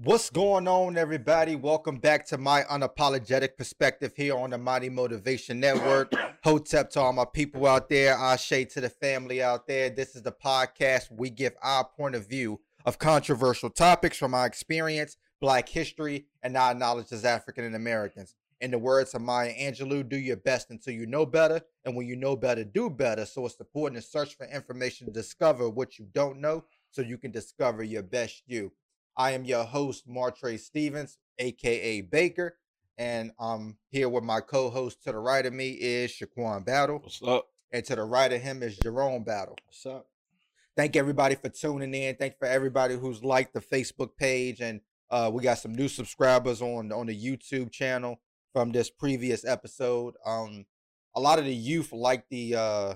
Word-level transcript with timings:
What's 0.00 0.30
going 0.30 0.68
on, 0.68 0.96
everybody? 0.96 1.56
Welcome 1.56 1.96
back 1.96 2.24
to 2.26 2.38
my 2.38 2.62
unapologetic 2.70 3.56
perspective 3.56 4.12
here 4.14 4.36
on 4.36 4.50
the 4.50 4.58
Mighty 4.58 4.88
Motivation 4.88 5.58
Network. 5.58 6.12
Hotep 6.44 6.90
to 6.90 7.00
all 7.00 7.12
my 7.12 7.24
people 7.24 7.66
out 7.66 7.88
there, 7.88 8.14
Ashe 8.14 8.68
to 8.70 8.80
the 8.80 8.90
family 8.90 9.42
out 9.42 9.66
there. 9.66 9.90
This 9.90 10.14
is 10.14 10.22
the 10.22 10.30
podcast 10.30 11.10
we 11.10 11.30
give 11.30 11.54
our 11.64 11.84
point 11.84 12.14
of 12.14 12.28
view 12.28 12.60
of 12.86 13.00
controversial 13.00 13.70
topics 13.70 14.16
from 14.16 14.34
our 14.34 14.46
experience, 14.46 15.16
Black 15.40 15.68
history, 15.68 16.26
and 16.44 16.56
our 16.56 16.74
knowledge 16.74 17.10
as 17.10 17.24
African 17.24 17.64
and 17.64 17.74
Americans. 17.74 18.36
In 18.60 18.70
the 18.70 18.78
words 18.78 19.14
of 19.14 19.22
Maya 19.22 19.52
Angelou, 19.52 20.08
do 20.08 20.16
your 20.16 20.36
best 20.36 20.70
until 20.70 20.94
you 20.94 21.06
know 21.06 21.26
better, 21.26 21.60
and 21.84 21.96
when 21.96 22.06
you 22.06 22.14
know 22.14 22.36
better, 22.36 22.62
do 22.62 22.88
better. 22.88 23.26
So 23.26 23.46
it's 23.46 23.58
important 23.58 24.00
to 24.00 24.08
search 24.08 24.36
for 24.36 24.46
information 24.46 25.08
to 25.08 25.12
discover 25.12 25.68
what 25.68 25.98
you 25.98 26.06
don't 26.12 26.40
know, 26.40 26.66
so 26.92 27.02
you 27.02 27.18
can 27.18 27.32
discover 27.32 27.82
your 27.82 28.04
best 28.04 28.44
you. 28.46 28.70
I 29.18 29.32
am 29.32 29.44
your 29.44 29.64
host, 29.64 30.04
Martre 30.06 30.56
Stevens, 30.56 31.18
aka 31.40 32.02
Baker, 32.02 32.56
and 32.96 33.32
I'm 33.40 33.76
here 33.90 34.08
with 34.08 34.22
my 34.22 34.40
co-host 34.40 35.02
to 35.02 35.12
the 35.12 35.18
right 35.18 35.44
of 35.44 35.52
me 35.52 35.70
is 35.70 36.12
Shaquan 36.12 36.64
Battle, 36.64 37.00
What's 37.00 37.20
up? 37.24 37.48
and 37.72 37.84
to 37.86 37.96
the 37.96 38.04
right 38.04 38.32
of 38.32 38.40
him 38.40 38.62
is 38.62 38.78
Jerome 38.78 39.24
Battle. 39.24 39.56
What's 39.64 39.84
up? 39.86 40.06
Thank 40.76 40.94
everybody 40.94 41.34
for 41.34 41.48
tuning 41.48 41.92
in. 41.94 42.14
Thank 42.14 42.38
for 42.38 42.46
everybody 42.46 42.94
who's 42.96 43.24
liked 43.24 43.54
the 43.54 43.60
Facebook 43.60 44.10
page, 44.16 44.60
and 44.60 44.80
uh, 45.10 45.28
we 45.34 45.42
got 45.42 45.58
some 45.58 45.74
new 45.74 45.88
subscribers 45.88 46.62
on 46.62 46.92
on 46.92 47.06
the 47.06 47.20
YouTube 47.20 47.72
channel 47.72 48.20
from 48.52 48.70
this 48.70 48.88
previous 48.88 49.44
episode. 49.44 50.14
Um, 50.24 50.64
a 51.16 51.20
lot 51.20 51.40
of 51.40 51.44
the 51.44 51.52
youth 51.52 51.92
liked 51.92 52.30
the 52.30 52.54
uh, 52.54 52.94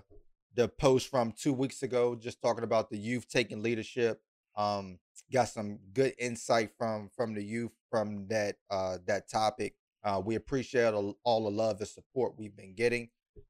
the 0.55 0.69
post 0.69 1.09
from 1.09 1.33
two 1.37 1.53
weeks 1.53 1.83
ago, 1.83 2.15
just 2.15 2.41
talking 2.41 2.63
about 2.63 2.91
the 2.91 2.99
youth 2.99 3.27
taking 3.29 3.61
leadership. 3.61 4.23
Um, 4.57 4.99
got 5.33 5.49
some 5.49 5.79
good 5.95 6.15
insight 6.19 6.71
from 6.77 7.11
from 7.17 7.35
the 7.35 7.43
youth 7.43 7.73
from 7.91 8.27
that 8.29 8.57
uh, 8.71 8.99
that 9.07 9.29
topic. 9.29 9.75
Uh, 10.05 10.21
we 10.25 10.35
appreciate 10.35 10.95
all, 10.95 11.17
all 11.25 11.45
the 11.45 11.51
love 11.51 11.79
and 11.79 11.89
support 11.89 12.35
we've 12.37 12.57
been 12.57 12.75
getting. 12.75 13.09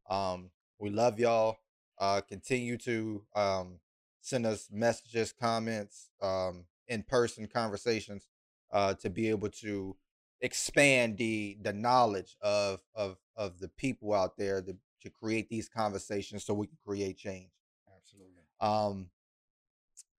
Um, 0.08 0.50
we 0.78 0.90
love 0.90 1.18
y'all. 1.18 1.56
Uh, 1.98 2.20
continue 2.20 2.76
to 2.76 3.24
um, 3.34 3.78
send 4.20 4.44
us 4.44 4.68
messages, 4.70 5.32
comments, 5.32 6.10
um, 6.20 6.64
in 6.88 7.02
person 7.02 7.46
conversations 7.46 8.28
uh, 8.72 8.94
to 8.94 9.08
be 9.08 9.28
able 9.28 9.48
to 9.48 9.96
expand 10.40 11.16
the 11.16 11.56
the 11.62 11.72
knowledge 11.72 12.36
of 12.42 12.80
of 12.94 13.16
of 13.36 13.58
the 13.60 13.68
people 13.68 14.12
out 14.12 14.36
there 14.36 14.60
to, 14.60 14.76
to 15.00 15.10
create 15.10 15.48
these 15.48 15.68
conversations 15.68 16.44
so 16.44 16.52
we 16.54 16.66
can 16.66 16.78
create 16.84 17.16
change. 17.16 17.50
Absolutely. 17.96 18.42
Um, 18.60 19.08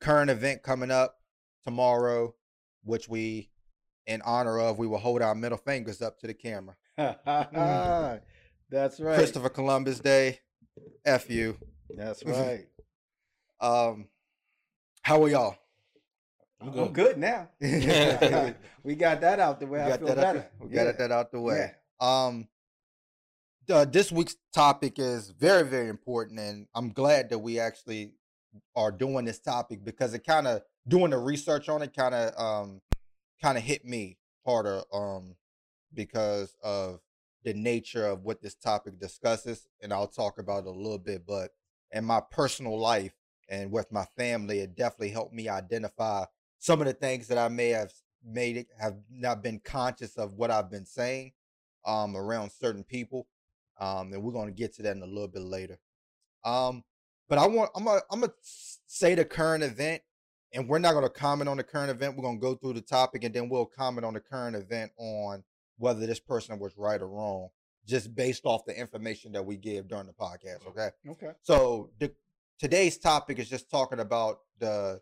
current 0.03 0.29
event 0.29 0.61
coming 0.63 0.91
up 0.91 1.17
tomorrow, 1.63 2.35
which 2.83 3.07
we, 3.07 3.49
in 4.05 4.21
honor 4.23 4.59
of, 4.59 4.77
we 4.77 4.85
will 4.87 4.97
hold 4.97 5.21
our 5.21 5.33
middle 5.33 5.57
fingers 5.57 6.01
up 6.01 6.19
to 6.19 6.27
the 6.27 6.33
camera. 6.33 6.75
That's 8.69 8.99
right. 8.99 9.15
Christopher 9.15 9.49
Columbus 9.49 9.99
Day. 9.99 10.39
F 11.05 11.29
you. 11.29 11.57
That's 11.89 12.23
right. 12.25 12.65
Um, 13.61 14.07
how 15.03 15.23
are 15.23 15.29
y'all? 15.29 15.57
I'm 16.59 16.93
good, 16.93 17.17
now. 17.17 17.49
we 17.61 18.95
got 18.95 19.21
that 19.21 19.39
out 19.39 19.59
the 19.59 19.67
way. 19.67 19.79
We 19.79 19.85
I 19.85 19.89
got 19.89 19.99
feel 19.99 20.07
that 20.07 20.15
better. 20.15 20.39
out, 20.39 20.45
we 20.59 20.69
got 20.69 20.85
Yeah. 20.85 20.91
that 20.93 21.11
out 21.11 21.31
the 21.31 21.41
way. 21.41 21.71
Yeah. 22.01 22.25
Um, 22.25 22.47
uh, 23.69 23.85
this 23.85 24.11
week's 24.11 24.35
topic 24.53 24.97
is 24.97 25.29
very, 25.31 25.63
very 25.63 25.89
important, 25.89 26.39
and 26.39 26.67
I'm 26.73 26.89
glad 26.89 27.29
that 27.29 27.39
we 27.39 27.59
actually 27.59 28.13
are 28.75 28.91
doing 28.91 29.25
this 29.25 29.39
topic 29.39 29.83
because 29.83 30.13
it 30.13 30.25
kind 30.25 30.47
of 30.47 30.61
doing 30.87 31.11
the 31.11 31.17
research 31.17 31.69
on 31.69 31.81
it 31.81 31.95
kind 31.95 32.13
of 32.13 32.39
um 32.39 32.81
kind 33.41 33.57
of 33.57 33.63
hit 33.63 33.85
me 33.85 34.17
harder 34.45 34.81
um 34.93 35.35
because 35.93 36.55
of 36.63 36.99
the 37.43 37.53
nature 37.53 38.05
of 38.05 38.23
what 38.23 38.41
this 38.41 38.55
topic 38.55 38.99
discusses, 38.99 39.67
and 39.81 39.91
I'll 39.93 40.07
talk 40.07 40.39
about 40.39 40.63
it 40.63 40.67
a 40.67 40.71
little 40.71 40.97
bit. 40.97 41.25
But 41.25 41.51
in 41.91 42.05
my 42.05 42.21
personal 42.31 42.79
life 42.79 43.13
and 43.49 43.71
with 43.71 43.91
my 43.91 44.05
family, 44.17 44.59
it 44.59 44.75
definitely 44.75 45.09
helped 45.09 45.33
me 45.33 45.49
identify 45.49 46.25
some 46.59 46.79
of 46.79 46.87
the 46.87 46.93
things 46.93 47.27
that 47.27 47.37
I 47.37 47.49
may 47.49 47.69
have 47.69 47.91
made 48.25 48.55
it 48.55 48.67
have 48.79 48.95
not 49.11 49.43
been 49.43 49.59
conscious 49.59 50.15
of 50.15 50.35
what 50.35 50.49
I've 50.49 50.71
been 50.71 50.85
saying 50.85 51.33
um 51.85 52.15
around 52.15 52.51
certain 52.51 52.83
people. 52.83 53.27
Um 53.79 54.13
and 54.13 54.23
we're 54.23 54.31
going 54.31 54.47
to 54.47 54.53
get 54.53 54.73
to 54.75 54.83
that 54.83 54.95
in 54.95 55.03
a 55.03 55.07
little 55.07 55.27
bit 55.27 55.41
later. 55.41 55.77
Um 56.45 56.83
but 57.33 57.41
I 57.41 57.47
want 57.47 57.71
I'm 57.75 57.85
gonna 57.85 58.01
I'm 58.11 58.19
gonna 58.19 58.33
say 58.85 59.15
the 59.15 59.25
current 59.25 59.63
event 59.63 60.03
and 60.53 60.69
we're 60.69 60.77
not 60.77 60.91
going 60.91 61.03
to 61.03 61.09
comment 61.09 61.49
on 61.49 61.57
the 61.57 61.63
current 61.63 61.89
event. 61.89 62.15
We're 62.15 62.21
going 62.21 62.39
to 62.39 62.41
go 62.41 62.53
through 62.53 62.73
the 62.73 62.81
topic 62.81 63.23
and 63.23 63.33
then 63.33 63.49
we'll 63.49 63.65
comment 63.65 64.05
on 64.05 64.13
the 64.13 64.19
current 64.19 64.55
event 64.55 64.91
on 64.99 65.43
whether 65.79 66.05
this 66.05 66.19
person 66.19 66.59
was 66.59 66.77
right 66.77 67.01
or 67.01 67.07
wrong 67.07 67.49
just 67.87 68.13
based 68.13 68.45
off 68.45 68.65
the 68.65 68.79
information 68.79 69.31
that 69.31 69.43
we 69.43 69.57
give 69.57 69.87
during 69.87 70.05
the 70.05 70.13
podcast, 70.13 70.67
okay? 70.67 70.89
Okay. 71.09 71.31
So 71.41 71.89
the 71.97 72.11
today's 72.59 72.99
topic 72.99 73.39
is 73.39 73.49
just 73.49 73.71
talking 73.71 73.99
about 73.99 74.41
the 74.59 75.01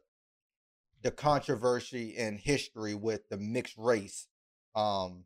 the 1.02 1.12
controversy 1.12 2.16
in 2.16 2.38
history 2.38 2.96
with 2.96 3.28
the 3.28 3.36
mixed 3.36 3.78
race 3.78 4.28
um 4.74 5.26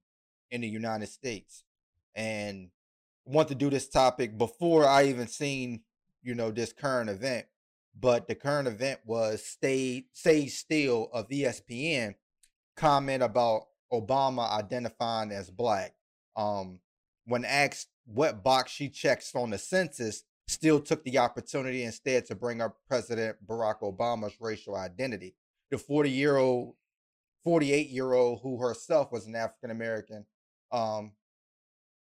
in 0.49 0.61
the 0.61 0.67
United 0.67 1.09
States. 1.09 1.65
And 2.15 2.71
want 3.25 3.49
to 3.49 3.55
do 3.55 3.69
this 3.69 3.87
topic 3.87 4.39
before 4.39 4.87
I 4.87 5.03
even 5.03 5.27
seen, 5.27 5.81
you 6.25 6.35
know, 6.35 6.51
this 6.51 6.73
current 6.73 7.09
event. 7.09 7.45
But 7.97 8.27
the 8.27 8.35
current 8.35 8.67
event 8.67 8.99
was 9.05 9.45
stay 9.45 10.07
Sage 10.11 10.51
Steele 10.51 11.09
of 11.13 11.29
ESPN 11.29 12.15
comment 12.75 13.23
about 13.23 13.67
Obama 13.93 14.51
identifying 14.51 15.31
as 15.31 15.49
black. 15.49 15.93
Um 16.35 16.79
when 17.25 17.45
asked 17.45 17.87
what 18.05 18.43
box 18.43 18.71
she 18.71 18.89
checks 18.89 19.33
on 19.33 19.51
the 19.51 19.57
census, 19.57 20.23
Steele 20.47 20.79
took 20.79 21.03
the 21.03 21.17
opportunity 21.17 21.83
instead 21.83 22.25
to 22.25 22.35
bring 22.35 22.61
up 22.61 22.77
President 22.87 23.37
Barack 23.47 23.79
Obama's 23.81 24.35
racial 24.39 24.75
identity. 24.75 25.35
The 25.71 25.77
40 25.77 26.11
year 26.11 26.37
old, 26.37 26.75
48 27.43 27.89
year 27.89 28.13
old, 28.13 28.41
who 28.43 28.59
herself 28.59 29.11
was 29.11 29.25
an 29.25 29.35
African 29.35 29.71
American, 29.71 30.25
um, 30.71 31.13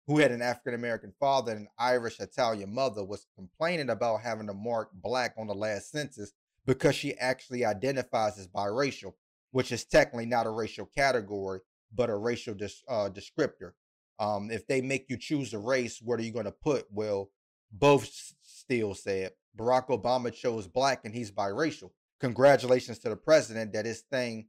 who 0.07 0.19
had 0.19 0.31
an 0.31 0.43
African 0.43 0.75
American 0.75 1.13
father 1.19 1.53
and 1.53 1.63
an 1.63 1.69
Irish 1.79 2.21
Italian 2.21 2.75
mother, 2.75 3.05
was 3.05 3.27
complaining 3.35 3.91
about 3.91 4.21
having 4.21 4.47
to 4.47 4.55
mark 4.55 4.91
black 4.93 5.35
on 5.37 5.47
the 5.47 5.55
last 5.55 5.91
census 5.91 6.33
because 6.65 6.95
she 6.95 7.17
actually 7.19 7.65
identifies 7.65 8.39
as 8.39 8.49
biracial, 8.49 9.15
which 9.51 9.73
is 9.73 9.85
technically 9.85 10.27
not 10.27 10.47
a 10.47 10.51
racial 10.51 10.87
category, 10.87 11.61
but 11.95 12.11
a 12.11 12.17
racial 12.17 12.55
dis- 12.55 12.83
uh, 12.89 13.09
descriptor. 13.09 13.73
Um, 14.19 14.51
if 14.51 14.67
they 14.67 14.81
make 14.81 15.07
you 15.09 15.17
choose 15.17 15.53
a 15.53 15.59
race, 15.59 16.01
what 16.03 16.19
are 16.19 16.23
you 16.23 16.33
going 16.33 16.47
to 16.47 16.53
put? 16.53 16.87
Well, 16.91 17.31
both 17.71 18.09
Steele 18.43 18.95
said 18.95 19.33
Barack 19.57 19.89
Obama 19.89 20.33
chose 20.33 20.67
black 20.67 21.05
and 21.05 21.15
he's 21.15 21.31
biracial. 21.31 21.91
Congratulations 22.21 22.99
to 23.01 23.09
the 23.09 23.17
president 23.17 23.73
that 23.73 23.85
his 23.85 24.01
thing. 24.01 24.49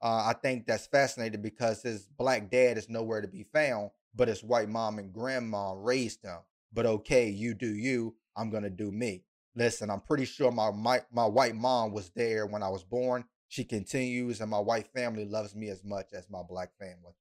Uh, 0.00 0.24
I 0.26 0.34
think 0.40 0.66
that's 0.66 0.86
fascinating 0.86 1.42
because 1.42 1.82
his 1.82 2.08
black 2.18 2.50
dad 2.50 2.76
is 2.76 2.88
nowhere 2.88 3.20
to 3.20 3.28
be 3.28 3.44
found, 3.52 3.90
but 4.14 4.28
his 4.28 4.42
white 4.42 4.68
mom 4.68 4.98
and 4.98 5.12
grandma 5.12 5.72
raised 5.72 6.22
him. 6.24 6.38
But 6.72 6.86
okay, 6.86 7.28
you 7.28 7.54
do 7.54 7.74
you. 7.74 8.16
I'm 8.36 8.50
gonna 8.50 8.70
do 8.70 8.90
me. 8.90 9.24
Listen, 9.54 9.90
I'm 9.90 10.00
pretty 10.00 10.24
sure 10.24 10.50
my 10.50 10.70
my, 10.70 11.02
my 11.12 11.26
white 11.26 11.54
mom 11.54 11.92
was 11.92 12.10
there 12.10 12.46
when 12.46 12.62
I 12.62 12.68
was 12.68 12.84
born. 12.84 13.24
She 13.48 13.64
continues, 13.64 14.40
and 14.40 14.50
my 14.50 14.58
white 14.58 14.88
family 14.94 15.26
loves 15.26 15.54
me 15.54 15.68
as 15.68 15.84
much 15.84 16.06
as 16.14 16.30
my 16.30 16.42
black 16.42 16.70
family. 16.78 17.12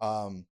Um, 0.00 0.46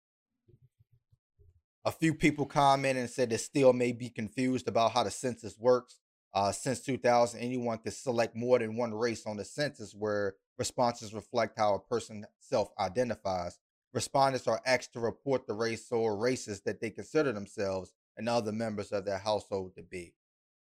a 1.85 1.91
few 1.91 2.13
people 2.13 2.45
commented 2.45 2.99
and 2.99 3.09
said 3.09 3.29
they 3.29 3.37
still 3.37 3.71
may 3.71 3.93
be 3.93 4.09
confused 4.09 4.67
about 4.67 4.91
how 4.91 5.03
the 5.03 5.11
census 5.11 5.57
works. 5.57 6.01
Uh, 6.33 6.51
since 6.51 6.81
2000, 6.81 7.39
anyone 7.39 7.77
can 7.77 7.93
select 7.93 8.35
more 8.35 8.59
than 8.59 8.75
one 8.75 8.93
race 8.93 9.25
on 9.25 9.37
the 9.37 9.45
census 9.45 9.93
where 9.93 10.35
responses 10.59 11.13
reflect 11.13 11.57
how 11.57 11.75
a 11.75 11.79
person 11.79 12.25
self 12.39 12.69
identifies. 12.77 13.57
Respondents 14.01 14.47
are 14.47 14.61
asked 14.63 14.93
to 14.93 14.99
report 14.99 15.47
the 15.47 15.55
race 15.55 15.91
or 15.91 16.15
races 16.15 16.61
that 16.61 16.79
they 16.79 16.91
consider 16.91 17.31
themselves 17.31 17.93
and 18.15 18.29
other 18.29 18.51
members 18.51 18.91
of 18.91 19.05
their 19.05 19.17
household 19.17 19.73
to 19.75 19.81
be. 19.81 20.13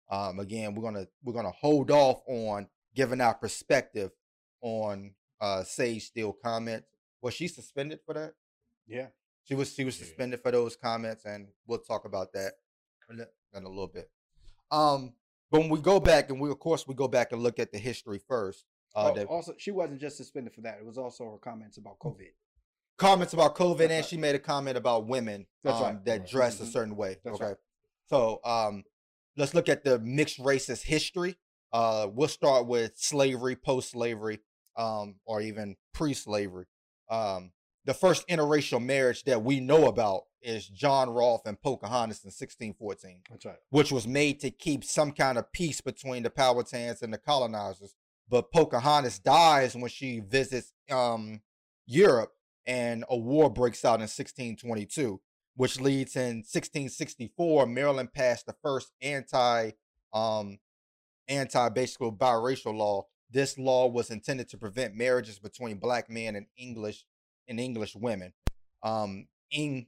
Um, 0.10 0.40
again, 0.42 0.76
we're 0.76 0.84
gonna 0.84 1.08
we're 1.24 1.32
gonna 1.32 1.50
hold 1.52 1.92
off 1.92 2.22
on 2.28 2.68
giving 2.94 3.22
our 3.22 3.34
perspective 3.34 4.12
on 4.62 5.14
uh, 5.40 5.64
Sage 5.64 6.08
Steele 6.08 6.34
comments. 6.34 6.90
Was 7.22 7.34
she 7.34 7.48
suspended 7.48 8.02
for 8.06 8.14
that? 8.16 8.34
Yeah. 8.86 9.08
She 9.46 9.56
was 9.56 9.74
she 9.74 9.86
was 9.86 9.98
Yeah. 9.98 10.08
suspended 10.08 10.42
for 10.42 10.52
those 10.52 10.76
comments, 10.76 11.24
and 11.24 11.48
we'll 11.66 11.80
talk 11.80 12.04
about 12.04 12.34
that 12.34 12.56
in 13.10 13.22
a, 13.54 13.70
little 13.70 13.88
bit. 13.88 14.12
Um, 14.72 15.14
but 15.50 15.62
when 15.62 15.70
we 15.70 15.80
go 15.80 16.02
back, 16.02 16.30
and 16.30 16.42
we 16.42 16.52
of 16.52 16.60
course 16.60 16.86
we 16.86 16.96
go 16.96 17.08
back 17.08 17.32
and 17.32 17.42
look 17.42 17.60
at 17.60 17.72
the 17.72 17.78
history 17.80 18.20
first. 18.28 18.66
Uh, 18.94 19.10
Oh, 19.10 19.16
the 19.16 19.24
also, 19.24 19.54
she 19.58 19.72
wasn't 19.72 20.02
just 20.02 20.18
suspended 20.18 20.54
for 20.54 20.60
that. 20.62 20.80
It 20.80 20.86
was 20.86 20.98
also 20.98 21.32
her 21.32 21.38
comments 21.38 21.78
about 21.78 21.98
COVID. 22.00 22.34
Comments 23.02 23.34
about 23.34 23.56
COVID, 23.56 23.90
and 23.90 24.06
she 24.06 24.16
made 24.18 24.36
a 24.36 24.40
comment 24.40 24.78
about 24.78 25.08
women 25.08 25.48
um, 25.66 25.82
right. 25.82 26.06
that 26.06 26.20
Right. 26.22 26.30
dress 26.30 26.60
a 26.60 26.64
Mhm. 26.64 26.72
certain 26.72 26.96
way. 26.96 27.18
That's 27.24 27.36
okay, 27.36 27.46
right. 27.46 27.58
so 28.10 28.40
um, 28.46 28.84
let's 29.38 29.54
look 29.54 29.68
at 29.70 29.84
the 29.84 30.00
mixed 30.00 30.40
racist 30.40 30.84
history. 30.84 31.38
Uh, 31.74 32.08
we'll 32.12 32.28
start 32.28 32.68
with 32.68 32.98
slavery, 32.98 33.56
post-slavery. 33.56 34.40
um, 34.78 35.20
or 35.26 35.42
even 35.42 35.76
pre-slavery. 35.94 36.66
Um, 37.10 37.52
the 37.84 37.94
first 37.94 38.26
interracial 38.30 38.82
marriage 38.82 39.26
that 39.26 39.44
we 39.44 39.60
know 39.60 39.88
about 39.88 40.28
is 40.42 40.66
John 40.66 41.10
Rolfe 41.10 41.46
and 41.46 41.62
Pocahontas 41.62 42.24
in 42.24 42.32
1614. 42.32 43.22
That's 43.30 43.44
right. 43.46 43.58
Which 43.70 43.92
was 43.92 44.08
made 44.08 44.40
to 44.40 44.50
keep 44.50 44.86
some 44.86 45.12
kind 45.12 45.38
of 45.38 45.52
peace 45.52 45.82
between 45.82 46.24
the 46.24 46.30
Powhatans 46.30 47.02
and 47.02 47.14
the 47.14 47.18
colonizers. 47.18 47.96
But 48.30 48.50
Pocahontas 48.54 49.20
dies 49.20 49.76
when 49.76 49.90
she 49.90 50.22
visits 50.22 50.72
um, 50.90 51.42
Europe, 51.86 52.32
and 52.66 53.04
a 53.10 53.18
war 53.18 53.50
breaks 53.50 53.84
out 53.84 53.96
in 53.96 54.02
1622, 54.02 55.20
which 55.56 55.80
leads 55.80 56.16
in 56.16 56.38
1664 56.38 57.66
Maryland 57.66 58.14
passed 58.14 58.46
the 58.46 58.56
first 58.64 58.92
anti 59.02 59.72
um, 60.14 60.60
anti 61.28 61.70
basically 61.70 62.12
biracial 62.12 62.76
law. 62.76 63.04
This 63.30 63.58
law 63.58 63.88
was 63.88 64.12
intended 64.12 64.50
to 64.50 64.58
prevent 64.58 64.96
marriages 64.96 65.40
between 65.40 65.78
black 65.78 66.10
men 66.10 66.36
and 66.36 66.48
English 66.58 67.06
and 67.48 67.60
English 67.60 67.96
women. 67.96 68.34
Um, 68.84 69.28
in, 69.52 69.88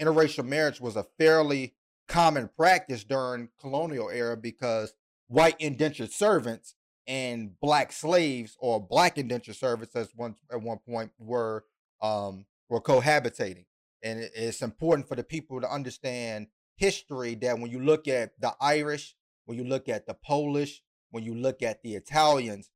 interracial 0.00 0.46
marriage 0.46 0.80
was 0.80 0.96
a 0.96 1.06
fairly 1.18 1.74
common 2.08 2.50
practice 2.56 3.04
during 3.04 3.48
colonial 3.60 4.10
era 4.10 4.36
because 4.36 4.92
white 5.28 5.56
indentured 5.58 6.12
servants 6.12 6.74
and 7.06 7.58
black 7.60 7.92
slaves 7.92 8.56
or 8.58 8.80
black 8.80 9.18
indentured 9.18 9.56
servants 9.56 9.96
as 9.96 10.10
one 10.14 10.34
at 10.50 10.60
one 10.60 10.78
point 10.78 11.10
were 11.18 11.64
um, 12.02 12.46
were 12.68 12.80
cohabitating. 12.80 13.64
And 14.02 14.28
it's 14.34 14.62
important 14.62 15.08
for 15.08 15.14
the 15.14 15.22
people 15.22 15.60
to 15.60 15.70
understand 15.70 16.48
history 16.76 17.36
that 17.36 17.58
when 17.58 17.70
you 17.70 17.78
look 17.78 18.08
at 18.08 18.32
the 18.40 18.54
Irish, 18.60 19.14
when 19.44 19.56
you 19.56 19.64
look 19.64 19.88
at 19.88 20.06
the 20.06 20.14
Polish, 20.14 20.82
when 21.10 21.22
you 21.22 21.34
look 21.34 21.62
at 21.62 21.82
the 21.82 21.94
Italians, 21.94 22.70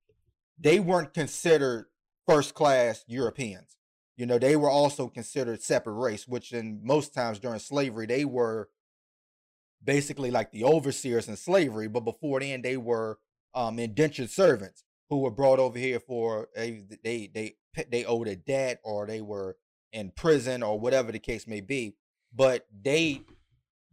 they 0.58 0.78
weren't 0.78 1.12
considered 1.12 1.86
first 2.26 2.54
class 2.54 3.04
Europeans. 3.08 3.76
You 4.16 4.26
know, 4.26 4.38
they 4.38 4.56
were 4.56 4.70
also 4.70 5.08
considered 5.08 5.62
separate 5.62 5.94
race, 5.94 6.26
which 6.26 6.52
in 6.52 6.80
most 6.82 7.12
times 7.12 7.38
during 7.38 7.58
slavery, 7.58 8.06
they 8.06 8.24
were 8.24 8.70
basically 9.84 10.30
like 10.30 10.52
the 10.52 10.64
overseers 10.64 11.28
in 11.28 11.36
slavery. 11.36 11.88
But 11.88 12.00
before 12.00 12.40
then, 12.40 12.62
they 12.62 12.76
were 12.76 13.18
um, 13.54 13.78
indentured 13.78 14.30
servants 14.30 14.84
who 15.08 15.20
were 15.20 15.30
brought 15.30 15.58
over 15.58 15.78
here 15.78 16.00
for 16.00 16.48
a, 16.56 16.82
they 17.04 17.30
they 17.32 17.56
they 17.90 18.04
owed 18.04 18.28
a 18.28 18.36
debt 18.36 18.80
or 18.84 19.06
they 19.06 19.20
were 19.20 19.56
in 19.92 20.10
prison 20.10 20.62
or 20.62 20.78
whatever 20.78 21.12
the 21.12 21.18
case 21.18 21.46
may 21.46 21.60
be. 21.60 21.94
But 22.34 22.66
they 22.82 23.22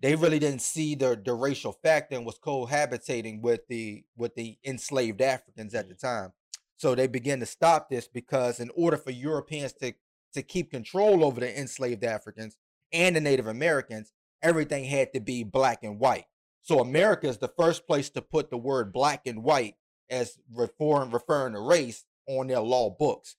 they 0.02 0.16
really 0.16 0.40
didn't 0.40 0.62
see 0.62 0.96
the 0.96 1.20
the 1.24 1.34
racial 1.34 1.72
factor 1.72 2.16
and 2.16 2.26
was 2.26 2.40
cohabitating 2.40 3.42
with 3.42 3.68
the 3.68 4.04
with 4.18 4.36
the 4.36 4.58
enslaved 4.64 5.22
Africans 5.22 5.74
at 5.74 5.88
the 5.88 5.96
mm. 5.96 6.02
time. 6.02 6.34
So 6.76 6.96
they 6.96 7.08
began 7.08 7.40
to 7.40 7.46
stop 7.46 7.90
this 7.90 8.08
because 8.08 8.60
in 8.60 8.70
order 8.76 8.98
for 8.98 9.12
Europeans 9.12 9.74
to 9.74 9.94
to 10.34 10.42
keep 10.42 10.72
control 10.72 11.24
over 11.24 11.40
the 11.40 11.60
enslaved 11.60 12.04
Africans 12.04 12.58
and 12.92 13.16
the 13.16 13.22
Native 13.22 13.48
Americans, 13.48 14.12
everything 14.42 14.86
had 14.86 15.14
to 15.14 15.20
be 15.20 15.44
black 15.44 15.84
and 15.84 16.00
white. 16.00 16.26
So 16.64 16.80
America 16.80 17.28
is 17.28 17.38
the 17.38 17.54
first 17.58 17.86
place 17.86 18.10
to 18.12 18.22
put 18.22 18.50
the 18.50 18.58
word 18.58 18.92
black 18.94 19.22
and 19.26 19.44
white 19.44 19.76
as 20.10 20.38
referring 20.54 21.12
referring 21.12 21.54
to 21.54 21.60
race 21.60 22.06
on 22.28 22.48
their 22.48 22.60
law 22.60 22.90
books. 22.90 23.36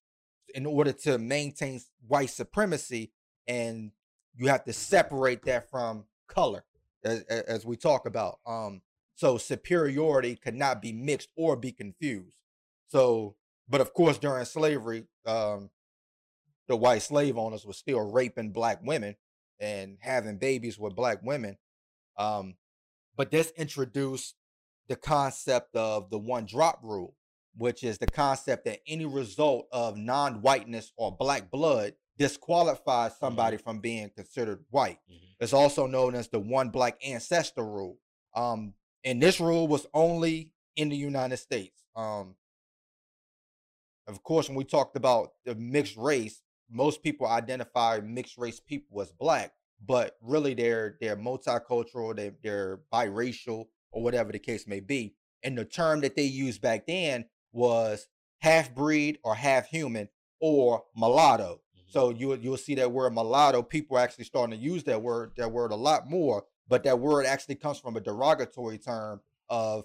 In 0.54 0.66
order 0.66 0.92
to 0.92 1.18
maintain 1.18 1.80
white 2.06 2.30
supremacy 2.30 3.12
and 3.48 3.90
you 4.36 4.48
have 4.48 4.64
to 4.64 4.72
separate 4.72 5.44
that 5.44 5.68
from 5.68 6.04
color 6.28 6.64
as, 7.04 7.22
as 7.22 7.66
we 7.66 7.76
talk 7.76 8.06
about. 8.06 8.38
Um 8.46 8.82
so 9.16 9.38
superiority 9.38 10.36
could 10.36 10.54
not 10.54 10.82
be 10.82 10.92
mixed 10.92 11.28
or 11.36 11.56
be 11.56 11.72
confused. 11.72 12.36
So 12.88 13.36
but 13.68 13.80
of 13.80 13.94
course 13.94 14.18
during 14.18 14.44
slavery 14.44 15.04
um 15.26 15.70
the 16.66 16.76
white 16.76 17.02
slave 17.02 17.36
owners 17.36 17.66
were 17.66 17.72
still 17.72 18.00
raping 18.00 18.50
black 18.50 18.80
women 18.82 19.16
and 19.60 19.98
having 20.00 20.38
babies 20.38 20.78
with 20.78 20.96
black 20.96 21.22
women. 21.22 21.58
Um, 22.16 22.54
but 23.16 23.30
this 23.30 23.52
introduced 23.56 24.34
the 24.88 24.96
concept 24.96 25.74
of 25.76 26.10
the 26.10 26.18
one 26.18 26.46
drop 26.46 26.80
rule, 26.82 27.14
which 27.56 27.82
is 27.82 27.98
the 27.98 28.06
concept 28.06 28.64
that 28.66 28.80
any 28.86 29.06
result 29.06 29.66
of 29.72 29.96
non 29.96 30.42
whiteness 30.42 30.92
or 30.96 31.16
black 31.16 31.50
blood 31.50 31.94
disqualifies 32.18 33.12
mm-hmm. 33.12 33.24
somebody 33.24 33.56
mm-hmm. 33.56 33.64
from 33.64 33.78
being 33.80 34.10
considered 34.10 34.64
white. 34.70 34.98
Mm-hmm. 35.10 35.24
It's 35.40 35.52
also 35.52 35.86
known 35.86 36.14
as 36.14 36.28
the 36.28 36.38
one 36.38 36.70
black 36.70 36.98
ancestor 37.04 37.64
rule. 37.64 37.98
Um, 38.34 38.74
and 39.04 39.22
this 39.22 39.40
rule 39.40 39.68
was 39.68 39.86
only 39.94 40.50
in 40.76 40.88
the 40.88 40.96
United 40.96 41.36
States. 41.36 41.84
Um, 41.94 42.34
of 44.06 44.22
course, 44.22 44.48
when 44.48 44.56
we 44.56 44.64
talked 44.64 44.96
about 44.96 45.30
the 45.44 45.54
mixed 45.54 45.96
race, 45.96 46.42
most 46.70 47.02
people 47.02 47.26
identify 47.26 48.00
mixed 48.02 48.38
race 48.38 48.60
people 48.60 49.00
as 49.00 49.12
black, 49.12 49.52
but 49.84 50.16
really 50.20 50.54
they're 50.54 50.96
they're 51.00 51.16
multicultural, 51.16 52.16
they 52.16 52.32
they're 52.42 52.80
biracial, 52.92 53.66
or 53.94 54.02
whatever 54.02 54.32
the 54.32 54.38
case 54.38 54.66
may 54.66 54.80
be. 54.80 55.14
And 55.42 55.56
the 55.56 55.64
term 55.64 56.00
that 56.00 56.16
they 56.16 56.24
used 56.24 56.60
back 56.60 56.86
then 56.86 57.26
was 57.52 58.06
half 58.40 58.74
breed 58.74 59.18
or 59.24 59.34
half 59.34 59.68
human 59.68 60.08
or 60.40 60.84
mulatto. 60.96 61.60
Mm-hmm. 61.76 61.90
So 61.90 62.10
you 62.10 62.34
you'll 62.34 62.56
see 62.56 62.74
that 62.74 62.92
word 62.92 63.14
mulatto. 63.14 63.62
People 63.62 63.96
are 63.96 64.00
actually 64.00 64.24
starting 64.24 64.58
to 64.58 64.62
use 64.62 64.84
that 64.84 65.02
word 65.02 65.32
that 65.36 65.52
word 65.52 65.72
a 65.72 65.76
lot 65.76 66.08
more. 66.08 66.44
But 66.66 66.84
that 66.84 66.98
word 66.98 67.26
actually 67.26 67.56
comes 67.56 67.78
from 67.78 67.96
a 67.96 68.00
derogatory 68.00 68.78
term 68.78 69.20
of 69.48 69.84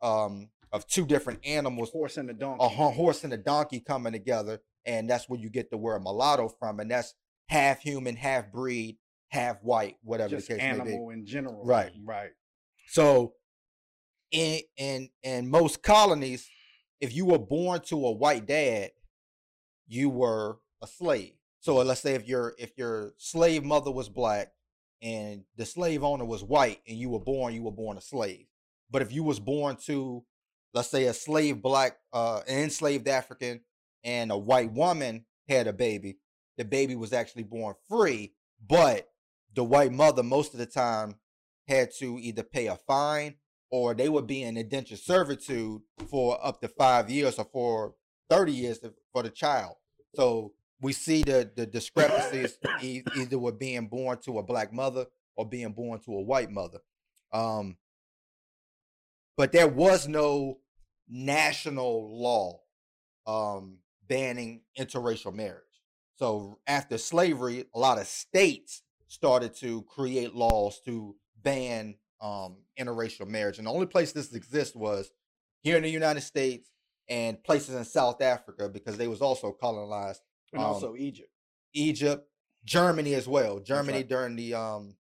um 0.00 0.50
of 0.72 0.86
two 0.86 1.06
different 1.06 1.40
animals, 1.44 1.90
horse 1.90 2.16
and 2.18 2.30
a 2.30 2.34
donkey, 2.34 2.64
a 2.64 2.68
horse 2.68 3.24
and 3.24 3.32
a 3.32 3.38
donkey 3.38 3.80
coming 3.80 4.12
together, 4.12 4.60
and 4.84 5.08
that's 5.08 5.28
where 5.28 5.40
you 5.40 5.48
get 5.48 5.70
the 5.70 5.78
word 5.78 6.02
mulatto 6.02 6.48
from, 6.48 6.80
and 6.80 6.90
that's 6.90 7.14
half 7.46 7.80
human, 7.80 8.16
half 8.16 8.52
breed, 8.52 8.98
half 9.28 9.62
white, 9.62 9.96
whatever 10.02 10.30
Just 10.30 10.48
the 10.48 10.54
case 10.54 10.62
animal 10.62 10.84
may 10.84 10.90
be. 10.90 10.94
Animal 10.94 11.10
in 11.10 11.26
general. 11.26 11.64
Right, 11.64 11.92
right. 12.04 12.30
So, 12.88 13.34
in 14.30 14.60
in 14.76 15.10
in 15.22 15.50
most 15.50 15.82
colonies, 15.82 16.48
if 17.00 17.14
you 17.14 17.24
were 17.24 17.38
born 17.38 17.80
to 17.86 18.06
a 18.06 18.12
white 18.12 18.46
dad, 18.46 18.90
you 19.86 20.10
were 20.10 20.58
a 20.82 20.86
slave. 20.86 21.34
So 21.60 21.76
let's 21.76 22.00
say 22.00 22.14
if 22.14 22.26
your 22.26 22.54
if 22.58 22.76
your 22.76 23.14
slave 23.18 23.64
mother 23.64 23.90
was 23.90 24.08
black 24.08 24.52
and 25.02 25.44
the 25.56 25.66
slave 25.66 26.02
owner 26.02 26.24
was 26.24 26.42
white 26.42 26.80
and 26.86 26.96
you 26.96 27.10
were 27.10 27.20
born, 27.20 27.54
you 27.54 27.62
were 27.62 27.72
born 27.72 27.96
a 27.96 28.00
slave. 28.00 28.46
But 28.90 29.02
if 29.02 29.12
you 29.12 29.22
was 29.22 29.38
born 29.38 29.76
to, 29.86 30.24
let's 30.72 30.90
say, 30.90 31.04
a 31.04 31.12
slave 31.12 31.60
black, 31.60 31.98
uh, 32.12 32.40
an 32.48 32.60
enslaved 32.60 33.06
African 33.06 33.60
and 34.02 34.30
a 34.30 34.38
white 34.38 34.72
woman 34.72 35.26
had 35.46 35.66
a 35.66 35.72
baby, 35.72 36.18
the 36.56 36.64
baby 36.64 36.96
was 36.96 37.12
actually 37.12 37.42
born 37.42 37.74
free, 37.88 38.32
but 38.66 39.08
the 39.54 39.64
white 39.64 39.92
mother 39.92 40.22
most 40.22 40.54
of 40.54 40.58
the 40.58 40.66
time 40.66 41.16
had 41.66 41.90
to 41.98 42.18
either 42.18 42.42
pay 42.42 42.66
a 42.66 42.76
fine 42.76 43.34
or 43.70 43.94
they 43.94 44.08
would 44.08 44.26
be 44.26 44.42
in 44.42 44.56
indentured 44.56 44.98
servitude 44.98 45.82
for 46.08 46.38
up 46.44 46.60
to 46.60 46.68
five 46.68 47.10
years 47.10 47.38
or 47.38 47.44
for 47.44 47.94
30 48.30 48.52
years 48.52 48.80
for 49.12 49.22
the 49.22 49.30
child. 49.30 49.76
So 50.14 50.52
we 50.80 50.92
see 50.92 51.22
the, 51.22 51.50
the 51.54 51.66
discrepancies 51.66 52.58
either 52.82 53.38
with 53.38 53.58
being 53.58 53.88
born 53.88 54.18
to 54.24 54.38
a 54.38 54.42
black 54.42 54.72
mother 54.72 55.06
or 55.36 55.48
being 55.48 55.72
born 55.72 56.00
to 56.00 56.12
a 56.12 56.22
white 56.22 56.50
mother. 56.50 56.78
Um, 57.32 57.76
but 59.36 59.52
there 59.52 59.68
was 59.68 60.08
no 60.08 60.58
national 61.08 62.20
law 62.20 62.60
um, 63.26 63.78
banning 64.08 64.62
interracial 64.78 65.34
marriage. 65.34 65.62
So 66.16 66.58
after 66.66 66.98
slavery, 66.98 67.66
a 67.74 67.78
lot 67.78 67.98
of 67.98 68.06
states 68.06 68.82
started 69.06 69.54
to 69.56 69.82
create 69.82 70.34
laws 70.34 70.80
to 70.84 71.14
ban 71.40 71.94
um, 72.20 72.56
interracial 72.78 73.26
marriage. 73.26 73.58
And 73.58 73.66
the 73.66 73.72
only 73.72 73.86
place 73.86 74.12
this 74.12 74.32
exists 74.34 74.74
was 74.74 75.10
here 75.60 75.76
in 75.76 75.82
the 75.82 75.90
United 75.90 76.22
States 76.22 76.70
and 77.08 77.42
places 77.42 77.74
in 77.74 77.84
South 77.84 78.20
Africa 78.22 78.68
because 78.68 78.96
they 78.96 79.08
was 79.08 79.20
also 79.20 79.52
colonized. 79.52 80.20
And 80.52 80.62
um, 80.62 80.68
also 80.68 80.94
Egypt. 80.96 81.30
Egypt, 81.74 82.28
Germany 82.64 83.14
as 83.14 83.28
well. 83.28 83.60
Germany 83.60 83.98
right. 83.98 84.08
during 84.08 84.36
the 84.36 84.54
um 84.54 84.96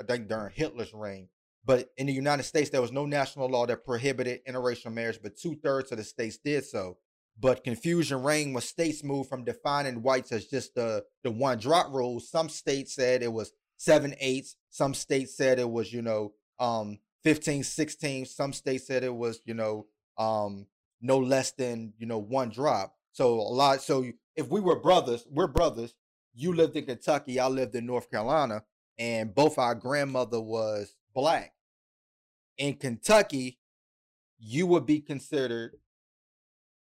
I 0.00 0.04
think 0.04 0.28
during 0.28 0.52
Hitler's 0.52 0.94
reign. 0.94 1.28
But 1.64 1.90
in 1.96 2.06
the 2.06 2.12
United 2.12 2.44
States, 2.44 2.70
there 2.70 2.80
was 2.80 2.92
no 2.92 3.04
national 3.04 3.50
law 3.50 3.66
that 3.66 3.84
prohibited 3.84 4.40
interracial 4.48 4.92
marriage, 4.92 5.18
but 5.22 5.36
two 5.36 5.56
thirds 5.56 5.92
of 5.92 5.98
the 5.98 6.04
states 6.04 6.38
did 6.38 6.64
so. 6.64 6.96
But 7.38 7.62
confusion 7.62 8.22
reigned 8.22 8.54
when 8.54 8.62
states 8.62 9.04
moved 9.04 9.28
from 9.28 9.44
defining 9.44 10.02
whites 10.02 10.32
as 10.32 10.46
just 10.46 10.74
the, 10.74 11.04
the 11.22 11.30
one 11.30 11.58
drop 11.58 11.92
rule. 11.92 12.20
Some 12.20 12.48
states 12.48 12.94
said 12.94 13.22
it 13.22 13.32
was 13.32 13.52
seven 13.76 14.14
eighths. 14.18 14.56
Some 14.70 14.94
states 14.94 15.36
said 15.36 15.58
it 15.58 15.70
was, 15.70 15.92
you 15.92 16.02
know, 16.02 16.32
um 16.58 16.98
15, 17.24 17.62
16. 17.62 18.26
Some 18.26 18.52
states 18.52 18.86
said 18.86 19.04
it 19.04 19.14
was, 19.14 19.40
you 19.44 19.54
know, 19.54 19.86
um 20.16 20.66
no 21.00 21.18
less 21.18 21.52
than, 21.52 21.92
you 21.98 22.06
know, 22.06 22.18
one 22.18 22.50
drop. 22.50 22.94
So 23.12 23.34
a 23.34 23.52
lot. 23.52 23.82
So 23.82 24.04
if 24.36 24.48
we 24.48 24.60
were 24.60 24.80
brothers, 24.80 25.26
we're 25.30 25.46
brothers. 25.46 25.94
You 26.34 26.52
lived 26.52 26.76
in 26.76 26.86
Kentucky, 26.86 27.40
I 27.40 27.48
lived 27.48 27.74
in 27.74 27.86
North 27.86 28.10
Carolina, 28.10 28.62
and 28.98 29.34
both 29.34 29.58
our 29.58 29.74
grandmother 29.74 30.40
was 30.40 30.94
black. 31.14 31.52
In 32.56 32.74
Kentucky, 32.74 33.58
you 34.38 34.66
would 34.68 34.86
be 34.86 35.00
considered 35.00 35.76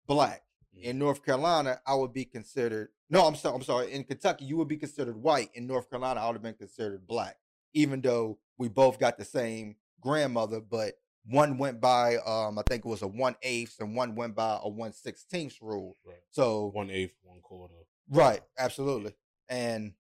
black. 0.08 0.44
Mm-hmm. 0.76 0.90
In 0.90 1.00
North 1.00 1.24
Carolina, 1.24 1.80
I 1.86 1.94
would 1.96 2.14
be 2.14 2.26
considered 2.26 2.90
no, 3.10 3.26
I'm 3.28 3.36
sorry, 3.36 3.56
I'm 3.56 3.62
sorry. 3.62 3.92
In 3.92 4.04
Kentucky, 4.04 4.46
you 4.46 4.58
would 4.58 4.68
be 4.68 4.78
considered 4.78 5.22
white. 5.22 5.50
In 5.54 5.68
North 5.68 5.90
Carolina, 5.90 6.22
I 6.22 6.28
would 6.28 6.36
have 6.36 6.42
been 6.42 6.56
considered 6.56 7.06
black, 7.06 7.38
even 7.74 8.02
though 8.02 8.40
we 8.58 8.68
both 8.68 9.00
got 9.00 9.18
the 9.18 9.26
same 9.26 9.76
grandmother, 10.02 10.60
but 10.60 10.94
one 11.28 11.58
went 11.58 11.82
by 11.82 12.18
um 12.18 12.60
I 12.60 12.64
think 12.68 12.86
it 12.86 12.90
was 12.90 13.02
a 13.02 13.08
one 13.08 13.36
eighth 13.42 13.78
and 13.80 13.96
one 13.96 14.16
went 14.16 14.36
by 14.36 14.60
a 14.62 14.70
one 14.70 14.94
sixteenth 14.94 15.58
rule. 15.62 15.98
Right. 16.06 16.18
So 16.32 16.70
one 16.74 16.90
eighth, 16.90 17.16
one 17.24 17.42
quarter. 17.42 17.74
Right, 18.10 18.42
absolutely. 18.58 19.16
And 19.50 19.94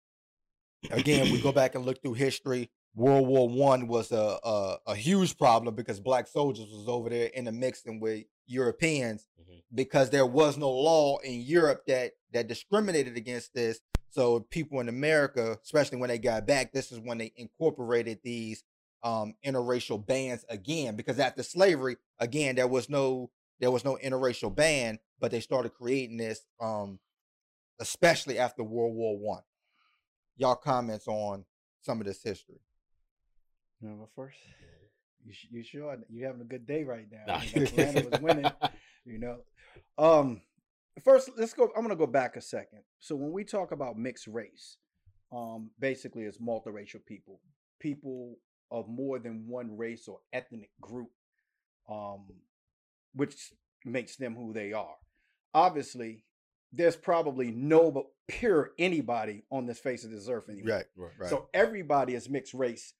again, 0.91 1.31
we 1.31 1.41
go 1.41 1.51
back 1.51 1.75
and 1.75 1.85
look 1.85 2.01
through 2.01 2.13
history. 2.13 2.69
World 2.95 3.27
War 3.27 3.49
One 3.49 3.87
was 3.87 4.11
a, 4.11 4.37
a, 4.43 4.77
a 4.87 4.95
huge 4.95 5.37
problem 5.37 5.75
because 5.75 5.99
black 5.99 6.27
soldiers 6.27 6.69
was 6.71 6.87
over 6.87 7.09
there 7.09 7.27
intermixing 7.27 7.99
with 7.99 8.23
Europeans 8.47 9.27
mm-hmm. 9.41 9.59
because 9.73 10.11
there 10.11 10.25
was 10.25 10.57
no 10.57 10.69
law 10.69 11.17
in 11.17 11.41
Europe 11.41 11.83
that 11.87 12.13
that 12.31 12.47
discriminated 12.47 13.17
against 13.17 13.53
this. 13.53 13.79
So 14.15 14.39
people 14.39 14.79
in 14.79 14.87
America, 14.87 15.57
especially 15.61 15.97
when 15.97 16.07
they 16.07 16.17
got 16.17 16.47
back, 16.47 16.71
this 16.71 16.89
is 16.93 17.01
when 17.01 17.17
they 17.17 17.33
incorporated 17.35 18.19
these 18.23 18.63
um, 19.03 19.35
interracial 19.45 20.03
bans 20.07 20.45
again. 20.47 20.95
Because 20.95 21.19
after 21.19 21.43
slavery, 21.43 21.97
again, 22.17 22.55
there 22.55 22.69
was 22.69 22.89
no 22.89 23.29
there 23.59 23.71
was 23.71 23.83
no 23.83 23.97
interracial 24.01 24.55
ban, 24.55 24.99
but 25.19 25.31
they 25.31 25.41
started 25.41 25.73
creating 25.73 26.15
this, 26.15 26.45
um, 26.61 26.99
especially 27.81 28.39
after 28.39 28.63
World 28.63 28.95
War 28.95 29.19
One. 29.19 29.43
Y'all 30.37 30.55
comments 30.55 31.09
on 31.09 31.43
some 31.81 31.99
of 31.99 32.07
this 32.07 32.23
history. 32.23 32.61
You 33.81 33.89
know, 33.89 34.09
first, 34.15 34.37
you 35.25 35.33
you 35.51 35.61
sure 35.61 35.93
you 36.09 36.25
having 36.25 36.39
a 36.39 36.45
good 36.45 36.65
day 36.65 36.85
right 36.85 37.07
now? 37.11 37.33
Nah. 37.33 37.41
Atlanta 37.53 38.07
was 38.09 38.21
winning. 38.21 38.51
You 39.07 39.19
know, 39.19 39.37
um, 39.99 40.41
first 41.03 41.29
let's 41.37 41.53
go. 41.53 41.69
I'm 41.75 41.83
gonna 41.83 41.95
go 41.95 42.07
back 42.07 42.35
a 42.35 42.41
second. 42.41 42.79
So 42.99 43.15
when 43.15 43.31
we 43.31 43.43
talk 43.43 43.71
about 43.71 43.97
mixed 43.97 44.27
race, 44.27 44.77
um, 45.31 45.69
basically 45.79 46.23
it's 46.23 46.37
multiracial 46.37 47.05
people, 47.05 47.39
people 47.79 48.37
of 48.71 48.87
more 48.87 49.19
than 49.19 49.47
one 49.47 49.77
race 49.77 50.07
or 50.07 50.19
ethnic 50.33 50.69
group, 50.81 51.09
um, 51.89 52.25
which 53.13 53.53
makes 53.83 54.15
them 54.15 54.35
who 54.35 54.53
they 54.53 54.73
are. 54.73 54.95
Obviously, 55.53 56.23
there's 56.73 56.95
probably 56.95 57.51
no 57.51 57.91
but 57.91 58.05
pure 58.27 58.71
anybody 58.79 59.43
on 59.51 59.65
this 59.65 59.79
face 59.79 60.03
of 60.03 60.11
this 60.11 60.27
earth 60.27 60.49
anymore. 60.49 60.77
Right, 60.77 60.85
right, 60.95 61.11
right. 61.19 61.29
So 61.29 61.47
everybody 61.53 62.15
is 62.15 62.29
mixed 62.29 62.53
race 62.53 62.93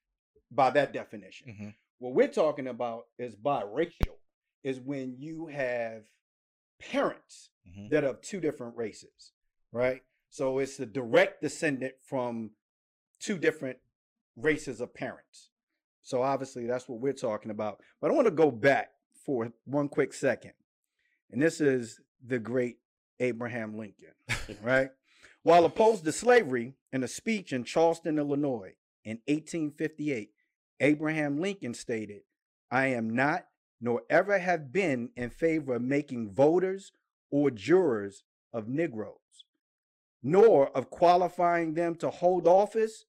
by 0.52 0.70
that 0.72 0.94
definition. 0.94 1.48
Mm-hmm. 1.50 1.70
What 2.00 2.14
we're 2.14 2.28
talking 2.28 2.68
about 2.68 3.06
is 3.18 3.36
biracial, 3.36 4.18
is 4.64 4.80
when 4.80 5.16
you 5.18 5.48
have 5.48 6.04
parents 6.80 7.50
mm-hmm. 7.68 7.90
that 7.90 8.04
are 8.04 8.10
of 8.10 8.22
two 8.22 8.40
different 8.40 8.76
races, 8.76 9.34
right? 9.72 10.02
So 10.30 10.60
it's 10.60 10.80
a 10.80 10.86
direct 10.86 11.42
descendant 11.42 11.94
from 12.04 12.52
two 13.20 13.38
different 13.38 13.78
races 14.36 14.82
of 14.82 14.94
parents. 14.94 15.50
So 16.02 16.22
obviously 16.22 16.68
that's 16.68 16.88
what 16.88 17.00
we're 17.00 17.14
talking 17.14 17.52
about. 17.52 17.80
But 18.02 18.12
I 18.12 18.14
want 18.14 18.28
to 18.28 18.32
go 18.32 18.52
back 18.52 18.92
for 19.26 19.52
one 19.66 19.90
quick 19.90 20.14
second. 20.14 20.54
And 21.32 21.42
this 21.42 21.60
is 21.60 22.00
the 22.26 22.38
great 22.38 22.78
Abraham 23.20 23.78
Lincoln, 23.78 24.14
right? 24.62 24.90
While 25.44 25.66
opposed 25.66 26.04
to 26.06 26.12
slavery 26.12 26.74
in 26.92 27.04
a 27.04 27.08
speech 27.08 27.54
in 27.54 27.64
Charleston, 27.64 28.18
Illinois 28.18 28.74
in 29.04 29.20
1858, 29.28 30.32
Abraham 30.80 31.40
Lincoln 31.40 31.74
stated, 31.74 32.22
I 32.72 32.88
am 32.88 33.12
not 33.12 33.46
nor 33.86 34.02
ever 34.10 34.40
have 34.40 34.74
been 34.74 35.10
in 35.16 35.30
favor 35.30 35.76
of 35.76 35.82
making 35.84 36.28
voters 36.32 36.92
or 37.30 37.52
jurors 37.52 38.24
of 38.52 38.68
Negroes, 38.68 39.46
nor 40.24 40.76
of 40.76 40.90
qualifying 40.90 41.76
them 41.76 41.94
to 41.98 42.10
hold 42.10 42.48
office, 42.48 43.06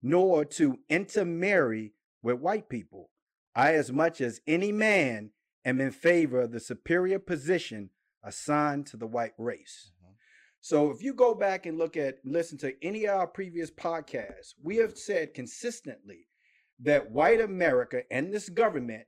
nor 0.00 0.44
to 0.44 0.78
intermarry 0.88 1.94
with 2.22 2.38
white 2.38 2.68
people. 2.68 3.10
I, 3.56 3.74
as 3.74 3.90
much 3.90 4.20
as 4.20 4.40
any 4.46 4.70
man, 4.70 5.30
am 5.64 5.80
in 5.80 5.90
favor 5.90 6.42
of 6.42 6.52
the 6.52 6.60
superior 6.60 7.18
position 7.18 7.90
assigned 8.22 8.86
to 8.86 8.96
the 8.96 9.08
white 9.08 9.34
race. 9.36 9.90
Mm-hmm. 10.00 10.12
So 10.60 10.92
if 10.92 11.02
you 11.02 11.12
go 11.12 11.34
back 11.34 11.66
and 11.66 11.76
look 11.76 11.96
at 11.96 12.18
listen 12.24 12.56
to 12.58 12.72
any 12.84 13.06
of 13.06 13.16
our 13.16 13.26
previous 13.26 13.72
podcasts, 13.72 14.54
we 14.62 14.76
have 14.76 14.96
said 14.96 15.34
consistently 15.34 16.28
that 16.78 17.10
white 17.10 17.40
America 17.40 18.02
and 18.12 18.32
this 18.32 18.48
government 18.48 19.06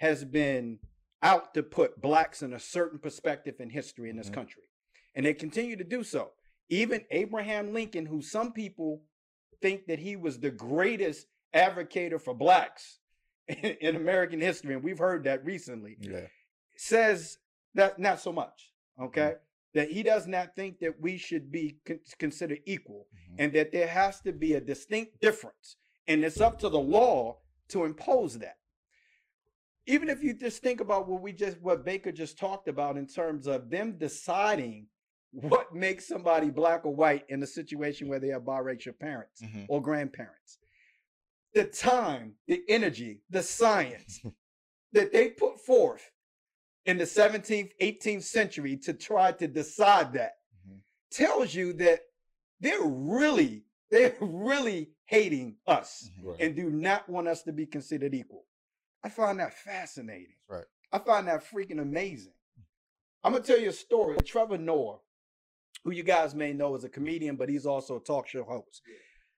has 0.00 0.24
been 0.24 0.78
out 1.22 1.52
to 1.52 1.62
put 1.62 2.00
blacks 2.00 2.42
in 2.42 2.54
a 2.54 2.58
certain 2.58 2.98
perspective 2.98 3.56
in 3.60 3.68
history 3.68 4.08
in 4.08 4.16
this 4.16 4.26
mm-hmm. 4.26 4.36
country. 4.36 4.62
And 5.14 5.26
they 5.26 5.34
continue 5.34 5.76
to 5.76 5.84
do 5.84 6.02
so. 6.02 6.30
Even 6.70 7.04
Abraham 7.10 7.74
Lincoln, 7.74 8.06
who 8.06 8.22
some 8.22 8.52
people 8.52 9.02
think 9.60 9.86
that 9.86 9.98
he 9.98 10.16
was 10.16 10.38
the 10.38 10.50
greatest 10.50 11.26
advocate 11.52 12.18
for 12.22 12.34
blacks 12.34 13.00
in, 13.46 13.56
in, 13.80 13.96
American 13.96 14.40
history, 14.40 14.74
and 14.74 14.82
we've 14.82 14.98
heard 14.98 15.24
that 15.24 15.44
recently, 15.44 15.96
yeah. 16.00 16.26
says 16.76 17.36
that 17.74 17.98
not 17.98 18.20
so 18.20 18.32
much. 18.32 18.72
Okay. 19.00 19.20
Mm-hmm. 19.20 19.34
That 19.74 19.90
he 19.90 20.02
does 20.02 20.26
not 20.26 20.56
think 20.56 20.80
that 20.80 21.00
we 21.00 21.16
should 21.18 21.52
be 21.52 21.76
con- 21.86 22.00
considered 22.18 22.60
equal 22.66 23.06
mm-hmm. 23.14 23.36
and 23.38 23.52
that 23.52 23.70
there 23.70 23.86
has 23.86 24.20
to 24.22 24.32
be 24.32 24.54
a 24.54 24.60
distinct 24.60 25.20
difference. 25.20 25.76
And 26.08 26.24
it's 26.24 26.40
up 26.40 26.58
to 26.60 26.68
the 26.68 26.80
law 26.80 27.38
to 27.68 27.84
impose 27.84 28.38
that 28.38 28.56
even 29.86 30.08
if 30.08 30.22
you 30.22 30.34
just 30.34 30.62
think 30.62 30.80
about 30.80 31.08
what 31.08 31.22
we 31.22 31.32
just 31.32 31.60
what 31.60 31.84
Baker 31.84 32.12
just 32.12 32.38
talked 32.38 32.68
about 32.68 32.96
in 32.96 33.06
terms 33.06 33.46
of 33.46 33.70
them 33.70 33.96
deciding 33.98 34.86
what 35.32 35.74
makes 35.74 36.06
somebody 36.08 36.50
black 36.50 36.84
or 36.84 36.94
white 36.94 37.24
in 37.28 37.42
a 37.42 37.46
situation 37.46 38.08
where 38.08 38.18
they 38.18 38.28
have 38.28 38.42
biracial 38.42 38.98
parents 38.98 39.42
mm-hmm. 39.42 39.64
or 39.68 39.80
grandparents. 39.80 40.58
The 41.54 41.64
time, 41.64 42.34
the 42.46 42.62
energy, 42.68 43.20
the 43.30 43.42
science 43.42 44.20
that 44.92 45.12
they 45.12 45.30
put 45.30 45.60
forth 45.60 46.10
in 46.86 46.98
the 46.98 47.04
17th, 47.04 47.70
18th 47.80 48.22
century 48.22 48.76
to 48.78 48.92
try 48.92 49.32
to 49.32 49.46
decide 49.46 50.12
that 50.14 50.32
mm-hmm. 50.66 50.78
tells 51.10 51.54
you 51.54 51.72
that 51.74 52.00
they're 52.60 52.82
really, 52.82 53.64
they're 53.90 54.16
really 54.20 54.90
hating 55.06 55.56
us 55.66 56.10
mm-hmm. 56.18 56.30
right. 56.30 56.40
and 56.40 56.56
do 56.56 56.70
not 56.70 57.08
want 57.08 57.28
us 57.28 57.42
to 57.42 57.52
be 57.52 57.66
considered 57.66 58.14
equal. 58.14 58.44
I 59.04 59.08
find 59.08 59.40
that 59.40 59.54
fascinating. 59.54 60.34
Right. 60.48 60.64
I 60.92 60.98
find 60.98 61.28
that 61.28 61.44
freaking 61.44 61.80
amazing. 61.80 62.32
I'm 63.22 63.32
gonna 63.32 63.44
tell 63.44 63.58
you 63.58 63.70
a 63.70 63.72
story. 63.72 64.16
Trevor 64.24 64.58
Noah, 64.58 64.98
who 65.84 65.92
you 65.92 66.02
guys 66.02 66.34
may 66.34 66.52
know 66.52 66.74
is 66.74 66.84
a 66.84 66.88
comedian, 66.88 67.36
but 67.36 67.48
he's 67.48 67.66
also 67.66 67.96
a 67.96 68.00
talk 68.00 68.28
show 68.28 68.44
host. 68.44 68.82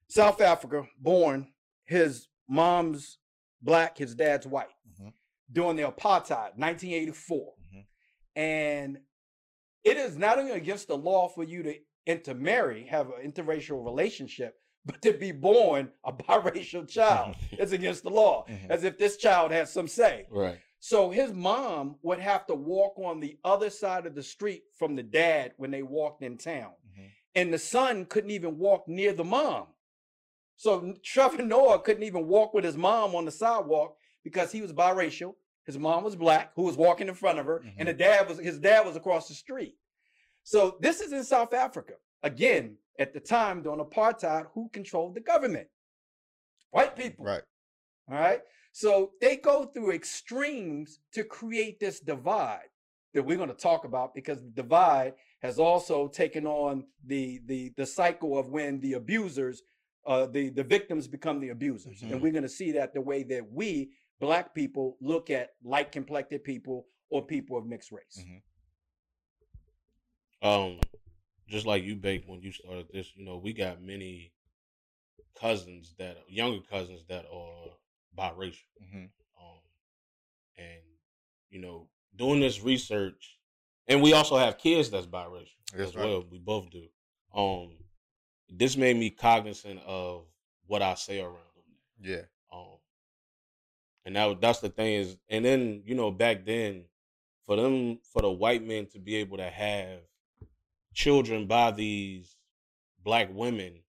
South 0.09 0.41
Africa, 0.41 0.87
born. 0.99 1.49
His 1.85 2.29
mom's 2.49 3.19
black, 3.61 3.99
his 3.99 4.15
dad's 4.15 4.47
white. 4.47 4.67
Mm-hmm. 4.89 5.09
During 5.53 5.77
the 5.77 5.83
apartheid, 5.83 6.57
1984, 6.57 7.39
mm-hmm. 7.39 8.41
and 8.41 8.99
it 9.85 9.97
is 9.97 10.17
not 10.17 10.39
only 10.39 10.53
against 10.53 10.89
the 10.89 10.97
law 10.97 11.29
for 11.29 11.45
you 11.45 11.63
to 11.65 11.75
intermarry, 12.07 12.87
have 12.87 13.09
an 13.09 13.31
interracial 13.31 13.85
relationship, 13.85 14.55
but 14.87 15.01
to 15.03 15.13
be 15.13 15.33
born 15.33 15.91
a 16.05 16.13
biracial 16.13 16.89
child 16.89 17.37
is 17.59 17.73
against 17.73 18.03
the 18.03 18.11
law, 18.11 18.45
mm-hmm. 18.49 18.71
as 18.71 18.85
if 18.85 18.99
this 18.99 19.17
child 19.17 19.53
has 19.53 19.73
some 19.73 19.89
say. 19.89 20.27
Right. 20.31 20.59
So 20.81 21.11
his 21.11 21.33
mom 21.33 21.97
would 22.03 22.19
have 22.19 22.47
to 22.49 22.55
walk 22.55 22.99
on 22.99 23.21
the 23.21 23.39
other 23.45 23.71
side 23.71 24.05
of 24.07 24.17
the 24.17 24.23
street 24.23 24.65
from 24.77 24.97
the 24.97 25.03
dad 25.03 25.53
when 25.57 25.71
they 25.71 25.83
walked 25.83 26.23
in 26.23 26.37
town. 26.37 26.73
Mm-hmm. 26.91 27.07
And 27.37 27.55
the 27.55 27.59
son 27.59 28.05
couldn't 28.07 28.33
even 28.33 28.59
walk 28.59 28.89
near 28.89 29.13
the 29.13 29.25
mom. 29.25 29.67
So 30.57 30.95
Trevor 31.05 31.43
Noah 31.43 31.81
couldn't 31.81 32.03
even 32.03 32.27
walk 32.27 32.53
with 32.53 32.65
his 32.65 32.77
mom 32.77 33.15
on 33.15 33.25
the 33.25 33.31
sidewalk 33.31 33.97
because 34.25 34.51
he 34.51 34.61
was 34.61 34.73
biracial. 34.73 35.35
His 35.65 35.79
mom 35.79 36.03
was 36.03 36.17
black, 36.17 36.53
who 36.57 36.63
was 36.63 36.77
walking 36.77 37.09
in 37.09 37.15
front 37.15 37.39
of 37.39 37.47
her, 37.47 37.61
mm-hmm. 37.61 37.79
and 37.79 37.89
the 37.89 37.93
dad 37.93 38.29
was 38.29 38.39
his 38.39 38.59
dad 38.59 38.85
was 38.85 38.97
across 38.97 39.29
the 39.29 39.35
street. 39.35 39.77
So 40.43 40.77
this 40.81 41.01
is 41.01 41.13
in 41.13 41.23
South 41.23 41.55
Africa. 41.55 41.95
Again, 42.25 42.77
at 42.99 43.13
the 43.13 43.21
time 43.21 43.63
during 43.63 43.81
apartheid, 43.81 44.47
who 44.55 44.69
controlled 44.73 45.15
the 45.15 45.21
government? 45.21 45.69
White 46.71 46.97
people. 46.97 47.25
Right. 47.25 47.43
All 48.11 48.19
right. 48.19 48.41
So 48.73 49.13
they 49.21 49.37
go 49.37 49.67
through 49.67 49.93
extremes 49.93 51.01
to 51.13 51.25
create 51.25 51.79
this 51.79 52.01
divide 52.01 52.69
that 53.15 53.23
we're 53.23 53.37
going 53.37 53.49
to 53.49 53.55
talk 53.55 53.85
about 53.85 54.15
because 54.15 54.43
the 54.43 54.51
divide 54.51 55.15
has 55.43 55.59
also 55.59 56.09
taken 56.09 56.47
on 56.47 56.85
the 57.07 57.41
the 57.47 57.73
the 57.77 57.87
cycle 57.87 58.39
of 58.39 58.49
when 58.49 58.81
the 58.81 58.95
abusers 58.95 59.63
uh 60.07 60.27
the 60.27 60.51
the 60.51 60.65
victims 60.65 61.07
become 61.07 61.41
the 61.41 61.51
abusers 61.51 62.01
mm-hmm. 62.01 62.13
and 62.13 62.23
we're 62.23 62.33
going 62.33 62.43
to 62.43 62.49
see 62.49 62.73
that 62.73 62.95
the 62.95 63.01
way 63.01 63.23
that 63.23 63.45
we 63.53 63.91
black 64.21 64.55
people 64.55 64.97
look 65.01 65.31
at 65.31 65.51
light 65.65 65.93
complected 65.93 66.43
people 66.45 66.87
or 67.11 67.25
people 67.25 67.59
of 67.59 67.67
mixed 67.67 67.93
race 67.93 68.25
mm-hmm. 70.43 70.49
um 70.49 70.79
just 71.53 71.67
like 71.67 71.85
you 71.85 71.95
baked 71.95 72.29
when 72.29 72.41
you 72.41 72.51
started 72.51 72.87
this, 72.93 73.13
you 73.15 73.25
know, 73.25 73.37
we 73.37 73.53
got 73.53 73.83
many 73.83 74.33
cousins 75.39 75.95
that 75.99 76.17
younger 76.29 76.61
cousins 76.69 77.05
that 77.09 77.27
are 77.33 77.71
biracial. 78.19 78.65
Mm-hmm. 78.83 79.05
Um, 79.39 79.61
and 80.57 80.83
you 81.51 81.61
know, 81.61 81.89
doing 82.17 82.41
this 82.41 82.63
research 82.63 83.39
and 83.89 84.03
we 84.03 84.13
also 84.13 84.37
have 84.37 84.59
kids 84.59 84.91
that's 84.91 85.07
biracial 85.07 85.49
that's 85.77 85.91
as 85.91 85.97
right. 85.97 86.07
well. 86.07 86.25
We 86.31 86.39
both 86.39 86.71
do. 86.71 86.85
Um, 87.35 87.71
this 88.49 88.77
made 88.77 88.97
me 88.97 89.11
cognizant 89.11 89.81
of 89.87 90.25
what 90.67 90.83
I 90.83 90.95
say 90.95 91.21
around 91.21 91.35
them. 91.35 91.65
Yeah. 92.01 92.23
Um, 92.53 92.79
and 94.05 94.17
that 94.17 94.41
that's 94.41 94.61
the 94.61 94.69
thing 94.69 94.95
is, 94.95 95.17
and 95.29 95.45
then 95.45 95.83
you 95.85 95.95
know 95.95 96.11
back 96.11 96.45
then, 96.45 96.85
for 97.47 97.57
them 97.57 97.99
for 98.13 98.23
the 98.23 98.31
white 98.31 98.67
men 98.67 98.87
to 98.93 98.99
be 98.99 99.17
able 99.17 99.39
to 99.39 99.51
have 99.51 100.01
children 100.93 101.47
by 101.47 101.71
these 101.71 102.37
black 103.05 103.29
women, 103.33 103.81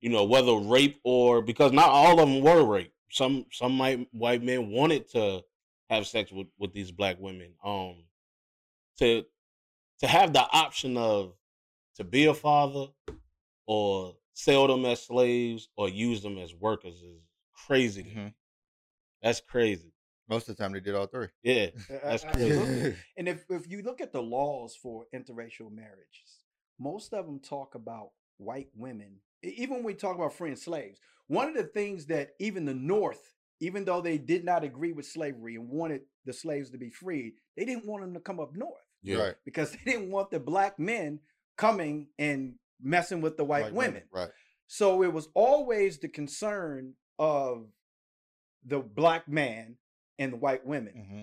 you 0.00 0.10
know 0.10 0.24
whether 0.24 0.54
rape 0.54 1.00
or 1.04 1.42
because 1.42 1.72
not 1.72 1.88
all 1.88 2.20
of 2.20 2.28
them 2.28 2.40
were 2.40 2.64
rape. 2.64 2.92
Some 3.10 3.46
some 3.52 3.78
white 3.78 4.06
white 4.12 4.42
men 4.42 4.70
wanted 4.70 5.08
to 5.10 5.42
have 5.90 6.06
sex 6.06 6.32
with 6.32 6.48
with 6.58 6.72
these 6.72 6.90
black 6.90 7.18
women. 7.18 7.52
Um, 7.64 8.04
to 8.98 9.24
to 10.00 10.06
have 10.06 10.32
the 10.32 10.40
option 10.52 10.96
of 10.96 11.34
to 11.96 12.04
be 12.04 12.26
a 12.26 12.34
father 12.34 12.86
or 13.66 14.16
sell 14.32 14.66
them 14.66 14.84
as 14.84 15.02
slaves 15.02 15.68
or 15.76 15.88
use 15.88 16.22
them 16.22 16.38
as 16.38 16.54
workers 16.54 17.02
is 17.02 17.22
crazy. 17.66 18.04
Mm-hmm. 18.04 18.28
That's 19.22 19.40
crazy. 19.40 19.92
Most 20.28 20.48
of 20.48 20.56
the 20.56 20.62
time, 20.62 20.72
they 20.72 20.80
did 20.80 20.94
all 20.94 21.06
three. 21.06 21.28
Yeah, 21.42 21.66
that's 22.02 22.24
crazy. 22.24 22.96
and 23.16 23.28
if 23.28 23.44
if 23.50 23.70
you 23.70 23.82
look 23.82 24.00
at 24.00 24.12
the 24.12 24.22
laws 24.22 24.74
for 24.74 25.06
interracial 25.14 25.70
marriages, 25.70 26.41
most 26.78 27.12
of 27.12 27.26
them 27.26 27.40
talk 27.40 27.74
about 27.74 28.10
white 28.38 28.68
women. 28.74 29.16
Even 29.42 29.76
when 29.76 29.84
we 29.84 29.94
talk 29.94 30.16
about 30.16 30.34
freeing 30.34 30.56
slaves, 30.56 31.00
one 31.26 31.48
of 31.48 31.54
the 31.54 31.64
things 31.64 32.06
that 32.06 32.30
even 32.38 32.64
the 32.64 32.74
North, 32.74 33.34
even 33.60 33.84
though 33.84 34.00
they 34.00 34.18
did 34.18 34.44
not 34.44 34.64
agree 34.64 34.92
with 34.92 35.06
slavery 35.06 35.54
and 35.54 35.68
wanted 35.68 36.02
the 36.24 36.32
slaves 36.32 36.70
to 36.70 36.78
be 36.78 36.90
freed, 36.90 37.34
they 37.56 37.64
didn't 37.64 37.86
want 37.86 38.02
them 38.02 38.14
to 38.14 38.20
come 38.20 38.40
up 38.40 38.54
north. 38.54 38.74
Yeah. 39.02 39.16
Right. 39.16 39.34
Because 39.44 39.72
they 39.72 39.92
didn't 39.92 40.10
want 40.10 40.30
the 40.30 40.40
black 40.40 40.78
men 40.78 41.20
coming 41.56 42.08
and 42.18 42.54
messing 42.80 43.20
with 43.20 43.36
the 43.36 43.44
white, 43.44 43.64
white 43.64 43.74
women. 43.74 43.94
women. 43.94 44.08
Right. 44.12 44.30
So 44.66 45.02
it 45.02 45.12
was 45.12 45.28
always 45.34 45.98
the 45.98 46.08
concern 46.08 46.94
of 47.18 47.66
the 48.64 48.78
black 48.78 49.28
man 49.28 49.76
and 50.18 50.32
the 50.32 50.36
white 50.36 50.66
women. 50.66 50.94
Mm-hmm. 50.96 51.22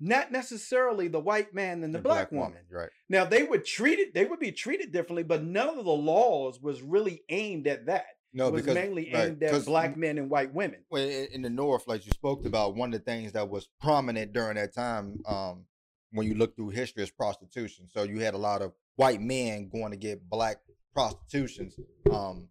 Not 0.00 0.32
necessarily 0.32 1.08
the 1.08 1.20
white 1.20 1.54
man 1.54 1.84
and 1.84 1.94
the, 1.94 1.98
the 1.98 2.02
black, 2.02 2.30
black, 2.30 2.32
woman. 2.32 2.48
woman. 2.48 2.62
Right. 2.70 2.88
Now 3.10 3.26
they 3.26 3.42
would 3.42 3.66
treat 3.66 3.98
it, 3.98 4.14
they 4.14 4.24
would 4.24 4.40
be 4.40 4.50
treated 4.52 4.92
differently, 4.92 5.24
but 5.24 5.42
none 5.42 5.68
of 5.68 5.84
the 5.84 5.90
laws 5.90 6.60
was 6.60 6.80
really 6.80 7.22
aimed 7.28 7.66
at 7.66 7.86
that. 7.86 8.06
No, 8.32 8.46
it 8.46 8.52
was 8.52 8.62
because, 8.62 8.76
mainly 8.76 9.10
right, 9.12 9.28
aimed 9.28 9.42
at 9.42 9.64
black 9.66 9.96
men 9.96 10.16
and 10.16 10.30
white 10.30 10.54
women. 10.54 10.80
Well, 10.90 11.06
in 11.06 11.42
the 11.42 11.50
North, 11.50 11.86
like 11.86 12.06
you 12.06 12.12
spoke 12.12 12.46
about, 12.46 12.76
one 12.76 12.94
of 12.94 13.00
the 13.00 13.04
things 13.04 13.32
that 13.32 13.48
was 13.48 13.68
prominent 13.80 14.32
during 14.32 14.54
that 14.54 14.72
time, 14.72 15.20
um, 15.26 15.64
when 16.12 16.26
you 16.26 16.34
look 16.34 16.56
through 16.56 16.70
history, 16.70 17.02
is 17.02 17.10
prostitution. 17.10 17.88
So 17.92 18.04
you 18.04 18.20
had 18.20 18.34
a 18.34 18.38
lot 18.38 18.62
of 18.62 18.72
white 18.96 19.20
men 19.20 19.68
going 19.68 19.90
to 19.90 19.96
get 19.96 20.28
black 20.30 20.58
prostitutions. 20.94 21.74
Um, 22.10 22.48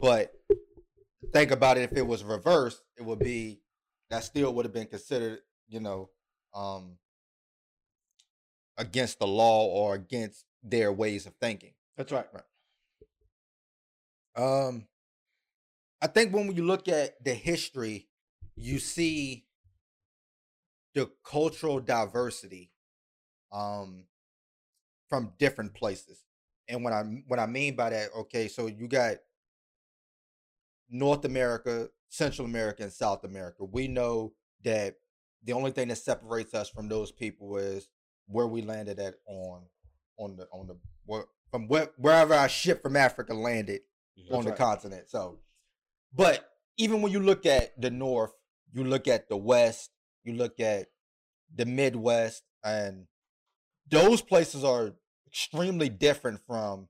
but 0.00 0.32
think 1.32 1.50
about 1.50 1.76
it, 1.76 1.82
if 1.82 1.96
it 1.96 2.06
was 2.06 2.24
reversed, 2.24 2.82
it 2.96 3.04
would 3.04 3.18
be 3.18 3.60
that 4.08 4.24
still 4.24 4.52
would 4.54 4.64
have 4.64 4.74
been 4.74 4.86
considered, 4.86 5.40
you 5.68 5.80
know, 5.80 6.08
um, 6.54 6.98
against 8.76 9.18
the 9.18 9.26
law 9.26 9.66
or 9.66 9.94
against 9.94 10.44
their 10.62 10.92
ways 10.92 11.26
of 11.26 11.34
thinking. 11.40 11.72
That's 11.96 12.12
right. 12.12 12.26
Right. 12.32 12.44
Um, 14.36 14.86
I 16.02 16.06
think 16.06 16.34
when 16.34 16.54
you 16.54 16.64
look 16.64 16.88
at 16.88 17.22
the 17.22 17.34
history, 17.34 18.08
you 18.56 18.78
see 18.78 19.44
the 20.94 21.10
cultural 21.24 21.80
diversity 21.80 22.70
um, 23.52 24.04
from 25.08 25.32
different 25.38 25.74
places. 25.74 26.24
And 26.68 26.84
what 26.84 26.92
I 26.92 27.02
what 27.26 27.38
I 27.38 27.46
mean 27.46 27.74
by 27.74 27.90
that, 27.90 28.10
okay, 28.16 28.48
so 28.48 28.66
you 28.66 28.86
got 28.86 29.16
North 30.88 31.24
America, 31.24 31.88
Central 32.08 32.46
America, 32.46 32.82
and 32.84 32.92
South 32.92 33.24
America. 33.24 33.64
We 33.64 33.88
know 33.88 34.32
that 34.64 34.94
the 35.44 35.52
only 35.52 35.70
thing 35.70 35.88
that 35.88 35.96
separates 35.96 36.54
us 36.54 36.68
from 36.68 36.88
those 36.88 37.12
people 37.12 37.56
is 37.56 37.88
where 38.26 38.46
we 38.46 38.62
landed 38.62 38.98
at 38.98 39.14
on 39.26 39.62
on 40.18 40.36
the 40.36 40.46
on 40.52 40.66
the 40.66 40.76
from 41.50 41.66
where, 41.66 41.90
wherever 41.96 42.34
our 42.34 42.48
ship 42.48 42.82
from 42.82 42.96
Africa 42.96 43.34
landed 43.34 43.80
That's 44.16 44.30
on 44.30 44.44
the 44.44 44.50
right. 44.50 44.58
continent. 44.58 45.10
So, 45.10 45.38
but 46.14 46.48
even 46.76 47.02
when 47.02 47.12
you 47.12 47.20
look 47.20 47.46
at 47.46 47.80
the 47.80 47.90
North, 47.90 48.32
you 48.72 48.84
look 48.84 49.08
at 49.08 49.28
the 49.28 49.36
West, 49.36 49.90
you 50.24 50.34
look 50.34 50.60
at 50.60 50.86
the 51.54 51.66
Midwest, 51.66 52.44
and 52.64 53.06
those 53.90 54.22
places 54.22 54.62
are 54.62 54.92
extremely 55.26 55.88
different 55.88 56.40
from 56.46 56.88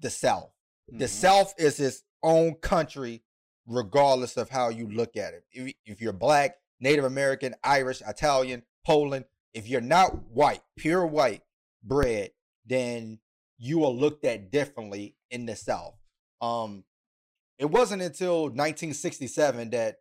the 0.00 0.10
South. 0.10 0.50
Mm-hmm. 0.90 0.98
The 0.98 1.08
South 1.08 1.54
is 1.58 1.78
its 1.78 2.02
own 2.22 2.54
country, 2.54 3.22
regardless 3.66 4.36
of 4.36 4.48
how 4.48 4.70
you 4.70 4.88
look 4.88 5.16
at 5.16 5.34
it. 5.34 5.44
If, 5.52 5.74
if 5.84 6.00
you're 6.00 6.12
black, 6.12 6.56
Native 6.80 7.04
American, 7.04 7.54
Irish, 7.64 8.02
Italian, 8.06 8.62
Poland, 8.84 9.24
if 9.54 9.68
you're 9.68 9.80
not 9.80 10.28
white, 10.30 10.60
pure 10.76 11.06
white 11.06 11.42
bread, 11.82 12.30
then 12.66 13.18
you 13.58 13.84
are 13.84 13.90
looked 13.90 14.24
at 14.24 14.50
differently 14.50 15.16
in 15.30 15.46
the 15.46 15.56
South. 15.56 15.94
Um, 16.40 16.84
it 17.58 17.66
wasn't 17.66 18.02
until 18.02 18.42
1967 18.42 19.70
that 19.70 19.96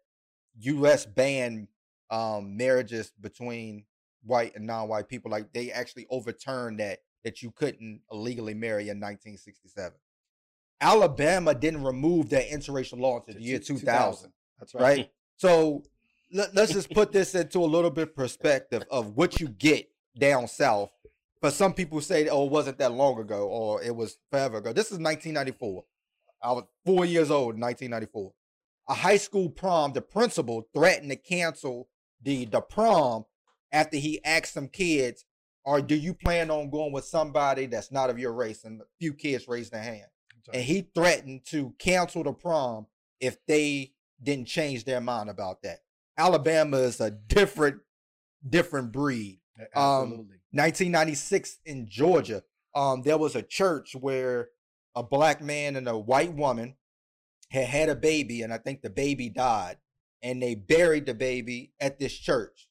U.S. 0.59 1.05
banned 1.05 1.67
um, 2.09 2.57
marriages 2.57 3.11
between 3.19 3.85
white 4.23 4.55
and 4.55 4.65
non-white 4.67 5.07
people. 5.07 5.31
Like 5.31 5.53
they 5.53 5.71
actually 5.71 6.07
overturned 6.09 6.79
that 6.79 6.99
that 7.23 7.41
you 7.41 7.51
couldn't 7.51 8.01
illegally 8.11 8.53
marry 8.53 8.83
in 8.83 8.99
1967. 8.99 9.93
Alabama 10.79 11.55
didn't 11.55 11.83
remove 11.83 12.29
that 12.29 12.49
interracial 12.49 12.99
law 12.99 13.17
until 13.17 13.35
the 13.35 13.41
year 13.41 13.57
2000. 13.57 13.79
2000. 13.79 14.33
That's 14.59 14.75
right. 14.75 14.81
right? 14.81 15.11
so 15.37 15.83
let, 16.31 16.57
us 16.57 16.71
just 16.71 16.91
put 16.91 17.11
this 17.11 17.35
into 17.35 17.59
a 17.59 17.65
little 17.65 17.91
bit 17.91 18.15
perspective 18.15 18.83
of 18.91 19.15
what 19.15 19.39
you 19.39 19.47
get 19.47 19.89
down 20.17 20.47
south. 20.47 20.91
But 21.41 21.53
some 21.53 21.73
people 21.73 22.01
say, 22.01 22.27
oh, 22.27 22.45
it 22.45 22.51
wasn't 22.51 22.79
that 22.79 22.91
long 22.91 23.19
ago 23.19 23.47
or 23.47 23.81
it 23.83 23.95
was 23.95 24.17
forever 24.31 24.57
ago. 24.57 24.73
This 24.73 24.87
is 24.87 24.99
1994. 24.99 25.83
I 26.41 26.51
was 26.51 26.63
four 26.85 27.05
years 27.05 27.29
old 27.31 27.55
in 27.55 27.61
1994. 27.61 28.31
A 28.87 28.93
high 28.93 29.17
school 29.17 29.49
prom, 29.49 29.93
the 29.93 30.01
principal 30.01 30.67
threatened 30.73 31.11
to 31.11 31.17
cancel 31.17 31.89
the, 32.21 32.45
the 32.45 32.61
prom 32.61 33.25
after 33.71 33.97
he 33.97 34.23
asked 34.23 34.53
some 34.53 34.67
kids 34.67 35.25
or 35.65 35.81
do 35.81 35.95
you 35.95 36.13
plan 36.13 36.51
on 36.51 36.69
going 36.69 36.91
with 36.91 37.05
somebody 37.05 37.65
that's 37.65 37.91
not 37.91 38.11
of 38.11 38.19
your 38.19 38.33
race? 38.33 38.63
And 38.63 38.81
a 38.81 38.85
few 38.99 39.13
kids 39.13 39.47
raised 39.47 39.73
their 39.73 39.81
hand. 39.81 40.05
And 40.53 40.63
he 40.63 40.87
threatened 40.93 41.45
to 41.47 41.73
cancel 41.79 42.23
the 42.23 42.33
prom 42.33 42.85
if 43.19 43.43
they 43.47 43.93
didn't 44.21 44.47
change 44.47 44.85
their 44.85 45.01
mind 45.01 45.29
about 45.29 45.63
that. 45.63 45.79
Alabama 46.17 46.77
is 46.77 46.99
a 46.99 47.11
different, 47.11 47.77
different 48.47 48.91
breed. 48.91 49.39
Um, 49.75 49.83
Absolutely. 49.83 50.35
Um, 50.35 50.39
1996 50.51 51.57
in 51.65 51.87
Georgia, 51.87 52.43
um, 52.73 53.01
there 53.03 53.17
was 53.17 53.35
a 53.35 53.41
church 53.41 53.95
where 53.99 54.49
a 54.95 55.03
black 55.03 55.41
man 55.41 55.75
and 55.75 55.87
a 55.87 55.97
white 55.97 56.33
woman 56.33 56.75
had 57.49 57.67
had 57.67 57.89
a 57.89 57.95
baby, 57.95 58.41
and 58.41 58.53
I 58.53 58.57
think 58.57 58.81
the 58.81 58.89
baby 58.89 59.29
died, 59.29 59.77
and 60.21 60.41
they 60.41 60.55
buried 60.55 61.05
the 61.05 61.13
baby 61.13 61.73
at 61.79 61.99
this 61.99 62.13
church. 62.13 62.69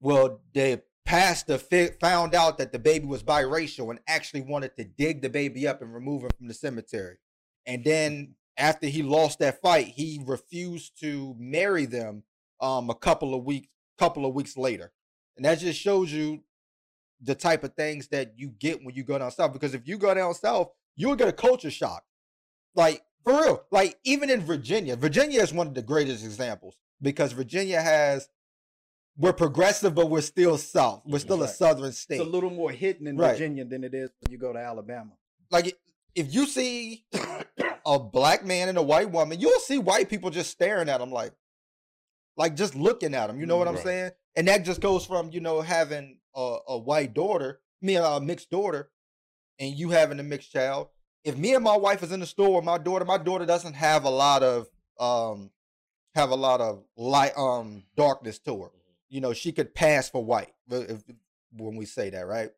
Well, 0.00 0.40
the 0.54 0.82
pastor 1.04 1.58
found 2.00 2.34
out 2.34 2.58
that 2.58 2.72
the 2.72 2.78
baby 2.78 3.06
was 3.06 3.22
biracial 3.22 3.90
and 3.90 3.98
actually 4.06 4.42
wanted 4.42 4.76
to 4.76 4.84
dig 4.84 5.22
the 5.22 5.30
baby 5.30 5.66
up 5.66 5.80
and 5.80 5.92
remove 5.92 6.22
him 6.22 6.30
from 6.36 6.48
the 6.48 6.54
cemetery. 6.54 7.16
And 7.66 7.82
then 7.82 8.34
after 8.58 8.86
he 8.86 9.02
lost 9.02 9.38
that 9.38 9.60
fight, 9.62 9.86
he 9.86 10.20
refused 10.24 11.00
to 11.00 11.34
marry 11.38 11.86
them 11.86 12.24
um, 12.60 12.90
a 12.90 12.94
couple 12.94 13.34
of 13.34 13.44
weeks 13.44 13.68
couple 13.98 14.24
of 14.24 14.32
weeks 14.32 14.56
later. 14.56 14.92
And 15.36 15.44
that 15.44 15.58
just 15.58 15.80
shows 15.80 16.12
you 16.12 16.44
the 17.20 17.34
type 17.34 17.64
of 17.64 17.74
things 17.74 18.08
that 18.08 18.34
you 18.36 18.48
get 18.48 18.84
when 18.84 18.94
you 18.94 19.02
go 19.02 19.18
down 19.18 19.30
south. 19.32 19.52
Because 19.52 19.74
if 19.74 19.88
you 19.88 19.98
go 19.98 20.14
down 20.14 20.34
south, 20.34 20.68
you'll 20.94 21.16
get 21.16 21.26
a 21.26 21.32
culture 21.32 21.70
shock. 21.70 22.04
Like 22.76 23.02
for 23.24 23.32
real. 23.32 23.64
Like 23.70 23.98
even 24.04 24.30
in 24.30 24.40
Virginia, 24.40 24.96
Virginia 24.96 25.42
is 25.42 25.52
one 25.52 25.66
of 25.66 25.74
the 25.74 25.82
greatest 25.82 26.24
examples 26.24 26.76
because 27.02 27.32
Virginia 27.32 27.80
has 27.80 28.28
we're 29.18 29.32
progressive, 29.32 29.96
but 29.96 30.08
we're 30.08 30.20
still 30.20 30.56
South. 30.56 31.02
We're 31.04 31.18
still 31.18 31.40
right. 31.40 31.48
a 31.48 31.52
Southern 31.52 31.90
state. 31.90 32.20
It's 32.20 32.24
a 32.24 32.30
little 32.30 32.50
more 32.50 32.70
hidden 32.70 33.08
in 33.08 33.16
right. 33.16 33.32
Virginia 33.32 33.64
than 33.64 33.82
it 33.82 33.92
is 33.92 34.10
when 34.20 34.30
you 34.30 34.38
go 34.38 34.52
to 34.52 34.58
Alabama. 34.60 35.10
Like 35.50 35.76
if 36.14 36.32
you 36.32 36.46
see 36.46 37.04
a 37.86 37.98
black 37.98 38.46
man 38.46 38.68
and 38.68 38.78
a 38.78 38.82
white 38.82 39.10
woman, 39.10 39.40
you'll 39.40 39.58
see 39.60 39.78
white 39.78 40.08
people 40.08 40.30
just 40.30 40.50
staring 40.50 40.88
at 40.88 41.00
them 41.00 41.10
like, 41.10 41.32
like 42.38 42.56
just 42.56 42.74
looking 42.74 43.14
at 43.14 43.26
them. 43.26 43.38
You 43.38 43.44
know 43.44 43.58
what. 43.58 43.68
I'm 43.68 43.76
saying? 43.76 44.12
And 44.36 44.48
that 44.48 44.64
just 44.64 44.80
goes 44.80 45.04
from 45.04 45.30
you 45.30 45.40
know 45.40 45.60
having 45.60 46.18
a, 46.34 46.56
a 46.68 46.78
white 46.78 47.12
daughter, 47.12 47.60
me 47.82 47.96
and 47.96 48.06
a 48.06 48.20
mixed 48.20 48.50
daughter, 48.50 48.90
and 49.58 49.74
you 49.74 49.90
having 49.90 50.18
a 50.18 50.22
mixed 50.22 50.50
child. 50.50 50.88
If 51.24 51.36
me 51.36 51.54
and 51.54 51.62
my 51.62 51.76
wife 51.76 52.02
is 52.02 52.12
in 52.12 52.20
the 52.20 52.26
store, 52.26 52.62
my 52.62 52.78
daughter, 52.78 53.04
my 53.04 53.18
daughter 53.18 53.44
doesn't 53.44 53.74
have 53.74 54.04
a 54.04 54.10
lot 54.10 54.42
of 54.42 54.68
um 54.98 55.50
have 56.14 56.30
a 56.30 56.34
lot 56.36 56.62
of 56.62 56.82
light 56.96 57.36
um 57.36 57.82
darkness 57.96 58.38
to 58.40 58.62
her 58.62 58.70
you 59.10 59.20
know, 59.20 59.32
she 59.32 59.52
could 59.52 59.74
pass 59.74 60.10
for 60.10 60.22
white 60.22 60.52
if, 60.70 61.02
when 61.52 61.76
we 61.76 61.86
say 61.86 62.10
that, 62.10 62.26
right? 62.26 62.50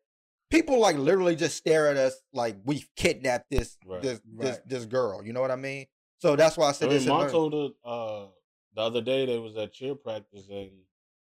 people 0.49 0.79
like 0.79 0.97
literally 0.97 1.35
just 1.35 1.55
stare 1.55 1.87
at 1.87 1.95
us 1.97 2.13
like 2.33 2.57
we've 2.65 2.89
kidnapped 2.95 3.49
this 3.49 3.77
Right. 3.85 4.01
this 4.01 4.19
this 4.25 4.57
Right. 4.57 4.67
this 4.69 4.85
girl. 4.85 5.25
You 5.25 5.33
know 5.33 5.41
what 5.41 5.49
I 5.49 5.55
mean? 5.55 5.85
So 6.19 6.35
that's 6.35 6.57
why 6.57 6.65
I 6.65 6.69
I 6.69 6.71
said 6.73 6.89
mean, 6.89 6.97
this. 6.97 7.31
told 7.31 7.53
her 7.53 7.69
uh, 7.89 8.27
the 8.75 8.81
other 8.81 9.01
day 9.01 9.25
they 9.25 9.37
was 9.37 9.57
at 9.57 9.73
cheer 9.73 9.95
practice 9.95 10.47
and 10.49 10.71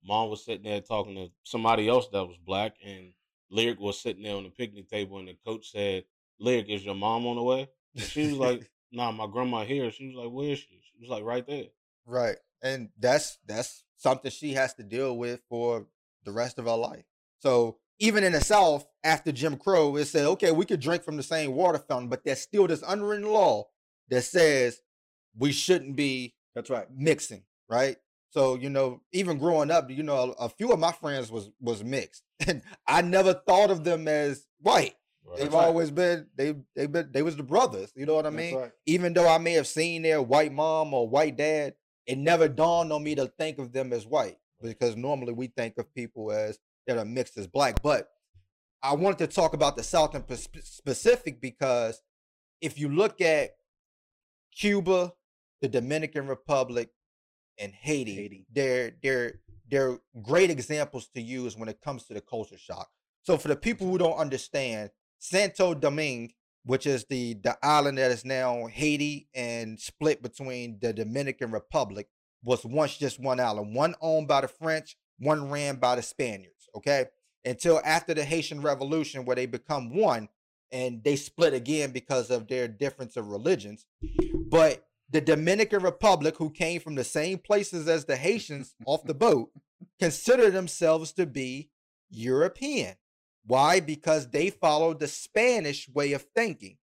mom 0.03 0.29
was 0.29 0.45
sitting 0.45 0.63
there 0.63 0.81
talking 0.81 1.15
to 1.15 1.29
somebody 1.43 1.87
else 1.87 2.07
that 2.09 2.25
was 2.25 2.37
black 2.37 2.75
and 2.85 3.13
Lyric 3.49 3.79
was 3.79 3.99
sitting 3.99 4.23
there 4.23 4.35
on 4.35 4.43
the 4.43 4.49
picnic 4.49 4.89
table 4.89 5.17
and 5.19 5.27
the 5.27 5.37
coach 5.45 5.71
said, 5.71 6.03
Lyric, 6.39 6.67
is 6.69 6.83
your 6.83 6.95
mom 6.95 7.25
on 7.25 7.35
the 7.35 7.43
way? 7.43 7.69
And 7.95 8.03
she 8.03 8.27
was 8.27 8.37
like, 8.37 8.69
Nah, 8.91 9.11
my 9.11 9.27
grandma 9.27 9.65
here. 9.65 9.91
She 9.91 10.07
was 10.07 10.15
like, 10.15 10.29
Where 10.29 10.51
is 10.51 10.59
she? 10.59 10.79
She 10.81 11.01
was 11.01 11.09
like, 11.09 11.23
Right 11.23 11.45
there. 11.45 11.65
Right. 12.05 12.37
And 12.61 12.89
that's 12.99 13.37
that's 13.45 13.83
something 13.97 14.31
she 14.31 14.53
has 14.53 14.73
to 14.75 14.83
deal 14.83 15.17
with 15.17 15.41
for 15.49 15.87
the 16.23 16.31
rest 16.31 16.59
of 16.59 16.65
her 16.65 16.75
life. 16.75 17.03
So 17.39 17.77
even 17.99 18.23
in 18.23 18.33
the 18.33 18.41
South, 18.41 18.85
after 19.03 19.31
Jim 19.31 19.57
Crow, 19.57 19.95
it 19.95 20.05
said, 20.05 20.25
okay, 20.25 20.51
we 20.51 20.65
could 20.65 20.79
drink 20.79 21.03
from 21.03 21.17
the 21.17 21.23
same 21.23 21.53
water 21.53 21.77
fountain, 21.77 22.09
but 22.09 22.23
there's 22.23 22.41
still 22.41 22.67
this 22.67 22.83
unwritten 22.85 23.27
law 23.27 23.67
that 24.09 24.23
says 24.23 24.81
we 25.37 25.51
shouldn't 25.51 25.95
be 25.95 26.34
That's 26.55 26.69
right. 26.69 26.87
mixing, 26.95 27.43
right? 27.69 27.97
So, 28.31 28.55
you 28.55 28.69
know, 28.69 29.01
even 29.13 29.37
growing 29.37 29.71
up, 29.71 29.89
you 29.89 30.03
know, 30.03 30.35
a, 30.39 30.45
a 30.45 30.49
few 30.49 30.71
of 30.71 30.79
my 30.79 30.91
friends 30.91 31.31
was 31.31 31.49
was 31.59 31.83
mixed. 31.83 32.23
And 32.47 32.63
I 32.85 33.01
never 33.01 33.33
thought 33.33 33.71
of 33.71 33.85
them 33.85 34.09
as 34.09 34.45
white. 34.59 34.95
Right. 35.23 35.39
They've 35.39 35.53
right. 35.53 35.65
always 35.65 35.89
been 35.89 36.27
they 36.35 36.55
they 36.75 36.85
been 36.87 37.09
they 37.11 37.21
was 37.21 37.37
the 37.37 37.43
brothers. 37.43 37.93
You 37.95 38.05
know 38.05 38.15
what 38.15 38.25
I 38.25 38.29
mean? 38.29 38.55
right. 38.55 38.71
even 38.85 39.13
though 39.13 39.27
I 39.27 39.37
may 39.37 39.53
have 39.53 39.67
seen 39.67 40.01
their 40.01 40.21
white 40.21 40.51
mom 40.51 40.93
or 40.93 41.07
white 41.07 41.37
dad, 41.37 41.75
it 42.05 42.17
never 42.17 42.47
dawned 42.47 42.91
on 42.91 43.03
me 43.03 43.15
to 43.15 43.27
think 43.27 43.57
of 43.57 43.71
them 43.71 43.93
as 43.93 44.05
white 44.05 44.37
because 44.61 44.95
normally 44.95 45.33
we 45.33 45.47
think 45.47 45.77
of 45.77 45.93
people 45.93 46.31
as 46.31 46.59
that 46.87 46.97
are 46.97 47.05
mixed 47.05 47.37
as 47.37 47.47
black. 47.47 47.81
But 47.81 48.09
I 48.83 48.93
wanted 48.95 49.19
to 49.19 49.27
talk 49.27 49.53
about 49.53 49.75
the 49.75 49.83
South 49.83 50.13
in 50.13 50.23
specific 50.35 51.41
because 51.41 52.01
if 52.61 52.77
you 52.77 52.89
look 52.89 53.21
at 53.21 53.55
Cuba, 54.55 55.13
the 55.65 55.81
Dominican 55.81 56.27
Republic, 56.27 56.89
and 57.57 57.73
Haiti, 57.73 58.15
Haiti. 58.15 58.45
they're 58.53 58.91
they're 59.01 59.39
they're 59.69 59.97
great 60.21 60.51
examples 60.51 61.07
to 61.15 61.21
use 61.21 61.57
when 61.57 61.69
it 61.69 61.81
comes 61.81 62.03
to 62.05 62.13
the 62.13 62.21
culture 62.21 62.57
shock. 62.57 62.89
So 63.23 63.37
for 63.37 63.47
the 63.47 63.55
people 63.55 63.87
who 63.87 63.97
don't 63.97 64.17
understand, 64.17 64.91
Santo 65.17 65.73
Domingue, 65.73 66.33
which 66.65 66.85
is 66.85 67.05
the 67.05 67.33
the 67.35 67.57
island 67.63 67.97
that 67.97 68.11
is 68.11 68.25
now 68.25 68.67
Haiti 68.67 69.27
and 69.33 69.79
split 69.79 70.21
between 70.21 70.77
the 70.81 70.93
Dominican 70.93 71.51
Republic, 71.51 72.07
was 72.43 72.63
once 72.63 72.97
just 72.97 73.19
one 73.19 73.39
island, 73.39 73.75
one 73.75 73.95
owned 74.01 74.27
by 74.27 74.41
the 74.41 74.47
French, 74.47 74.97
one 75.17 75.49
ran 75.49 75.77
by 75.77 75.95
the 75.95 76.03
Spaniards. 76.03 76.69
Okay, 76.75 77.05
until 77.43 77.81
after 77.83 78.13
the 78.13 78.23
Haitian 78.23 78.61
Revolution, 78.61 79.25
where 79.25 79.35
they 79.35 79.47
become 79.47 79.95
one 79.95 80.29
and 80.71 81.03
they 81.03 81.15
split 81.15 81.53
again 81.53 81.91
because 81.91 82.29
of 82.29 82.47
their 82.47 82.67
difference 82.67 83.15
of 83.15 83.29
religions. 83.29 83.85
But 84.49 84.85
the 85.15 85.21
Dominican 85.21 85.81
Republic, 85.81 86.35
who 86.35 86.49
came 86.49 86.81
from 86.81 86.95
the 86.95 87.03
same 87.05 87.37
places 87.37 87.87
as 87.87 88.03
the 88.03 88.17
Haitians 88.17 88.75
off 88.85 89.05
the 89.05 89.13
boat, 89.13 89.49
consider 89.97 90.51
themselves 90.51 91.13
to 91.13 91.25
be 91.25 91.69
European. 92.09 92.95
Why? 93.45 93.79
Because 93.79 94.29
they 94.29 94.49
followed 94.49 94.99
the 94.99 95.07
Spanish 95.07 95.87
way 95.87 96.11
of 96.11 96.25
thinking. 96.35 96.77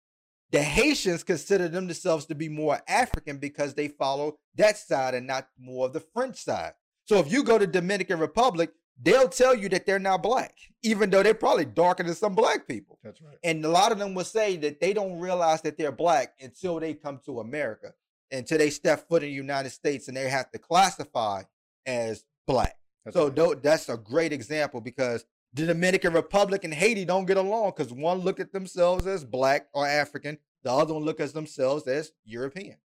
The 0.51 0.61
Haitians 0.61 1.23
consider 1.23 1.67
themselves 1.67 2.27
to 2.27 2.35
be 2.35 2.49
more 2.49 2.79
African 2.87 3.37
because 3.37 3.73
they 3.73 3.87
follow 3.87 4.37
that 4.55 4.77
side 4.77 5.15
and 5.15 5.25
not 5.25 5.47
more 5.59 5.87
of 5.87 5.93
the 5.93 5.99
French 5.99 6.37
side. 6.37 6.73
So 7.05 7.17
if 7.17 7.31
you 7.31 7.43
go 7.43 7.57
to 7.57 7.65
Dominican 7.65 8.19
Republic, 8.19 8.71
they'll 9.01 9.29
tell 9.29 9.55
you 9.55 9.69
that 9.69 9.85
they're 9.85 9.97
not 9.97 10.21
black, 10.21 10.55
even 10.83 11.09
though 11.09 11.23
they're 11.23 11.33
probably 11.33 11.65
darker 11.65 12.03
than 12.03 12.13
some 12.13 12.35
black 12.35 12.67
people. 12.67 12.99
That's 13.03 13.21
right. 13.21 13.37
And 13.43 13.63
a 13.65 13.69
lot 13.69 13.91
of 13.91 13.97
them 13.97 14.13
will 14.13 14.23
say 14.23 14.57
that 14.57 14.79
they 14.79 14.93
don't 14.93 15.19
realize 15.19 15.61
that 15.61 15.77
they're 15.77 15.91
black 15.91 16.33
until 16.41 16.79
they 16.79 16.93
come 16.93 17.19
to 17.25 17.39
America, 17.39 17.93
until 18.31 18.57
they 18.57 18.69
step 18.69 19.07
foot 19.07 19.23
in 19.23 19.29
the 19.29 19.35
United 19.35 19.71
States 19.71 20.07
and 20.07 20.15
they 20.15 20.29
have 20.29 20.51
to 20.51 20.59
classify 20.59 21.43
as 21.85 22.25
black. 22.47 22.77
That's 23.05 23.15
so 23.15 23.29
right. 23.29 23.63
that's 23.63 23.89
a 23.89 23.97
great 23.97 24.33
example 24.33 24.81
because 24.81 25.25
the 25.53 25.65
Dominican 25.65 26.13
Republic 26.13 26.63
and 26.63 26.73
Haiti 26.73 27.05
don't 27.05 27.25
get 27.25 27.37
along 27.37 27.73
because 27.75 27.91
one 27.91 28.19
look 28.19 28.39
at 28.39 28.51
themselves 28.51 29.07
as 29.07 29.25
black 29.25 29.67
or 29.73 29.87
African, 29.87 30.37
the 30.63 30.71
other 30.71 30.93
one 30.93 31.03
look 31.03 31.19
at 31.19 31.33
themselves 31.33 31.87
as 31.87 32.11
European. 32.23 32.77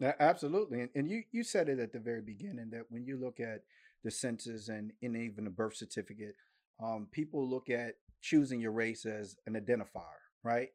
Yeah, 0.00 0.14
absolutely. 0.18 0.80
And, 0.80 0.90
and 0.94 1.10
you, 1.10 1.22
you 1.30 1.44
said 1.44 1.68
it 1.68 1.78
at 1.78 1.92
the 1.92 2.00
very 2.00 2.22
beginning 2.22 2.70
that 2.70 2.86
when 2.88 3.04
you 3.04 3.16
look 3.16 3.38
at 3.38 3.62
the 4.02 4.10
census 4.10 4.68
and, 4.68 4.92
and 5.02 5.16
even 5.16 5.44
the 5.44 5.50
birth 5.50 5.76
certificate, 5.76 6.34
um, 6.82 7.06
people 7.12 7.48
look 7.48 7.70
at 7.70 7.96
choosing 8.20 8.60
your 8.60 8.72
race 8.72 9.04
as 9.04 9.36
an 9.46 9.54
identifier, 9.54 10.22
right? 10.42 10.70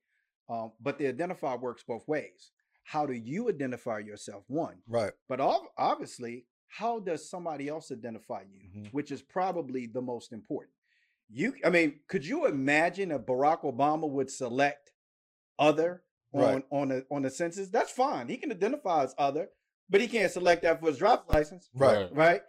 Um, 0.49 0.71
but 0.79 0.97
the 0.97 1.11
identifier 1.11 1.59
works 1.59 1.83
both 1.85 2.07
ways. 2.07 2.51
How 2.91 3.05
do 3.05 3.11
you 3.13 3.49
identify 3.49 3.99
yourself? 3.99 4.45
One, 4.47 4.81
Right. 4.87 5.11
but 5.27 5.41
ob- 5.41 5.67
obviously, 5.77 6.45
how 6.69 6.99
does 6.99 7.29
somebody 7.29 7.67
else 7.67 7.91
identify 7.91 8.43
you, 8.49 8.59
Mhm. 8.69 8.93
which 8.93 9.11
is 9.11 9.21
probably 9.21 9.87
the 9.87 10.01
most 10.01 10.31
important. 10.31 10.73
You, 11.29 11.53
I 11.65 11.69
mean, 11.69 11.99
could 12.07 12.25
you 12.25 12.45
imagine 12.45 13.11
if 13.11 13.23
Barack 13.23 13.63
Obama 13.63 14.09
would 14.09 14.31
select 14.31 14.93
other 15.59 16.03
on 16.33 16.41
Right. 16.41 16.65
on 16.71 16.87
the 16.87 17.05
on 17.11 17.23
the 17.23 17.29
census? 17.29 17.67
That's 17.69 17.91
fine. 17.91 18.29
He 18.29 18.37
can 18.37 18.51
identify 18.51 19.03
as 19.03 19.13
other, 19.17 19.49
but 19.89 19.99
he 19.99 20.07
can't 20.07 20.31
select 20.31 20.61
that 20.61 20.79
for 20.79 20.87
his 20.87 20.97
driver's 20.97 21.27
license, 21.27 21.69
Right. 21.73 22.09
right? 22.15 22.41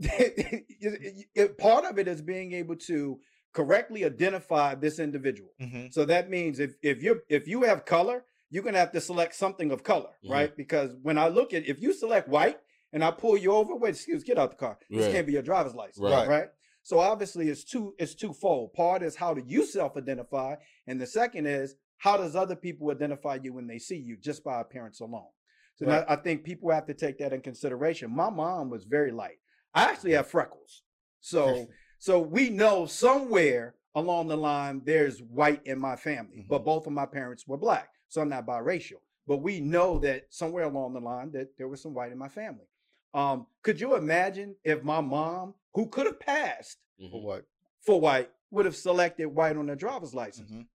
It- 0.00 1.26
it- 1.34 1.58
Part 1.58 1.84
of 1.84 1.98
it 2.00 2.08
is 2.08 2.20
being 2.20 2.50
able 2.52 2.76
to 2.90 3.20
correctly 3.52 4.04
identify 4.04 4.74
this 4.74 4.98
individual. 4.98 5.52
Mhm. 5.60 5.92
So 5.92 6.04
that 6.06 6.28
means 6.28 6.58
if 6.58 6.74
if 6.82 7.00
you 7.00 7.22
if 7.28 7.46
you 7.46 7.62
have 7.62 7.84
color, 7.84 8.24
you're 8.54 8.62
gonna 8.62 8.78
have 8.78 8.92
to 8.92 9.00
select 9.00 9.34
something 9.34 9.72
of 9.72 9.82
color, 9.82 10.12
Mhm. 10.24 10.30
right? 10.30 10.56
Because 10.56 10.94
when 11.02 11.18
I 11.18 11.26
look 11.26 11.52
at 11.52 11.66
if 11.66 11.80
you 11.82 11.92
select 11.92 12.28
white 12.28 12.60
and 12.92 13.02
I 13.02 13.10
pull 13.10 13.36
you 13.36 13.50
over, 13.52 13.74
wait, 13.74 13.96
excuse, 13.96 14.22
get 14.22 14.38
out 14.38 14.52
the 14.52 14.56
car. 14.56 14.78
This 14.88 15.06
Right. 15.06 15.12
can't 15.12 15.26
be 15.26 15.32
your 15.32 15.42
driver's 15.42 15.74
license, 15.74 15.98
Right. 15.98 16.28
right? 16.28 16.50
So 16.84 17.00
obviously 17.00 17.48
it's 17.48 17.64
two 17.64 17.96
it's 17.98 18.14
twofold. 18.14 18.72
Part 18.72 19.02
is 19.02 19.16
how 19.16 19.34
do 19.34 19.42
you 19.44 19.64
self-identify, 19.66 20.54
and 20.86 21.00
the 21.00 21.06
second 21.06 21.46
is 21.46 21.74
how 21.98 22.16
does 22.16 22.36
other 22.36 22.54
people 22.54 22.90
identify 22.92 23.38
you 23.42 23.52
when 23.52 23.66
they 23.66 23.78
see 23.80 23.96
you 23.96 24.16
just 24.16 24.44
by 24.44 24.60
appearance 24.60 25.00
alone. 25.00 25.30
So 25.74 25.86
Right. 25.86 26.04
I 26.08 26.14
think 26.14 26.44
people 26.44 26.70
have 26.70 26.86
to 26.86 26.94
take 26.94 27.18
that 27.18 27.32
in 27.32 27.40
consideration. 27.40 28.08
My 28.14 28.30
mom 28.30 28.70
was 28.70 28.84
very 28.84 29.10
light. 29.10 29.38
I 29.74 29.90
actually 29.90 30.12
have 30.12 30.28
freckles. 30.28 30.82
So 31.20 31.42
so 31.98 32.20
we 32.20 32.50
know 32.50 32.86
somewhere 32.86 33.74
along 33.96 34.28
the 34.28 34.36
line 34.36 34.82
there's 34.84 35.20
white 35.22 35.62
in 35.66 35.78
my 35.80 35.96
family, 35.96 36.44
but 36.48 36.64
both 36.64 36.86
of 36.86 36.92
my 36.92 37.06
parents 37.06 37.48
were 37.48 37.56
black. 37.56 37.88
So 38.14 38.20
I'm 38.22 38.28
not 38.28 38.46
biracial. 38.46 39.00
But 39.26 39.38
we 39.38 39.58
know 39.60 39.98
that 39.98 40.26
somewhere 40.30 40.64
along 40.64 40.92
the 40.94 41.00
line 41.00 41.32
that 41.32 41.58
there 41.58 41.66
was 41.66 41.82
some 41.82 41.94
white 41.94 42.12
in 42.12 42.18
my 42.18 42.28
family. 42.28 42.68
Um, 43.12 43.48
could 43.62 43.80
you 43.80 43.96
imagine 43.96 44.54
if 44.62 44.84
my 44.84 45.00
mom, 45.00 45.54
who 45.74 45.88
could 45.88 46.06
have 46.06 46.20
passed 46.20 46.78
For 46.96 47.08
Mhm. 47.08 47.22
what? 47.24 47.44
for 47.80 48.00
white, 48.00 48.30
would 48.52 48.66
have 48.66 48.76
selected 48.76 49.26
white 49.26 49.56
on 49.56 49.66
their 49.66 49.74
driver's 49.74 50.14
license? 50.14 50.52
Mhm. 50.52 50.68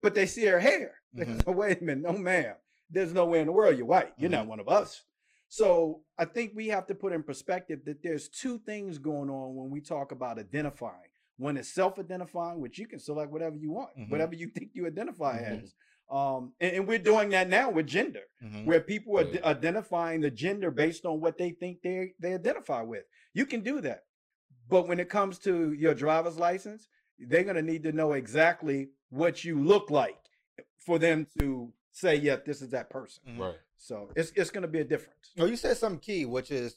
But 0.00 0.14
they 0.14 0.24
see 0.24 0.46
her 0.46 0.58
hair. 0.58 0.94
Mhm. 1.14 1.44
So 1.44 1.52
wait 1.52 1.82
a 1.82 1.84
minute, 1.84 2.02
no 2.10 2.16
ma'am. 2.16 2.56
There's 2.88 3.12
no 3.12 3.26
way 3.26 3.40
in 3.40 3.46
the 3.46 3.52
world 3.52 3.76
you're 3.76 3.86
white. 3.86 4.14
You're 4.16 4.30
not 4.30 4.46
one 4.46 4.60
of 4.60 4.68
us. 4.68 5.04
So 5.48 6.02
I 6.16 6.24
think 6.24 6.52
we 6.54 6.68
have 6.68 6.86
to 6.86 6.94
put 6.94 7.12
in 7.12 7.22
perspective 7.22 7.84
that 7.84 8.02
there's 8.02 8.30
two 8.30 8.58
things 8.60 8.96
going 8.96 9.28
on 9.28 9.54
when 9.54 9.68
we 9.70 9.82
talk 9.82 10.12
about 10.12 10.38
identifying. 10.38 11.10
One 11.36 11.58
is 11.58 11.70
self-identifying, 11.74 12.58
which 12.58 12.78
you 12.78 12.86
can 12.86 12.98
select 13.00 13.30
whatever 13.30 13.56
you 13.56 13.70
want, 13.70 13.94
Mhm. 13.98 14.10
whatever 14.10 14.34
you 14.34 14.48
think 14.48 14.70
you 14.74 14.86
identify 14.86 15.38
Mhm. 15.42 15.62
as. 15.62 15.74
Um, 16.08 16.52
and, 16.60 16.76
and 16.76 16.88
we're 16.88 16.98
doing 17.00 17.30
that 17.30 17.48
now 17.48 17.68
with 17.70 17.86
gender, 17.86 18.22
Mhm. 18.42 18.64
where 18.64 18.80
people 18.80 19.18
are 19.18 19.24
Yeah. 19.24 19.32
d- 19.32 19.42
identifying 19.42 20.20
the 20.20 20.30
gender 20.30 20.70
based 20.70 21.04
on 21.04 21.20
what 21.20 21.36
they 21.38 21.50
think 21.50 21.82
they 21.82 22.14
they 22.20 22.34
identify 22.34 22.82
with. 22.82 23.04
You 23.34 23.44
can 23.46 23.62
do 23.62 23.80
that, 23.80 24.04
but 24.68 24.86
when 24.88 25.00
it 25.00 25.08
comes 25.08 25.38
to 25.40 25.72
your 25.72 25.94
driver's 25.94 26.38
license, 26.38 26.88
they're 27.18 27.42
going 27.44 27.56
to 27.56 27.62
need 27.62 27.82
to 27.84 27.92
know 27.92 28.12
exactly 28.12 28.90
what 29.10 29.42
you 29.44 29.58
look 29.62 29.90
like 29.90 30.18
for 30.78 30.98
them 30.98 31.26
to 31.40 31.72
say, 31.90 32.14
"Yep, 32.16 32.44
this 32.44 32.62
is 32.62 32.70
that 32.70 32.88
person." 32.90 33.22
Mhm. 33.26 33.38
Right. 33.40 33.58
So 33.76 34.12
it's 34.14 34.30
it's 34.36 34.50
going 34.50 34.62
to 34.62 34.68
be 34.68 34.80
a 34.80 34.84
difference. 34.84 35.32
No, 35.36 35.44
you 35.44 35.56
said 35.56 35.76
something 35.76 36.00
key, 36.00 36.24
which 36.24 36.50
is 36.52 36.76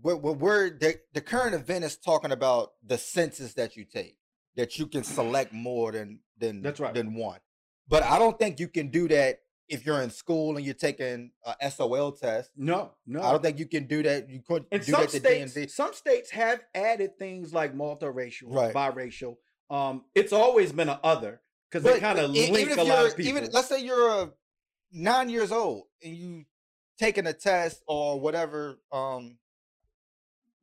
what 0.00 0.22
what 0.22 0.38
we're 0.38 0.70
the, 0.70 1.00
the 1.12 1.20
current 1.20 1.54
event 1.54 1.84
is 1.84 1.96
talking 1.96 2.30
about 2.30 2.74
the 2.84 2.98
census 2.98 3.54
that 3.54 3.76
you 3.76 3.84
take, 3.84 4.16
that 4.54 4.78
you 4.78 4.86
can 4.86 5.02
select 5.02 5.52
more 5.52 5.90
than 5.92 6.20
than 6.38 6.62
That's 6.62 6.78
right. 6.78 6.94
than 6.94 7.14
one. 7.14 7.40
But 7.90 8.04
I 8.04 8.18
don't 8.18 8.38
think 8.38 8.58
you 8.60 8.68
can 8.68 8.88
do 8.88 9.08
that 9.08 9.40
if 9.68 9.84
you're 9.84 10.00
in 10.00 10.10
school 10.10 10.56
and 10.56 10.64
you're 10.64 10.74
taking 10.74 11.32
a 11.44 11.70
SOL 11.70 12.12
test. 12.12 12.50
No, 12.56 12.92
no. 13.06 13.20
I 13.20 13.32
don't 13.32 13.42
think 13.42 13.58
you 13.58 13.66
can 13.66 13.86
do 13.86 14.02
that. 14.04 14.30
You 14.30 14.40
could 14.40 14.64
And 14.72 14.80
do 14.84 14.92
some 14.92 15.00
that 15.02 15.10
states, 15.10 15.54
DMV. 15.54 15.70
some 15.70 15.92
states 15.92 16.30
have 16.30 16.60
added 16.74 17.18
things 17.18 17.52
like 17.52 17.74
multiracial, 17.74 18.44
Right. 18.54 18.72
biracial. 18.74 19.36
Um, 19.68 20.04
it's 20.14 20.32
always 20.32 20.72
been 20.72 20.88
an 20.88 20.98
other 21.04 21.40
because 21.70 21.82
they 21.84 22.00
kind 22.00 22.18
of 22.18 22.30
link 22.30 22.56
even 22.58 22.78
a 22.78 22.84
lot 22.84 23.06
of 23.06 23.16
people. 23.16 23.30
even 23.38 23.50
let's 23.52 23.68
say 23.68 23.80
you're 23.84 24.08
a 24.22 24.32
nine 24.92 25.28
years 25.28 25.52
old 25.52 25.84
and 26.02 26.16
you 26.16 26.44
taking 26.98 27.26
a 27.26 27.32
test 27.32 27.82
or 27.86 28.18
whatever. 28.20 28.78
Um, 28.92 29.38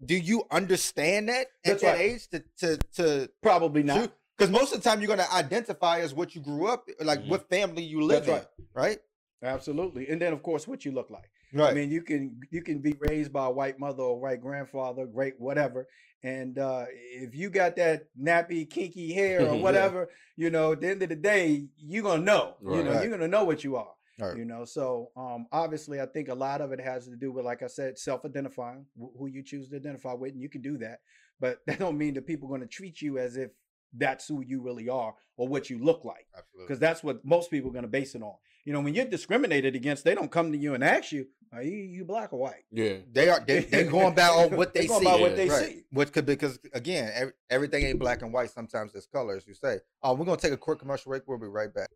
do 0.03 0.15
you 0.15 0.43
understand 0.51 1.29
that 1.29 1.41
at 1.41 1.47
That's 1.63 1.81
that 1.81 1.91
right. 1.93 2.01
age 2.01 2.27
to 2.29 2.43
to 2.59 2.77
to 2.95 3.29
Probably 3.41 3.83
not. 3.83 4.11
Because 4.37 4.51
most 4.51 4.73
of 4.73 4.81
the 4.81 4.89
time 4.89 5.01
you're 5.01 5.07
gonna 5.07 5.27
identify 5.33 5.99
as 5.99 6.13
what 6.13 6.35
you 6.35 6.41
grew 6.41 6.67
up, 6.67 6.87
like 6.99 7.21
mm-hmm. 7.21 7.29
what 7.29 7.49
family 7.49 7.83
you 7.83 8.01
live 8.01 8.25
That's 8.25 8.43
in, 8.43 8.65
right? 8.73 8.89
right? 8.89 8.99
Absolutely, 9.43 10.07
and 10.09 10.21
then 10.21 10.33
of 10.33 10.43
course 10.43 10.67
what 10.67 10.85
you 10.85 10.91
look 10.91 11.09
like. 11.09 11.29
Right. 11.53 11.71
I 11.71 11.73
mean, 11.73 11.89
you 11.89 12.01
can 12.01 12.39
you 12.51 12.61
can 12.61 12.79
be 12.79 12.95
raised 12.99 13.31
by 13.31 13.45
a 13.45 13.51
white 13.51 13.79
mother 13.79 14.03
or 14.03 14.19
white 14.19 14.41
grandfather, 14.41 15.05
great 15.05 15.35
whatever, 15.39 15.87
and 16.23 16.59
uh, 16.59 16.85
if 16.91 17.35
you 17.35 17.49
got 17.49 17.75
that 17.77 18.07
nappy, 18.19 18.69
kinky 18.69 19.13
hair 19.13 19.47
or 19.47 19.55
whatever, 19.61 20.09
yeah. 20.35 20.45
you 20.45 20.49
know, 20.49 20.73
at 20.73 20.81
the 20.81 20.89
end 20.89 21.03
of 21.03 21.09
the 21.09 21.15
day, 21.15 21.67
you're 21.77 22.03
gonna 22.03 22.23
know. 22.23 22.55
Right. 22.61 22.77
You 22.77 22.83
know, 22.83 23.01
you're 23.01 23.11
gonna 23.11 23.27
know 23.27 23.43
what 23.43 23.63
you 23.63 23.75
are. 23.75 23.93
Right. 24.19 24.35
You 24.35 24.45
know, 24.45 24.65
so 24.65 25.11
um, 25.15 25.45
obviously, 25.51 26.01
I 26.01 26.07
think 26.07 26.29
a 26.29 26.33
lot 26.33 26.61
of 26.61 26.71
it 26.71 26.79
has 26.79 27.07
to 27.07 27.15
do 27.15 27.31
with, 27.31 27.45
like 27.45 27.61
I 27.61 27.67
said, 27.67 27.99
self-identifying 27.99 28.85
who 28.97 29.27
you 29.27 29.43
choose 29.43 29.69
to 29.69 29.75
identify 29.75 30.13
with, 30.13 30.33
and 30.33 30.41
you 30.41 30.49
can 30.49 30.61
do 30.61 30.77
that. 30.79 31.01
But 31.39 31.59
that 31.67 31.79
don't 31.79 31.97
mean 31.97 32.15
that 32.15 32.25
people 32.25 32.47
are 32.47 32.57
going 32.57 32.61
to 32.61 32.67
treat 32.67 32.99
you 33.01 33.19
as 33.19 33.37
if 33.37 33.51
that's 33.93 34.27
who 34.27 34.41
you 34.41 34.61
really 34.61 34.89
are 34.89 35.13
or 35.37 35.47
what 35.47 35.69
you 35.69 35.83
look 35.83 36.03
like. 36.05 36.27
Because 36.59 36.79
that's 36.79 37.03
what 37.03 37.23
most 37.23 37.49
people 37.49 37.69
are 37.69 37.73
going 37.73 37.83
to 37.83 37.89
base 37.89 38.15
it 38.15 38.21
on. 38.21 38.35
You 38.65 38.73
know, 38.73 38.81
when 38.81 38.93
you're 38.93 39.05
discriminated 39.05 39.75
against, 39.75 40.03
they 40.03 40.13
don't 40.13 40.29
come 40.29 40.51
to 40.51 40.57
you 40.57 40.73
and 40.73 40.83
ask 40.83 41.13
you, 41.13 41.27
"Are 41.53 41.63
you, 41.63 41.77
you 41.77 42.03
black 42.03 42.33
or 42.33 42.39
white?" 42.39 42.65
Yeah, 42.69 42.97
they 43.09 43.29
are. 43.29 43.39
They, 43.39 43.59
are 43.59 43.89
going 43.89 44.13
by 44.13 44.27
on 44.27 44.57
what 44.57 44.73
they 44.73 44.87
see. 44.87 45.05
By 45.05 45.15
what 45.15 45.37
they 45.37 45.47
right. 45.47 45.65
see. 45.67 45.83
Which 45.89 46.11
could 46.11 46.25
be 46.25 46.33
because 46.33 46.59
again, 46.73 47.09
every, 47.15 47.33
everything 47.49 47.85
ain't 47.85 47.97
black 47.97 48.23
and 48.23 48.33
white. 48.33 48.49
Sometimes 48.49 48.93
it's 48.93 49.07
color, 49.07 49.37
as 49.37 49.47
you 49.47 49.53
say. 49.53 49.79
Uh, 50.03 50.13
we're 50.17 50.25
gonna 50.25 50.35
take 50.35 50.51
a 50.51 50.57
quick 50.57 50.79
commercial 50.79 51.11
break. 51.11 51.23
We'll 51.27 51.37
be 51.37 51.47
right 51.47 51.73
back. 51.73 51.89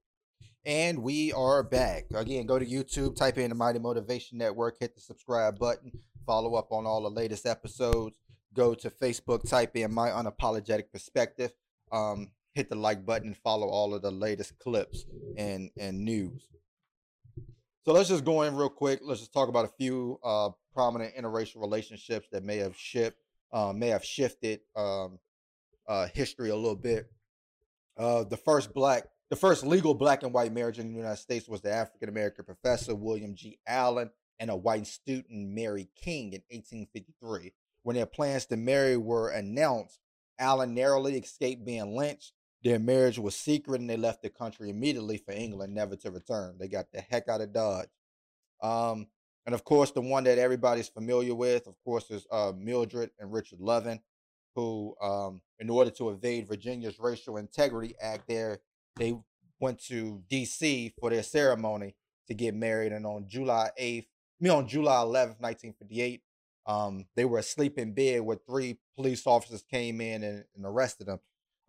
And 0.65 0.99
we 0.99 1.33
are 1.33 1.61
back. 1.63 2.05
Again, 2.13 2.45
go 2.45 2.57
to 2.57 2.65
YouTube, 2.65 3.15
type 3.17 3.37
in 3.37 3.49
the 3.49 3.55
Mighty 3.55 3.79
Motivation 3.79 4.37
Network, 4.37 4.77
hit 4.79 4.95
the 4.95 5.01
subscribe 5.01 5.57
button, 5.57 5.91
follow 6.25 6.53
up 6.55 6.71
on 6.71 6.85
all 6.85 7.01
the 7.01 7.09
latest 7.09 7.45
episodes. 7.45 8.15
Go 8.53 8.75
to 8.75 8.89
Facebook, 8.89 9.49
type 9.49 9.75
in 9.75 9.93
My 9.93 10.09
Unapologetic 10.09 10.91
Perspective, 10.91 11.51
um, 11.91 12.31
hit 12.53 12.69
the 12.69 12.75
like 12.75 13.05
button, 13.05 13.29
and 13.29 13.37
follow 13.37 13.67
all 13.67 13.93
of 13.93 14.01
the 14.01 14.11
latest 14.11 14.57
clips 14.59 15.05
and, 15.37 15.69
and 15.77 16.03
news. 16.03 16.47
So 17.83 17.93
let's 17.93 18.09
just 18.09 18.25
go 18.25 18.43
in 18.43 18.55
real 18.55 18.69
quick. 18.69 18.99
Let's 19.03 19.21
just 19.21 19.33
talk 19.33 19.49
about 19.49 19.65
a 19.65 19.71
few 19.79 20.19
uh, 20.23 20.49
prominent 20.73 21.15
interracial 21.15 21.61
relationships 21.61 22.27
that 22.31 22.43
may 22.43 22.57
have 22.57 22.77
shipped, 22.77 23.17
uh, 23.51 23.73
may 23.73 23.87
have 23.87 24.05
shifted 24.05 24.59
um, 24.75 25.19
uh, 25.87 26.07
history 26.13 26.49
a 26.49 26.55
little 26.55 26.75
bit. 26.75 27.11
Uh, 27.97 28.23
the 28.23 28.37
first 28.37 28.73
black 28.73 29.05
the 29.31 29.37
first 29.37 29.65
legal 29.65 29.93
black 29.93 30.23
and 30.23 30.33
white 30.33 30.51
marriage 30.51 30.77
in 30.77 30.91
the 30.91 30.97
United 30.97 31.15
States 31.15 31.47
was 31.47 31.61
the 31.61 31.71
African 31.71 32.09
American 32.09 32.43
professor 32.43 32.93
William 32.93 33.33
G. 33.33 33.59
Allen 33.65 34.11
and 34.41 34.49
a 34.49 34.55
white 34.57 34.85
student 34.85 35.29
Mary 35.29 35.87
King 35.95 36.33
in 36.33 36.41
1853. 36.49 37.53
When 37.83 37.95
their 37.95 38.05
plans 38.05 38.45
to 38.47 38.57
marry 38.57 38.97
were 38.97 39.29
announced, 39.29 40.00
Allen 40.41 40.73
narrowly 40.73 41.17
escaped 41.17 41.63
being 41.63 41.95
lynched. 41.95 42.33
Their 42.63 42.79
marriage 42.79 43.17
was 43.17 43.35
secret 43.35 43.79
and 43.79 43.89
they 43.89 43.97
left 43.97 44.21
the 44.21 44.29
country 44.29 44.69
immediately 44.69 45.17
for 45.17 45.31
England, 45.31 45.73
never 45.73 45.95
to 45.97 46.11
return. 46.11 46.57
They 46.59 46.67
got 46.67 46.91
the 46.91 47.01
heck 47.01 47.29
out 47.29 47.41
of 47.41 47.53
Dodge. 47.53 47.87
Um, 48.61 49.07
and 49.45 49.55
of 49.55 49.63
course, 49.63 49.91
the 49.91 50.01
one 50.01 50.23
that 50.25 50.37
everybody's 50.37 50.87
familiar 50.87 51.33
with, 51.33 51.67
of 51.67 51.75
course, 51.83 52.11
is 52.11 52.27
uh, 52.31 52.51
Mildred 52.55 53.11
and 53.19 53.31
Richard 53.31 53.59
Loving, 53.59 54.01
who, 54.55 54.95
um, 55.01 55.41
in 55.59 55.69
order 55.69 55.89
to 55.91 56.09
evade 56.09 56.47
Virginia's 56.47 56.99
Racial 56.99 57.37
Integrity 57.37 57.95
Act, 57.99 58.27
there 58.27 58.59
they 58.97 59.17
went 59.59 59.79
to 59.85 60.21
D.C. 60.29 60.93
for 60.99 61.09
their 61.09 61.23
ceremony 61.23 61.95
to 62.27 62.33
get 62.33 62.53
married, 62.53 62.91
and 62.91 63.05
on 63.05 63.25
July 63.27 63.71
8th, 63.79 64.07
me 64.39 64.49
on 64.49 64.67
July 64.67 64.97
11th, 64.97 65.39
1958, 65.39 66.21
um, 66.65 67.05
they 67.15 67.25
were 67.25 67.39
asleep 67.39 67.77
in 67.77 67.93
bed 67.93 68.21
when 68.21 68.39
three 68.45 68.77
police 68.95 69.25
officers 69.25 69.63
came 69.63 70.01
in 70.01 70.23
and, 70.23 70.45
and 70.55 70.65
arrested 70.65 71.07
them. 71.07 71.19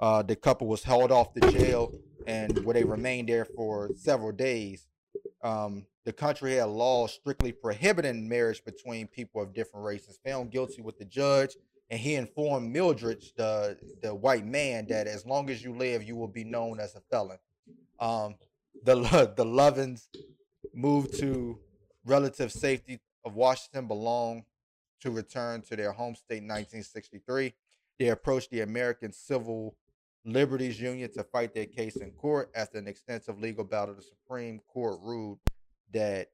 Uh, 0.01 0.23
the 0.23 0.37
couple 0.37 0.67
was 0.67 0.83
held 0.83 1.13
off 1.13 1.33
the 1.35 1.53
jail, 1.53 1.93
and 2.27 2.65
where 2.65 2.75
they 2.75 2.85
remained 2.85 3.29
there 3.29 3.45
for 3.45 3.91
several 3.97 4.33
days. 4.33 4.89
Um, 5.43 5.87
the 6.05 6.13
country 6.13 6.55
had 6.55 6.69
laws 6.69 7.13
strictly 7.13 7.53
prohibiting 7.53 8.29
marriage 8.29 8.65
between 8.65 9.07
people 9.07 9.41
of 9.41 9.55
different 9.55 9.87
races. 9.87 10.19
Found 10.25 10.51
guilty 10.51 10.83
with 10.83 10.99
the 10.99 11.05
judge, 11.05 11.57
and 11.91 12.01
he 12.01 12.17
informed 12.17 12.73
Mildred, 12.73 13.23
the 13.37 13.79
the 14.03 14.15
white 14.15 14.45
man, 14.45 14.87
that 14.89 15.07
as 15.07 15.25
long 15.25 15.51
as 15.51 15.63
you 15.63 15.75
live, 15.75 16.03
you 16.03 16.17
will 16.17 16.29
be 16.29 16.45
known 16.45 16.81
as 16.81 16.97
a 16.97 17.01
felon. 17.11 17.39
Um, 18.01 18.35
the 18.85 18.97
the 19.37 19.45
Lovings 19.45 20.09
moved 20.75 21.19
to 21.21 21.59
relative 22.05 22.51
safety 22.51 22.99
of 23.25 23.35
Washington, 23.35 23.87
belong 23.87 24.45
to 25.03 25.11
return 25.11 25.63
to 25.63 25.77
their 25.77 25.93
home 25.93 26.15
state 26.15 26.39
in 26.39 26.49
1963. 26.49 27.53
They 27.99 28.09
approached 28.09 28.51
the 28.51 28.61
American 28.61 29.13
Civil 29.13 29.77
Liberties 30.25 30.81
Union 30.81 31.13
to 31.13 31.25
fight 31.25 31.55
their 31.55 31.67
case 31.67 31.97
in 31.97 32.13
court. 32.13 32.51
After 32.55 32.79
an 32.79 32.87
extensive 32.87 33.41
legal 33.41 33.65
battle, 33.65 33.95
the 33.95 34.03
Supreme 34.03 34.61
Court 34.69 34.99
ruled 35.03 35.41
that 35.93 36.31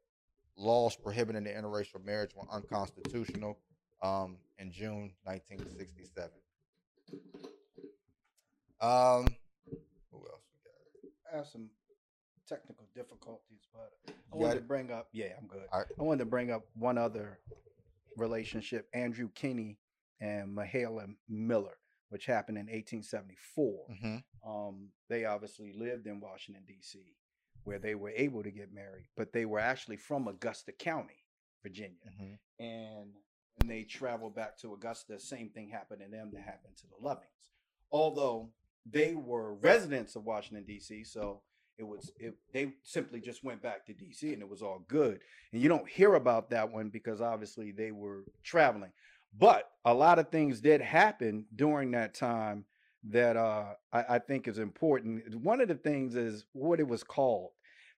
laws 0.56 0.96
prohibiting 0.96 1.44
the 1.44 1.50
interracial 1.50 2.04
marriage 2.04 2.32
were 2.34 2.44
unconstitutional 2.52 3.58
um, 4.02 4.36
in 4.58 4.70
June 4.70 5.12
1967. 5.24 6.30
Um, 8.80 9.26
who 10.10 10.18
else 10.18 10.42
we 10.52 10.60
got? 10.62 11.32
I 11.32 11.36
have 11.36 11.46
some 11.46 11.70
technical 12.46 12.84
difficulties, 12.94 13.66
but 13.72 14.14
I 14.32 14.36
wanted 14.36 14.54
to 14.56 14.60
bring 14.60 14.92
up. 14.92 15.08
Yeah, 15.12 15.32
I'm 15.40 15.46
good. 15.46 15.62
Right. 15.72 15.86
I 15.98 16.02
wanted 16.02 16.20
to 16.20 16.26
bring 16.26 16.50
up 16.50 16.66
one 16.74 16.98
other 16.98 17.38
relationship: 18.18 18.88
Andrew 18.92 19.28
Kinney 19.34 19.78
and 20.20 20.56
Mahala 20.56 21.06
Miller, 21.28 21.76
which 22.08 22.26
happened 22.26 22.58
in 22.58 22.66
1874. 22.66 23.86
Mm-hmm. 23.90 24.50
Um, 24.50 24.88
they 25.08 25.24
obviously 25.24 25.72
lived 25.72 26.06
in 26.06 26.20
Washington 26.20 26.64
D.C., 26.66 26.98
where 27.64 27.78
they 27.78 27.94
were 27.94 28.10
able 28.10 28.42
to 28.42 28.50
get 28.50 28.72
married, 28.72 29.06
but 29.16 29.32
they 29.32 29.44
were 29.44 29.60
actually 29.60 29.96
from 29.96 30.28
Augusta 30.28 30.72
County, 30.72 31.24
Virginia, 31.62 31.96
mm-hmm. 32.08 32.64
and 32.64 33.12
when 33.60 33.68
they 33.68 33.82
traveled 33.82 34.34
back 34.34 34.56
to 34.58 34.72
Augusta, 34.72 35.18
same 35.18 35.50
thing 35.50 35.68
happened 35.68 36.00
to 36.04 36.10
them 36.10 36.30
that 36.32 36.42
happened 36.42 36.76
to 36.76 36.86
the 36.86 37.06
Lovings. 37.06 37.50
Although 37.90 38.50
they 38.86 39.14
were 39.14 39.54
residents 39.54 40.16
of 40.16 40.24
Washington 40.24 40.64
D.C., 40.64 41.04
so 41.04 41.42
it 41.78 41.86
was 41.86 42.12
it, 42.18 42.34
they 42.52 42.74
simply 42.82 43.20
just 43.20 43.44
went 43.44 43.62
back 43.62 43.86
to 43.86 43.92
D.C. 43.92 44.32
and 44.32 44.42
it 44.42 44.48
was 44.48 44.62
all 44.62 44.84
good. 44.88 45.20
And 45.52 45.62
you 45.62 45.68
don't 45.68 45.88
hear 45.88 46.14
about 46.14 46.50
that 46.50 46.70
one 46.70 46.88
because 46.88 47.20
obviously 47.20 47.70
they 47.70 47.92
were 47.92 48.24
traveling. 48.42 48.90
But 49.38 49.70
a 49.84 49.94
lot 49.94 50.18
of 50.18 50.30
things 50.30 50.60
did 50.60 50.80
happen 50.80 51.46
during 51.54 51.92
that 51.92 52.14
time 52.14 52.64
that 53.04 53.36
uh, 53.36 53.74
I, 53.92 54.04
I 54.10 54.18
think 54.18 54.48
is 54.48 54.58
important. 54.58 55.34
One 55.36 55.60
of 55.60 55.68
the 55.68 55.76
things 55.76 56.16
is 56.16 56.44
what 56.52 56.80
it 56.80 56.88
was 56.88 57.04
called. 57.04 57.50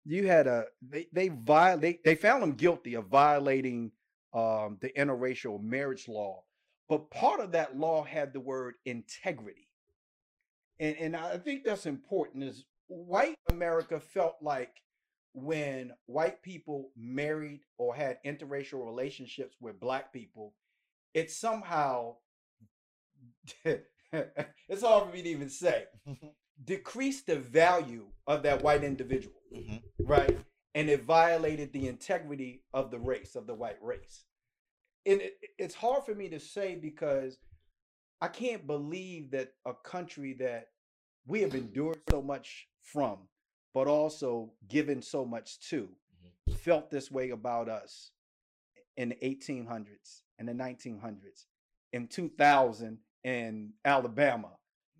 You 0.04 0.26
had 0.26 0.46
a 0.46 0.64
they 0.82 1.06
they 1.12 1.28
violate 1.28 2.04
they 2.04 2.14
found 2.14 2.42
them 2.42 2.52
guilty 2.52 2.94
of 2.94 3.06
violating 3.06 3.92
um, 4.34 4.78
the 4.80 4.90
interracial 4.96 5.62
marriage 5.62 6.06
law. 6.08 6.42
But 6.88 7.10
part 7.10 7.40
of 7.40 7.52
that 7.52 7.78
law 7.78 8.04
had 8.04 8.32
the 8.32 8.40
word 8.40 8.74
integrity. 8.84 9.68
And, 10.80 10.96
and 10.96 11.16
I 11.16 11.36
think 11.36 11.64
that's 11.64 11.86
important 11.86 12.44
is 12.44 12.64
white 12.90 13.36
America 13.50 14.00
felt 14.00 14.36
like 14.42 14.82
when 15.32 15.92
white 16.06 16.42
people 16.42 16.90
married 16.96 17.60
or 17.78 17.94
had 17.94 18.18
interracial 18.26 18.84
relationships 18.84 19.56
with 19.60 19.80
black 19.80 20.12
people, 20.12 20.54
it 21.14 21.30
somehow 21.30 22.16
it's 23.64 24.82
hard 24.82 25.08
for 25.08 25.14
me 25.14 25.22
to 25.22 25.28
even 25.28 25.48
say 25.48 25.84
decreased 26.64 27.26
the 27.26 27.36
value 27.36 28.06
of 28.26 28.42
that 28.42 28.62
white 28.62 28.84
individual, 28.84 29.40
mm-hmm. 29.54 29.76
right? 30.04 30.38
and 30.74 30.88
it 30.88 31.04
violated 31.04 31.72
the 31.72 31.88
integrity 31.88 32.62
of 32.72 32.90
the 32.90 32.98
race 32.98 33.34
of 33.34 33.46
the 33.46 33.54
white 33.54 33.82
race 33.82 34.24
and 35.06 35.20
it, 35.20 35.34
it's 35.58 35.74
hard 35.74 36.04
for 36.04 36.14
me 36.14 36.28
to 36.28 36.40
say 36.40 36.74
because 36.74 37.38
i 38.20 38.28
can't 38.28 38.66
believe 38.66 39.30
that 39.30 39.52
a 39.66 39.72
country 39.84 40.34
that 40.34 40.68
we 41.26 41.40
have 41.40 41.54
endured 41.54 42.00
so 42.10 42.22
much 42.22 42.66
from 42.82 43.18
but 43.72 43.86
also 43.86 44.50
given 44.68 45.00
so 45.00 45.24
much 45.24 45.60
to 45.60 45.82
mm-hmm. 45.82 46.54
felt 46.56 46.90
this 46.90 47.10
way 47.10 47.30
about 47.30 47.68
us 47.68 48.10
in 48.96 49.10
the 49.10 49.16
1800s 49.22 50.22
and 50.38 50.48
the 50.48 50.52
1900s 50.52 51.46
in 51.92 52.06
2000 52.08 52.98
in 53.24 53.70
alabama 53.84 54.50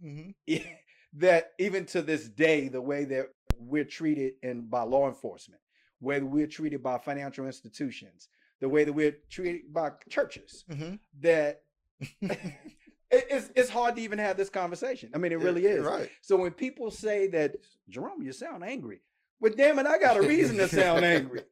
mm-hmm. 0.05 0.57
that 1.13 1.53
even 1.59 1.85
to 1.85 2.03
this 2.03 2.29
day 2.29 2.69
the 2.69 2.81
way 2.81 3.05
that 3.05 3.27
we're 3.61 3.85
treated 3.85 4.35
in 4.43 4.63
by 4.63 4.83
law 4.83 5.09
enforcement, 5.09 5.61
whether 6.01 6.25
we're 6.25 6.47
treated 6.47 6.83
by 6.83 6.99
financial 6.99 7.47
institutions, 7.47 8.29
the 8.61 8.69
way 8.69 8.85
that 8.85 8.93
we're 8.93 9.17
treated 9.31 9.73
by 9.73 9.91
churches, 10.09 10.65
mm-hmm. 10.71 10.95
that 11.21 11.63
it's 13.11 13.51
it's 13.57 13.71
hard 13.71 13.97
to 13.97 14.03
even 14.03 14.19
have 14.19 14.37
this 14.37 14.51
conversation. 14.51 15.11
I 15.15 15.19
mean, 15.19 15.33
it 15.33 15.41
really 15.41 15.67
is. 15.67 15.85
Right. 15.85 16.11
So 16.21 16.37
when 16.37 16.53
people 16.53 16.91
say 16.91 17.27
that, 17.29 17.57
Jerome, 17.89 18.23
you 18.23 18.33
sound 18.33 18.65
angry. 18.65 19.01
Well, 19.41 19.53
damn 19.57 19.79
it, 19.79 19.87
I 19.87 19.99
got 19.99 20.17
a 20.17 20.23
reason 20.23 20.57
to 20.59 20.69
sound 20.69 21.05
angry. 21.05 21.43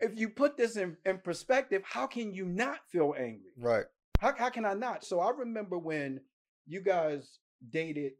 If 0.00 0.18
you 0.18 0.28
put 0.28 0.56
this 0.56 0.76
in, 0.76 0.96
in 1.06 1.18
perspective, 1.18 1.82
how 1.84 2.06
can 2.06 2.34
you 2.34 2.44
not 2.44 2.80
feel 2.88 3.14
angry? 3.16 3.52
Right. 3.56 3.84
How, 4.20 4.34
how 4.36 4.50
can 4.50 4.64
I 4.64 4.74
not? 4.74 5.04
So 5.04 5.20
I 5.20 5.30
remember 5.30 5.78
when 5.78 6.20
you 6.66 6.80
guys 6.80 7.38
dated 7.70 8.12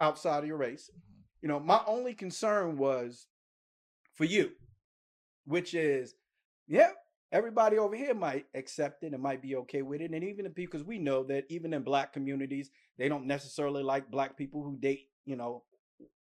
outside 0.00 0.38
of 0.38 0.46
your 0.46 0.56
race. 0.56 0.90
Mm-hmm. 0.90 1.20
You 1.42 1.48
know, 1.48 1.60
my 1.60 1.80
only 1.86 2.14
concern 2.14 2.78
was 2.78 3.26
for 4.14 4.24
you, 4.24 4.50
which 5.44 5.74
is, 5.74 6.14
yeah, 6.66 6.90
everybody 7.32 7.78
over 7.78 7.94
here 7.94 8.14
might 8.14 8.46
accept 8.54 9.02
it 9.02 9.12
and 9.12 9.22
might 9.22 9.42
be 9.42 9.56
okay 9.56 9.82
with 9.82 10.00
it. 10.00 10.10
And 10.10 10.24
even 10.24 10.50
because 10.54 10.82
we 10.82 10.98
know 10.98 11.24
that 11.24 11.44
even 11.48 11.74
in 11.74 11.82
black 11.82 12.12
communities, 12.12 12.70
they 12.98 13.08
don't 13.08 13.26
necessarily 13.26 13.82
like 13.82 14.10
black 14.10 14.36
people 14.36 14.62
who 14.62 14.76
date, 14.78 15.08
you 15.24 15.36
know, 15.36 15.64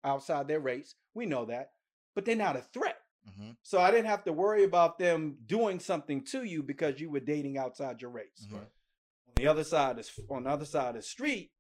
outside 0.05 0.49
their 0.49 0.61
race. 0.61 0.95
We 1.15 1.27
know 1.27 1.45
that, 1.47 1.71
but 2.15 2.25
they're 2.25 2.37
not 2.37 2.57
a 2.57 2.63
threat. 2.63 2.99
Mm-hmm. 3.29 3.51
So 3.63 3.81
I 3.81 3.91
didn't 3.91 4.07
have 4.07 4.25
to 4.25 4.33
worry 4.33 4.65
about 4.65 4.99
them 4.99 5.39
doing 5.47 5.81
something 5.81 6.25
to 6.27 6.45
you 6.45 6.63
because 6.63 7.01
you 7.01 7.11
were 7.11 7.21
dating 7.21 7.59
outside 7.59 8.01
your 8.01 8.11
race. 8.11 8.47
Mm-hmm. 8.47 8.57
On 8.57 8.65
the 9.37 9.47
other 9.47 9.65
side 9.65 9.99
is 9.99 10.11
on 10.31 10.45
the 10.45 10.51
other 10.51 10.65
side 10.65 10.91
of 10.91 10.95
the 10.95 11.03
street 11.03 11.51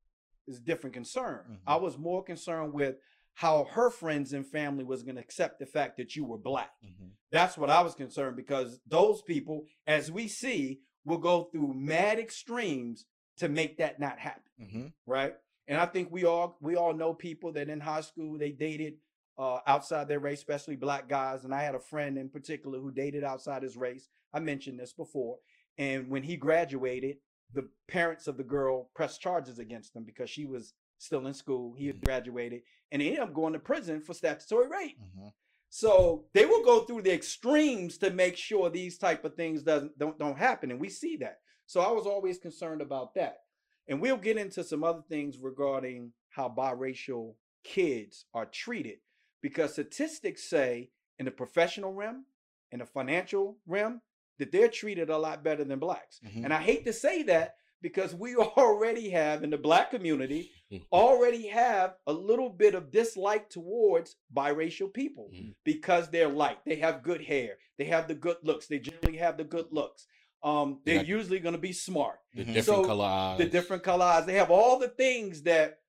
is 0.46 0.58
a 0.58 0.62
different 0.62 0.94
concern. 0.94 1.40
Mm-hmm. 1.44 1.54
I 1.66 1.76
was 1.76 1.98
more 1.98 2.24
concerned 2.24 2.72
with 2.72 2.96
how 3.38 3.68
her 3.70 3.88
friends 3.88 4.32
and 4.32 4.44
family 4.44 4.82
was 4.82 5.04
going 5.04 5.14
to 5.14 5.20
accept 5.20 5.60
the 5.60 5.66
fact 5.66 5.96
that 5.96 6.16
you 6.16 6.24
were 6.24 6.36
black. 6.36 6.72
Mm-hmm. 6.84 7.10
That's 7.30 7.56
what 7.56 7.70
I 7.70 7.82
was 7.82 7.94
concerned 7.94 8.34
because 8.34 8.80
those 8.84 9.22
people, 9.22 9.66
as 9.86 10.10
we 10.10 10.26
see, 10.26 10.80
will 11.04 11.18
go 11.18 11.44
through 11.44 11.72
mad 11.72 12.18
extremes 12.18 13.06
to 13.36 13.48
make 13.48 13.78
that 13.78 14.00
not 14.00 14.18
happen. 14.18 14.42
Mm-hmm. 14.60 14.86
Right. 15.06 15.34
And 15.68 15.78
I 15.78 15.86
think 15.86 16.10
we 16.10 16.24
all 16.24 16.58
we 16.60 16.74
all 16.74 16.92
know 16.92 17.14
people 17.14 17.52
that 17.52 17.68
in 17.68 17.78
high 17.78 18.00
school 18.00 18.36
they 18.38 18.50
dated 18.50 18.94
uh, 19.38 19.58
outside 19.68 20.08
their 20.08 20.18
race, 20.18 20.40
especially 20.40 20.74
black 20.74 21.08
guys. 21.08 21.44
And 21.44 21.54
I 21.54 21.62
had 21.62 21.76
a 21.76 21.80
friend 21.80 22.18
in 22.18 22.30
particular 22.30 22.80
who 22.80 22.90
dated 22.90 23.22
outside 23.22 23.62
his 23.62 23.76
race. 23.76 24.08
I 24.34 24.40
mentioned 24.40 24.80
this 24.80 24.92
before. 24.92 25.36
And 25.78 26.10
when 26.10 26.24
he 26.24 26.36
graduated, 26.36 27.18
the 27.54 27.68
parents 27.86 28.26
of 28.26 28.36
the 28.36 28.42
girl 28.42 28.90
pressed 28.96 29.20
charges 29.20 29.60
against 29.60 29.94
him 29.94 30.02
because 30.02 30.28
she 30.28 30.44
was 30.44 30.74
still 30.98 31.26
in 31.26 31.34
school. 31.34 31.74
He 31.76 31.86
had 31.86 31.96
mm-hmm. 31.96 32.04
graduated 32.04 32.62
and 32.90 33.02
he 33.02 33.08
ended 33.08 33.22
up 33.22 33.34
going 33.34 33.52
to 33.52 33.58
prison 33.58 34.00
for 34.00 34.14
statutory 34.14 34.68
rape. 34.68 34.98
Mm-hmm. 35.00 35.28
So 35.70 36.24
they 36.32 36.46
will 36.46 36.64
go 36.64 36.80
through 36.80 37.02
the 37.02 37.12
extremes 37.12 37.98
to 37.98 38.10
make 38.10 38.36
sure 38.36 38.70
these 38.70 38.98
type 38.98 39.24
of 39.24 39.34
things 39.34 39.62
doesn't 39.62 39.98
don't 39.98 40.18
don't 40.18 40.38
happen, 40.38 40.70
and 40.70 40.80
we 40.80 40.88
see 40.88 41.16
that. 41.18 41.40
So 41.66 41.80
I 41.80 41.90
was 41.90 42.06
always 42.06 42.38
concerned 42.38 42.80
about 42.80 43.14
that, 43.14 43.40
and 43.86 44.00
we'll 44.00 44.16
get 44.16 44.38
into 44.38 44.64
some 44.64 44.82
other 44.82 45.02
things 45.08 45.36
regarding 45.38 46.12
how 46.30 46.48
biracial 46.48 47.34
kids 47.64 48.24
are 48.32 48.46
treated, 48.46 48.98
because 49.42 49.72
statistics 49.72 50.48
say 50.48 50.90
in 51.18 51.26
the 51.26 51.30
professional 51.30 51.92
realm, 51.92 52.24
in 52.72 52.78
the 52.78 52.86
financial 52.86 53.58
realm, 53.66 54.00
that 54.38 54.52
they're 54.52 54.68
treated 54.68 55.10
a 55.10 55.18
lot 55.18 55.44
better 55.44 55.64
than 55.64 55.78
blacks. 55.78 56.20
Mm-hmm. 56.26 56.44
And 56.44 56.54
I 56.54 56.62
hate 56.62 56.86
to 56.86 56.94
say 56.94 57.24
that 57.24 57.56
because 57.82 58.14
we 58.14 58.36
already 58.36 59.10
have 59.10 59.42
in 59.42 59.50
the 59.50 59.58
black 59.58 59.90
community 59.90 60.50
mm. 60.72 60.82
already 60.92 61.48
have 61.48 61.94
a 62.06 62.12
little 62.12 62.50
bit 62.50 62.74
of 62.74 62.90
dislike 62.90 63.48
towards 63.48 64.16
biracial 64.34 64.92
people 64.92 65.30
mm. 65.34 65.54
because 65.64 66.08
they're 66.10 66.28
light 66.28 66.58
they 66.66 66.76
have 66.76 67.02
good 67.02 67.22
hair 67.22 67.54
they 67.78 67.84
have 67.84 68.08
the 68.08 68.14
good 68.14 68.36
looks 68.42 68.66
they 68.66 68.78
generally 68.78 69.18
have 69.18 69.36
the 69.36 69.44
good 69.44 69.66
looks 69.70 70.06
um, 70.44 70.78
they're 70.84 70.96
yeah. 70.96 71.02
usually 71.02 71.40
going 71.40 71.54
to 71.54 71.60
be 71.60 71.72
smart 71.72 72.20
the 72.32 72.42
mm-hmm. 72.42 72.52
different 72.52 72.82
so, 72.82 72.88
color 72.88 73.04
eyes 73.04 73.38
the 73.38 73.46
different 73.46 73.82
color 73.82 74.04
eyes 74.04 74.26
they 74.26 74.34
have 74.34 74.50
all 74.50 74.78
the 74.78 74.88
things 74.88 75.42
that 75.42 75.80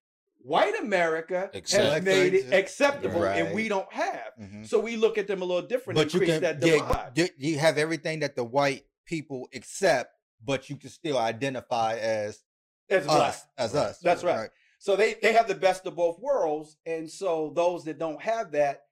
white 0.41 0.79
America 0.79 1.49
Accept. 1.53 1.93
has 1.93 2.03
made 2.03 2.33
it 2.33 2.53
acceptable, 2.53 3.21
right. 3.21 3.43
and 3.43 3.53
we 3.53 3.67
don't 3.67 3.91
have. 3.91 4.33
Mm-hmm. 4.39 4.63
So 4.63 4.79
we 4.79 4.95
look 4.95 5.17
at 5.17 5.27
them 5.27 5.41
a 5.41 5.45
little 5.45 5.67
different. 5.67 5.97
But 5.97 6.13
you 6.13 6.21
can, 6.21 6.41
that 6.41 6.59
divide. 6.59 7.11
Yeah, 7.15 7.27
you 7.37 7.59
have 7.59 7.77
everything 7.77 8.19
that 8.19 8.35
the 8.35 8.43
white 8.43 8.85
people 9.05 9.49
accept, 9.53 10.15
but 10.43 10.69
you 10.69 10.75
can 10.75 10.89
still 10.89 11.17
identify 11.17 11.95
as 11.97 12.43
as 12.89 13.07
us, 13.07 13.15
black. 13.15 13.35
as 13.57 13.75
us. 13.75 13.99
That's 13.99 14.23
right. 14.23 14.37
right. 14.37 14.49
So 14.79 14.95
they 14.95 15.15
they 15.21 15.33
have 15.33 15.47
the 15.47 15.55
best 15.55 15.85
of 15.85 15.95
both 15.95 16.19
worlds, 16.19 16.77
and 16.85 17.09
so 17.09 17.51
those 17.55 17.83
that 17.85 17.99
don't 17.99 18.21
have 18.21 18.51
that 18.51 18.83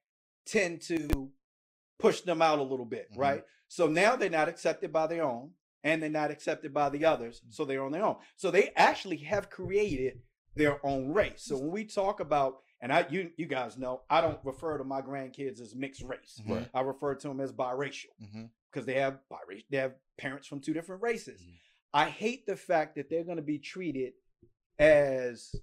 tend 0.46 0.82
to 0.84 1.30
push 2.00 2.22
them 2.22 2.42
out 2.42 2.60
a 2.60 2.64
little 2.64 2.86
bit, 2.86 3.12
mm-hmm. 3.12 3.22
right? 3.22 3.44
So 3.68 3.88
now 3.88 4.16
they're 4.16 4.30
not 4.30 4.50
accepted 4.50 4.94
by 4.94 5.08
their 5.08 5.24
own, 5.24 5.52
and 5.84 6.02
they're 6.02 6.10
not 6.10 6.32
accepted 6.32 6.74
by 6.74 6.90
the 6.90 7.06
others, 7.06 7.42
so 7.50 7.66
they're 7.66 7.84
on 7.84 7.92
their 7.92 8.06
own. 8.06 8.18
So 8.36 8.52
they 8.52 8.72
actually 8.76 9.18
have 9.18 9.50
created 9.50 10.20
their 10.56 10.86
own 10.86 11.14
race. 11.14 11.44
So 11.44 11.58
when 11.58 11.72
we 11.72 11.86
talk 11.86 12.20
about 12.20 12.58
and 12.82 12.92
I 12.92 13.06
you 13.10 13.32
you 13.38 13.46
guys 13.46 13.78
know 13.78 14.02
I 14.10 14.22
don't 14.22 14.40
refer 14.44 14.78
to 14.78 14.84
my 14.84 15.02
grandkids 15.02 15.62
as 15.62 15.76
mixed 15.76 16.04
race. 16.04 16.40
Mm-hmm. 16.42 16.64
I 16.74 16.82
refer 16.82 17.16
to 17.16 17.28
them 17.28 17.40
as 17.40 17.52
biracial 17.52 18.06
because 18.20 18.36
mm-hmm. 18.36 18.86
they 18.86 18.96
have 18.96 19.20
biracial 19.32 19.66
they 19.70 19.78
have 19.78 19.94
parents 20.18 20.48
from 20.48 20.60
two 20.60 20.74
different 20.74 21.02
races. 21.02 21.42
Mm-hmm. 21.42 21.52
I 21.94 22.10
hate 22.10 22.46
the 22.46 22.56
fact 22.56 22.96
that 22.96 23.10
they're 23.10 23.24
going 23.24 23.38
to 23.38 23.44
be 23.44 23.58
treated 23.58 24.14
as 24.78 25.56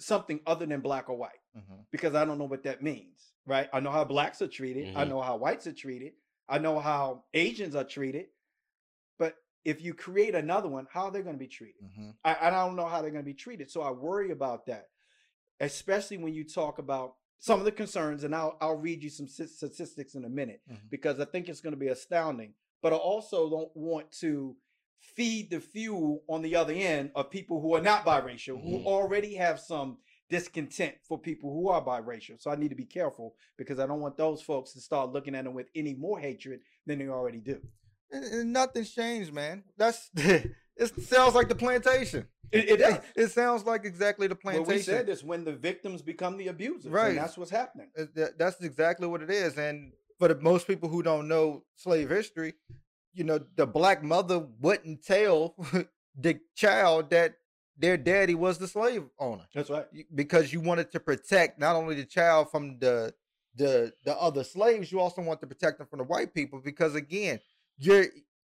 something 0.00 0.40
other 0.46 0.66
than 0.66 0.80
black 0.80 1.08
or 1.08 1.16
white 1.16 1.30
mm-hmm. 1.56 1.82
because 1.92 2.14
I 2.14 2.24
don't 2.24 2.38
know 2.38 2.44
what 2.44 2.64
that 2.64 2.82
means. 2.82 3.32
Right? 3.46 3.68
I 3.72 3.80
know 3.80 3.90
how 3.90 4.04
blacks 4.04 4.40
are 4.42 4.48
treated. 4.48 4.96
I 4.96 5.02
mm-hmm. 5.02 5.10
know 5.10 5.20
how 5.20 5.36
whites 5.36 5.66
are 5.66 5.72
treated. 5.72 6.12
I 6.48 6.58
know 6.58 6.78
how 6.78 7.24
Asians 7.34 7.74
are 7.74 7.84
treated. 7.84 8.26
But 9.18 9.36
if 9.64 9.82
you 9.82 9.94
create 9.94 10.34
another 10.34 10.68
one, 10.68 10.86
how 10.90 11.04
are 11.04 11.10
they 11.10 11.20
going 11.20 11.36
to 11.36 11.38
be 11.38 11.46
treated? 11.46 11.82
I, 12.24 12.48
I 12.48 12.50
don't 12.50 12.74
know 12.74 12.86
how 12.86 13.02
they're 13.02 13.10
going 13.10 13.22
to 13.22 13.30
be 13.30 13.34
treated. 13.34 13.70
So 13.70 13.82
I 13.82 13.90
worry 13.90 14.30
about 14.30 14.66
that 14.66 14.88
especially 15.64 16.18
when 16.18 16.34
you 16.34 16.44
talk 16.44 16.78
about 16.78 17.14
some 17.38 17.58
of 17.58 17.64
the 17.64 17.72
concerns, 17.72 18.24
and 18.24 18.34
I'll 18.34 18.56
I'll 18.60 18.76
read 18.76 19.02
you 19.02 19.10
some 19.10 19.28
statistics 19.28 20.14
in 20.14 20.24
a 20.24 20.28
minute 20.28 20.60
mm-hmm. 20.70 20.86
because 20.90 21.20
I 21.20 21.24
think 21.24 21.48
it's 21.48 21.60
going 21.60 21.74
to 21.74 21.80
be 21.80 21.88
astounding. 21.88 22.54
But 22.82 22.92
I 22.92 22.96
also 22.96 23.48
don't 23.48 23.70
want 23.74 24.12
to 24.20 24.56
feed 25.00 25.50
the 25.50 25.60
fuel 25.60 26.22
on 26.28 26.42
the 26.42 26.56
other 26.56 26.72
end 26.72 27.10
of 27.14 27.30
people 27.30 27.60
who 27.60 27.74
are 27.74 27.80
not 27.80 28.04
biracial, 28.04 28.56
mm-hmm. 28.56 28.70
who 28.70 28.86
already 28.86 29.34
have 29.34 29.60
some 29.60 29.98
discontent 30.30 30.94
for 31.02 31.18
people 31.18 31.52
who 31.52 31.68
are 31.68 31.84
biracial. 31.84 32.40
So 32.40 32.50
I 32.50 32.56
need 32.56 32.70
to 32.70 32.74
be 32.74 32.84
careful 32.84 33.34
because 33.56 33.78
I 33.78 33.86
don't 33.86 34.00
want 34.00 34.16
those 34.16 34.42
folks 34.42 34.72
to 34.72 34.80
start 34.80 35.12
looking 35.12 35.34
at 35.34 35.44
them 35.44 35.54
with 35.54 35.68
any 35.74 35.94
more 35.94 36.18
hatred 36.18 36.60
than 36.86 36.98
they 36.98 37.08
already 37.08 37.38
do. 37.38 37.60
And, 38.10 38.24
and 38.24 38.52
nothing's 38.52 38.92
changed, 38.92 39.32
man. 39.32 39.64
That's 39.76 40.10
it 40.76 41.02
sounds 41.04 41.34
like 41.34 41.48
the 41.48 41.54
plantation. 41.54 42.26
It, 42.50 42.68
it 42.68 42.76
does. 42.78 42.98
It 43.16 43.28
sounds 43.28 43.64
like 43.64 43.84
exactly 43.84 44.26
the 44.26 44.34
plantation. 44.34 44.66
Well, 44.68 44.76
we 44.76 44.82
said 44.82 45.06
this 45.06 45.24
when 45.24 45.44
the 45.44 45.52
victims 45.52 46.02
become 46.02 46.36
the 46.36 46.48
abusers. 46.48 46.90
Right. 46.90 47.14
that's 47.14 47.36
what's 47.36 47.50
happening. 47.50 47.88
That's 48.14 48.60
exactly 48.60 49.06
what 49.06 49.22
it 49.22 49.30
is. 49.30 49.56
And 49.58 49.92
for 50.18 50.28
the, 50.28 50.36
most 50.36 50.66
people 50.66 50.88
who 50.88 51.02
don't 51.02 51.28
know 51.28 51.64
slave 51.76 52.10
history, 52.10 52.54
you 53.12 53.24
know, 53.24 53.40
the 53.56 53.66
black 53.66 54.02
mother 54.02 54.46
wouldn't 54.60 55.04
tell 55.04 55.56
the 56.18 56.40
child 56.54 57.10
that 57.10 57.36
their 57.76 57.96
daddy 57.96 58.34
was 58.34 58.58
the 58.58 58.68
slave 58.68 59.04
owner. 59.18 59.46
That's 59.54 59.70
right. 59.70 59.86
Because 60.14 60.52
you 60.52 60.60
wanted 60.60 60.92
to 60.92 61.00
protect 61.00 61.58
not 61.58 61.76
only 61.76 61.96
the 61.96 62.04
child 62.04 62.50
from 62.50 62.78
the 62.78 63.14
the 63.56 63.92
the 64.04 64.16
other 64.20 64.44
slaves, 64.44 64.90
you 64.90 65.00
also 65.00 65.22
want 65.22 65.40
to 65.40 65.46
protect 65.46 65.78
them 65.78 65.86
from 65.86 65.98
the 65.98 66.04
white 66.04 66.34
people 66.34 66.60
because 66.64 66.94
again, 66.94 67.40
you're 67.78 68.06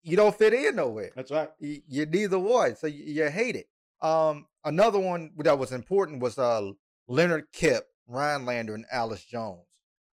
you 0.03 0.17
don't 0.17 0.37
fit 0.37 0.55
in 0.55 0.77
nowhere. 0.77 1.11
That's 1.15 1.31
right. 1.31 1.51
You, 1.59 1.81
you're 1.89 2.07
neither 2.07 2.39
one, 2.39 2.77
so 2.77 2.87
you, 2.87 3.05
you 3.05 3.31
hate 3.31 3.57
it. 3.57 3.69
Um, 4.01 4.47
another 4.65 4.99
one 4.99 5.31
that 5.39 5.59
was 5.59 5.73
important 5.73 6.21
was 6.21 6.39
uh 6.39 6.71
Leonard 7.09 7.47
Kip, 7.53 7.87
Rhinelander, 8.07 8.75
and 8.75 8.85
Alice 8.91 9.25
Jones. 9.25 9.67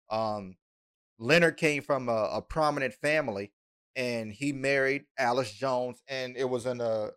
Um, 0.09 0.57
Leonard 1.17 1.57
came 1.57 1.81
from 1.81 2.09
a, 2.09 2.29
a, 2.33 2.41
prominent 2.41 2.93
family, 2.93 3.51
and 3.95 4.31
he 4.31 4.51
married 4.51 5.05
Alice 5.17 5.53
Jones, 5.53 6.01
and 6.07 6.35
it 6.37 6.49
was 6.49 6.65
in 6.65 6.81
a 6.81 7.11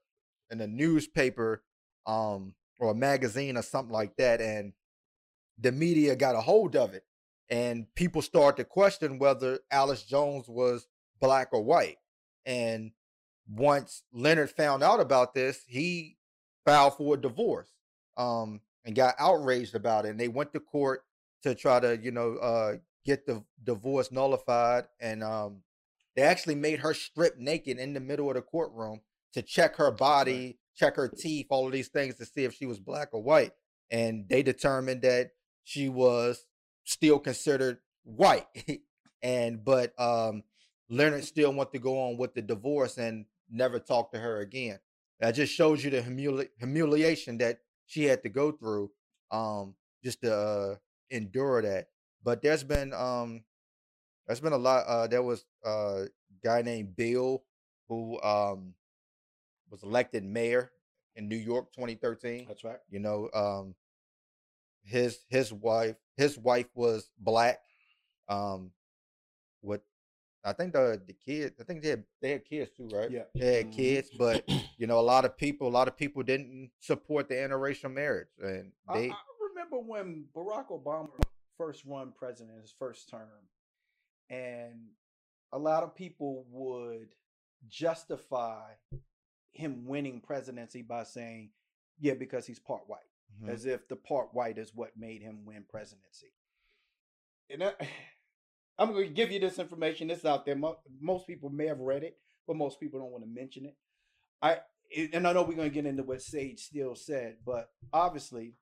in 0.51 0.61
a 0.61 0.67
newspaper, 0.67 1.63
um, 2.07 2.55
or 2.79 2.93
a 2.93 2.95
magazine 2.95 3.57
or 3.57 3.63
something 3.63 3.93
like 3.93 4.17
that, 4.17 4.41
and 4.41 4.73
the 5.59 5.73
media 5.73 6.15
got 6.17 6.37
a 6.37 6.41
hold 6.41 6.77
of 6.77 6.95
it, 6.95 7.05
and 7.51 7.87
people 7.95 8.23
started 8.23 8.63
to 8.63 8.65
question 8.65 9.19
whether 9.19 9.59
Alice 9.71 10.05
Jones 10.05 10.49
was 10.49 10.87
black 11.21 11.49
or 11.53 11.63
white. 11.63 11.99
And 12.47 12.93
once 13.49 14.03
Leonard 14.13 14.51
found 14.51 14.83
out 14.83 15.01
about 15.01 15.35
this, 15.35 15.63
he 15.67 16.17
filed 16.65 16.97
for 16.97 17.15
a 17.15 17.21
divorce 17.21 17.71
um, 18.17 18.61
and 18.85 18.95
got 18.95 19.15
outraged 19.19 19.75
about 19.75 20.07
it. 20.07 20.11
And 20.11 20.21
they 20.21 20.29
went 20.29 20.53
to 20.53 20.61
court 20.61 21.03
to 21.43 21.55
try 21.55 21.81
to, 21.81 21.99
you 22.01 22.13
know, 22.13 22.37
uh, 22.37 22.77
get 23.05 23.27
the 23.27 23.43
divorce 23.63 24.11
nullified. 24.11 24.85
And 25.01 25.23
um, 25.23 25.63
they 26.15 26.23
actually 26.23 26.55
made 26.55 26.81
her 26.81 26.95
strip 26.95 27.39
naked 27.39 27.79
in 27.79 27.93
the 27.93 28.01
middle 28.01 28.29
of 28.29 28.37
the 28.37 28.43
courtroom 28.43 29.01
to 29.35 29.43
check 29.43 29.77
her 29.77 29.91
body, 29.91 30.59
check 30.77 30.97
her 30.97 31.09
teeth, 31.09 31.47
all 31.51 31.67
of 31.67 31.73
these 31.73 31.89
things 31.89 32.17
to 32.17 32.25
see 32.25 32.45
if 32.45 32.55
she 32.55 32.67
was 32.67 32.81
black 32.81 33.09
or 33.13 33.23
white. 33.23 33.53
And 33.91 34.29
they 34.29 34.43
determined 34.43 35.03
that 35.03 35.31
she 35.65 35.89
was 35.89 36.47
still 36.85 37.19
considered 37.19 37.79
white. 38.05 38.47
and 39.23 39.65
but 39.65 39.99
um 39.99 40.43
Leonard 40.89 41.25
still 41.25 41.53
want 41.53 41.73
to 41.73 41.79
go 41.79 42.01
on 42.09 42.17
with 42.17 42.35
the 42.35 42.43
divorce 42.43 42.99
and 42.99 43.27
never 43.51 43.79
talk 43.79 44.13
to 44.13 44.19
her 44.19 44.41
again. 44.41 44.79
That 45.21 45.33
just 45.33 45.53
shows 45.55 45.83
you 45.85 45.91
the 45.91 46.03
humili- 46.03 46.51
humiliation 46.59 47.39
that 47.39 47.61
she 47.87 48.05
had 48.05 48.23
to 48.23 48.29
go 48.29 48.53
through 48.53 48.91
um, 49.31 49.75
just 50.05 50.21
to 50.23 50.35
uh, 50.35 50.75
endure 51.11 51.63
that. 51.63 51.89
But 52.23 52.43
there's 52.43 52.65
been 52.65 52.93
um, 52.93 53.43
there's 54.27 54.41
been 54.41 54.53
a 54.53 54.59
lot. 54.59 54.87
Uh, 54.87 55.07
there 55.07 55.23
was 55.23 55.45
a 55.65 56.07
guy 56.43 56.63
named 56.63 56.97
Bill 56.97 57.45
who 57.89 58.21
um, 58.23 58.75
was 59.71 59.83
elected 59.83 60.25
mayor 60.25 60.73
in 61.17 61.29
New 61.29 61.37
York 61.37 61.73
2013. 61.73 62.47
That's 62.49 62.65
right. 62.65 62.79
You 62.91 63.01
know, 63.01 63.29
um, 63.35 63.75
his 64.85 65.19
his 65.29 65.53
wife 65.53 65.97
his 66.17 66.39
wife 66.39 66.69
was 66.75 67.11
black. 67.19 67.61
Um, 68.29 68.71
what 69.61 69.83
I 70.47 70.53
think 70.53 70.73
the 70.73 71.03
the 71.05 71.13
kids 71.13 71.61
I 71.61 71.65
think 71.65 71.83
they 71.83 71.91
had 71.91 72.05
they 72.23 72.31
had 72.31 72.45
kids 72.45 72.71
too, 72.77 72.89
right? 72.93 73.11
Yeah, 73.11 73.25
they 73.35 73.57
had 73.57 73.67
Mhm. 73.67 73.73
kids, 73.73 74.11
but 74.17 74.49
you 74.79 74.87
know 74.87 75.01
a 75.01 75.03
lot 75.03 75.25
of 75.25 75.37
people 75.37 75.67
a 75.67 75.69
lot 75.69 75.89
of 75.89 75.97
people 75.97 76.23
didn't 76.23 76.71
support 76.81 77.29
the 77.29 77.35
interracial 77.35 77.93
marriage, 77.93 78.29
and 78.41 78.73
I, 78.89 78.95
they 78.95 79.11
I 79.11 79.17
remember 79.49 79.81
when 79.81 80.27
Barack 80.35 80.69
Obama 80.69 81.11
first 81.59 81.85
run 81.85 82.13
president, 82.13 82.61
his 82.61 82.73
first 82.79 83.09
term, 83.09 83.49
and 84.31 84.91
a 85.53 85.59
lot 85.59 85.83
of 85.83 85.95
people 85.97 86.47
would 86.51 87.09
justify 87.67 88.75
him 89.53 89.85
winning 89.87 90.21
presidency 90.21 90.83
by 90.83 91.03
saying, 91.03 91.51
"Yeah, 91.99 92.15
because 92.15 92.47
he's 92.47 92.61
part 92.61 92.89
white," 92.89 93.11
Mhm. 93.43 93.49
as 93.49 93.67
if 93.67 93.89
the 93.89 93.97
part 93.97 94.33
white 94.33 94.59
is 94.59 94.75
what 94.75 94.97
made 94.97 95.23
him 95.23 95.45
win 95.45 95.65
presidency. 95.65 96.33
And 97.51 97.65
I, 97.65 97.75
I'm 98.79 98.93
going 98.93 99.09
to 99.09 99.15
give 99.15 99.31
you 99.31 99.41
this 99.41 99.59
information. 99.59 100.11
It's 100.11 100.25
out 100.25 100.45
there. 100.45 100.57
Most 101.01 101.27
people 101.27 101.49
may 101.51 101.67
have 101.67 101.79
read 101.81 102.03
it, 102.03 102.17
but 102.47 102.57
most 102.57 102.79
people 102.79 103.01
don't 103.01 103.11
want 103.13 103.25
to 103.25 103.31
mention 103.31 103.67
it. 103.67 103.77
I 104.43 104.59
and 105.13 105.27
I 105.27 105.33
know 105.33 105.43
we're 105.43 105.57
going 105.57 105.69
to 105.71 105.75
get 105.75 105.87
into 105.87 106.03
what 106.05 106.23
Sage 106.23 106.61
Steele 106.61 106.95
said, 106.95 107.39
but 107.45 107.71
obviously, 107.93 108.55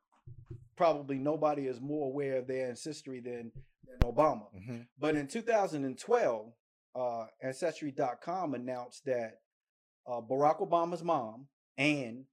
probably 0.77 1.19
nobody 1.19 1.67
is 1.67 1.81
more 1.81 2.09
aware 2.09 2.39
of 2.39 2.47
their 2.47 2.69
ancestry 2.69 3.21
than, 3.21 3.53
than 3.87 3.99
Obama. 4.01 4.47
Mhm. 4.57 4.87
But 4.99 5.17
in 5.17 5.27
2012, 5.27 6.53
uh, 6.95 7.27
Ancestry.com 7.43 8.55
announced 8.55 9.05
that 9.05 9.41
uh, 10.07 10.21
Barack 10.21 10.61
Obama's 10.61 11.03
mom, 11.03 11.49
Ann 11.77 12.25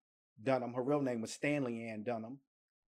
Dunham, 0.42 0.74
her 0.74 0.84
real 0.84 1.02
name 1.02 1.22
was 1.22 1.34
Stanley 1.34 1.84
Ann 1.90 2.04
Dunham, 2.04 2.40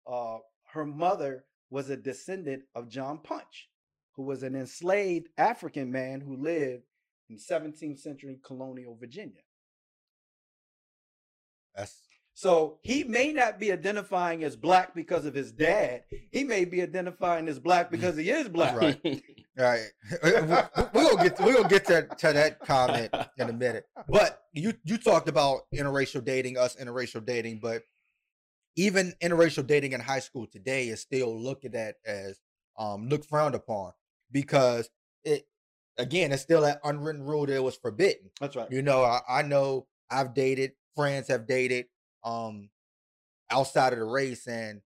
uh, 0.06 0.38
her 0.72 0.86
mother 0.86 1.44
was 1.70 1.90
a 1.90 1.96
descendant 1.96 2.62
of 2.74 2.88
John 2.88 3.18
Punch, 3.18 3.68
who 4.16 4.22
was 4.22 4.42
an 4.42 4.54
enslaved 4.54 5.28
African 5.36 5.90
man 5.90 6.20
who 6.20 6.36
lived 6.36 6.84
in 7.28 7.36
17th 7.36 7.98
century 7.98 8.38
colonial 8.44 8.96
Virginia. 8.98 9.42
that's 11.74 12.02
So 12.34 12.78
he 12.82 13.04
may 13.04 13.32
not 13.32 13.58
be 13.58 13.72
identifying 13.72 14.44
as 14.44 14.56
black 14.56 14.94
because 14.94 15.24
of 15.24 15.34
his 15.34 15.52
dad. 15.52 16.04
He 16.30 16.44
may 16.44 16.64
be 16.64 16.82
identifying 16.82 17.48
as 17.48 17.58
black 17.58 17.90
because 17.90 18.16
he 18.16 18.30
is 18.30 18.48
black. 18.48 18.76
Right. 18.76 19.22
Right, 19.56 19.86
we- 20.24 20.82
we'll 20.94 21.16
get 21.16 21.38
we'll 21.38 21.62
get 21.62 21.84
to, 21.84 22.08
to 22.18 22.32
that 22.32 22.58
comment 22.58 23.14
in 23.38 23.48
a 23.48 23.52
minute. 23.52 23.84
But 24.08 24.42
you 24.52 24.72
you 24.82 24.98
talked 24.98 25.28
about 25.28 25.60
interracial 25.72 26.24
dating, 26.24 26.58
us 26.58 26.74
interracial 26.74 27.24
dating, 27.24 27.60
but 27.62 27.84
even 28.74 29.14
interracial 29.22 29.64
dating 29.64 29.92
in 29.92 30.00
high 30.00 30.18
school 30.18 30.48
today 30.48 30.88
is 30.88 31.02
still 31.02 31.40
looked 31.40 31.64
at 31.66 31.94
as 32.04 32.40
um 32.76 33.08
looked 33.08 33.26
frowned 33.26 33.54
upon 33.54 33.92
because 34.34 34.90
it 35.24 35.46
again 35.96 36.32
it's 36.32 36.42
still 36.42 36.60
that 36.60 36.80
unwritten 36.84 37.22
rule 37.22 37.46
that 37.46 37.54
it 37.54 37.62
was 37.62 37.76
forbidden. 37.76 38.30
That's 38.38 38.54
right. 38.54 38.70
You 38.70 38.82
know, 38.82 39.02
I, 39.02 39.20
I 39.26 39.42
know 39.42 39.86
I've 40.10 40.34
dated, 40.34 40.72
friends 40.94 41.28
have 41.28 41.46
dated 41.46 41.86
um 42.22 42.68
outside 43.50 43.94
of 43.94 44.00
the 44.00 44.04
race, 44.04 44.46
and 44.46 44.82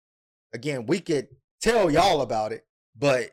again, 0.54 0.86
we 0.86 1.00
could 1.00 1.28
tell 1.62 1.90
y'all 1.90 2.22
about 2.22 2.52
it, 2.52 2.66
but 2.98 3.32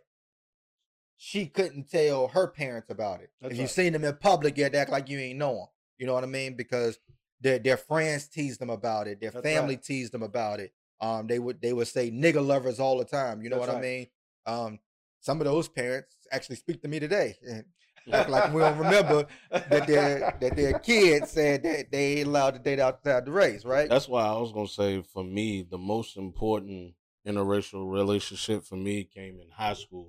she 1.17 1.47
couldn't 1.47 1.91
tell 1.91 2.29
her 2.29 2.49
parents 2.49 2.91
about 2.91 3.21
it. 3.21 3.31
That's 3.41 3.53
if 3.53 3.59
you 3.59 3.65
right. 3.65 3.71
seen 3.71 3.93
them 3.93 4.05
in 4.05 4.17
public, 4.17 4.59
you'd 4.59 4.75
act 4.75 4.91
like 4.91 5.09
you 5.09 5.19
ain't 5.19 5.39
know 5.39 5.55
them. 5.55 5.67
You 5.99 6.07
know 6.07 6.15
what 6.15 6.25
I 6.25 6.29
mean? 6.29 6.55
Because 6.55 6.99
their 7.41 7.59
their 7.59 7.77
friends 7.77 8.29
teased 8.29 8.61
them 8.61 8.71
about 8.71 9.09
it, 9.09 9.21
their 9.21 9.31
That's 9.31 9.45
family 9.45 9.77
right. 9.77 9.83
teased 9.83 10.13
them 10.13 10.23
about 10.23 10.61
it. 10.61 10.73
Um, 11.01 11.27
they 11.27 11.39
would 11.39 11.61
they 11.61 11.73
would 11.73 11.89
say 11.89 12.11
nigger 12.11 12.47
lovers 12.47 12.79
all 12.79 12.99
the 12.99 13.05
time. 13.05 13.43
You 13.43 13.51
know 13.51 13.57
That's 13.57 13.69
what 13.69 13.79
I 13.79 13.81
mean? 13.81 14.07
Um, 14.47 14.79
some 15.23 15.41
of 15.41 15.47
those 15.47 15.69
parents 15.69 16.17
actually 16.31 16.57
speak 16.57 16.83
to 16.83 16.89
me 16.89 17.01
today. 17.01 17.37
and 17.49 17.65
act 18.13 18.29
like 18.29 18.53
we 18.53 18.61
don't 18.61 18.79
remember 18.79 19.25
that 19.51 19.87
their 19.87 20.37
that 20.41 20.57
their 20.57 20.79
kids 20.81 21.31
said 21.31 21.63
that 21.63 21.91
they 21.93 22.19
ain't 22.19 22.27
allowed 22.27 22.53
to 22.53 22.59
date 22.59 22.81
outside 22.81 23.25
the 23.25 23.31
race, 23.31 23.65
right? 23.65 23.89
That's 23.89 24.09
why 24.09 24.27
I 24.27 24.37
was 24.37 24.53
gonna 24.53 24.67
say 24.67 25.03
for 25.03 25.23
me, 25.23 25.63
the 25.63 25.79
most 25.79 26.17
important 26.17 26.95
interracial 27.27 27.91
relationship 27.91 28.65
for 28.65 28.75
me 28.75 29.05
came 29.05 29.39
in 29.41 29.49
high 29.51 29.75
school. 29.75 30.09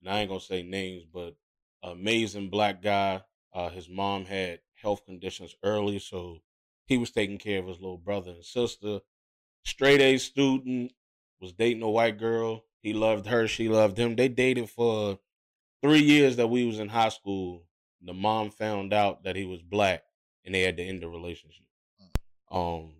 And 0.00 0.14
I 0.14 0.20
ain't 0.20 0.28
gonna 0.28 0.40
say 0.40 0.62
names, 0.62 1.04
but 1.12 1.34
amazing 1.82 2.48
black 2.48 2.80
guy. 2.80 3.22
Uh, 3.52 3.70
his 3.70 3.88
mom 3.88 4.24
had 4.24 4.60
health 4.80 5.04
conditions 5.04 5.54
early, 5.64 5.98
so 5.98 6.38
he 6.86 6.96
was 6.96 7.10
taking 7.10 7.38
care 7.38 7.58
of 7.58 7.66
his 7.66 7.80
little 7.80 7.98
brother 7.98 8.30
and 8.30 8.44
sister. 8.44 9.00
Straight 9.64 10.00
A 10.00 10.18
student 10.18 10.92
was 11.40 11.52
dating 11.52 11.82
a 11.82 11.90
white 11.90 12.18
girl. 12.18 12.64
He 12.82 12.92
loved 12.92 13.26
her. 13.26 13.46
She 13.46 13.68
loved 13.68 13.96
him. 13.98 14.16
They 14.16 14.28
dated 14.28 14.68
for 14.68 15.18
three 15.82 16.02
years 16.02 16.36
that 16.36 16.48
we 16.48 16.64
was 16.66 16.78
in 16.78 16.88
high 16.88 17.10
school. 17.10 17.64
The 18.02 18.12
mom 18.12 18.50
found 18.50 18.92
out 18.92 19.24
that 19.24 19.36
he 19.36 19.44
was 19.44 19.62
black, 19.62 20.02
and 20.44 20.54
they 20.54 20.62
had 20.62 20.76
to 20.78 20.82
end 20.82 21.02
the 21.02 21.08
relationship. 21.08 21.66
Um, 22.50 22.90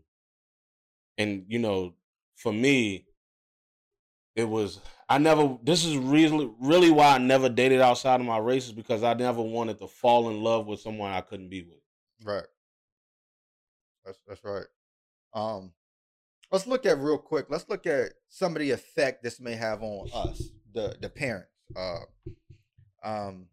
and 1.19 1.45
you 1.49 1.59
know, 1.59 1.95
for 2.37 2.53
me, 2.53 3.07
it 4.37 4.49
was 4.49 4.81
I 5.09 5.19
never. 5.19 5.59
This 5.63 5.85
is 5.85 5.97
really, 5.97 6.51
really 6.61 6.91
why 6.91 7.15
I 7.15 7.19
never 7.19 7.49
dated 7.49 7.81
outside 7.81 8.21
of 8.21 8.27
my 8.27 8.39
race 8.39 8.67
is 8.67 8.73
because 8.73 9.03
I 9.03 9.13
never 9.15 9.43
wanted 9.43 9.79
to 9.81 9.87
fall 9.87 10.31
in 10.31 10.43
love 10.43 10.67
with 10.67 10.81
someone 10.81 11.13
I 11.13 11.21
couldn't 11.21 11.51
be 11.51 11.63
with. 11.63 11.81
Right. 12.25 12.47
That's 14.07 14.19
that's 14.27 14.43
right. 14.43 14.65
Um, 15.35 15.73
let's 16.53 16.67
look 16.67 16.87
at 16.87 16.99
real 16.99 17.19
quick. 17.19 17.47
Let's 17.49 17.69
look 17.69 17.87
at 17.87 18.13
some 18.29 18.55
of 18.55 18.61
the 18.61 18.71
effect 18.71 19.23
this 19.23 19.41
may 19.41 19.55
have 19.55 19.83
on 19.83 20.09
us, 20.15 20.51
the 20.73 20.95
the 21.01 21.09
parents. 21.09 21.49
Uh, 21.75 22.01
um, 23.03 23.47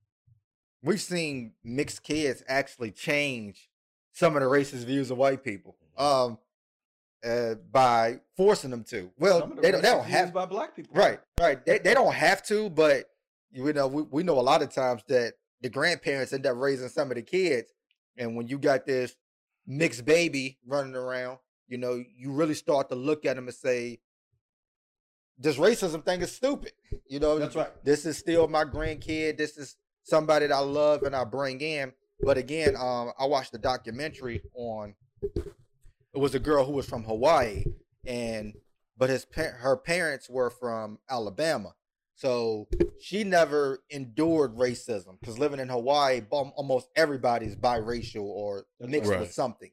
we've 0.84 1.02
seen 1.02 1.54
mixed 1.64 2.04
kids 2.04 2.44
actually 2.48 2.92
change 2.92 3.70
some 4.12 4.36
of 4.36 4.44
the 4.44 4.50
racist 4.50 4.86
views 4.86 5.10
of 5.10 5.18
white 5.18 5.44
people. 5.44 5.76
Um, 5.98 6.38
uh, 7.26 7.56
by 7.72 8.20
forcing 8.38 8.72
them 8.72 8.84
to. 8.86 9.12
Well, 9.18 9.48
the 9.48 9.62
they 9.62 9.72
don't. 9.72 9.82
They 9.82 9.90
don't 9.90 10.06
have 10.06 10.34
by 10.34 10.46
black 10.46 10.76
people. 10.76 10.96
Right, 10.96 11.20
right. 11.40 11.66
They 11.66 11.80
they 11.80 11.94
don't 11.94 12.14
have 12.14 12.44
to, 12.44 12.70
but 12.70 13.10
you 13.52 13.74
know, 13.74 13.88
we, 13.88 14.04
we 14.04 14.24
know 14.24 14.40
a 14.40 14.42
lot 14.42 14.62
of 14.62 14.74
times 14.74 15.02
that 15.08 15.34
the 15.62 15.70
grandparents 15.70 16.32
end 16.32 16.46
up 16.46 16.56
raising 16.58 16.88
some 16.90 17.12
of 17.12 17.16
the 17.16 17.22
kids, 17.22 17.74
and 18.18 18.36
when 18.36 18.48
you 18.48 18.58
got 18.58 18.86
this 18.86 19.16
mixed 19.68 20.06
baby 20.06 20.60
running 20.66 20.96
around, 20.96 21.40
you 21.70 21.78
know, 21.78 22.04
you 22.18 22.32
really 22.32 22.56
start 22.56 22.90
to 22.90 22.96
look 22.96 23.26
at 23.26 23.36
them 23.36 23.48
and 23.48 23.56
say, 23.56 24.00
"This 25.38 25.58
racism 25.58 26.04
thing 26.04 26.22
is 26.22 26.32
stupid." 26.32 26.74
You 27.08 27.20
know, 27.20 27.40
That's 27.40 27.56
right. 27.56 27.70
this 27.86 28.06
is 28.06 28.18
still 28.18 28.48
my 28.48 28.66
grandkid. 28.66 29.38
This 29.38 29.58
is 29.58 29.78
somebody 30.04 30.48
that 30.48 30.54
I 30.54 30.60
love 30.60 31.04
and 31.04 31.16
I 31.16 31.24
bring 31.24 31.62
in. 31.62 31.94
But 32.22 32.38
again, 32.38 32.76
um, 32.76 33.12
I 33.18 33.26
watched 33.26 33.52
the 33.52 33.60
documentary 33.60 34.42
on. 34.54 34.96
It 35.24 36.18
was 36.18 36.36
a 36.36 36.40
girl 36.40 36.66
who 36.66 36.74
was 36.74 36.88
from 36.88 37.04
Hawaii, 37.04 37.64
and 38.06 38.56
but 38.98 39.10
his 39.10 39.28
her 39.36 39.78
parents 39.78 40.28
were 40.28 40.50
from 40.50 40.98
Alabama, 41.10 41.76
so 42.16 42.68
she 43.00 43.24
never 43.24 43.84
endured 43.92 44.56
racism 44.56 45.20
because 45.20 45.38
living 45.38 45.60
in 45.60 45.70
Hawaii, 45.70 46.22
almost 46.32 46.90
everybody's 46.96 47.56
biracial 47.56 48.24
or 48.24 48.66
mixed 48.82 49.12
right. 49.12 49.20
with 49.22 49.32
something. 49.32 49.70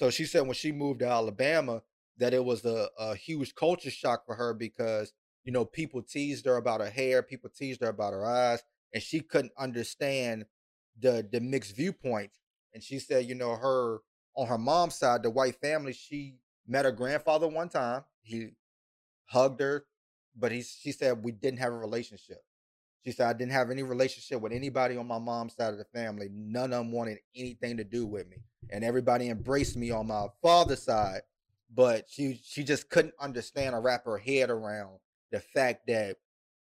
So 0.00 0.08
she 0.08 0.24
said 0.24 0.46
when 0.46 0.54
she 0.54 0.72
moved 0.72 1.00
to 1.00 1.06
Alabama 1.06 1.82
that 2.16 2.32
it 2.32 2.42
was 2.42 2.64
a, 2.64 2.88
a 2.98 3.14
huge 3.14 3.54
culture 3.54 3.90
shock 3.90 4.24
for 4.24 4.34
her 4.34 4.54
because 4.54 5.12
you 5.44 5.52
know 5.52 5.66
people 5.66 6.00
teased 6.00 6.46
her 6.46 6.56
about 6.56 6.80
her 6.80 6.88
hair, 6.88 7.22
people 7.22 7.50
teased 7.54 7.82
her 7.82 7.90
about 7.90 8.14
her 8.14 8.24
eyes, 8.24 8.62
and 8.94 9.02
she 9.02 9.20
couldn't 9.20 9.52
understand 9.58 10.46
the 10.98 11.28
the 11.30 11.38
mixed 11.38 11.76
viewpoints. 11.76 12.40
And 12.72 12.82
she 12.82 12.98
said, 12.98 13.26
you 13.26 13.34
know, 13.34 13.54
her 13.56 13.98
on 14.34 14.46
her 14.46 14.56
mom's 14.56 14.94
side, 14.94 15.22
the 15.22 15.28
white 15.28 15.60
family, 15.60 15.92
she 15.92 16.36
met 16.66 16.86
her 16.86 16.92
grandfather 16.92 17.46
one 17.46 17.68
time. 17.68 18.04
He 18.22 18.52
hugged 19.26 19.60
her, 19.60 19.84
but 20.34 20.50
he 20.50 20.62
she 20.62 20.92
said 20.92 21.22
we 21.22 21.32
didn't 21.32 21.58
have 21.58 21.74
a 21.74 21.78
relationship. 21.78 22.38
She 23.04 23.12
said 23.12 23.28
I 23.28 23.34
didn't 23.34 23.52
have 23.52 23.70
any 23.70 23.82
relationship 23.82 24.40
with 24.40 24.52
anybody 24.52 24.96
on 24.96 25.06
my 25.06 25.18
mom's 25.18 25.56
side 25.56 25.74
of 25.74 25.78
the 25.78 25.84
family. 25.84 26.30
None 26.32 26.72
of 26.72 26.78
them 26.78 26.90
wanted 26.90 27.18
anything 27.36 27.76
to 27.76 27.84
do 27.84 28.06
with 28.06 28.26
me, 28.30 28.38
and 28.68 28.84
everybody 28.84 29.28
embraced 29.28 29.76
me 29.76 29.90
on 29.90 30.08
my 30.08 30.26
father's 30.42 30.82
side. 30.82 31.22
But 31.72 32.06
she 32.08 32.40
she 32.44 32.64
just 32.64 32.90
couldn't 32.90 33.14
understand 33.20 33.74
or 33.74 33.80
wrap 33.80 34.04
her 34.04 34.18
head 34.18 34.50
around 34.50 34.98
the 35.30 35.40
fact 35.40 35.86
that 35.86 36.16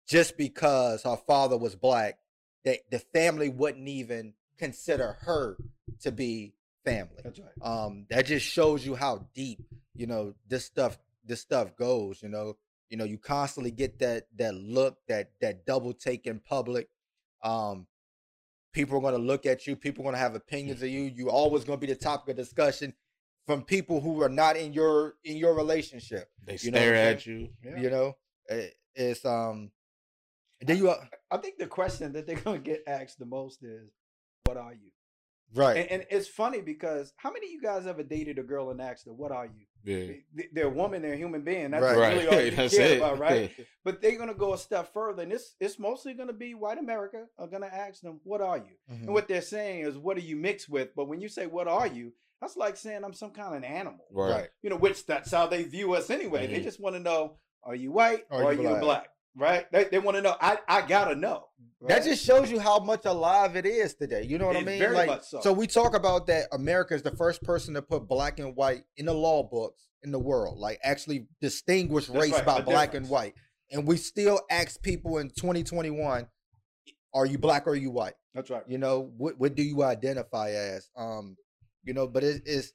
just 0.06 0.36
because 0.36 1.02
her 1.02 1.16
father 1.16 1.56
was 1.56 1.74
black, 1.74 2.18
that 2.64 2.80
the 2.90 2.98
family 2.98 3.48
wouldn't 3.48 3.88
even 3.88 4.34
consider 4.58 5.16
her 5.20 5.56
to 6.00 6.12
be 6.12 6.52
family 6.84 7.16
That's 7.22 7.40
right. 7.40 7.50
um 7.62 8.06
that 8.10 8.26
just 8.26 8.46
shows 8.46 8.84
you 8.84 8.94
how 8.94 9.26
deep 9.34 9.60
you 9.94 10.06
know 10.06 10.34
this 10.48 10.64
stuff 10.64 10.98
this 11.24 11.40
stuff 11.40 11.76
goes 11.76 12.22
you 12.22 12.28
know 12.28 12.56
you 12.88 12.96
know 12.96 13.04
you 13.04 13.18
constantly 13.18 13.70
get 13.70 13.98
that 13.98 14.26
that 14.36 14.54
look 14.54 14.96
that 15.08 15.30
that 15.40 15.66
double 15.66 15.92
take 15.92 16.26
in 16.26 16.40
public 16.40 16.88
um 17.42 17.86
people 18.72 18.98
are 18.98 19.00
going 19.00 19.14
to 19.14 19.20
look 19.20 19.46
at 19.46 19.66
you 19.66 19.76
people 19.76 20.02
are 20.02 20.06
going 20.06 20.14
to 20.14 20.20
have 20.20 20.34
opinions 20.34 20.82
of 20.82 20.88
you 20.88 21.02
you 21.02 21.30
always 21.30 21.64
going 21.64 21.78
to 21.78 21.86
be 21.86 21.92
the 21.92 21.98
topic 21.98 22.30
of 22.30 22.36
discussion 22.36 22.92
from 23.46 23.62
people 23.62 24.00
who 24.00 24.22
are 24.22 24.28
not 24.28 24.56
in 24.56 24.72
your 24.72 25.14
in 25.24 25.36
your 25.36 25.54
relationship 25.54 26.28
They 26.44 26.58
You 26.60 26.70
know 26.70 26.78
what 26.78 26.82
stare 26.82 26.94
I'm 26.94 27.14
at 27.14 27.26
you. 27.26 27.48
Yeah. 27.64 27.80
you 27.80 27.90
know 27.90 28.16
it's 28.94 29.24
um. 29.24 29.70
Then 30.60 30.76
you, 30.76 30.90
uh, 30.90 31.04
I 31.30 31.36
think 31.36 31.58
the 31.58 31.68
question 31.68 32.12
that 32.14 32.26
they're 32.26 32.36
gonna 32.36 32.58
get 32.58 32.82
asked 32.86 33.18
the 33.18 33.26
most 33.26 33.62
is, 33.62 33.90
"What 34.44 34.56
are 34.56 34.72
you?" 34.72 34.90
Right. 35.54 35.76
And, 35.78 35.90
and, 35.90 36.06
it's 36.10 36.28
funny 36.28 36.60
because 36.60 37.12
how 37.16 37.30
many 37.32 37.46
of 37.46 37.52
you 37.52 37.60
guys 37.62 37.86
ever 37.86 38.02
dated 38.02 38.38
a 38.38 38.42
girl 38.42 38.70
and 38.70 38.80
asked 38.80 39.06
her, 39.06 39.12
"What 39.12 39.32
are 39.32 39.46
you?" 39.46 39.64
Yeah. 39.84 40.44
They're 40.52 40.66
a 40.66 40.70
woman, 40.70 41.00
they're 41.02 41.14
a 41.14 41.16
human 41.16 41.42
being. 41.42 41.70
That's 41.70 41.82
right. 41.82 42.14
really 42.14 42.26
all 42.26 42.40
you 42.40 42.50
That's 42.56 42.76
care 42.76 42.92
it. 42.92 42.96
about, 42.98 43.18
right? 43.18 43.50
but 43.84 44.02
they're 44.02 44.18
gonna 44.18 44.34
go 44.34 44.52
a 44.52 44.58
step 44.58 44.92
further, 44.92 45.22
and 45.22 45.32
it's 45.32 45.54
it's 45.60 45.78
mostly 45.78 46.12
gonna 46.14 46.32
be 46.34 46.54
white 46.54 46.78
America 46.78 47.24
are 47.38 47.46
gonna 47.46 47.66
ask 47.72 48.02
them, 48.02 48.20
"What 48.24 48.40
are 48.42 48.58
you?" 48.58 48.74
Mhm. 48.92 49.04
And 49.04 49.14
what 49.14 49.28
they're 49.28 49.40
saying 49.40 49.80
is, 49.86 49.96
"What 49.96 50.16
are 50.18 50.20
you 50.20 50.36
mixed 50.36 50.68
with?" 50.68 50.94
But 50.94 51.06
when 51.08 51.20
you 51.20 51.28
say, 51.28 51.46
"What 51.46 51.68
are 51.68 51.86
you?" 51.86 52.12
That's 52.40 52.56
like 52.56 52.76
saying 52.76 53.02
I'm 53.02 53.14
some 53.14 53.30
kind 53.30 53.48
of 53.48 53.54
an 53.54 53.64
animal, 53.64 54.06
Right. 54.12 54.30
Right. 54.30 54.48
you 54.62 54.70
know, 54.70 54.76
which 54.76 55.06
that's 55.06 55.30
how 55.32 55.46
they 55.48 55.64
view 55.64 55.94
us 55.94 56.08
anyway. 56.10 56.46
They 56.46 56.60
Mhm. 56.60 56.64
just 56.64 56.78
want 56.80 56.94
to 56.94 57.00
know, 57.00 57.38
are 57.64 57.74
you 57.74 57.90
white 57.90 58.26
Are 58.30 58.42
or 58.42 58.44
are 58.46 58.52
you 58.52 58.62
you 58.68 58.76
black? 58.80 59.08
Right? 59.38 59.70
They, 59.70 59.84
they 59.84 59.98
want 59.98 60.16
to 60.16 60.22
know. 60.22 60.36
I, 60.40 60.58
I 60.68 60.86
gotta 60.86 61.14
know. 61.14 61.44
That 61.86 62.02
just 62.02 62.24
shows 62.24 62.50
you 62.50 62.58
how 62.58 62.80
much 62.80 63.04
alive 63.04 63.54
it 63.54 63.64
is 63.64 63.94
today. 63.94 64.24
You 64.24 64.36
know 64.36 64.48
what 64.48 64.56
I 64.56 64.62
mean? 64.62 64.80
very 64.80 64.96
like, 64.96 65.06
much 65.06 65.22
so. 65.22 65.40
so 65.40 65.52
we 65.52 65.68
talk 65.68 65.94
about 65.94 66.26
that 66.26 66.48
America 66.50 66.92
is 66.94 67.02
the 67.02 67.12
first 67.12 67.42
person 67.44 67.74
to 67.74 67.82
put 67.82 68.08
black 68.08 68.40
and 68.40 68.56
white 68.56 68.82
in 68.96 69.06
the 69.06 69.14
law 69.14 69.44
books 69.44 69.88
in 70.02 70.10
the 70.10 70.18
world, 70.18 70.58
like 70.58 70.80
actually 70.82 71.28
distinguish 71.40 72.06
That's 72.06 72.18
race 72.18 72.32
right, 72.32 72.46
by 72.46 72.60
black 72.62 72.94
and 72.94 73.08
white. 73.08 73.34
And 73.70 73.86
we 73.86 73.96
still 73.96 74.40
ask 74.50 74.82
people 74.82 75.18
in 75.18 75.28
2021, 75.28 76.26
are 77.14 77.26
you 77.26 77.38
black 77.38 77.66
or 77.68 77.70
are 77.70 77.76
you 77.76 77.90
white? 77.92 78.14
That's 78.34 78.50
right. 78.50 78.62
You 78.66 78.78
know, 78.78 79.12
what 79.16 79.38
what 79.38 79.54
do 79.54 79.62
you 79.62 79.84
identify 79.84 80.50
as? 80.50 80.90
Um, 80.96 81.36
you 81.84 81.94
know, 81.94 82.08
but 82.08 82.24
it 82.24 82.42
is 82.44 82.72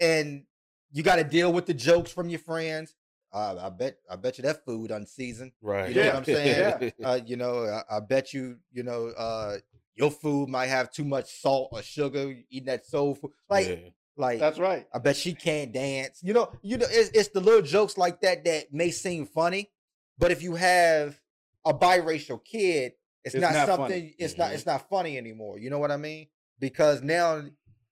and 0.00 0.44
you 0.90 1.02
got 1.02 1.16
to 1.16 1.24
deal 1.24 1.52
with 1.52 1.66
the 1.66 1.74
jokes 1.74 2.10
from 2.10 2.28
your 2.28 2.40
friends. 2.40 2.94
Uh, 3.32 3.56
I 3.62 3.68
bet 3.70 3.96
I 4.10 4.16
bet 4.16 4.38
you 4.38 4.42
that 4.42 4.64
food 4.64 4.90
unseasoned. 4.90 5.52
Right. 5.62 5.88
You 5.88 5.94
know 5.96 6.02
Yeah. 6.02 6.08
what 6.08 6.16
I'm 6.18 6.24
saying? 6.34 6.92
Yeah. 6.98 7.06
Uh, 7.06 7.20
you 7.24 7.36
know, 7.36 7.64
I, 7.64 7.96
I 7.96 8.00
bet 8.00 8.34
you, 8.34 8.58
you 8.72 8.82
know, 8.82 9.08
uh, 9.08 9.56
your 9.94 10.10
food 10.10 10.48
might 10.48 10.66
have 10.66 10.90
too 10.90 11.04
much 11.04 11.40
salt 11.40 11.70
or 11.72 11.82
sugar. 11.82 12.34
Eating 12.50 12.66
that 12.66 12.84
soul 12.86 13.14
food, 13.14 13.30
like, 13.48 13.68
Yeah. 13.68 13.76
like 14.16 14.38
That's 14.38 14.58
right. 14.58 14.86
I 14.92 14.98
bet 14.98 15.16
she 15.16 15.32
can't 15.34 15.72
dance. 15.72 16.20
You 16.22 16.34
know, 16.34 16.52
you 16.62 16.76
know, 16.76 16.86
it's, 16.90 17.10
it's 17.14 17.28
the 17.30 17.40
little 17.40 17.62
jokes 17.62 17.96
like 17.96 18.20
that 18.20 18.44
that 18.44 18.72
may 18.72 18.90
seem 18.90 19.24
funny, 19.26 19.70
but 20.18 20.30
if 20.30 20.42
you 20.42 20.54
have 20.56 21.18
a 21.64 21.72
biracial 21.72 22.42
kid, 22.44 22.92
it's, 23.24 23.34
It's 23.36 23.40
not, 23.42 23.52
not 23.54 23.66
something. 23.66 23.86
funny. 23.88 24.14
It's 24.18 24.36
not. 24.36 24.50
Mhm. 24.50 24.54
It's 24.54 24.66
not 24.66 24.88
funny 24.90 25.16
anymore. 25.16 25.58
You 25.58 25.70
know 25.70 25.78
what 25.78 25.92
I 25.92 25.96
mean? 25.96 26.26
Because 26.58 27.02
now 27.02 27.42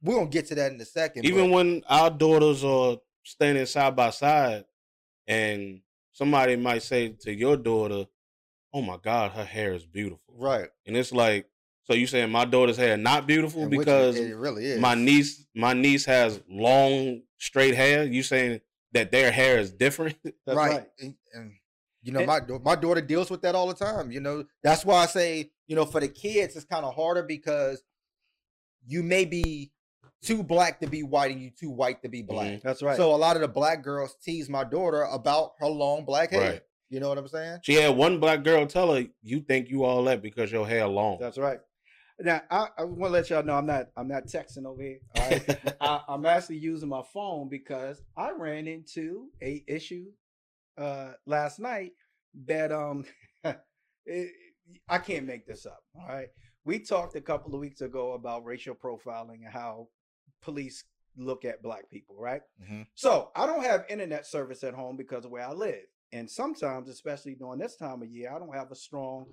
we're 0.03 0.17
gonna 0.17 0.29
get 0.29 0.47
to 0.49 0.55
that 0.57 0.73
in 0.73 0.81
a 0.81 0.85
second. 0.85 1.25
Even 1.25 1.47
but- 1.51 1.55
when 1.55 1.83
our 1.89 2.11
daughters 2.11 2.65
are 2.65 2.97
standing 3.23 3.65
side 3.67 3.95
by 3.95 4.11
side, 4.11 4.65
and 5.31 5.81
somebody 6.13 6.57
might 6.57 6.83
say 6.83 7.09
to 7.21 7.33
your 7.33 7.57
daughter, 7.57 8.07
"Oh 8.75 8.83
my 8.83 8.99
God, 9.03 9.31
her 9.33 9.45
hair 9.45 9.73
is 9.73 9.87
beautiful," 9.87 10.35
right, 10.37 10.69
and 10.87 10.97
it's 10.97 11.13
like, 11.13 11.49
so 11.85 11.95
you 11.95 12.07
saying 12.07 12.31
my 12.31 12.45
daughter's 12.45 12.77
hair 12.77 12.97
not 12.97 13.27
beautiful 13.27 13.63
and 13.63 13.71
because 13.71 14.17
it, 14.17 14.31
it 14.31 14.37
really 14.37 14.65
is. 14.67 14.81
my 14.81 14.95
niece, 14.95 15.47
my 15.55 15.73
niece 15.73 16.05
has 16.05 16.41
long 16.49 17.23
straight 17.39 17.75
hair. 17.75 18.05
You 18.05 18.23
saying 18.23 18.61
that 18.93 19.11
their 19.13 19.31
hair 19.31 19.59
is 19.59 19.71
different? 19.73 20.17
That's 20.25 20.57
right. 20.57 20.71
right. 20.71 20.89
And, 21.01 21.15
and, 21.33 21.53
you 22.03 22.13
know, 22.13 22.21
And- 22.21 22.27
my 22.27 22.41
my 22.63 22.75
daughter 22.77 23.01
deals 23.01 23.31
with 23.31 23.43
that 23.43 23.55
all 23.55 23.69
the 23.69 23.75
time. 23.75 24.11
You 24.11 24.21
know, 24.21 24.45
that's 24.63 24.85
why 24.85 25.03
I 25.03 25.07
say, 25.07 25.51
you 25.67 25.77
know, 25.77 25.85
for 25.85 26.01
the 26.01 26.09
kids, 26.09 26.57
it's 26.57 26.65
kind 26.65 26.85
of 26.85 26.95
harder 26.95 27.23
because 27.23 27.83
you 28.87 29.03
may 29.03 29.25
be 29.25 29.71
too 30.23 30.43
black 30.43 30.81
to 30.81 30.87
be 30.87 31.03
white 31.03 31.33
and 31.33 31.41
you 31.41 31.51
too 31.51 31.71
white 31.71 32.03
to 32.03 32.09
be 32.09 32.23
black. 32.23 32.63
That's 32.63 32.83
right. 32.83 32.97
So 32.97 33.15
a 33.15 33.17
lot 33.17 33.37
of 33.37 33.43
the 33.43 33.49
black 33.49 33.83
girls 33.83 34.17
tease 34.23 34.49
my 34.49 34.65
daughter 34.65 35.03
about 35.03 35.53
her 35.59 35.67
long 35.67 36.05
black 36.05 36.31
hair. 36.31 36.53
Right. 36.53 36.63
You 36.91 37.01
know 37.01 37.09
what 37.09 37.19
I'm 37.19 37.29
saying? 37.29 37.61
She 37.63 37.75
had 37.75 37.97
one 37.97 38.19
black 38.19 38.43
girl 38.43 38.67
tell 38.67 38.95
her, 38.95 39.07
"You 39.23 39.41
think 39.41 39.71
you 39.71 39.85
all 39.85 40.05
that 40.05 40.23
because 40.23 40.51
your 40.51 40.67
hair 40.67 40.87
long." 40.89 41.19
That's 41.21 41.39
right. 41.39 41.61
Now 42.19 42.43
I, 42.51 42.67
I 42.79 42.85
want 42.85 43.11
to 43.11 43.15
let 43.15 43.31
y'all 43.31 43.43
know 43.43 43.55
I'm 43.55 43.67
not 43.67 43.87
I'm 43.97 44.09
not 44.09 44.27
texting 44.27 44.67
over 44.67 44.83
here. 44.83 44.99
All 45.17 45.31
right? 45.31 45.75
I, 45.81 46.01
I'm 46.09 46.27
actually 46.27 46.59
using 46.59 46.89
my 46.89 47.03
phone 47.15 47.49
because 47.49 48.03
I 48.17 48.33
ran 48.33 48.67
into 48.67 49.29
a 49.43 49.65
issue 49.67 50.07
uh 50.77 51.13
last 51.27 51.61
night 51.61 51.93
that 52.47 52.73
um 52.73 53.05
it, 54.05 54.33
I 54.89 54.99
can't 54.99 55.27
make 55.27 55.47
this 55.47 55.65
up. 55.65 55.83
All 55.99 56.09
right. 56.09 56.29
We 56.65 56.81
talked 56.81 57.17
a 57.17 57.21
couple 57.23 57.55
of 57.55 57.61
weeks 57.61 57.81
ago 57.81 58.13
about 58.13 58.45
racial 58.45 58.75
profiling 58.75 59.45
and 59.45 59.53
how 59.53 59.89
police 60.41 60.85
look 61.17 61.45
at 61.45 61.63
black 61.63 61.89
people, 61.91 62.17
right? 62.17 62.43
Mhm. 62.63 62.87
So 62.95 63.31
I 63.35 63.47
don't 63.47 63.65
have 63.65 63.85
internet 63.89 64.27
service 64.27 64.63
at 64.65 64.75
home 64.75 64.97
because 64.97 65.25
of 65.25 65.31
where 65.31 65.47
I 65.47 65.53
live. 65.53 65.85
And 66.13 66.29
sometimes, 66.31 66.89
especially 66.89 67.35
during 67.35 67.59
this 67.59 67.77
time 67.77 68.03
of 68.03 68.09
year, 68.09 68.33
I 68.35 68.39
don't 68.39 68.55
have 68.55 68.71
a 68.73 68.77
strong 68.77 69.27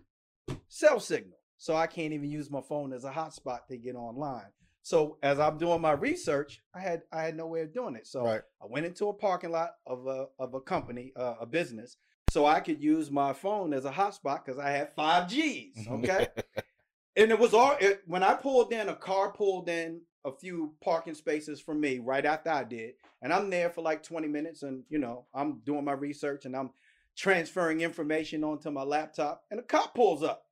cell 0.68 1.00
signal. 1.00 1.38
So 1.58 1.76
I 1.76 1.88
can't 1.88 2.14
even 2.14 2.30
use 2.30 2.52
my 2.52 2.62
phone 2.62 2.94
as 2.94 3.04
a 3.04 3.12
hotspot 3.12 3.66
to 3.68 3.78
get 3.78 3.96
online. 3.96 4.52
So 4.84 5.18
as 5.24 5.40
I'm 5.40 5.58
doing 5.58 5.82
my 5.82 5.92
research, 5.92 6.62
I 6.74 6.80
had 6.80 7.02
I 7.12 7.24
had 7.24 7.36
no 7.36 7.48
way 7.48 7.62
of 7.62 7.74
doing 7.74 7.96
it. 7.96 8.08
So 8.08 8.24
Right. 8.24 8.42
I 8.62 8.66
went 8.68 8.86
into 8.86 9.08
a 9.10 9.14
parking 9.14 9.52
lot 9.52 9.72
of 9.86 10.06
a 10.08 10.28
of 10.40 10.54
a 10.54 10.62
company, 10.62 11.14
uh, 11.16 11.36
a 11.42 11.46
business, 11.46 11.98
so 12.30 12.46
I 12.46 12.60
could 12.60 12.82
use 12.82 13.10
my 13.12 13.34
phone 13.34 13.74
as 13.74 13.86
a 13.86 13.92
hotspot 13.92 14.46
because 14.46 14.60
I 14.60 14.70
had 14.70 14.94
five 14.94 15.28
Gs. 15.30 15.88
Okay, 15.90 16.28
and 17.18 17.32
it 17.32 17.40
was 17.40 17.54
all 17.54 17.76
it, 17.82 18.02
when 18.06 18.24
I 18.24 18.36
pulled 18.36 18.72
in. 18.72 18.88
A 18.88 18.96
car 18.96 19.32
pulled 19.32 19.68
in 19.68 20.02
a 20.28 20.32
few 20.32 20.74
parking 20.84 21.14
spaces 21.16 21.60
for 21.60 21.74
me 21.74 22.00
right 22.00 22.26
after 22.26 22.50
I 22.50 22.64
did, 22.64 22.94
and 23.22 23.32
I'm 23.34 23.50
there 23.50 23.70
for 23.70 23.82
like 23.82 24.04
20 24.04 24.28
minutes, 24.28 24.64
and 24.64 24.84
you 24.90 25.00
know 25.00 25.26
I'm 25.34 25.60
doing 25.66 25.86
my 25.86 25.94
research 25.94 26.46
and 26.46 26.56
I'm 26.56 26.72
transferring 27.16 27.82
information 27.82 28.44
onto 28.44 28.70
my 28.70 28.84
laptop, 28.84 29.44
and 29.50 29.60
a 29.60 29.64
cop 29.64 29.96
pulls 29.96 30.24
up, 30.24 30.44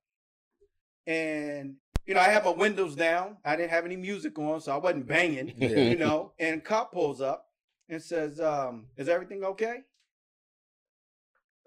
and 1.06 1.76
you 2.06 2.14
know 2.14 2.20
I 2.20 2.28
had 2.28 2.44
my 2.44 2.50
windows 2.50 2.96
down. 2.96 3.36
I 3.44 3.56
didn't 3.56 3.70
have 3.70 3.84
any 3.84 3.96
music 3.96 4.38
on, 4.38 4.60
so 4.60 4.72
I 4.72 4.78
wasn't 4.78 5.06
banging 5.06 5.52
Yeah. 5.56 5.90
you 5.90 5.96
know, 5.96 6.32
and 6.38 6.64
cop 6.64 6.92
pulls 6.92 7.20
up 7.20 7.46
and 7.88 8.02
says, 8.02 8.40
um, 8.40 8.86
is 8.96 9.08
everything 9.08 9.44
okay? 9.44 9.78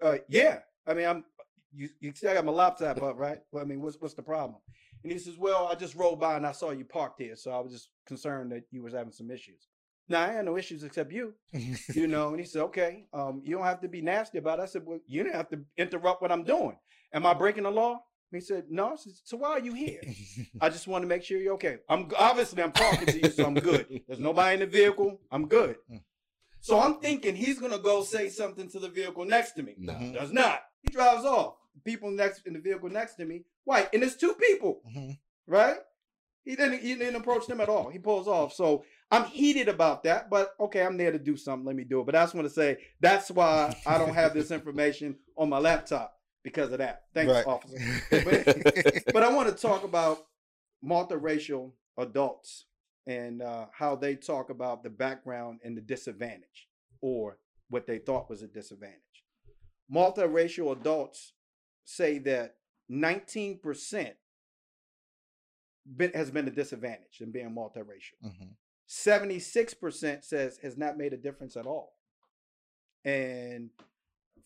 Uh 0.02 0.16
yeah. 0.28 0.60
I 0.86 0.94
mean, 0.94 1.06
I'm 1.06 1.24
you, 1.72 1.88
you 2.00 2.12
still 2.14 2.34
got 2.34 2.44
my 2.44 2.52
laptop 2.52 3.02
up, 3.02 3.16
right? 3.18 3.38
Well, 3.52 3.62
I 3.62 3.66
mean, 3.66 3.80
what's 3.80 3.96
what's 4.00 4.14
the 4.14 4.22
problem? 4.22 4.56
And 5.02 5.12
he 5.12 5.18
says, 5.18 5.36
Well, 5.38 5.68
I 5.70 5.74
just 5.74 5.94
rolled 5.94 6.20
by 6.20 6.36
and 6.36 6.46
I 6.46 6.52
saw 6.52 6.70
you 6.70 6.84
parked 6.84 7.20
here, 7.20 7.36
so 7.36 7.50
I 7.50 7.60
was 7.60 7.72
just 7.72 7.90
concerned 8.06 8.52
that 8.52 8.64
you 8.70 8.82
was 8.82 8.94
having 8.94 9.12
some 9.12 9.30
issues. 9.30 9.68
Now 10.08 10.22
I 10.22 10.32
had 10.32 10.44
no 10.44 10.56
issues 10.56 10.82
except 10.82 11.12
you, 11.12 11.34
you 11.94 12.06
know. 12.06 12.30
And 12.30 12.40
he 12.40 12.46
said, 12.46 12.62
Okay, 12.62 13.06
um, 13.12 13.42
you 13.44 13.56
don't 13.56 13.64
have 13.64 13.80
to 13.80 13.88
be 13.88 14.02
nasty 14.02 14.38
about 14.38 14.58
it. 14.58 14.62
I 14.62 14.66
said, 14.66 14.82
Well, 14.84 14.98
you 15.06 15.22
didn't 15.22 15.36
have 15.36 15.48
to 15.50 15.60
interrupt 15.76 16.20
what 16.22 16.32
I'm 16.32 16.44
doing. 16.44 16.76
Am 17.12 17.26
I 17.26 17.34
breaking 17.34 17.64
the 17.64 17.70
law? 17.70 18.00
He 18.32 18.40
said, 18.40 18.64
No. 18.70 18.96
Said, 18.96 19.12
so 19.24 19.36
why 19.38 19.50
are 19.50 19.60
you 19.60 19.72
here? 19.72 20.00
I 20.60 20.68
just 20.68 20.86
want 20.86 21.02
to 21.02 21.08
make 21.08 21.24
sure 21.24 21.38
you're 21.40 21.54
okay. 21.54 21.78
I'm 21.88 22.08
obviously 22.18 22.62
I'm 22.62 22.72
talking 22.72 23.06
to 23.06 23.20
you, 23.20 23.30
so 23.30 23.46
I'm 23.46 23.54
good. 23.54 24.02
There's 24.06 24.20
nobody 24.20 24.54
in 24.54 24.60
the 24.60 24.66
vehicle. 24.66 25.20
I'm 25.30 25.46
good. 25.48 25.76
Mm. 25.90 26.02
So 26.60 26.78
I'm 26.78 27.00
thinking 27.00 27.34
he's 27.34 27.58
gonna 27.58 27.78
go 27.78 28.02
say 28.02 28.28
something 28.28 28.68
to 28.70 28.78
the 28.78 28.88
vehicle 28.88 29.24
next 29.24 29.52
to 29.52 29.62
me. 29.62 29.74
No. 29.78 29.94
Does 30.12 30.32
not. 30.32 30.60
He 30.82 30.92
drives 30.92 31.24
off. 31.24 31.54
People 31.84 32.10
next 32.10 32.46
in 32.46 32.52
the 32.52 32.60
vehicle 32.60 32.88
next 32.90 33.14
to 33.14 33.24
me, 33.24 33.44
white, 33.64 33.88
and 33.92 34.02
it's 34.02 34.16
two 34.16 34.34
people, 34.34 34.82
Mhm. 34.88 35.18
right? 35.46 35.78
He 36.44 36.56
didn't 36.56 36.80
he 36.80 36.94
didn't 36.94 37.16
approach 37.16 37.46
them 37.46 37.60
at 37.60 37.68
all. 37.68 37.90
He 37.90 37.98
pulls 37.98 38.26
off. 38.26 38.52
So 38.54 38.84
I'm 39.10 39.24
heated 39.24 39.68
about 39.68 40.02
that, 40.04 40.30
but 40.30 40.54
okay, 40.58 40.82
I'm 40.82 40.96
there 40.96 41.12
to 41.12 41.18
do 41.18 41.36
something. 41.36 41.66
Let 41.66 41.76
me 41.76 41.84
do 41.84 42.00
it. 42.00 42.06
But 42.06 42.14
I 42.16 42.22
just 42.22 42.34
want 42.34 42.46
to 42.46 42.52
say 42.52 42.78
that's 43.00 43.30
why 43.30 43.74
I 43.86 43.98
don't 43.98 44.14
have 44.14 44.32
this 44.34 44.50
information 44.58 45.18
on 45.36 45.48
my 45.50 45.58
laptop 45.58 46.18
because 46.42 46.72
of 46.72 46.78
that. 46.78 47.04
Thanks, 47.14 47.32
Right. 47.32 47.46
officer. 47.46 47.78
But, 48.24 49.04
but 49.12 49.22
I 49.22 49.32
want 49.32 49.48
to 49.48 49.54
talk 49.54 49.84
about 49.84 50.26
multiracial 50.84 51.72
adults 51.98 52.66
and 53.06 53.42
uh, 53.42 53.66
how 53.72 53.96
they 53.96 54.14
talk 54.16 54.50
about 54.50 54.82
the 54.82 54.90
background 54.90 55.60
and 55.64 55.76
the 55.76 55.80
disadvantage 55.82 56.68
or 57.00 57.38
what 57.68 57.86
they 57.86 57.98
thought 57.98 58.28
was 58.30 58.42
a 58.42 58.46
disadvantage. 58.48 58.96
Multiracial 59.92 60.72
adults 60.72 61.32
say 61.90 62.18
that 62.18 62.56
19% 62.90 64.14
been, 65.96 66.12
has 66.12 66.30
been 66.30 66.46
a 66.46 66.50
disadvantage 66.50 67.20
in 67.20 67.32
being 67.32 67.50
multiracial. 67.50 68.14
Mhm. 68.24 68.54
76% 68.88 70.24
says 70.24 70.58
has 70.58 70.76
not 70.76 70.96
made 70.96 71.12
a 71.12 71.16
difference 71.16 71.56
at 71.56 71.66
all. 71.66 71.96
And 73.04 73.70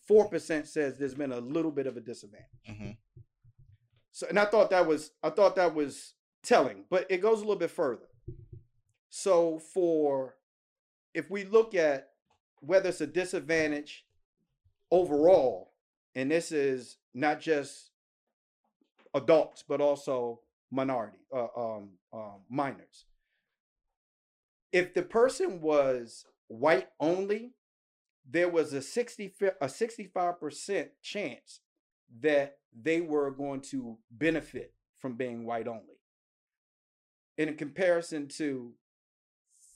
4% 0.07 0.67
says 0.67 0.97
there's 0.97 1.15
been 1.15 1.31
a 1.31 1.39
little 1.39 1.71
bit 1.71 1.87
of 1.87 1.97
a 1.97 2.01
disadvantage. 2.01 2.63
Mhm. 2.69 2.97
So 4.11 4.27
and 4.27 4.39
I 4.39 4.45
thought 4.45 4.69
that 4.69 4.85
was 4.87 5.11
I 5.21 5.29
thought 5.29 5.55
that 5.55 5.73
was 5.75 6.15
telling, 6.41 6.85
but 6.89 7.09
it 7.11 7.17
goes 7.17 7.39
a 7.39 7.41
little 7.41 7.57
bit 7.57 7.71
further. 7.71 8.07
So 9.09 9.59
for 9.59 10.37
if 11.13 11.29
we 11.29 11.43
look 11.43 11.75
at 11.75 12.13
whether 12.59 12.89
it's 12.89 13.01
a 13.01 13.07
disadvantage 13.07 14.07
overall, 14.91 15.74
and 16.15 16.31
this 16.31 16.51
is 16.51 16.97
not 17.13 17.39
just 17.39 17.91
adults 19.13 19.63
but 19.67 19.81
also 19.81 20.39
minority 20.71 21.19
uh, 21.33 21.47
um, 21.55 21.89
um, 22.13 22.41
minors. 22.49 23.05
If 24.71 24.93
the 24.93 25.03
person 25.03 25.61
was 25.61 26.25
white 26.47 26.89
only, 26.99 27.53
there 28.29 28.49
was 28.49 28.73
a 28.73 28.81
60 28.81 29.33
a 29.61 29.67
65% 29.67 30.87
chance 31.01 31.61
that 32.21 32.57
they 32.73 33.01
were 33.01 33.31
going 33.31 33.61
to 33.61 33.97
benefit 34.11 34.73
from 34.99 35.13
being 35.13 35.45
white 35.45 35.67
only. 35.67 35.99
In 37.37 37.55
comparison 37.55 38.27
to 38.37 38.73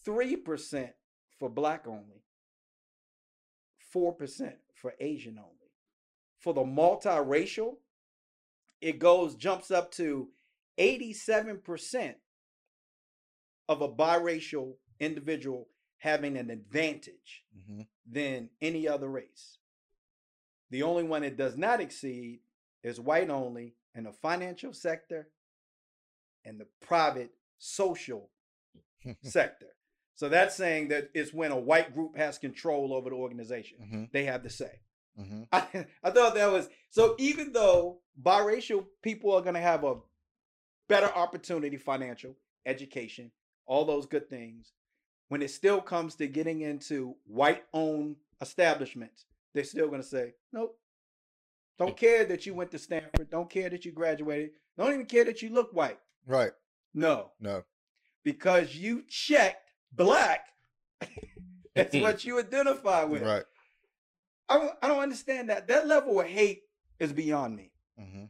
3% 0.06 0.90
for 1.38 1.50
black 1.50 1.88
only, 1.88 2.24
4% 3.94 4.54
for 4.74 4.94
Asian 5.00 5.38
only. 5.38 5.59
For 6.40 6.54
the 6.54 6.64
multiracial, 6.64 7.78
it 8.82 9.00
goes 9.00 9.36
jumps 9.36 9.72
up 9.72 9.92
to 9.94 10.30
87% 10.80 12.16
of 13.68 13.82
a 13.82 13.90
biracial 13.90 14.76
individual 15.00 15.68
having 15.98 16.38
an 16.38 16.50
advantage 16.50 17.44
mm-hmm. 17.58 17.82
than 18.10 18.50
any 18.62 18.88
other 18.88 19.10
race. 19.10 19.58
The 20.72 20.84
only 20.84 21.04
one 21.04 21.24
it 21.24 21.38
does 21.38 21.58
not 21.58 21.82
exceed 21.82 22.40
is 22.84 23.00
white 23.00 23.30
only 23.30 23.76
in 23.94 24.06
the 24.06 24.14
financial 24.14 24.74
sector 24.74 25.28
and 26.46 26.60
the 26.60 26.68
private 26.82 27.32
social 27.58 28.30
sector. 29.24 29.68
So 30.16 30.30
that's 30.30 30.56
saying 30.56 30.90
that 30.90 31.10
it's 31.14 31.34
when 31.34 31.52
a 31.52 31.60
white 31.60 31.94
group 31.94 32.18
has 32.18 32.38
control 32.38 32.94
over 32.94 33.10
the 33.10 33.16
organization. 33.16 33.78
Mm-hmm. 33.82 34.04
They 34.12 34.26
have 34.26 34.44
the 34.44 34.50
say. 34.50 34.82
Mm-hmm. 35.20 35.44
I, 35.52 35.86
I 36.04 36.12
thought 36.12 36.36
that 36.36 36.52
was 36.52 36.70
so. 36.90 37.16
Even 37.20 37.52
though 37.52 38.00
biracial 38.22 38.86
people 39.02 39.34
are 39.34 39.42
going 39.42 39.56
to 39.56 39.62
have 39.62 39.84
a 39.84 39.96
better 40.88 41.12
opportunity, 41.16 41.78
financial, 41.78 42.36
education, 42.66 43.32
all 43.66 43.86
those 43.86 44.06
good 44.06 44.30
things, 44.30 44.74
when 45.28 45.42
it 45.42 45.52
still 45.52 45.82
comes 45.82 46.16
to 46.16 46.28
getting 46.28 46.62
into 46.62 47.16
white-owned 47.26 48.16
establishments, 48.42 49.26
they're 49.54 49.64
still 49.64 49.88
going 49.88 50.02
to 50.02 50.08
say, 50.08 50.34
"Nope, 50.54 50.78
don't 51.78 51.98
care 51.98 52.26
that 52.26 52.46
you 52.46 52.54
went 52.54 52.72
to 52.72 52.80
Stanford. 52.80 53.30
Don't 53.30 53.50
care 53.50 53.70
that 53.70 53.86
you 53.86 53.92
graduated. 53.92 54.52
Don't 54.78 54.94
even 54.94 55.06
care 55.06 55.26
that 55.26 55.42
you 55.42 55.50
look 55.50 55.72
white." 55.74 56.00
Right. 56.26 56.52
No. 56.94 57.32
No. 57.40 57.64
Because 58.24 58.76
you 58.76 59.04
checked 59.08 59.72
black. 59.92 60.48
That's 61.76 61.96
what 62.02 62.26
you 62.26 62.40
identify 62.40 63.04
with. 63.04 63.22
Right. 63.22 63.44
I 64.50 64.58
don't, 64.58 64.72
I 64.82 64.88
don't 64.88 65.00
understand 65.00 65.50
that. 65.50 65.68
That 65.68 65.88
level 65.88 66.20
of 66.20 66.28
hate 66.28 66.64
is 67.00 67.14
beyond 67.14 67.56
me. 67.56 67.72
Mm-hmm. 68.00 68.26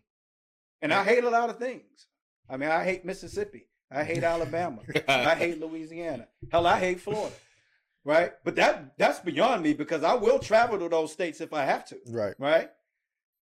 And 0.81 0.93
I 0.93 1.03
hate 1.03 1.23
a 1.23 1.29
lot 1.29 1.49
of 1.49 1.57
things. 1.57 2.07
I 2.49 2.57
mean, 2.57 2.69
I 2.69 2.83
hate 2.83 3.05
Mississippi. 3.05 3.67
I 3.91 4.03
hate 4.03 4.23
Alabama. 4.23 4.81
I 5.07 5.35
hate 5.35 5.59
Louisiana. 5.59 6.27
Hell, 6.51 6.67
I 6.67 6.79
hate 6.79 6.99
Florida. 6.99 7.35
Right? 8.05 8.31
But 8.43 8.55
that 8.55 8.97
that's 8.97 9.19
beyond 9.19 9.61
me 9.61 9.73
because 9.73 10.03
I 10.03 10.13
will 10.13 10.39
travel 10.39 10.79
to 10.79 10.89
those 10.89 11.11
states 11.11 11.41
if 11.41 11.53
I 11.53 11.65
have 11.65 11.85
to. 11.85 11.97
Right. 12.07 12.33
Right? 12.39 12.69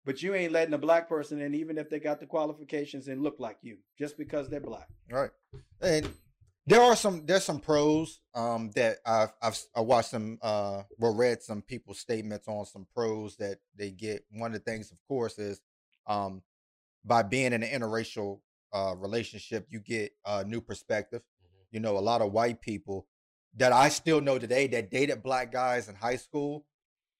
But 0.05 0.21
you 0.21 0.33
ain't 0.35 0.51
letting 0.51 0.73
a 0.73 0.77
black 0.77 1.07
person 1.07 1.41
in, 1.41 1.55
even 1.55 1.77
if 1.77 1.89
they 1.89 1.99
got 1.99 2.19
the 2.19 2.25
qualifications 2.25 3.07
and 3.07 3.23
look 3.23 3.39
like 3.39 3.57
you, 3.61 3.77
just 3.97 4.17
because 4.17 4.49
they're 4.49 4.59
black. 4.59 4.87
Right. 5.09 5.31
And 5.81 6.09
there 6.65 6.81
are 6.81 6.95
some 6.95 7.25
there's 7.25 7.43
some 7.43 7.59
pros 7.59 8.19
um 8.35 8.71
that 8.75 8.97
I've 9.05 9.33
I've 9.41 9.59
I 9.75 9.81
watched 9.81 10.09
some 10.09 10.37
uh 10.41 10.83
or 10.99 11.13
read 11.13 11.41
some 11.41 11.61
people's 11.61 11.99
statements 11.99 12.47
on 12.47 12.65
some 12.65 12.87
pros 12.93 13.35
that 13.37 13.57
they 13.75 13.91
get. 13.91 14.23
One 14.31 14.53
of 14.53 14.63
the 14.63 14.71
things, 14.71 14.91
of 14.91 14.97
course, 15.07 15.39
is 15.39 15.61
um 16.07 16.41
by 17.03 17.23
being 17.23 17.53
in 17.53 17.63
an 17.63 17.69
interracial 17.81 18.39
uh 18.71 18.95
relationship, 18.97 19.67
you 19.69 19.79
get 19.79 20.13
a 20.25 20.43
new 20.43 20.61
perspective. 20.61 21.21
Mm-hmm. 21.21 21.75
You 21.75 21.79
know, 21.81 21.97
a 21.97 21.99
lot 21.99 22.21
of 22.21 22.31
white 22.31 22.61
people 22.61 23.07
that 23.55 23.73
I 23.73 23.89
still 23.89 24.21
know 24.21 24.39
today 24.39 24.67
that 24.67 24.89
dated 24.89 25.21
black 25.21 25.51
guys 25.51 25.89
in 25.89 25.95
high 25.95 26.15
school 26.15 26.65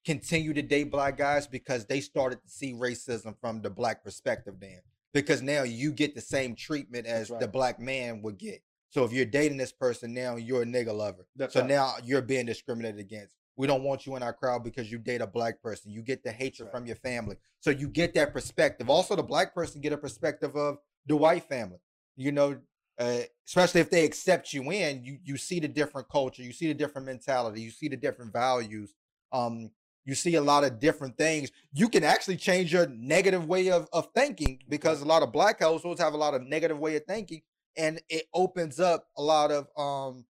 continue 0.06 0.54
to 0.54 0.62
date 0.62 0.91
black 0.91 1.18
guys 1.18 1.48
because 1.48 1.86
they 1.86 2.02
started 2.02 2.41
to 2.41 2.50
see 2.50 2.74
racism 2.74 3.36
from 3.39 3.62
the 3.62 3.70
black 3.70 4.04
perspective 4.04 4.56
then. 4.60 4.80
Because 5.14 5.41
now 5.41 5.64
you 5.64 5.91
get 5.91 6.16
the 6.16 6.22
same 6.22 6.56
treatment 6.56 7.06
as 7.06 7.30
right. 7.30 7.39
the 7.39 7.48
black 7.48 7.80
man 7.80 8.22
would 8.24 8.38
get. 8.38 8.62
So 8.94 9.04
if 9.04 9.12
you're 9.12 9.26
dating 9.26 9.58
this 9.58 9.72
person 9.72 10.14
now, 10.14 10.36
you're 10.36 10.62
a 10.62 10.66
nigga 10.66 10.96
lover. 10.96 11.26
That's 11.36 11.56
so 11.56 11.62
right. 11.62 11.70
now 11.70 11.96
you're 12.04 12.22
being 12.22 12.46
discriminated 12.46 13.00
against. 13.00 13.34
We 13.56 13.66
don't 13.66 13.82
want 13.82 14.06
you 14.06 14.16
in 14.16 14.22
our 14.22 14.34
crowd 14.34 14.64
because 14.64 14.91
you 14.91 15.00
date 15.00 15.20
a 15.20 15.26
black 15.26 15.64
person. 15.64 15.91
You 15.91 16.04
get 16.04 16.24
the 16.24 16.32
hatred 16.32 16.68
right. 16.68 16.72
from 16.72 16.86
your 16.86 16.98
family. 16.98 17.38
So 17.60 17.72
you 17.72 17.88
get 17.88 18.14
that 18.14 18.34
perspective. 18.34 18.91
Also, 18.91 19.16
the 19.16 19.24
black 19.24 19.56
person 19.56 19.82
get 19.82 19.94
a 19.94 19.98
perspective 19.98 20.56
of 20.56 20.78
the 21.08 21.16
white 21.16 21.44
family. 21.46 21.80
You 22.16 22.34
know, 22.34 22.60
uh, 23.00 23.22
especially 23.48 23.82
if 23.82 23.89
they 23.89 24.06
accept 24.06 24.54
you 24.54 24.72
in, 24.72 25.04
you 25.04 25.18
you 25.24 25.38
see 25.38 25.60
the 25.60 25.68
different 25.68 26.08
culture, 26.08 26.44
you 26.44 26.54
see 26.54 26.68
the 26.68 26.76
different 26.76 27.08
mentality, 27.08 27.62
you 27.62 27.72
see 27.72 27.88
the 27.88 27.98
different 27.98 28.32
values. 28.32 28.94
Um, 29.32 29.72
you 30.06 30.14
see 30.14 30.36
a 30.36 30.41
lot 30.41 30.64
of 30.64 30.80
different 30.80 31.18
things. 31.18 31.50
You 31.72 31.89
can 31.89 32.04
actually 32.04 32.38
change 32.38 32.74
your 32.74 32.88
negative 32.88 33.48
way 33.48 33.72
of, 33.72 33.88
of 33.91 34.10
thinking 34.14 34.60
because 34.70 35.02
a 35.02 35.06
lot 35.06 35.24
of 35.24 35.32
black 35.32 35.62
households 35.62 36.00
have 36.00 36.14
a 36.14 36.18
lot 36.18 36.36
of 36.36 36.44
negative 36.44 36.78
way 36.78 36.96
of 36.96 37.06
thinking 37.06 37.41
and 37.78 38.02
it 38.10 38.26
opens 38.34 38.80
up 38.80 39.08
a 39.18 39.22
lot 39.22 39.52
of 39.52 39.68
um 39.78 40.26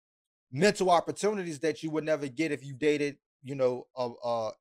mental 0.52 0.90
opportunities 0.90 1.60
that 1.60 1.82
you 1.84 1.90
would 1.90 2.04
never 2.04 2.28
get 2.28 2.52
if 2.52 2.64
you 2.64 2.74
dated, 2.74 3.18
you 3.44 3.56
know, 3.56 3.88
uh, 3.96 4.12
uh 4.24 4.52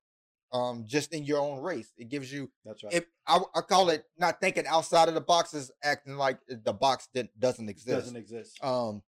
um 0.53 0.85
just 0.87 1.13
in 1.13 1.25
your 1.25 1.39
own 1.39 1.61
race. 1.61 1.93
It 1.97 2.09
gives 2.09 2.33
you 2.33 2.51
that's 2.65 2.83
right. 2.85 2.95
It, 2.95 3.07
I, 3.27 3.41
I 3.55 3.61
call 3.63 3.91
it 3.91 4.05
not 4.19 4.41
thinking 4.41 4.67
outside 4.67 5.09
of 5.09 5.15
the 5.15 5.21
box 5.21 5.55
is 5.55 5.71
acting 5.83 6.17
like 6.17 6.39
the 6.49 6.73
box 6.73 7.09
that 7.15 7.29
doesn't 7.39 7.69
exist. 7.69 7.89
Doesn't 7.89 8.17
exist. 8.17 8.63
Um, 8.63 9.03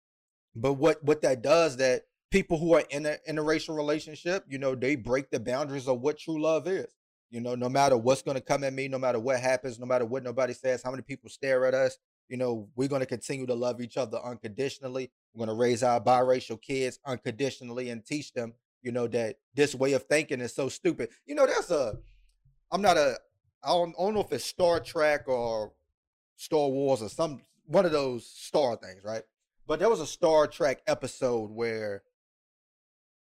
but 0.55 0.75
what 0.75 1.03
what 1.05 1.23
that 1.23 1.43
does 1.43 1.77
that 1.79 2.03
people 2.31 2.59
who 2.59 2.75
are 2.75 2.85
in 2.91 3.07
a 3.07 3.17
interracial 3.29 3.77
relationship, 3.77 4.45
you 4.49 4.59
know, 4.59 4.75
they 4.75 4.97
break 4.97 5.31
the 5.31 5.41
boundaries 5.41 5.89
of 5.89 6.01
what 6.01 6.19
true 6.19 6.41
love 6.41 6.67
is. 6.67 6.87
You 7.31 7.41
know, 7.41 7.55
no 7.55 7.69
matter 7.69 7.97
what's 7.97 8.23
going 8.23 8.37
to 8.37 8.41
come 8.43 8.65
at 8.65 8.73
me, 8.73 8.89
no 8.89 8.99
matter 8.99 9.21
what 9.21 9.39
happens, 9.39 9.79
no 9.79 9.87
matter 9.87 10.05
what 10.05 10.25
nobody 10.25 10.53
says, 10.53 10.83
how 10.83 10.91
many 10.91 11.03
people 11.03 11.31
stare 11.31 11.65
at 11.65 11.75
us, 11.75 11.97
you 12.31 12.37
know, 12.37 12.69
we're 12.77 12.89
going 12.89 13.01
to 13.01 13.07
continue 13.07 13.45
to 13.45 13.55
love 13.55 13.81
each 13.81 13.97
other 13.97 14.19
unconditionally. 14.25 15.11
We're 15.35 15.47
going 15.47 15.57
to 15.57 15.61
raise 15.61 15.83
our 15.83 16.01
biracial 16.01 16.63
kids 16.63 17.01
unconditionally 17.05 17.91
and 17.91 18.07
teach 18.07 18.33
them, 18.33 18.55
you 18.83 18.93
know, 18.93 19.09
that 19.09 19.37
this 19.55 19.75
way 19.75 19.95
of 19.95 20.05
thinking 20.05 20.41
is 20.41 20.55
so 20.55 20.69
stupid. 20.69 21.11
You 21.27 21.35
know, 21.35 21.45
that's 21.45 21.73
a, 21.73 21.99
I'm 22.71 22.83
not 22.83 22.97
a, 22.97 23.19
I 23.65 23.71
don't, 23.71 23.95
I 23.99 24.03
don't 24.03 24.15
know 24.15 24.21
if 24.21 24.33
it's 24.33 24.45
Star 24.45 24.79
Trek 24.79 25.29
or 25.29 25.73
Star 26.37 26.69
Wars 26.69 27.03
or 27.03 27.09
some, 27.09 27.41
one 27.67 27.85
of 27.85 27.93
those 27.93 28.27
star 28.27 28.77
things, 28.77 29.03
right? 29.05 29.25
But 29.67 29.81
there 29.81 29.91
was 29.91 30.01
a 30.01 30.07
Star 30.07 30.47
Trek 30.47 30.83
episode 30.87 31.51
where 31.51 32.05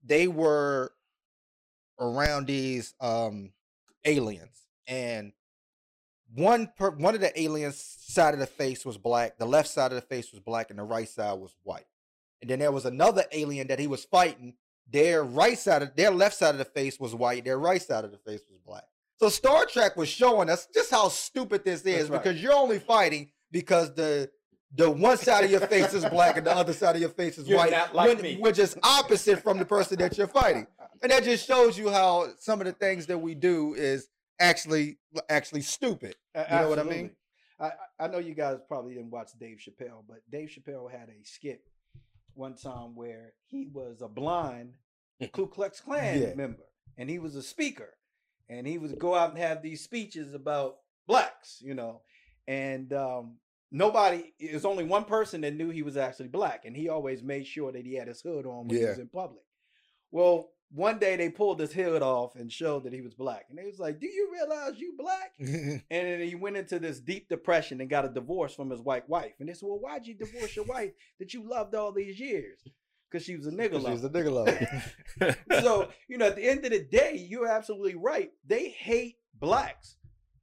they 0.06 0.28
were 0.28 0.94
around 2.00 2.48
these 2.48 2.94
um 3.00 3.52
aliens 4.04 4.68
and 4.88 5.32
one 6.36 6.72
per, 6.78 6.92
one 6.92 7.16
of 7.16 7.22
the 7.22 7.40
aliens 7.40 7.78
side 8.00 8.34
of 8.34 8.40
the 8.40 8.46
face 8.46 8.86
was 8.86 8.98
black, 8.98 9.38
the 9.38 9.46
left 9.46 9.70
side 9.70 9.92
of 9.92 9.96
the 9.96 10.02
face 10.02 10.32
was 10.32 10.40
black, 10.42 10.70
and 10.70 10.80
the 10.80 10.84
right 10.84 11.08
side 11.08 11.40
was 11.40 11.56
white. 11.64 11.86
And 12.42 12.50
then 12.50 12.60
there 12.60 12.72
was 12.72 12.86
another 12.86 13.24
alien 13.32 13.68
that 13.68 13.80
he 13.80 13.88
was 13.88 14.04
fighting. 14.06 14.56
Their 14.92 15.24
right 15.24 15.58
side 15.58 15.82
of 15.82 15.96
their 15.96 16.12
left 16.12 16.36
side 16.36 16.54
of 16.54 16.60
the 16.60 16.66
face 16.66 17.00
was 17.00 17.16
white, 17.16 17.46
their 17.46 17.58
right 17.58 17.82
side 17.82 18.06
of 18.06 18.12
the 18.12 18.18
face 18.18 18.42
was 18.50 18.60
black. 18.66 18.84
So 19.18 19.30
Star 19.30 19.66
Trek 19.66 19.96
was 19.96 20.10
showing 20.10 20.50
us 20.50 20.68
just 20.74 20.92
how 20.92 21.08
stupid 21.08 21.64
this 21.64 21.82
is 21.84 22.10
right. 22.10 22.22
because 22.22 22.42
you're 22.42 22.54
only 22.54 22.80
fighting 22.80 23.30
because 23.52 23.94
the 23.96 24.30
the 24.76 24.92
one 24.92 25.18
side 25.18 25.46
of 25.46 25.52
your 25.52 25.62
face 25.62 25.94
is 25.94 26.04
black 26.06 26.36
and 26.36 26.46
the 26.46 26.54
other 26.54 26.74
side 26.74 26.96
of 26.96 27.02
your 27.02 27.10
face 27.10 27.38
is 27.38 27.48
you're 27.48 27.58
white, 27.58 27.72
like 27.94 28.22
when, 28.22 28.42
which 28.42 28.60
is 28.60 28.78
opposite 28.84 29.42
from 29.42 29.58
the 29.58 29.64
person 29.64 29.98
that 30.00 30.18
you're 30.18 30.28
fighting. 30.28 30.68
And 31.02 31.12
that 31.12 31.24
just 31.24 31.48
shows 31.48 31.78
you 31.78 31.90
how 31.90 32.28
some 32.40 32.60
of 32.60 32.66
the 32.66 32.74
things 32.74 33.06
that 33.06 33.18
we 33.18 33.36
do 33.36 33.74
is 33.74 34.10
actually 34.40 34.98
actually 35.30 35.62
stupid. 35.62 36.16
You 36.34 36.42
Absolutely. 36.42 36.64
know 36.64 36.70
what 36.70 36.80
I 36.80 36.98
mean? 36.98 37.12
I, 37.60 37.72
I 38.00 38.08
know 38.08 38.18
you 38.18 38.34
guys 38.34 38.58
probably 38.68 38.96
didn't 38.96 39.12
watch 39.12 39.32
Dave 39.40 39.58
Chappelle, 39.58 40.04
but 40.08 40.20
Dave 40.30 40.50
Chappelle 40.50 40.92
had 40.92 41.10
a 41.10 41.24
skit 41.24 41.62
one 42.34 42.56
time 42.56 42.96
where 42.96 43.34
he 43.46 43.68
was 43.72 44.02
a 44.02 44.10
blind 44.10 44.74
Ku 45.32 45.48
Klux 45.48 45.80
Klan 45.80 46.22
yeah. 46.22 46.34
member 46.36 46.66
and 46.98 47.10
he 47.10 47.20
was 47.20 47.36
a 47.36 47.42
speaker 47.42 47.94
and 48.50 48.68
he 48.68 48.78
would 48.78 49.00
go 49.00 49.16
out 49.16 49.32
and 49.32 49.40
have 49.40 49.62
these 49.62 49.84
speeches 49.84 50.34
about 50.34 50.76
blacks, 51.08 51.62
you 51.62 51.74
know, 51.74 52.02
and 52.48 52.92
um, 52.94 53.38
nobody 53.72 54.34
there's 54.40 54.66
only 54.66 54.84
one 54.84 55.06
person 55.06 55.42
that 55.42 55.56
knew 55.56 55.70
he 55.70 55.82
was 55.82 55.98
actually 55.98 56.28
black 56.28 56.66
and 56.66 56.76
he 56.76 56.90
always 56.90 57.24
made 57.24 57.48
sure 57.48 57.72
that 57.72 57.86
he 57.86 57.96
had 57.96 58.08
his 58.08 58.22
hood 58.22 58.46
on 58.46 58.68
when 58.68 58.78
yeah. 58.78 58.84
he 58.84 58.90
was 58.90 59.00
in 59.00 59.08
public. 59.08 59.44
Well, 60.12 60.50
one 60.72 61.00
day 61.00 61.16
they 61.16 61.30
pulled 61.30 61.60
his 61.60 61.74
hood 61.74 62.02
off 62.02 62.36
and 62.36 62.52
showed 62.52 62.84
that 62.84 62.94
he 62.94 63.02
was 63.02 63.14
black. 63.14 63.46
And 63.50 63.58
they 63.58 63.66
was 63.66 63.80
like, 63.80 64.00
Do 64.00 64.08
you 64.08 64.30
realize 64.32 64.80
you 64.80 64.94
black? 64.98 65.34
and 65.40 65.82
then 65.90 66.22
he 66.22 66.36
went 66.36 66.58
into 66.58 66.80
this 66.80 67.00
deep 67.00 67.30
depression 67.30 67.82
and 67.82 67.90
got 67.90 68.06
a 68.06 68.10
divorce 68.10 68.54
from 68.54 68.70
his 68.70 68.82
white 68.82 69.08
wife. 69.08 69.34
And 69.40 69.48
they 69.48 69.54
said, 69.54 69.68
Well, 69.68 69.80
why'd 69.80 70.08
you 70.08 70.16
divorce 70.16 70.56
your 70.56 70.66
wife 70.66 70.92
that 71.20 71.34
you 71.34 71.48
loved 71.48 71.76
all 71.76 71.92
these 71.92 72.20
years? 72.20 72.60
Because 73.10 73.26
she 73.26 73.36
was 73.36 73.48
a 73.48 73.52
nigga 73.52 73.74
lover. 73.74 73.88
She 73.88 73.92
was 73.92 74.04
a 74.04 74.10
nigga 74.10 74.32
lover. 74.32 75.38
so, 75.62 75.90
you 76.08 76.18
know, 76.18 76.28
at 76.28 76.36
the 76.36 76.48
end 76.48 76.66
of 76.66 76.72
the 76.72 76.84
day, 76.84 77.26
you're 77.30 77.48
absolutely 77.48 77.96
right. 77.96 78.32
They 78.46 78.70
hate 78.70 79.18
blacks, 79.40 79.96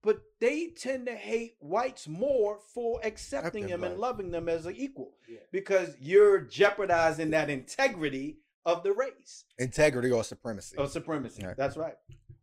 but 0.02 0.20
they 0.40 0.68
tend 0.68 1.06
to 1.06 1.14
hate 1.14 1.56
whites 1.60 2.08
more 2.08 2.58
for 2.74 3.00
accepting 3.04 3.66
them 3.66 3.84
and 3.84 3.98
loving 3.98 4.30
them 4.30 4.48
as 4.48 4.66
an 4.66 4.76
equal. 4.76 5.12
Yeah. 5.28 5.38
Because 5.50 5.94
you're 6.00 6.40
jeopardizing 6.40 7.30
that 7.30 7.50
integrity 7.50 8.38
of 8.64 8.82
the 8.82 8.92
race. 8.92 9.44
Integrity 9.58 10.10
or 10.10 10.24
supremacy. 10.24 10.76
Or 10.76 10.86
supremacy. 10.86 11.44
Right. 11.44 11.56
That's 11.56 11.76
right. 11.76 11.94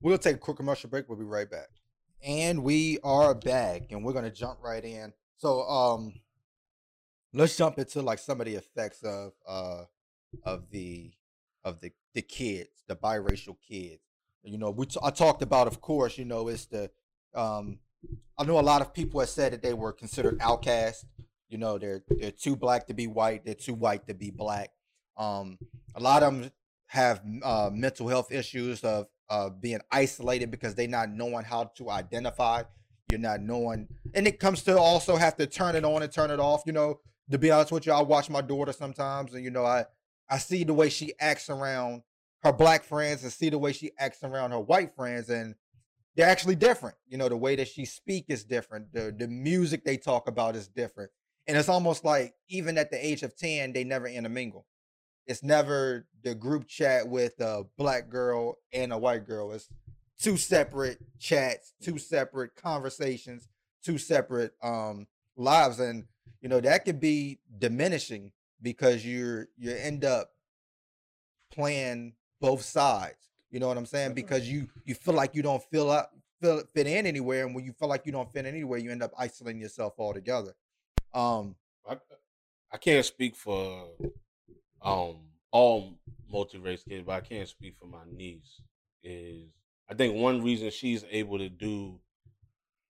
We'll 0.01 0.17
take 0.17 0.35
a 0.35 0.39
quick 0.39 0.57
commercial 0.57 0.89
break. 0.89 1.07
We'll 1.09 1.17
be 1.17 1.25
right 1.25 1.49
back. 1.49 1.69
And 2.23 2.63
we 2.63 2.99
are 3.03 3.33
back 3.33 3.91
and 3.91 4.03
we're 4.03 4.13
gonna 4.13 4.31
jump 4.31 4.59
right 4.61 4.83
in. 4.83 5.13
So 5.37 5.61
um 5.61 6.13
let's 7.33 7.55
jump 7.55 7.77
into 7.79 8.01
like 8.01 8.19
some 8.19 8.39
of 8.41 8.45
the 8.45 8.55
effects 8.55 9.03
of 9.03 9.33
uh 9.47 9.83
of 10.43 10.69
the 10.71 11.11
of 11.63 11.81
the 11.81 11.91
the 12.13 12.21
kids, 12.21 12.83
the 12.87 12.95
biracial 12.95 13.55
kids. 13.67 14.01
You 14.43 14.57
know, 14.57 14.71
we 14.71 14.85
t- 14.85 14.99
I 15.03 15.11
talked 15.11 15.41
about, 15.41 15.67
of 15.67 15.81
course, 15.81 16.17
you 16.17 16.25
know, 16.25 16.47
it's 16.47 16.65
the 16.65 16.91
um 17.35 17.79
I 18.37 18.43
know 18.43 18.59
a 18.59 18.61
lot 18.61 18.81
of 18.81 18.93
people 18.93 19.19
have 19.19 19.29
said 19.29 19.53
that 19.53 19.61
they 19.61 19.73
were 19.73 19.91
considered 19.91 20.37
outcast. 20.41 21.05
You 21.49 21.57
know, 21.57 21.77
they're 21.77 22.03
they're 22.09 22.31
too 22.31 22.55
black 22.55 22.87
to 22.87 22.93
be 22.93 23.07
white, 23.07 23.45
they're 23.45 23.53
too 23.53 23.73
white 23.73 24.07
to 24.07 24.13
be 24.13 24.31
black. 24.31 24.71
Um, 25.19 25.59
a 25.95 25.99
lot 25.99 26.23
of 26.23 26.33
them 26.33 26.51
have 26.87 27.21
uh, 27.43 27.69
mental 27.71 28.07
health 28.07 28.31
issues 28.31 28.83
of 28.83 29.07
uh, 29.29 29.49
being 29.49 29.79
isolated 29.91 30.49
because 30.49 30.73
they're 30.73 30.87
not 30.87 31.11
knowing 31.11 31.43
how 31.43 31.65
to 31.75 31.89
identify. 31.91 32.63
You're 33.11 33.19
not 33.19 33.41
knowing, 33.41 33.87
and 34.13 34.27
it 34.27 34.39
comes 34.39 34.63
to 34.63 34.77
also 34.77 35.15
have 35.15 35.35
to 35.37 35.47
turn 35.47 35.75
it 35.75 35.83
on 35.83 36.03
and 36.03 36.11
turn 36.11 36.29
it 36.29 36.39
off. 36.39 36.61
You 36.65 36.73
know, 36.73 36.99
to 37.31 37.37
be 37.37 37.49
honest 37.49 37.71
with 37.71 37.85
you, 37.85 37.91
I 37.91 38.01
watch 38.01 38.29
my 38.29 38.41
daughter 38.41 38.71
sometimes, 38.71 39.33
and 39.33 39.43
you 39.43 39.49
know, 39.49 39.65
I 39.65 39.85
I 40.29 40.37
see 40.37 40.63
the 40.63 40.73
way 40.73 40.89
she 40.89 41.13
acts 41.19 41.49
around 41.49 42.03
her 42.43 42.53
black 42.53 42.83
friends 42.83 43.23
and 43.23 43.31
see 43.31 43.49
the 43.49 43.57
way 43.57 43.73
she 43.73 43.91
acts 43.97 44.23
around 44.23 44.51
her 44.51 44.59
white 44.59 44.95
friends, 44.95 45.29
and 45.29 45.55
they're 46.15 46.29
actually 46.29 46.55
different. 46.55 46.97
You 47.07 47.17
know, 47.17 47.29
the 47.29 47.37
way 47.37 47.55
that 47.55 47.67
she 47.67 47.85
speak 47.85 48.25
is 48.29 48.43
different. 48.43 48.93
The 48.93 49.13
the 49.17 49.27
music 49.27 49.83
they 49.83 49.97
talk 49.97 50.27
about 50.27 50.55
is 50.55 50.67
different. 50.67 51.11
And 51.47 51.57
it's 51.57 51.69
almost 51.69 52.05
like 52.05 52.35
even 52.47 52.77
at 52.77 52.91
the 52.91 53.03
age 53.03 53.23
of 53.23 53.35
10, 53.35 53.73
they 53.73 53.83
never 53.83 54.05
intermingle. 54.05 54.67
It's 55.29 55.43
never 55.43 56.07
the 56.23 56.33
group 56.33 56.67
chat 56.67 57.07
with 57.07 57.39
a 57.39 57.63
black 57.77 58.09
girl 58.09 58.57
and 58.73 58.91
a 58.91 58.97
white 58.97 59.27
girl. 59.27 59.51
It's 59.51 59.69
two 60.19 60.37
separate 60.37 60.97
chats, 61.19 61.75
two 61.79 61.99
separate 61.99 62.55
conversations, 62.55 63.47
two 63.83 63.99
separate 63.99 64.53
um 64.63 65.05
lives. 65.37 65.79
And 65.79 66.05
you 66.41 66.49
know, 66.49 66.59
that 66.59 66.83
could 66.83 66.99
be 66.99 67.37
diminishing 67.59 68.31
because 68.59 69.05
you're 69.05 69.49
you 69.55 69.71
end 69.71 70.03
up 70.03 70.31
playing 71.53 72.13
both 72.41 72.63
sides. 72.63 73.29
You 73.51 73.59
know 73.59 73.67
what 73.67 73.77
I'm 73.77 73.85
saying? 73.85 74.15
Because 74.15 74.49
you 74.49 74.67
you 74.83 74.95
feel 74.95 75.13
like 75.13 75.35
you 75.35 75.43
don't 75.43 75.61
feel 75.69 75.91
up 75.91 76.11
feel 76.41 76.63
fit 76.73 76.87
in 76.87 77.05
anywhere, 77.05 77.45
and 77.45 77.53
when 77.53 77.65
you 77.65 77.73
feel 77.73 77.87
like 77.87 78.07
you 78.07 78.11
don't 78.11 78.31
fit 78.33 78.47
in 78.47 78.55
anywhere, 78.55 78.79
you 78.79 78.89
end 78.89 79.03
up 79.03 79.11
isolating 79.15 79.61
yourself 79.61 79.93
altogether. 79.99 80.55
Um, 81.13 81.55
I 81.87 81.97
I 82.71 82.77
can't 82.77 83.05
speak 83.05 83.35
for 83.35 83.89
um 84.81 85.17
all 85.51 85.93
multi 86.31 86.57
race 86.57 86.83
kids, 86.83 87.03
but 87.05 87.13
I 87.13 87.21
can't 87.21 87.47
speak 87.47 87.75
for 87.79 87.87
my 87.87 88.03
niece. 88.11 88.61
Is 89.03 89.49
I 89.89 89.93
think 89.93 90.15
one 90.15 90.43
reason 90.43 90.69
she's 90.71 91.03
able 91.09 91.37
to 91.39 91.49
do, 91.49 91.99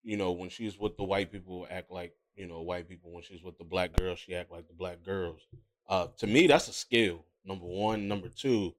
you 0.04 0.18
know, 0.18 0.32
when 0.32 0.50
she's 0.50 0.78
with 0.78 0.98
the 0.98 1.04
white 1.04 1.32
people, 1.32 1.68
act 1.70 1.92
like 1.92 2.14
you 2.36 2.48
know 2.48 2.62
white 2.62 2.90
people. 2.90 3.12
When 3.12 3.24
she's 3.24 3.44
with 3.44 3.58
the 3.58 3.64
black 3.64 3.96
girls, 3.96 4.20
she 4.20 4.36
act 4.36 4.52
like 4.52 4.68
the 4.68 4.74
black 4.74 5.04
girls. 5.04 5.42
Uh, 5.88 6.08
to 6.18 6.28
me, 6.28 6.48
that's 6.48 6.68
a 6.68 6.74
skill. 6.74 7.26
Number 7.46 7.66
one, 7.66 8.08
number 8.08 8.30
two, 8.30 8.76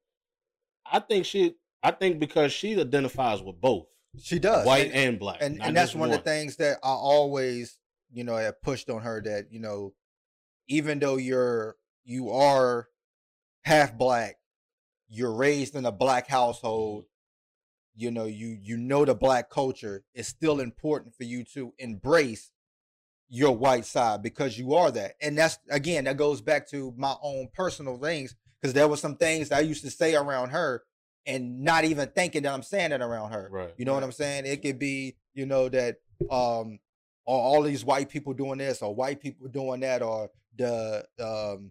I 0.90 1.00
think 1.00 1.24
she 1.24 1.54
I 1.82 1.90
think 1.90 2.18
because 2.18 2.52
she 2.52 2.78
identifies 2.78 3.42
with 3.42 3.60
both. 3.60 3.86
She 4.20 4.38
does. 4.38 4.66
White 4.66 4.86
and, 4.86 4.94
and 4.94 5.18
black. 5.18 5.38
And 5.40 5.62
and 5.62 5.76
that's 5.76 5.94
one, 5.94 6.10
one 6.10 6.18
of 6.18 6.24
the 6.24 6.30
things 6.30 6.56
that 6.56 6.78
I 6.82 6.88
always, 6.88 7.78
you 8.12 8.24
know, 8.24 8.36
have 8.36 8.60
pushed 8.62 8.90
on 8.90 9.02
her 9.02 9.22
that, 9.22 9.52
you 9.52 9.60
know, 9.60 9.94
even 10.68 10.98
though 10.98 11.16
you're 11.16 11.76
you 12.04 12.30
are 12.30 12.88
half 13.62 13.96
black, 13.96 14.36
you're 15.08 15.34
raised 15.34 15.74
in 15.74 15.84
a 15.86 15.92
black 15.92 16.28
household, 16.28 17.04
you 17.94 18.10
know, 18.10 18.24
you 18.24 18.56
you 18.60 18.76
know 18.76 19.04
the 19.04 19.14
black 19.14 19.50
culture, 19.50 20.04
it's 20.14 20.28
still 20.28 20.60
important 20.60 21.14
for 21.14 21.24
you 21.24 21.44
to 21.54 21.72
embrace 21.78 22.52
your 23.28 23.56
white 23.56 23.84
side 23.84 24.22
because 24.22 24.58
you 24.58 24.74
are 24.74 24.90
that. 24.90 25.12
And 25.20 25.38
that's 25.38 25.58
again, 25.70 26.04
that 26.04 26.16
goes 26.16 26.40
back 26.40 26.68
to 26.70 26.92
my 26.96 27.14
own 27.22 27.48
personal 27.54 27.96
things 27.96 28.34
because 28.60 28.74
there 28.74 28.88
were 28.88 28.96
some 28.96 29.16
things 29.16 29.52
I 29.52 29.60
used 29.60 29.84
to 29.84 29.90
say 29.90 30.14
around 30.14 30.50
her 30.50 30.82
and 31.26 31.62
not 31.62 31.84
even 31.84 32.08
thinking 32.08 32.42
that 32.42 32.52
I'm 32.52 32.62
saying 32.62 32.92
it 32.92 33.00
around 33.00 33.32
her. 33.32 33.48
Right. 33.50 33.74
You 33.76 33.84
know 33.84 33.94
what 33.94 34.02
I'm 34.02 34.12
saying? 34.12 34.46
It 34.46 34.62
could 34.62 34.78
be, 34.78 35.16
you 35.34 35.46
know, 35.46 35.68
that 35.68 35.96
um 36.30 36.80
or 37.24 37.40
all 37.40 37.62
these 37.62 37.84
white 37.84 38.08
people 38.08 38.32
doing 38.32 38.58
this 38.58 38.82
or 38.82 38.94
white 38.94 39.20
people 39.20 39.48
doing 39.48 39.80
that 39.80 40.02
or 40.02 40.30
the 40.56 41.04
um 41.20 41.70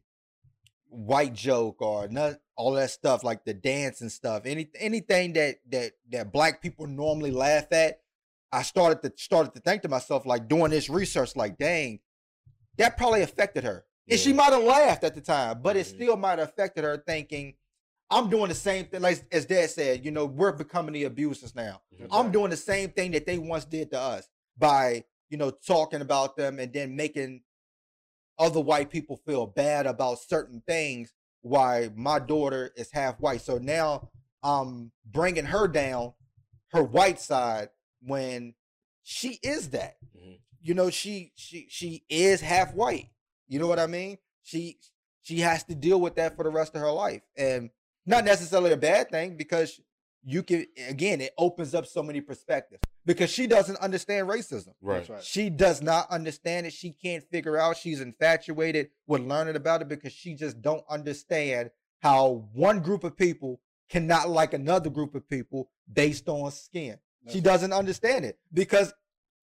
white 0.89 1.33
joke 1.33 1.81
or 1.81 2.07
not 2.07 2.35
all 2.55 2.73
that 2.73 2.91
stuff 2.91 3.23
like 3.23 3.45
the 3.45 3.53
dance 3.53 4.01
and 4.01 4.11
stuff. 4.11 4.43
Any 4.45 4.69
anything 4.77 5.33
that 5.33 5.59
that 5.71 5.93
that 6.11 6.31
black 6.33 6.61
people 6.61 6.87
normally 6.87 7.31
laugh 7.31 7.71
at, 7.71 8.01
I 8.51 8.63
started 8.63 9.01
to 9.03 9.13
started 9.21 9.53
to 9.55 9.61
think 9.61 9.83
to 9.83 9.89
myself 9.89 10.25
like 10.25 10.47
doing 10.47 10.71
this 10.71 10.89
research 10.89 11.35
like 11.35 11.57
dang, 11.57 11.99
that 12.77 12.97
probably 12.97 13.21
affected 13.21 13.63
her. 13.63 13.85
Yeah. 14.05 14.13
And 14.13 14.21
she 14.21 14.33
might 14.33 14.51
have 14.51 14.63
laughed 14.63 15.03
at 15.03 15.15
the 15.15 15.21
time, 15.21 15.61
but 15.61 15.71
mm-hmm. 15.71 15.79
it 15.79 15.85
still 15.85 16.17
might 16.17 16.39
have 16.39 16.49
affected 16.49 16.83
her 16.83 17.01
thinking 17.05 17.53
I'm 18.11 18.29
doing 18.29 18.49
the 18.49 18.55
same 18.55 18.85
thing, 18.85 19.01
like 19.01 19.23
as 19.31 19.45
Dad 19.45 19.69
said. 19.69 20.03
You 20.03 20.11
know, 20.11 20.25
we're 20.25 20.51
becoming 20.51 20.93
the 20.93 21.03
abusers 21.03 21.55
now. 21.55 21.81
Mm-hmm. 21.93 22.13
I'm 22.13 22.31
doing 22.31 22.49
the 22.49 22.57
same 22.57 22.89
thing 22.89 23.11
that 23.11 23.25
they 23.25 23.37
once 23.37 23.65
did 23.65 23.91
to 23.91 23.99
us 23.99 24.27
by 24.57 25.03
you 25.29 25.37
know 25.37 25.51
talking 25.51 26.01
about 26.01 26.35
them 26.35 26.59
and 26.59 26.73
then 26.73 26.95
making 26.95 27.41
other 28.39 28.59
white 28.61 28.89
people 28.89 29.17
feel 29.25 29.45
bad 29.45 29.85
about 29.85 30.19
certain 30.19 30.63
things. 30.65 31.13
Why 31.41 31.89
my 31.95 32.19
daughter 32.19 32.71
is 32.75 32.91
half 32.91 33.19
white, 33.19 33.41
so 33.41 33.57
now 33.59 34.09
I'm 34.43 34.91
bringing 35.05 35.45
her 35.45 35.67
down, 35.67 36.13
her 36.71 36.83
white 36.83 37.19
side 37.19 37.69
when 38.01 38.55
she 39.03 39.39
is 39.41 39.69
that. 39.69 39.95
Mm-hmm. 40.17 40.33
You 40.61 40.73
know, 40.73 40.89
she 40.89 41.31
she 41.35 41.67
she 41.69 42.03
is 42.09 42.41
half 42.41 42.73
white. 42.73 43.09
You 43.47 43.59
know 43.59 43.67
what 43.67 43.79
I 43.79 43.87
mean? 43.87 44.17
She 44.43 44.79
she 45.21 45.39
has 45.39 45.63
to 45.65 45.75
deal 45.75 46.01
with 46.01 46.15
that 46.15 46.35
for 46.35 46.43
the 46.43 46.49
rest 46.49 46.75
of 46.75 46.81
her 46.81 46.91
life, 46.91 47.21
and 47.37 47.69
not 48.05 48.25
necessarily 48.25 48.71
a 48.71 48.77
bad 48.77 49.09
thing 49.09 49.37
because 49.37 49.79
you 50.23 50.43
can 50.43 50.65
again 50.87 51.21
it 51.21 51.33
opens 51.37 51.73
up 51.73 51.85
so 51.85 52.03
many 52.03 52.21
perspectives 52.21 52.81
because 53.05 53.29
she 53.29 53.47
doesn't 53.47 53.77
understand 53.77 54.27
racism. 54.27 54.73
Right. 54.81 55.07
right. 55.07 55.23
She 55.23 55.49
does 55.49 55.81
not 55.81 56.09
understand 56.09 56.67
it. 56.67 56.73
She 56.73 56.91
can't 56.91 57.23
figure 57.23 57.57
out. 57.57 57.77
She's 57.77 58.01
infatuated 58.01 58.89
with 59.07 59.21
learning 59.21 59.55
about 59.55 59.81
it 59.81 59.87
because 59.87 60.13
she 60.13 60.35
just 60.35 60.61
don't 60.61 60.83
understand 60.89 61.71
how 62.01 62.45
one 62.53 62.79
group 62.81 63.03
of 63.03 63.17
people 63.17 63.61
cannot 63.89 64.29
like 64.29 64.53
another 64.53 64.89
group 64.89 65.15
of 65.15 65.27
people 65.27 65.69
based 65.91 66.29
on 66.29 66.51
skin. 66.51 66.97
That's 67.23 67.35
she 67.35 67.41
doesn't 67.41 67.73
understand 67.73 68.25
it 68.25 68.37
because 68.53 68.93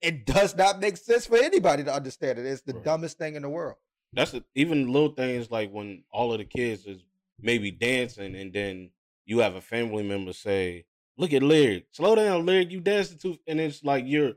it 0.00 0.26
does 0.26 0.54
not 0.56 0.80
make 0.80 0.96
sense 0.96 1.26
for 1.26 1.36
anybody 1.36 1.84
to 1.84 1.92
understand 1.92 2.38
it. 2.38 2.46
It's 2.46 2.62
the 2.62 2.74
right. 2.74 2.84
dumbest 2.84 3.18
thing 3.18 3.34
in 3.34 3.42
the 3.42 3.48
world. 3.48 3.76
That's 4.12 4.34
a, 4.34 4.44
even 4.54 4.92
little 4.92 5.10
things 5.10 5.50
like 5.50 5.70
when 5.70 6.04
all 6.12 6.32
of 6.32 6.38
the 6.38 6.44
kids 6.44 6.86
is 6.86 7.00
maybe 7.40 7.70
dancing 7.70 8.34
and 8.34 8.52
then 8.52 8.90
you 9.26 9.40
have 9.40 9.54
a 9.54 9.60
family 9.60 10.02
member 10.02 10.32
say, 10.32 10.86
Look 11.18 11.32
at 11.32 11.42
Lyric, 11.42 11.86
slow 11.92 12.14
down, 12.14 12.46
Lyric, 12.46 12.70
you 12.70 12.80
dancing 12.80 13.18
too 13.18 13.38
and 13.46 13.60
it's 13.60 13.84
like 13.84 14.04
you're 14.06 14.34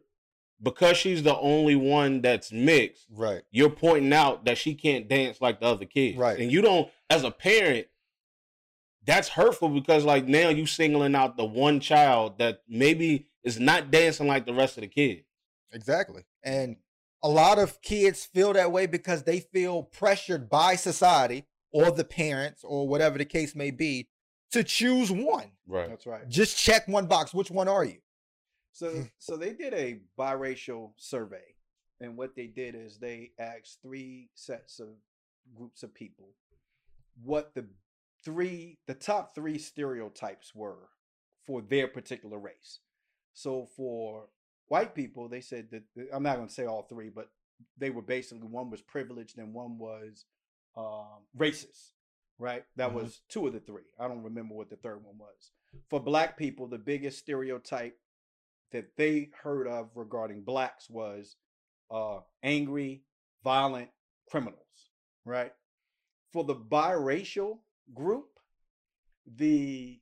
because 0.62 0.98
she's 0.98 1.24
the 1.24 1.38
only 1.38 1.76
one 1.76 2.22
that's 2.22 2.52
mixed, 2.52 3.08
right? 3.12 3.44
You're 3.52 3.70
pointing 3.70 4.12
out 4.12 4.46
that 4.46 4.58
she 4.58 4.76
can't 4.76 5.08
dance 5.08 5.40
like 5.40 5.62
the 5.62 5.68
other 5.68 5.86
kids. 5.86 6.18
Right. 6.18 6.40
And 6.40 6.52
you 6.52 6.62
don't 6.62 6.90
as 7.10 7.24
a 7.24 7.32
parent, 7.32 7.88
that's 9.06 9.30
hurtful 9.30 9.70
because 9.70 10.04
like 10.04 10.28
now 10.28 10.50
you 10.50 10.66
singling 10.66 11.16
out 11.16 11.38
the 11.38 11.46
one 11.46 11.80
child 11.80 12.40
that 12.40 12.62
maybe 12.68 13.28
is 13.44 13.60
not 13.60 13.92
dancing 13.92 14.28
like 14.28 14.46
the 14.46 14.54
rest 14.54 14.78
of 14.78 14.82
the 14.82 14.88
kids. 14.88 15.24
Exactly. 15.72 16.24
And 16.44 16.78
a 17.24 17.30
lot 17.30 17.60
of 17.60 17.82
kids 17.82 18.26
feel 18.26 18.54
that 18.54 18.72
way 18.72 18.86
because 18.86 19.24
they 19.24 19.40
feel 19.40 19.84
pressured 19.84 20.50
by 20.50 20.76
society 20.76 21.46
or 21.72 21.92
the 21.92 22.04
parents 22.04 22.64
or 22.64 22.88
whatever 22.88 23.18
the 23.18 23.26
case 23.26 23.56
may 23.56 23.72
be 23.72 24.08
to 24.52 24.64
choose 24.64 25.12
one. 25.12 25.52
Right. 25.68 25.90
That's 25.90 26.06
right. 26.06 26.28
Just 26.28 26.58
check 26.58 26.88
one 26.88 27.08
box. 27.08 27.34
Which 27.34 27.52
one 27.52 27.68
are 27.68 27.84
you? 27.84 27.98
So 28.72 29.06
so 29.18 29.38
they 29.38 29.54
did 29.54 29.74
a 29.74 30.00
biracial 30.18 30.92
survey. 30.98 31.56
And 32.02 32.16
what 32.16 32.36
they 32.36 32.48
did 32.48 32.76
is 32.76 32.98
they 32.98 33.32
asked 33.40 33.80
three 33.82 34.30
sets 34.34 34.80
of 34.80 34.88
groups 35.56 35.84
of 35.84 35.94
people 35.94 36.30
what 37.24 37.54
the 37.56 37.66
three 38.24 38.78
the 38.88 38.94
top 38.94 39.36
three 39.36 39.58
stereotypes 39.58 40.54
were 40.56 40.90
for 41.46 41.62
their 41.62 41.88
particular 41.88 42.38
race. 42.38 42.80
So 43.34 43.68
for 43.76 44.28
white 44.68 44.96
people, 44.96 45.28
they 45.28 45.42
said 45.42 45.68
that 45.72 45.84
I'm 46.14 46.24
not 46.24 46.38
going 46.38 46.48
to 46.48 46.54
say 46.54 46.66
all 46.66 46.84
three, 46.84 47.10
but 47.10 47.30
they 47.78 47.90
were 47.90 48.02
basically 48.02 48.48
one 48.48 48.70
was 48.70 48.82
privileged 48.82 49.38
and 49.38 49.54
one 49.54 49.78
was 49.78 50.26
um, 50.78 51.24
racist, 51.38 51.92
right? 52.40 52.64
That 52.78 52.90
mm-hmm. 52.90 52.98
was 52.98 53.22
two 53.30 53.46
of 53.46 53.54
the 53.54 53.60
three. 53.60 53.84
I 54.00 54.08
don't 54.08 54.24
remember 54.24 54.56
what 54.56 54.70
the 54.70 54.78
third 54.78 55.04
one 55.04 55.18
was. 55.20 55.52
For 55.90 56.00
black 56.00 56.38
people, 56.38 56.68
the 56.68 56.78
biggest 56.78 57.20
stereotype 57.20 57.98
that 58.72 58.96
they 58.98 59.30
heard 59.44 59.68
of 59.68 59.90
regarding 59.96 60.44
blacks 60.44 60.90
was 60.90 61.36
uh, 61.92 62.20
angry, 62.42 63.04
violent 63.44 63.90
criminals, 64.30 64.90
right? 65.26 65.54
For 66.32 66.44
the 66.44 66.56
biracial 66.56 67.60
group, 67.94 68.28
the 69.28 70.00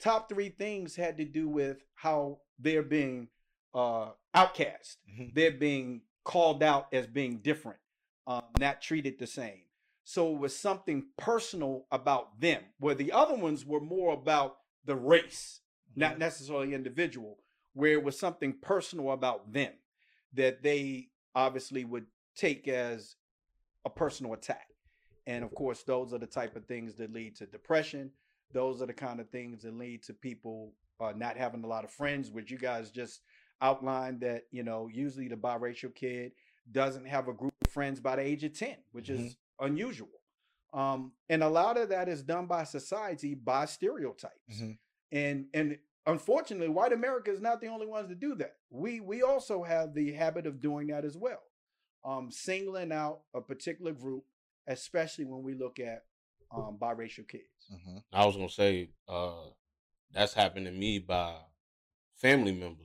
top 0.00 0.28
three 0.28 0.50
things 0.50 0.96
had 0.96 1.16
to 1.18 1.24
do 1.24 1.48
with 1.48 1.78
how 1.94 2.38
they're 2.58 2.82
being 2.82 3.28
uh, 3.74 4.10
outcast. 4.34 4.98
Mm-hmm. 5.10 5.28
They're 5.34 5.50
being 5.52 6.02
called 6.24 6.62
out 6.62 6.88
as 6.92 7.06
being 7.06 7.38
different, 7.38 7.78
um, 8.26 8.42
not 8.58 8.80
treated 8.82 9.18
the 9.18 9.26
same. 9.26 9.62
So 10.08 10.32
it 10.32 10.38
was 10.38 10.56
something 10.56 11.04
personal 11.18 11.84
about 11.92 12.40
them, 12.40 12.62
where 12.80 12.94
the 12.94 13.12
other 13.12 13.34
ones 13.34 13.66
were 13.66 13.78
more 13.78 14.14
about 14.14 14.56
the 14.86 14.96
race, 14.96 15.60
mm-hmm. 15.90 16.00
not 16.00 16.18
necessarily 16.18 16.72
individual, 16.72 17.36
where 17.74 17.92
it 17.92 18.02
was 18.02 18.18
something 18.18 18.54
personal 18.62 19.10
about 19.10 19.52
them 19.52 19.74
that 20.32 20.62
they 20.62 21.10
obviously 21.34 21.84
would 21.84 22.06
take 22.34 22.68
as 22.68 23.16
a 23.84 23.90
personal 23.90 24.32
attack. 24.32 24.68
And 25.26 25.44
of 25.44 25.54
course, 25.54 25.82
those 25.82 26.14
are 26.14 26.18
the 26.18 26.26
type 26.26 26.56
of 26.56 26.64
things 26.64 26.94
that 26.94 27.12
lead 27.12 27.36
to 27.36 27.46
depression. 27.46 28.10
Those 28.54 28.80
are 28.80 28.86
the 28.86 28.94
kind 28.94 29.20
of 29.20 29.28
things 29.28 29.60
that 29.64 29.76
lead 29.76 30.04
to 30.04 30.14
people 30.14 30.72
uh, 31.00 31.12
not 31.14 31.36
having 31.36 31.64
a 31.64 31.68
lot 31.68 31.84
of 31.84 31.90
friends, 31.90 32.30
which 32.30 32.50
you 32.50 32.56
guys 32.56 32.90
just 32.90 33.20
outlined 33.60 34.20
that, 34.20 34.44
you 34.52 34.62
know, 34.62 34.88
usually 34.90 35.28
the 35.28 35.36
biracial 35.36 35.94
kid 35.94 36.32
doesn't 36.72 37.06
have 37.06 37.28
a 37.28 37.34
group 37.34 37.52
of 37.62 37.70
friends 37.70 38.00
by 38.00 38.16
the 38.16 38.22
age 38.22 38.42
of 38.42 38.58
10, 38.58 38.74
which 38.92 39.08
mm-hmm. 39.08 39.26
is 39.26 39.36
unusual. 39.60 40.08
Um, 40.72 41.12
and 41.28 41.42
a 41.42 41.48
lot 41.48 41.78
of 41.78 41.88
that 41.88 42.08
is 42.08 42.22
done 42.22 42.46
by 42.46 42.64
society 42.64 43.34
by 43.34 43.64
stereotypes. 43.64 44.34
Mm-hmm. 44.52 44.72
And 45.12 45.46
and 45.54 45.78
unfortunately, 46.06 46.68
white 46.68 46.92
America 46.92 47.30
is 47.30 47.40
not 47.40 47.60
the 47.60 47.68
only 47.68 47.86
ones 47.86 48.08
to 48.08 48.14
do 48.14 48.34
that. 48.36 48.56
We 48.70 49.00
we 49.00 49.22
also 49.22 49.62
have 49.62 49.94
the 49.94 50.12
habit 50.12 50.46
of 50.46 50.60
doing 50.60 50.88
that 50.88 51.04
as 51.04 51.16
well. 51.16 51.42
Um, 52.04 52.30
singling 52.30 52.92
out 52.92 53.20
a 53.34 53.40
particular 53.40 53.92
group, 53.92 54.24
especially 54.66 55.24
when 55.24 55.42
we 55.42 55.54
look 55.54 55.80
at 55.80 56.04
um, 56.54 56.76
biracial 56.80 57.26
kids. 57.26 57.44
Mm-hmm. 57.72 57.98
I 58.12 58.26
was 58.26 58.36
gonna 58.36 58.48
say 58.48 58.90
uh, 59.08 59.48
that's 60.12 60.34
happened 60.34 60.66
to 60.66 60.72
me 60.72 60.98
by 60.98 61.34
family 62.16 62.52
members. 62.52 62.84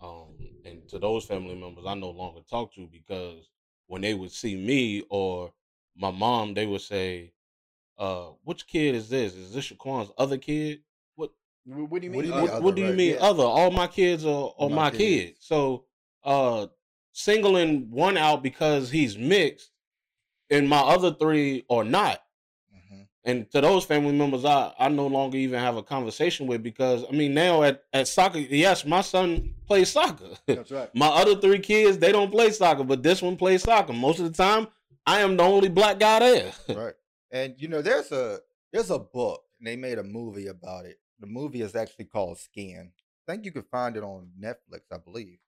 Um, 0.00 0.36
and 0.64 0.86
to 0.88 0.98
those 0.98 1.24
family 1.24 1.54
members, 1.54 1.84
I 1.86 1.94
no 1.94 2.10
longer 2.10 2.40
talk 2.48 2.74
to 2.74 2.86
because 2.90 3.48
when 3.86 4.02
they 4.02 4.14
would 4.14 4.32
see 4.32 4.54
me 4.56 5.02
or 5.08 5.52
my 5.96 6.10
mom, 6.10 6.54
they 6.54 6.66
would 6.66 6.80
say, 6.80 7.32
uh, 7.98 8.30
which 8.42 8.66
kid 8.66 8.94
is 8.94 9.08
this? 9.08 9.34
Is 9.34 9.52
this 9.52 9.70
Shaquan's 9.70 10.10
other 10.18 10.38
kid? 10.38 10.80
What 11.14 11.30
what 11.64 12.00
do 12.00 12.06
you 12.06 12.12
mean? 12.12 12.16
What 12.16 12.22
do 12.22 12.28
you, 12.28 12.52
mean, 12.52 12.62
what 12.62 12.74
do 12.74 12.82
you 12.82 12.92
mean 12.92 13.14
yeah. 13.14 13.20
other? 13.20 13.44
All 13.44 13.70
my 13.70 13.86
kids 13.86 14.24
are, 14.24 14.52
are 14.58 14.68
my, 14.68 14.76
my 14.76 14.90
kids. 14.90 14.98
kids. 14.98 15.38
So 15.40 15.84
uh 16.24 16.66
singling 17.12 17.90
one 17.90 18.16
out 18.16 18.42
because 18.42 18.90
he's 18.90 19.16
mixed 19.16 19.70
and 20.50 20.68
my 20.68 20.80
other 20.80 21.12
three 21.14 21.64
are 21.70 21.84
not. 21.84 22.20
Mm-hmm. 22.74 23.02
And 23.24 23.50
to 23.52 23.60
those 23.60 23.84
family 23.84 24.12
members, 24.12 24.44
I, 24.44 24.72
I 24.78 24.88
no 24.88 25.06
longer 25.06 25.38
even 25.38 25.60
have 25.60 25.76
a 25.76 25.82
conversation 25.82 26.46
with 26.48 26.62
because 26.62 27.04
I 27.08 27.12
mean 27.12 27.34
now 27.34 27.62
at, 27.62 27.84
at 27.92 28.08
soccer, 28.08 28.38
yes, 28.38 28.84
my 28.84 29.00
son 29.00 29.54
plays 29.66 29.90
soccer. 29.90 30.30
That's 30.46 30.72
right. 30.72 30.90
my 30.94 31.06
other 31.06 31.36
three 31.36 31.60
kids, 31.60 31.98
they 31.98 32.10
don't 32.10 32.30
play 32.30 32.50
soccer, 32.50 32.84
but 32.84 33.02
this 33.02 33.22
one 33.22 33.36
plays 33.36 33.62
soccer. 33.62 33.92
Most 33.92 34.18
of 34.18 34.24
the 34.24 34.36
time, 34.36 34.66
I 35.06 35.20
am 35.20 35.36
the 35.36 35.42
only 35.42 35.68
black 35.68 35.98
guy 35.98 36.18
there. 36.18 36.52
right. 36.68 36.94
And 37.30 37.54
you 37.58 37.68
know, 37.68 37.82
there's 37.82 38.10
a 38.12 38.40
there's 38.72 38.90
a 38.90 38.98
book, 38.98 39.42
and 39.58 39.66
they 39.66 39.76
made 39.76 39.98
a 39.98 40.02
movie 40.02 40.46
about 40.46 40.86
it. 40.86 40.98
The 41.20 41.26
movie 41.26 41.62
is 41.62 41.74
actually 41.74 42.06
called 42.06 42.38
Skin. 42.38 42.92
I 43.28 43.32
think 43.32 43.44
you 43.44 43.52
can 43.52 43.62
find 43.62 43.96
it 43.96 44.02
on 44.02 44.28
Netflix, 44.40 44.82
I 44.92 44.98
believe. 44.98 45.38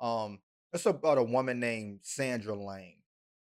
Um, 0.00 0.40
it's 0.72 0.86
about 0.86 1.18
a 1.18 1.22
woman 1.22 1.60
named 1.60 2.00
Sandra 2.02 2.54
Laing, 2.54 2.98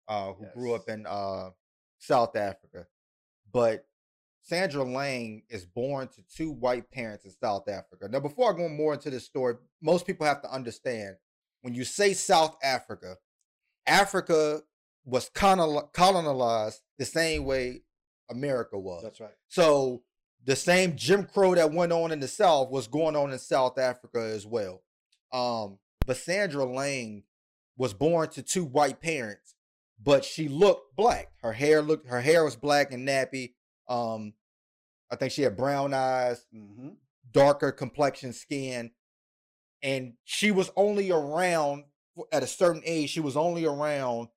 uh, 0.07 0.33
who 0.33 0.43
yes. 0.43 0.53
grew 0.53 0.75
up 0.75 0.89
in 0.89 1.05
uh 1.05 1.49
South 1.97 2.35
Africa. 2.35 2.87
But 3.51 3.85
Sandra 4.41 4.83
Laing 4.83 5.43
is 5.49 5.65
born 5.65 6.07
to 6.09 6.21
two 6.35 6.51
white 6.51 6.91
parents 6.91 7.25
in 7.25 7.31
South 7.31 7.67
Africa. 7.67 8.07
Now, 8.09 8.19
before 8.19 8.53
I 8.53 8.57
go 8.57 8.69
more 8.69 8.93
into 8.93 9.09
this 9.09 9.25
story, 9.25 9.55
most 9.81 10.05
people 10.05 10.25
have 10.25 10.41
to 10.43 10.51
understand 10.51 11.15
when 11.61 11.73
you 11.73 11.83
say 11.83 12.13
South 12.13 12.55
Africa, 12.61 13.15
Africa 13.87 14.61
was 15.05 15.29
colonized 15.29 16.81
the 16.97 17.05
same 17.05 17.45
way 17.45 17.83
America 18.29 18.77
was. 18.77 19.03
That's 19.03 19.19
right. 19.19 19.31
So 19.47 20.01
the 20.43 20.55
same 20.55 20.95
Jim 20.95 21.25
Crow 21.25 21.55
that 21.55 21.71
went 21.71 21.91
on 21.91 22.11
in 22.11 22.19
the 22.19 22.27
South 22.27 22.69
was 22.69 22.87
going 22.87 23.15
on 23.15 23.31
in 23.31 23.39
South 23.39 23.77
Africa 23.77 24.19
as 24.19 24.45
well. 24.45 24.83
Um, 25.31 25.79
but 26.05 26.17
Sandra 26.17 26.65
Laing 26.65 27.23
was 27.77 27.93
born 27.93 28.29
to 28.29 28.41
two 28.41 28.63
white 28.63 29.01
parents, 29.01 29.55
but 30.01 30.23
she 30.23 30.47
looked 30.47 30.95
black. 30.95 31.31
Her 31.41 31.53
hair 31.53 31.81
looked 31.81 32.07
her 32.07 32.21
hair 32.21 32.43
was 32.43 32.55
black 32.55 32.91
and 32.91 33.07
nappy. 33.07 33.53
Um, 33.87 34.33
I 35.11 35.15
think 35.15 35.31
she 35.31 35.43
had 35.43 35.57
brown 35.57 35.93
eyes, 35.93 36.45
mm-hmm. 36.55 36.89
darker 37.31 37.71
complexion 37.71 38.33
skin, 38.33 38.91
and 39.83 40.13
she 40.23 40.51
was 40.51 40.71
only 40.75 41.11
around 41.11 41.85
at 42.31 42.43
a 42.43 42.47
certain 42.47 42.81
age. 42.85 43.09
She 43.09 43.19
was 43.19 43.37
only 43.37 43.65
around 43.65 44.29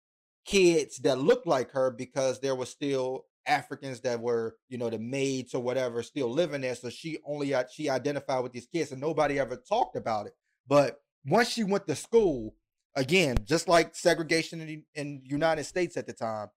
kids 0.48 0.96
that 1.00 1.18
looked 1.18 1.46
like 1.46 1.70
her 1.72 1.90
because 1.90 2.40
there 2.40 2.54
were 2.54 2.66
still 2.66 3.26
Africans 3.46 4.00
that 4.00 4.20
were, 4.20 4.56
you 4.70 4.78
know, 4.78 4.88
the 4.88 4.98
maids 4.98 5.54
or 5.54 5.62
whatever 5.62 6.02
still 6.02 6.30
living 6.30 6.62
there. 6.62 6.74
So 6.74 6.88
she 6.88 7.18
only 7.26 7.54
she 7.70 7.90
identified 7.90 8.42
with 8.42 8.52
these 8.52 8.66
kids 8.66 8.90
and 8.90 9.00
nobody 9.00 9.38
ever 9.38 9.56
talked 9.56 9.94
about 9.94 10.26
it. 10.26 10.32
But 10.66 11.00
once 11.26 11.50
she 11.50 11.64
went 11.64 11.86
to 11.86 11.94
school, 11.94 12.54
again, 12.96 13.36
just 13.44 13.68
like 13.68 13.94
segregation 13.94 14.60
in, 14.62 14.84
in 14.94 15.22
United 15.22 15.64
States 15.64 15.98
at 15.98 16.06
the 16.06 16.14
time, 16.14 16.48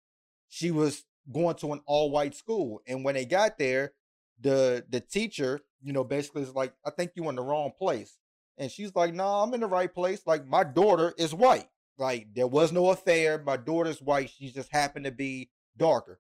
she 0.48 0.72
was 0.72 1.04
going 1.32 1.56
to 1.56 1.74
an 1.74 1.82
all 1.86 2.12
white 2.12 2.34
school. 2.34 2.82
And 2.88 3.04
when 3.04 3.16
they 3.16 3.26
got 3.26 3.58
there, 3.58 3.92
the 4.40 4.86
the 4.90 5.02
teacher, 5.02 5.60
you 5.82 5.92
know, 5.92 6.06
basically 6.06 6.44
is 6.44 6.56
like, 6.56 6.74
I 6.86 6.92
think 6.92 7.12
you're 7.16 7.30
in 7.30 7.36
the 7.36 7.42
wrong 7.42 7.72
place. 7.78 8.18
And 8.58 8.72
she's 8.72 8.96
like, 8.96 9.14
no, 9.14 9.24
nah, 9.26 9.44
I'm 9.44 9.54
in 9.54 9.60
the 9.60 9.68
right 9.68 9.94
place. 9.94 10.22
Like 10.26 10.48
my 10.48 10.64
daughter 10.64 11.14
is 11.18 11.34
white. 11.34 11.68
Like 12.02 12.30
there 12.34 12.48
was 12.48 12.72
no 12.72 12.90
affair. 12.90 13.44
My 13.46 13.58
daughter's 13.58 14.02
white. 14.02 14.32
She 14.32 14.52
just 14.52 14.72
happened 14.72 15.06
to 15.06 15.12
be 15.12 15.52
darker. 15.78 16.20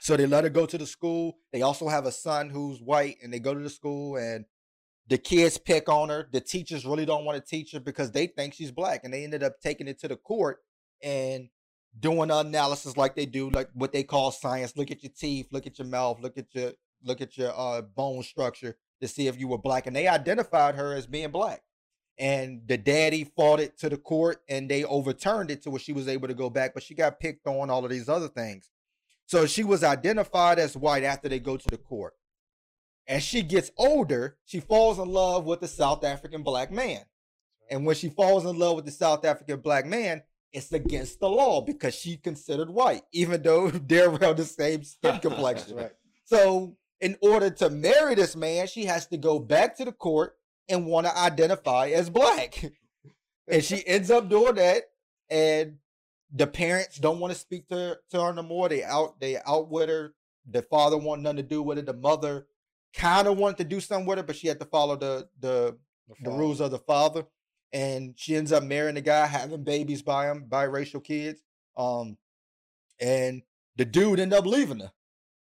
So 0.00 0.16
they 0.16 0.26
let 0.26 0.42
her 0.42 0.50
go 0.50 0.66
to 0.66 0.76
the 0.76 0.86
school. 0.86 1.38
They 1.52 1.62
also 1.62 1.86
have 1.86 2.04
a 2.04 2.10
son 2.10 2.50
who's 2.50 2.80
white, 2.80 3.18
and 3.22 3.32
they 3.32 3.38
go 3.38 3.54
to 3.54 3.60
the 3.60 3.70
school, 3.70 4.16
and 4.16 4.44
the 5.06 5.16
kids 5.16 5.56
pick 5.56 5.88
on 5.88 6.08
her. 6.08 6.28
The 6.32 6.40
teachers 6.40 6.84
really 6.84 7.06
don't 7.06 7.24
want 7.24 7.40
to 7.40 7.48
teach 7.48 7.70
her 7.72 7.80
because 7.80 8.10
they 8.10 8.26
think 8.26 8.54
she's 8.54 8.72
black, 8.72 9.02
and 9.04 9.14
they 9.14 9.22
ended 9.22 9.44
up 9.44 9.60
taking 9.60 9.86
it 9.86 10.00
to 10.00 10.08
the 10.08 10.16
court 10.16 10.58
and 11.00 11.48
doing 11.98 12.32
analysis 12.32 12.96
like 12.96 13.14
they 13.14 13.26
do, 13.26 13.50
like 13.50 13.70
what 13.74 13.92
they 13.92 14.02
call 14.02 14.32
science. 14.32 14.76
Look 14.76 14.90
at 14.90 15.04
your 15.04 15.12
teeth, 15.16 15.46
look 15.52 15.68
at 15.68 15.78
your 15.78 15.86
mouth, 15.86 16.18
look 16.20 16.36
at 16.36 16.52
your 16.56 16.72
look 17.04 17.20
at 17.20 17.38
your 17.38 17.52
uh, 17.56 17.82
bone 17.82 18.24
structure 18.24 18.76
to 19.00 19.06
see 19.06 19.28
if 19.28 19.38
you 19.38 19.46
were 19.46 19.58
black, 19.58 19.86
and 19.86 19.94
they 19.94 20.08
identified 20.08 20.74
her 20.74 20.92
as 20.92 21.06
being 21.06 21.30
black 21.30 21.62
and 22.18 22.62
the 22.66 22.76
daddy 22.76 23.24
fought 23.24 23.60
it 23.60 23.78
to 23.78 23.88
the 23.88 23.96
court 23.96 24.42
and 24.48 24.68
they 24.68 24.84
overturned 24.84 25.50
it 25.50 25.62
to 25.62 25.70
where 25.70 25.80
she 25.80 25.92
was 25.92 26.08
able 26.08 26.28
to 26.28 26.34
go 26.34 26.50
back 26.50 26.74
but 26.74 26.82
she 26.82 26.94
got 26.94 27.20
picked 27.20 27.46
on 27.46 27.70
all 27.70 27.84
of 27.84 27.90
these 27.90 28.08
other 28.08 28.28
things. 28.28 28.70
So 29.26 29.46
she 29.46 29.62
was 29.62 29.84
identified 29.84 30.58
as 30.58 30.76
white 30.76 31.04
after 31.04 31.28
they 31.28 31.38
go 31.38 31.56
to 31.56 31.68
the 31.68 31.76
court. 31.76 32.14
As 33.06 33.22
she 33.22 33.42
gets 33.42 33.70
older 33.76 34.36
she 34.44 34.60
falls 34.60 34.98
in 34.98 35.08
love 35.08 35.44
with 35.44 35.60
the 35.60 35.68
south 35.68 36.04
african 36.04 36.42
black 36.42 36.70
man. 36.72 37.02
And 37.70 37.84
when 37.84 37.96
she 37.96 38.08
falls 38.08 38.44
in 38.44 38.58
love 38.58 38.76
with 38.76 38.86
the 38.86 38.90
south 38.90 39.24
african 39.24 39.60
black 39.60 39.86
man 39.86 40.22
it's 40.52 40.72
against 40.72 41.20
the 41.20 41.28
law 41.28 41.60
because 41.60 41.94
she 41.94 42.16
considered 42.16 42.70
white 42.70 43.02
even 43.12 43.42
though 43.42 43.70
they're 43.86 44.10
around 44.10 44.36
the 44.36 44.44
same 44.44 44.82
skin 44.82 45.18
complexion. 45.22 45.76
right. 45.76 45.92
so 46.24 46.74
in 47.00 47.16
order 47.20 47.50
to 47.50 47.70
marry 47.70 48.14
this 48.14 48.34
man 48.34 48.66
she 48.66 48.84
has 48.86 49.06
to 49.06 49.16
go 49.16 49.38
back 49.38 49.76
to 49.76 49.84
the 49.84 49.92
court 49.92 50.37
and 50.68 50.86
want 50.86 51.06
to 51.06 51.16
identify 51.16 51.88
as 51.88 52.10
black. 52.10 52.62
and 53.48 53.64
she 53.64 53.86
ends 53.86 54.10
up 54.10 54.28
doing 54.28 54.54
that. 54.56 54.84
And 55.30 55.76
the 56.32 56.46
parents 56.46 56.98
don't 56.98 57.20
want 57.20 57.32
to 57.32 57.38
speak 57.38 57.68
to, 57.68 57.98
to 58.10 58.22
her 58.22 58.32
no 58.32 58.42
more. 58.42 58.68
They 58.68 58.84
out 58.84 59.20
they 59.20 59.38
out 59.46 59.70
with 59.70 59.88
her. 59.88 60.14
The 60.50 60.62
father 60.62 60.96
want 60.96 61.22
nothing 61.22 61.38
to 61.38 61.42
do 61.42 61.62
with 61.62 61.78
it. 61.78 61.86
The 61.86 61.94
mother 61.94 62.46
kind 62.94 63.28
of 63.28 63.36
wanted 63.36 63.58
to 63.58 63.64
do 63.64 63.80
something 63.80 64.06
with 64.06 64.18
her, 64.18 64.24
but 64.24 64.36
she 64.36 64.48
had 64.48 64.60
to 64.60 64.66
follow 64.66 64.96
the 64.96 65.28
the, 65.40 65.76
the, 66.08 66.14
the 66.22 66.30
rules 66.30 66.60
of 66.60 66.70
the 66.70 66.78
father. 66.78 67.24
And 67.72 68.14
she 68.16 68.34
ends 68.34 68.50
up 68.50 68.62
marrying 68.62 68.94
the 68.94 69.02
guy, 69.02 69.26
having 69.26 69.62
babies 69.62 70.00
by 70.00 70.30
him, 70.30 70.46
biracial 70.48 71.04
kids. 71.04 71.42
Um, 71.76 72.16
and 72.98 73.42
the 73.76 73.84
dude 73.84 74.20
ended 74.20 74.38
up 74.38 74.46
leaving 74.46 74.80
her. 74.80 74.92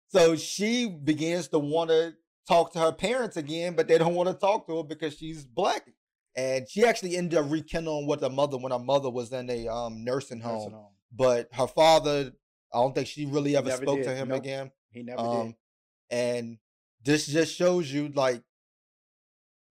So 0.09 0.35
she 0.35 0.87
begins 0.87 1.47
to 1.49 1.59
want 1.59 1.89
to 1.89 2.13
talk 2.47 2.73
to 2.73 2.79
her 2.79 2.91
parents 2.91 3.37
again, 3.37 3.73
but 3.75 3.87
they 3.87 3.97
don't 3.97 4.15
want 4.15 4.29
to 4.29 4.35
talk 4.35 4.65
to 4.67 4.77
her 4.77 4.83
because 4.83 5.17
she's 5.17 5.45
black. 5.45 5.87
And 6.35 6.69
she 6.69 6.85
actually 6.85 7.17
ended 7.17 7.39
up 7.39 7.49
rekindling 7.49 8.07
with 8.07 8.21
her 8.21 8.29
mother 8.29 8.57
when 8.57 8.71
her 8.71 8.79
mother 8.79 9.09
was 9.09 9.31
in 9.33 9.49
a 9.49 9.67
um, 9.67 10.03
nursing, 10.03 10.39
home. 10.39 10.53
nursing 10.53 10.71
home. 10.71 10.91
But 11.11 11.49
her 11.53 11.67
father, 11.67 12.31
I 12.73 12.77
don't 12.77 12.93
think 12.93 13.07
she 13.07 13.25
really 13.25 13.55
ever 13.55 13.71
spoke 13.71 13.97
did. 13.97 14.05
to 14.05 14.15
him 14.15 14.29
nope. 14.29 14.39
again. 14.39 14.71
He 14.91 15.03
never 15.03 15.19
um, 15.19 15.45
did. 15.47 15.55
And 16.11 16.57
this 17.03 17.25
just 17.25 17.55
shows 17.55 17.91
you 17.91 18.09
like 18.09 18.43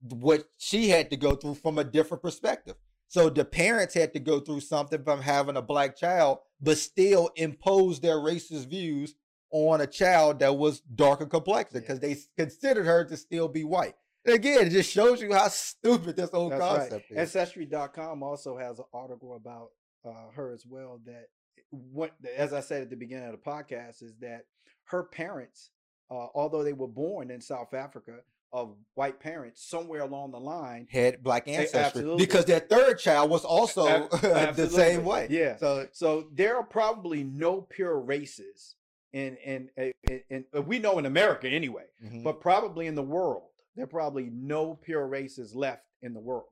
what 0.00 0.44
she 0.58 0.88
had 0.88 1.10
to 1.10 1.16
go 1.16 1.34
through 1.34 1.54
from 1.54 1.78
a 1.78 1.84
different 1.84 2.22
perspective. 2.22 2.76
So 3.08 3.30
the 3.30 3.44
parents 3.44 3.94
had 3.94 4.12
to 4.14 4.18
go 4.18 4.40
through 4.40 4.60
something 4.60 5.02
from 5.04 5.22
having 5.22 5.56
a 5.56 5.62
black 5.62 5.96
child, 5.96 6.38
but 6.60 6.78
still 6.78 7.30
impose 7.36 8.00
their 8.00 8.16
racist 8.16 8.68
views 8.68 9.14
on 9.56 9.80
a 9.80 9.86
child 9.86 10.40
that 10.40 10.56
was 10.56 10.80
darker 10.80 11.26
complexion 11.26 11.80
because 11.80 12.00
yeah. 12.02 12.08
they 12.08 12.42
considered 12.42 12.86
her 12.86 13.04
to 13.04 13.16
still 13.16 13.48
be 13.48 13.64
white. 13.64 13.94
And 14.24 14.34
again, 14.34 14.66
it 14.66 14.70
just 14.70 14.90
shows 14.90 15.22
you 15.22 15.32
how 15.32 15.48
stupid 15.48 16.16
this 16.16 16.30
whole 16.30 16.50
That's 16.50 16.60
concept 16.60 17.10
right. 17.10 17.22
is. 17.22 17.34
Ancestry.com 17.34 18.22
also 18.22 18.56
has 18.56 18.78
an 18.78 18.84
article 18.92 19.36
about 19.36 19.70
uh, 20.04 20.30
her 20.34 20.52
as 20.52 20.66
well. 20.66 21.00
That 21.06 21.28
what, 21.70 22.12
as 22.36 22.52
I 22.52 22.60
said 22.60 22.82
at 22.82 22.90
the 22.90 22.96
beginning 22.96 23.26
of 23.26 23.32
the 23.32 23.50
podcast, 23.50 24.02
is 24.02 24.14
that 24.20 24.44
her 24.84 25.04
parents, 25.04 25.70
uh, 26.10 26.26
although 26.34 26.62
they 26.62 26.72
were 26.72 26.88
born 26.88 27.30
in 27.30 27.40
South 27.40 27.72
Africa, 27.72 28.18
of 28.52 28.74
white 28.94 29.20
parents 29.20 29.62
somewhere 29.62 30.02
along 30.02 30.30
the 30.30 30.38
line 30.38 30.86
had 30.90 31.22
black 31.22 31.48
ancestry 31.48 32.16
because 32.16 32.44
their 32.44 32.60
third 32.60 32.98
child 32.98 33.28
was 33.28 33.44
also 33.44 34.08
the 34.22 34.68
same 34.70 35.04
way. 35.04 35.26
Yeah. 35.28 35.56
So 35.56 35.86
so 35.92 36.28
there 36.32 36.56
are 36.56 36.62
probably 36.62 37.24
no 37.24 37.60
pure 37.60 37.98
races 37.98 38.76
in 39.16 39.36
in 39.44 39.92
in, 40.04 40.20
in, 40.30 40.44
uh, 40.54 40.62
we 40.62 40.78
know 40.78 40.98
in 40.98 41.06
America 41.06 41.48
anyway, 41.48 41.84
mm-hmm. 42.04 42.22
but 42.22 42.40
probably 42.40 42.86
in 42.86 42.94
the 42.94 43.02
world 43.02 43.44
there 43.74 43.84
are 43.84 43.88
probably 43.88 44.30
no 44.32 44.74
pure 44.74 45.06
races 45.06 45.54
left 45.54 45.84
in 46.02 46.14
the 46.14 46.20
world 46.20 46.44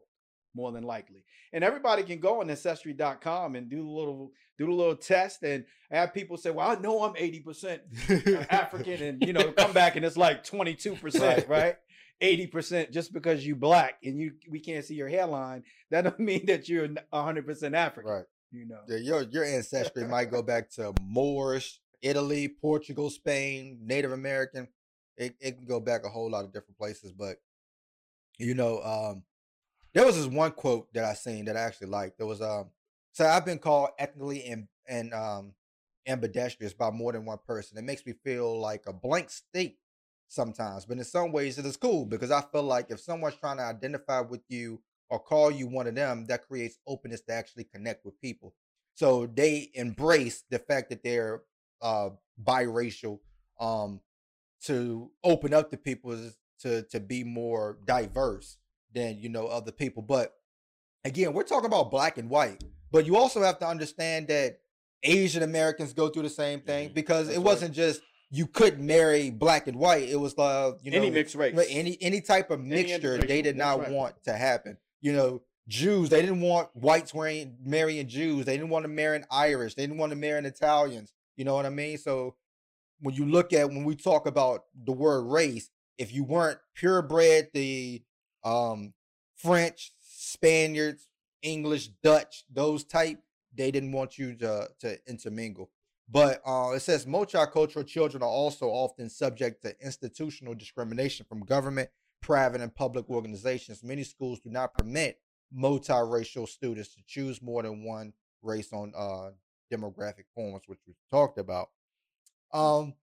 more 0.54 0.72
than 0.72 0.84
likely. 0.84 1.24
And 1.52 1.64
everybody 1.64 2.02
can 2.02 2.20
go 2.20 2.40
on 2.40 2.50
ancestry.com 2.50 3.56
and 3.56 3.68
do 3.68 3.88
a 3.88 3.90
little 3.90 4.32
do 4.56 4.70
a 4.70 4.74
little 4.74 4.96
test 4.96 5.42
and 5.42 5.64
have 5.90 6.14
people 6.14 6.36
say, 6.36 6.50
"Well, 6.50 6.70
I 6.70 6.76
know 6.76 7.02
I'm 7.02 7.14
80% 7.14 8.50
African," 8.50 9.02
and 9.02 9.26
you 9.26 9.32
know, 9.32 9.52
come 9.52 9.72
back 9.72 9.96
and 9.96 10.04
it's 10.04 10.16
like 10.16 10.44
22%, 10.44 11.20
right? 11.20 11.48
right? 11.48 11.76
80% 12.22 12.92
just 12.92 13.12
because 13.12 13.44
you 13.44 13.56
black 13.56 13.98
and 14.04 14.18
you 14.18 14.32
we 14.48 14.60
can't 14.60 14.84
see 14.84 14.94
your 14.94 15.08
hairline, 15.08 15.64
that 15.90 16.02
don't 16.02 16.20
mean 16.20 16.46
that 16.46 16.68
you're 16.68 16.88
100% 16.88 17.74
African. 17.74 18.10
Right. 18.10 18.24
You 18.52 18.66
know. 18.68 18.80
Yeah, 18.88 18.98
your 18.98 19.22
your 19.22 19.44
ancestry 19.44 20.04
might 20.06 20.30
go 20.30 20.40
back 20.40 20.70
to 20.72 20.94
Moorish, 21.02 21.80
Italy, 22.04 22.48
Portugal, 22.48 23.10
Spain, 23.10 23.80
Native 23.82 24.12
American. 24.12 24.68
It 25.16 25.36
it 25.40 25.56
can 25.56 25.66
go 25.66 25.80
back 25.80 26.04
a 26.04 26.10
whole 26.10 26.30
lot 26.30 26.44
of 26.44 26.52
different 26.52 26.78
places, 26.78 27.12
but 27.12 27.38
you 28.38 28.54
know, 28.54 28.80
um 28.82 29.22
there 29.94 30.06
was 30.06 30.16
this 30.16 30.26
one 30.26 30.52
quote 30.52 30.92
that 30.94 31.04
I 31.04 31.14
seen 31.14 31.46
that 31.46 31.56
I 31.56 31.60
actually 31.60 31.88
liked. 31.88 32.18
There 32.18 32.26
was 32.26 32.42
um 32.42 32.70
so 33.12 33.26
I've 33.26 33.44
been 33.46 33.58
called 33.58 33.90
ethnically 33.98 34.44
and 34.46 34.68
and 34.88 35.14
um 35.14 35.54
ambidextrous 36.06 36.74
by 36.74 36.90
more 36.90 37.12
than 37.12 37.24
one 37.24 37.38
person. 37.46 37.78
It 37.78 37.84
makes 37.84 38.04
me 38.06 38.12
feel 38.24 38.60
like 38.60 38.84
a 38.86 38.92
blank 38.92 39.30
state 39.30 39.78
sometimes. 40.28 40.84
But 40.84 40.98
in 40.98 41.04
some 41.04 41.32
ways, 41.32 41.58
it 41.58 41.66
is 41.66 41.76
cool 41.76 42.06
because 42.06 42.30
I 42.30 42.42
feel 42.42 42.62
like 42.64 42.90
if 42.90 43.00
someone's 43.00 43.36
trying 43.36 43.58
to 43.58 43.64
identify 43.64 44.20
with 44.20 44.42
you 44.48 44.82
or 45.10 45.18
call 45.18 45.50
you 45.50 45.66
one 45.66 45.86
of 45.86 45.94
them, 45.94 46.26
that 46.26 46.46
creates 46.46 46.78
openness 46.86 47.22
to 47.22 47.32
actually 47.32 47.64
connect 47.64 48.04
with 48.04 48.20
people. 48.20 48.54
So 48.94 49.26
they 49.26 49.70
embrace 49.74 50.44
the 50.50 50.58
fact 50.58 50.90
that 50.90 51.02
they're 51.02 51.42
uh, 51.84 52.10
biracial 52.42 53.20
um, 53.60 54.00
to 54.64 55.10
open 55.22 55.54
up 55.54 55.70
to 55.70 55.76
people 55.76 56.18
to 56.60 56.82
to 56.82 56.98
be 56.98 57.22
more 57.22 57.78
diverse 57.86 58.56
than 58.92 59.18
you 59.18 59.28
know 59.28 59.46
other 59.46 59.70
people. 59.70 60.02
But 60.02 60.34
again, 61.04 61.32
we're 61.32 61.44
talking 61.44 61.66
about 61.66 61.90
black 61.92 62.18
and 62.18 62.28
white. 62.28 62.64
But 62.90 63.06
you 63.06 63.16
also 63.16 63.42
have 63.42 63.58
to 63.58 63.66
understand 63.66 64.28
that 64.28 64.60
Asian 65.02 65.42
Americans 65.42 65.92
go 65.92 66.08
through 66.08 66.22
the 66.22 66.30
same 66.30 66.60
thing 66.60 66.86
mm-hmm. 66.86 66.94
because 66.94 67.26
That's 67.26 67.38
it 67.38 67.42
wasn't 67.42 67.70
right. 67.70 67.76
just 67.76 68.00
you 68.30 68.46
couldn't 68.46 68.84
marry 68.84 69.30
black 69.30 69.66
and 69.68 69.76
white. 69.76 70.08
It 70.08 70.16
was 70.16 70.36
uh, 70.38 70.72
you 70.82 70.90
know, 70.90 70.96
any 70.96 71.10
mixed 71.10 71.34
race, 71.34 71.54
any 71.68 71.98
any 72.00 72.20
type 72.20 72.50
of 72.50 72.60
mixture. 72.60 73.18
They 73.18 73.42
did 73.42 73.56
not 73.56 73.80
right. 73.80 73.90
want 73.90 74.24
to 74.24 74.32
happen. 74.32 74.78
You 75.00 75.12
know, 75.12 75.42
Jews. 75.68 76.08
They 76.08 76.20
didn't 76.20 76.40
want 76.40 76.68
whites 76.74 77.12
wearing 77.12 77.56
marrying 77.62 78.08
Jews. 78.08 78.46
They 78.46 78.56
didn't 78.56 78.70
want 78.70 78.84
to 78.84 78.88
marry 78.88 79.16
an 79.16 79.26
Irish. 79.30 79.74
They 79.74 79.82
didn't 79.82 79.98
want 79.98 80.10
to 80.10 80.16
marry 80.16 80.38
an 80.38 80.46
Italians. 80.46 81.12
You 81.36 81.44
know 81.44 81.54
what 81.54 81.66
I 81.66 81.70
mean? 81.70 81.98
So 81.98 82.36
when 83.00 83.14
you 83.14 83.26
look 83.26 83.52
at 83.52 83.68
when 83.68 83.84
we 83.84 83.96
talk 83.96 84.26
about 84.26 84.64
the 84.74 84.92
word 84.92 85.22
race, 85.22 85.70
if 85.98 86.12
you 86.12 86.24
weren't 86.24 86.58
purebred, 86.74 87.48
the 87.52 88.02
um, 88.44 88.94
French, 89.36 89.92
Spaniards, 90.00 91.08
English, 91.42 91.88
Dutch, 92.02 92.44
those 92.52 92.84
type, 92.84 93.18
they 93.54 93.70
didn't 93.70 93.92
want 93.92 94.18
you 94.18 94.34
to 94.36 94.68
to 94.80 94.98
intermingle. 95.06 95.70
But 96.08 96.42
uh, 96.46 96.72
it 96.74 96.80
says 96.80 97.06
multicultural 97.06 97.86
children 97.86 98.22
are 98.22 98.28
also 98.28 98.66
often 98.66 99.08
subject 99.08 99.62
to 99.62 99.74
institutional 99.80 100.54
discrimination 100.54 101.24
from 101.26 101.40
government, 101.40 101.88
private, 102.20 102.60
and 102.60 102.74
public 102.74 103.08
organizations. 103.08 103.82
Many 103.82 104.04
schools 104.04 104.40
do 104.40 104.50
not 104.50 104.74
permit 104.74 105.18
multiracial 105.56 106.48
students 106.48 106.94
to 106.94 107.02
choose 107.06 107.40
more 107.40 107.62
than 107.62 107.84
one 107.84 108.12
race 108.42 108.72
on 108.72 108.92
uh, 108.96 109.30
demographic 109.72 110.24
forms, 110.34 110.62
which 110.66 110.80
we 110.86 110.94
talked 111.10 111.38
about. 111.38 111.68
Um, 112.52 112.94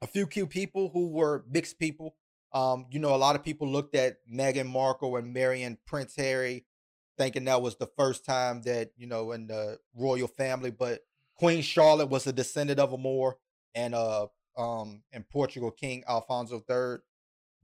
a 0.00 0.06
few 0.06 0.26
key 0.26 0.46
people 0.46 0.90
who 0.92 1.08
were 1.08 1.44
mixed 1.50 1.78
people. 1.78 2.16
Um, 2.52 2.86
you 2.90 2.98
know, 2.98 3.14
a 3.14 3.16
lot 3.16 3.36
of 3.36 3.44
people 3.44 3.68
looked 3.68 3.94
at 3.94 4.18
Meghan 4.32 4.68
Markle 4.68 5.16
and 5.16 5.32
marrying 5.32 5.76
Prince 5.86 6.14
Harry, 6.16 6.64
thinking 7.18 7.44
that 7.44 7.60
was 7.60 7.76
the 7.76 7.90
first 7.98 8.24
time 8.24 8.62
that 8.62 8.92
you 8.96 9.06
know 9.06 9.32
in 9.32 9.46
the 9.46 9.78
royal 9.94 10.28
family, 10.28 10.70
but 10.70 11.00
Queen 11.36 11.62
Charlotte 11.62 12.08
was 12.08 12.26
a 12.26 12.32
descendant 12.32 12.80
of 12.80 12.92
a 12.92 12.98
Moor, 12.98 13.36
and 13.74 13.94
uh, 13.94 14.26
um, 14.56 15.02
and 15.12 15.28
Portugal 15.28 15.70
King 15.70 16.04
Alfonso 16.08 16.64
III. 16.68 16.98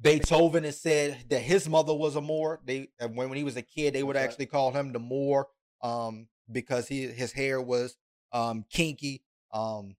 Beethoven 0.01 0.65
has 0.65 0.81
said 0.81 1.25
that 1.31 1.41
his 1.41 1.69
mother 1.69 1.95
was 1.95 2.17
a 2.17 2.21
Moor. 2.21 2.61
They 2.65 2.89
when 3.01 3.29
when 3.29 3.39
he 3.39 3.45
was 3.45 3.57
a 3.57 3.63
kid, 3.63 3.95
they 3.95 4.03
would 4.03 4.17
actually 4.17 4.47
call 4.47 4.73
him 4.73 4.93
the 4.93 4.99
Moor, 4.99 5.49
um, 5.83 6.29
because 6.51 6.89
he 6.89 7.07
his 7.07 7.33
hair 7.33 7.61
was 7.61 7.97
um 8.35 8.67
kinky, 8.69 9.23
um, 9.53 9.97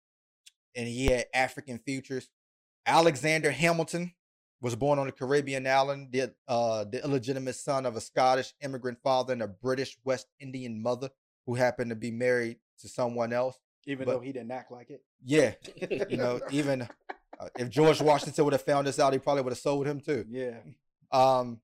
and 0.76 0.88
he 0.88 1.08
had 1.08 1.26
African 1.34 1.80
features. 1.80 2.30
Alexander 2.86 3.50
Hamilton 3.50 4.14
was 4.62 4.76
born 4.76 5.00
on 5.00 5.08
a 5.08 5.12
Caribbean 5.12 5.66
island, 5.66 6.10
the, 6.12 6.34
uh, 6.48 6.84
the 6.84 7.04
illegitimate 7.04 7.56
son 7.56 7.86
of 7.86 7.96
a 7.96 8.02
Scottish 8.02 8.54
immigrant 8.62 9.00
father 9.04 9.34
and 9.34 9.42
a 9.42 9.48
British 9.48 9.98
West 10.04 10.28
Indian 10.40 10.82
mother 10.82 11.10
who 11.46 11.56
happened 11.56 11.90
to 11.90 11.96
be 11.96 12.12
married 12.12 12.58
to 12.80 12.88
someone 12.88 13.34
else. 13.34 13.58
Even 13.88 14.06
but, 14.06 14.14
though 14.14 14.20
he 14.20 14.32
didn't 14.32 14.52
act 14.52 14.72
like 14.72 14.90
it. 14.90 15.02
Yeah. 15.24 15.54
you 16.10 16.18
know, 16.18 16.40
even 16.52 16.82
uh, 17.40 17.50
if 17.58 17.70
George 17.70 18.02
Washington 18.02 18.44
would 18.46 18.54
have 18.54 18.64
found 18.64 18.88
this 18.88 19.00
out, 19.00 19.14
he 19.14 19.20
probably 19.20 19.44
would 19.44 19.52
have 19.52 19.60
sold 19.60 19.86
him 19.86 20.00
too. 20.00 20.26
Yeah. 20.30 20.58
Um, 21.12 21.60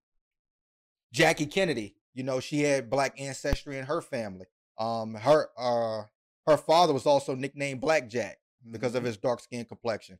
Jackie 1.12 1.48
Kennedy, 1.48 1.96
you 2.14 2.24
know, 2.24 2.40
she 2.40 2.62
had 2.62 2.90
black 2.90 3.20
ancestry 3.20 3.78
in 3.78 3.86
her 3.86 4.02
family. 4.02 4.46
Um, 4.78 5.16
her 5.16 5.50
uh, 5.58 6.04
her 6.48 6.58
father 6.58 6.94
was 6.94 7.06
also 7.06 7.36
nicknamed 7.36 7.82
Blackjack 7.82 8.38
because 8.70 8.92
mm-hmm. 8.92 8.98
of 9.00 9.04
his 9.04 9.18
dark 9.18 9.39
skin 9.39 9.66
complexion. 9.66 10.20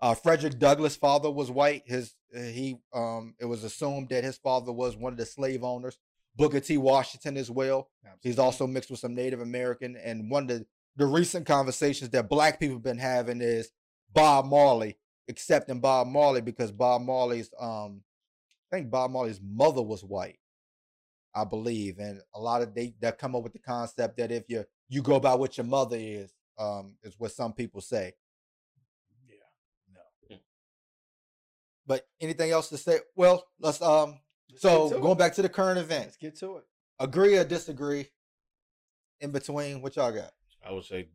Uh, 0.00 0.14
Frederick 0.14 0.58
Douglass' 0.58 0.96
father 0.96 1.30
was 1.30 1.50
white. 1.50 1.82
His 1.86 2.14
uh, 2.34 2.40
he 2.40 2.78
um, 2.94 3.34
it 3.38 3.44
was 3.44 3.64
assumed 3.64 4.08
that 4.08 4.24
his 4.24 4.38
father 4.38 4.72
was 4.72 4.96
one 4.96 5.12
of 5.12 5.18
the 5.18 5.26
slave 5.26 5.62
owners. 5.62 5.98
Booker 6.36 6.60
T. 6.60 6.78
Washington 6.78 7.36
as 7.36 7.50
well. 7.50 7.90
Absolutely. 8.04 8.30
He's 8.30 8.38
also 8.38 8.66
mixed 8.66 8.90
with 8.90 9.00
some 9.00 9.14
Native 9.14 9.40
American. 9.40 9.96
And 9.96 10.30
one 10.30 10.44
of 10.44 10.48
the, 10.48 10.66
the 10.96 11.06
recent 11.06 11.46
conversations 11.46 12.10
that 12.10 12.28
black 12.28 12.60
people 12.60 12.76
have 12.76 12.82
been 12.82 12.98
having 12.98 13.40
is 13.40 13.70
Bob 14.12 14.46
Marley, 14.46 14.96
accepting 15.28 15.80
Bob 15.80 16.06
Marley 16.06 16.40
because 16.40 16.72
Bob 16.72 17.02
Marley's 17.02 17.50
um 17.60 18.02
I 18.72 18.76
think 18.76 18.90
Bob 18.90 19.10
Marley's 19.10 19.40
mother 19.42 19.82
was 19.82 20.04
white, 20.04 20.38
I 21.34 21.44
believe. 21.44 21.98
And 21.98 22.20
a 22.34 22.40
lot 22.40 22.62
of 22.62 22.74
they 22.74 22.94
that 23.00 23.18
come 23.18 23.34
up 23.34 23.42
with 23.42 23.52
the 23.52 23.58
concept 23.58 24.16
that 24.16 24.32
if 24.32 24.44
you 24.48 24.64
you 24.90 25.02
go 25.02 25.20
by 25.20 25.34
what 25.34 25.56
your 25.56 25.64
mother 25.64 25.96
is, 25.98 26.30
um, 26.58 26.96
is 27.02 27.14
what 27.16 27.32
some 27.32 27.54
people 27.54 27.80
say. 27.80 28.12
Yeah. 29.26 29.36
No. 29.94 30.00
Hmm. 30.28 30.40
But 31.86 32.06
anything 32.20 32.50
else 32.50 32.68
to 32.70 32.76
say? 32.76 32.98
Well, 33.16 33.46
let's 33.58 33.80
um 33.80 34.18
so 34.56 34.90
going 34.90 35.12
it. 35.12 35.18
back 35.18 35.34
to 35.34 35.42
the 35.42 35.48
current 35.48 35.78
event. 35.78 36.06
Let's 36.06 36.16
get 36.16 36.36
to 36.40 36.56
it. 36.56 36.64
Agree 36.98 37.38
or 37.38 37.44
disagree? 37.44 38.08
In 39.20 39.30
between, 39.30 39.80
what 39.80 39.96
y'all 39.96 40.12
got? 40.12 40.32
I 40.66 40.72
would 40.72 40.84
say 40.84 41.08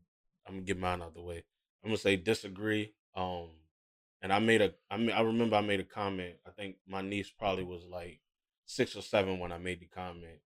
I'm 0.47 0.55
gonna 0.55 0.65
get 0.65 0.79
mine 0.79 1.01
out 1.01 1.13
the 1.13 1.21
way. 1.21 1.43
I'm 1.83 1.89
gonna 1.89 1.97
say 1.97 2.15
disagree. 2.15 2.93
Um, 3.15 3.49
and 4.21 4.31
I 4.31 4.39
made 4.39 4.61
a 4.61 4.73
I 4.89 4.97
mean 4.97 5.11
I 5.11 5.21
remember 5.21 5.57
I 5.57 5.61
made 5.61 5.81
a 5.81 5.85
comment. 5.85 6.35
I 6.47 6.51
think 6.51 6.77
my 6.87 7.01
niece 7.01 7.29
probably 7.29 7.65
was 7.65 7.83
like 7.85 8.21
six 8.65 8.95
or 8.95 9.01
seven 9.01 9.39
when 9.39 9.51
I 9.51 9.57
made 9.57 9.81
the 9.81 9.85
comment 9.85 10.39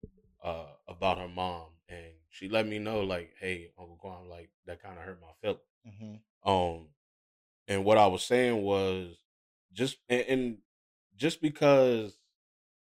uh 0.43 0.67
about 0.87 1.19
her 1.19 1.29
mom, 1.29 1.67
and 1.89 2.13
she 2.31 2.49
let 2.49 2.67
me 2.67 2.79
know 2.79 3.01
like, 3.01 3.33
hey, 3.41 3.71
Uncle 3.79 3.97
Quan, 4.01 4.29
like 4.29 4.51
that 4.67 4.83
kind 4.83 4.99
of 4.99 5.05
hurt 5.05 5.21
my 5.21 5.33
feelings. 5.41 5.61
Mm-hmm. 5.87 6.51
Um, 6.51 6.87
and 7.67 7.85
what 7.85 7.99
I 7.99 8.07
was 8.07 8.23
saying 8.23 8.63
was 8.63 9.17
just 9.73 9.99
and, 10.09 10.25
and 10.29 10.59
just 11.17 11.41
because 11.43 12.19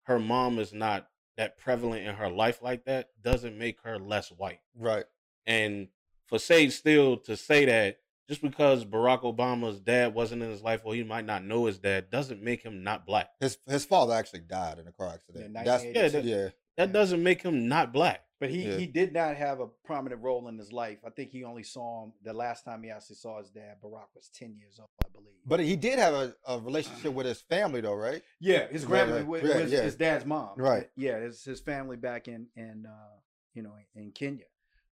her 0.04 0.18
mom 0.18 0.58
is 0.58 0.72
not 0.72 1.08
that 1.36 1.58
prevalent 1.58 2.06
in 2.06 2.14
her 2.14 2.28
life 2.28 2.62
like 2.62 2.84
that 2.84 3.10
doesn't 3.22 3.58
make 3.58 3.80
her 3.82 3.98
less 3.98 4.30
white. 4.30 4.60
Right. 4.78 5.04
And 5.46 5.88
for 6.26 6.38
Sage 6.38 6.72
still 6.72 7.16
to 7.18 7.36
say 7.36 7.64
that 7.64 7.98
just 8.28 8.40
because 8.40 8.84
Barack 8.84 9.22
Obama's 9.22 9.80
dad 9.80 10.14
wasn't 10.14 10.42
in 10.42 10.50
his 10.50 10.62
life 10.62 10.82
or 10.84 10.94
he 10.94 11.02
might 11.02 11.26
not 11.26 11.44
know 11.44 11.66
his 11.66 11.78
dad 11.78 12.10
doesn't 12.10 12.42
make 12.42 12.62
him 12.62 12.82
not 12.82 13.06
black. 13.06 13.30
His 13.40 13.58
his 13.66 13.84
father 13.84 14.14
actually 14.14 14.40
died 14.40 14.78
in 14.78 14.86
a 14.86 14.92
car 14.92 15.08
accident. 15.08 15.52
Yeah, 15.54 15.64
That's, 15.64 15.84
yeah, 15.84 16.08
that, 16.08 16.24
yeah. 16.24 16.48
That 16.76 16.92
doesn't 16.92 17.22
make 17.22 17.42
him 17.42 17.68
not 17.68 17.92
black. 17.92 18.24
But 18.40 18.50
he 18.50 18.64
yeah. 18.64 18.76
he 18.76 18.86
did 18.86 19.12
not 19.12 19.36
have 19.36 19.60
a 19.60 19.68
prominent 19.84 20.20
role 20.20 20.48
in 20.48 20.58
his 20.58 20.72
life. 20.72 20.98
I 21.06 21.10
think 21.10 21.30
he 21.30 21.44
only 21.44 21.62
saw 21.62 22.04
him 22.04 22.12
the 22.22 22.32
last 22.32 22.64
time 22.64 22.82
he 22.82 22.90
actually 22.90 23.16
saw 23.16 23.38
his 23.38 23.48
dad. 23.48 23.76
Barack 23.82 24.08
was 24.14 24.28
ten 24.34 24.56
years 24.56 24.78
old, 24.78 24.88
I 25.02 25.08
believe. 25.14 25.32
But 25.46 25.60
he 25.60 25.76
did 25.76 25.98
have 25.98 26.14
a, 26.14 26.34
a 26.46 26.58
relationship 26.60 27.14
with 27.14 27.26
his 27.26 27.40
family, 27.40 27.80
though, 27.80 27.94
right? 27.94 28.22
Yeah, 28.40 28.66
his 28.68 28.84
grandma 28.84 29.14
right, 29.14 29.26
right. 29.26 29.62
was 29.62 29.72
yeah. 29.72 29.82
his 29.82 29.94
dad's 29.94 30.26
mom. 30.26 30.50
Right. 30.56 30.90
Yeah, 30.96 31.20
his 31.20 31.42
his 31.44 31.60
family 31.60 31.96
back 31.96 32.26
in 32.28 32.48
in 32.56 32.86
uh, 32.86 33.16
you 33.54 33.62
know 33.62 33.74
in 33.94 34.10
Kenya. 34.10 34.44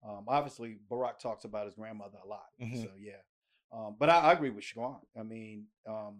Um, 0.06 0.26
obviously, 0.28 0.76
Barack 0.90 1.18
talks 1.18 1.44
about 1.44 1.64
his 1.64 1.74
grandmother 1.74 2.18
a 2.22 2.28
lot. 2.28 2.46
Mm-hmm. 2.62 2.82
So 2.82 2.88
yeah, 3.00 3.22
um, 3.72 3.96
but 3.98 4.10
I, 4.10 4.20
I, 4.20 4.32
agree 4.32 4.50
with 4.50 4.64
Siobhan. 4.64 5.00
I 5.18 5.22
mean, 5.22 5.64
um, 5.88 6.18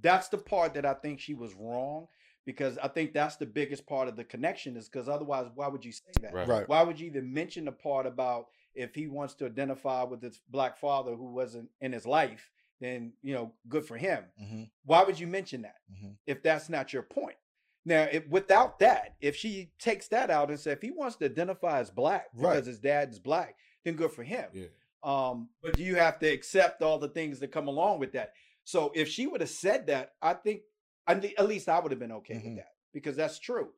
that's 0.00 0.28
the 0.30 0.38
part 0.38 0.74
that 0.74 0.84
I 0.84 0.94
think 0.94 1.20
she 1.20 1.34
was 1.34 1.54
wrong 1.54 2.08
because 2.46 2.78
I 2.78 2.88
think 2.88 3.12
that's 3.12 3.36
the 3.36 3.44
biggest 3.44 3.86
part 3.86 4.08
of 4.08 4.16
the 4.16 4.24
connection 4.24 4.76
is 4.76 4.88
because 4.88 5.08
otherwise, 5.08 5.48
why 5.54 5.66
would 5.66 5.84
you 5.84 5.92
say 5.92 6.04
that? 6.22 6.32
Right. 6.32 6.48
right. 6.48 6.68
Why 6.68 6.82
would 6.82 6.98
you 6.98 7.08
even 7.08 7.32
mention 7.32 7.64
the 7.64 7.72
part 7.72 8.06
about 8.06 8.46
if 8.74 8.94
he 8.94 9.08
wants 9.08 9.34
to 9.34 9.46
identify 9.46 10.04
with 10.04 10.22
his 10.22 10.40
black 10.48 10.78
father 10.78 11.14
who 11.14 11.32
wasn't 11.32 11.68
in 11.80 11.92
his 11.92 12.06
life? 12.06 12.50
Then 12.80 13.12
you 13.22 13.34
know, 13.34 13.52
good 13.68 13.84
for 13.84 13.96
him. 13.96 14.24
Mm-hmm. 14.40 14.62
Why 14.84 15.02
would 15.02 15.18
you 15.18 15.26
mention 15.26 15.62
that 15.62 15.76
mm-hmm. 15.92 16.12
if 16.26 16.42
that's 16.42 16.68
not 16.68 16.92
your 16.92 17.02
point? 17.02 17.36
Now, 17.84 18.08
if, 18.10 18.26
without 18.28 18.78
that, 18.80 19.14
if 19.20 19.36
she 19.36 19.70
takes 19.78 20.08
that 20.08 20.30
out 20.30 20.50
and 20.50 20.58
says 20.58 20.74
if 20.74 20.82
he 20.82 20.90
wants 20.90 21.16
to 21.16 21.24
identify 21.24 21.80
as 21.80 21.90
black 21.90 22.26
because 22.36 22.66
his 22.66 22.80
dad 22.80 23.10
is 23.10 23.18
black, 23.18 23.56
then 23.84 23.94
good 23.94 24.12
for 24.12 24.24
him. 24.24 24.46
Yeah. 24.52 24.66
Um, 25.02 25.48
but 25.62 25.78
you 25.78 25.94
have 25.94 26.18
to 26.18 26.26
accept 26.26 26.82
all 26.82 26.98
the 26.98 27.08
things 27.08 27.38
that 27.40 27.52
come 27.52 27.68
along 27.68 28.00
with 28.00 28.12
that. 28.12 28.32
So 28.64 28.90
if 28.94 29.08
she 29.08 29.28
would 29.28 29.40
have 29.40 29.50
said 29.50 29.86
that, 29.86 30.14
I 30.20 30.34
think 30.34 30.62
at 31.08 31.48
least 31.48 31.68
I 31.68 31.78
would 31.78 31.92
have 31.92 32.00
been 32.00 32.12
okay 32.12 32.34
mm-hmm. 32.34 32.48
with 32.48 32.56
that 32.56 32.72
because 32.92 33.16
that's 33.16 33.38
true. 33.38 33.68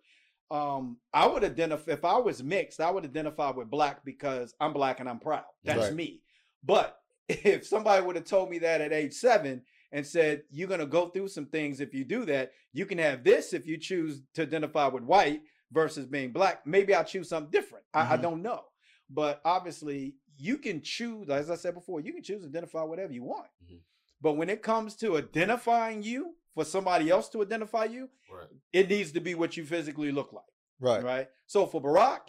Um, 0.51 0.97
I 1.13 1.27
would 1.27 1.45
identify 1.45 1.93
if 1.93 2.05
I 2.05 2.17
was 2.19 2.43
mixed, 2.43 2.81
I 2.81 2.91
would 2.91 3.05
identify 3.05 3.51
with 3.51 3.71
black 3.71 4.05
because 4.05 4.55
I'm 4.61 4.73
black 4.73 5.01
and 5.01 5.09
I'm 5.09 5.19
proud. 5.19 5.45
That's 5.65 5.87
right. 5.87 5.95
me. 5.95 6.23
But 6.65 6.99
if 7.29 7.67
somebody 7.67 8.05
would 8.05 8.17
have 8.17 8.25
told 8.25 8.51
me 8.51 8.59
that 8.61 8.81
at 8.81 8.93
age 8.93 9.13
seven, 9.13 9.63
and 9.93 10.07
said, 10.07 10.43
You're 10.51 10.69
going 10.69 10.81
to 10.81 10.87
go 10.87 11.09
through 11.09 11.29
some 11.29 11.47
things 11.47 11.81
if 11.81 11.95
you 11.95 12.05
do 12.05 12.25
that. 12.27 12.53
You 12.73 12.87
can 12.87 12.99
have 12.99 13.25
this 13.25 13.53
if 13.53 13.67
you 13.67 13.79
choose 13.79 14.23
to 14.35 14.43
identify 14.43 14.89
with 14.89 15.03
white 15.03 15.43
versus 15.73 16.07
being 16.07 16.33
black. 16.33 16.67
Maybe 16.67 16.95
I'll 16.95 17.05
choose 17.05 17.29
something 17.29 17.51
different. 17.51 17.85
Mm-hmm. 17.95 18.09
I, 18.09 18.13
I, 18.13 18.15
mm-hmm. 18.15 18.23
don't 18.23 18.43
know. 18.43 18.63
But 19.11 19.41
obviously, 19.45 20.15
you 20.37 20.59
can 20.59 20.83
choose, 20.83 21.29
as 21.31 21.51
I 21.51 21.57
said 21.57 21.75
before, 21.75 22.01
you 22.01 22.13
can 22.13 22.23
choose 22.23 22.43
to 22.43 22.49
identify 22.49 22.83
whatever 22.83 23.13
you 23.13 23.25
want. 23.25 23.49
Mm-hmm. 23.65 23.77
But 24.21 24.33
when 24.33 24.51
it 24.51 24.63
comes 24.63 24.97
to 24.97 25.17
identifying 25.17 26.03
you 26.03 26.35
for 26.59 26.65
somebody 26.65 27.11
else 27.11 27.29
to 27.31 27.43
identify 27.43 27.85
you, 27.85 28.09
right. 28.33 28.49
it 28.73 28.89
needs 28.89 29.13
to 29.13 29.21
be 29.21 29.35
what 29.35 29.57
you 29.57 29.65
physically 29.65 30.13
look 30.13 30.33
like. 30.33 30.45
Right. 30.81 31.03
Right. 31.03 31.29
So 31.47 31.67
for 31.67 31.81
Barack, 31.81 32.21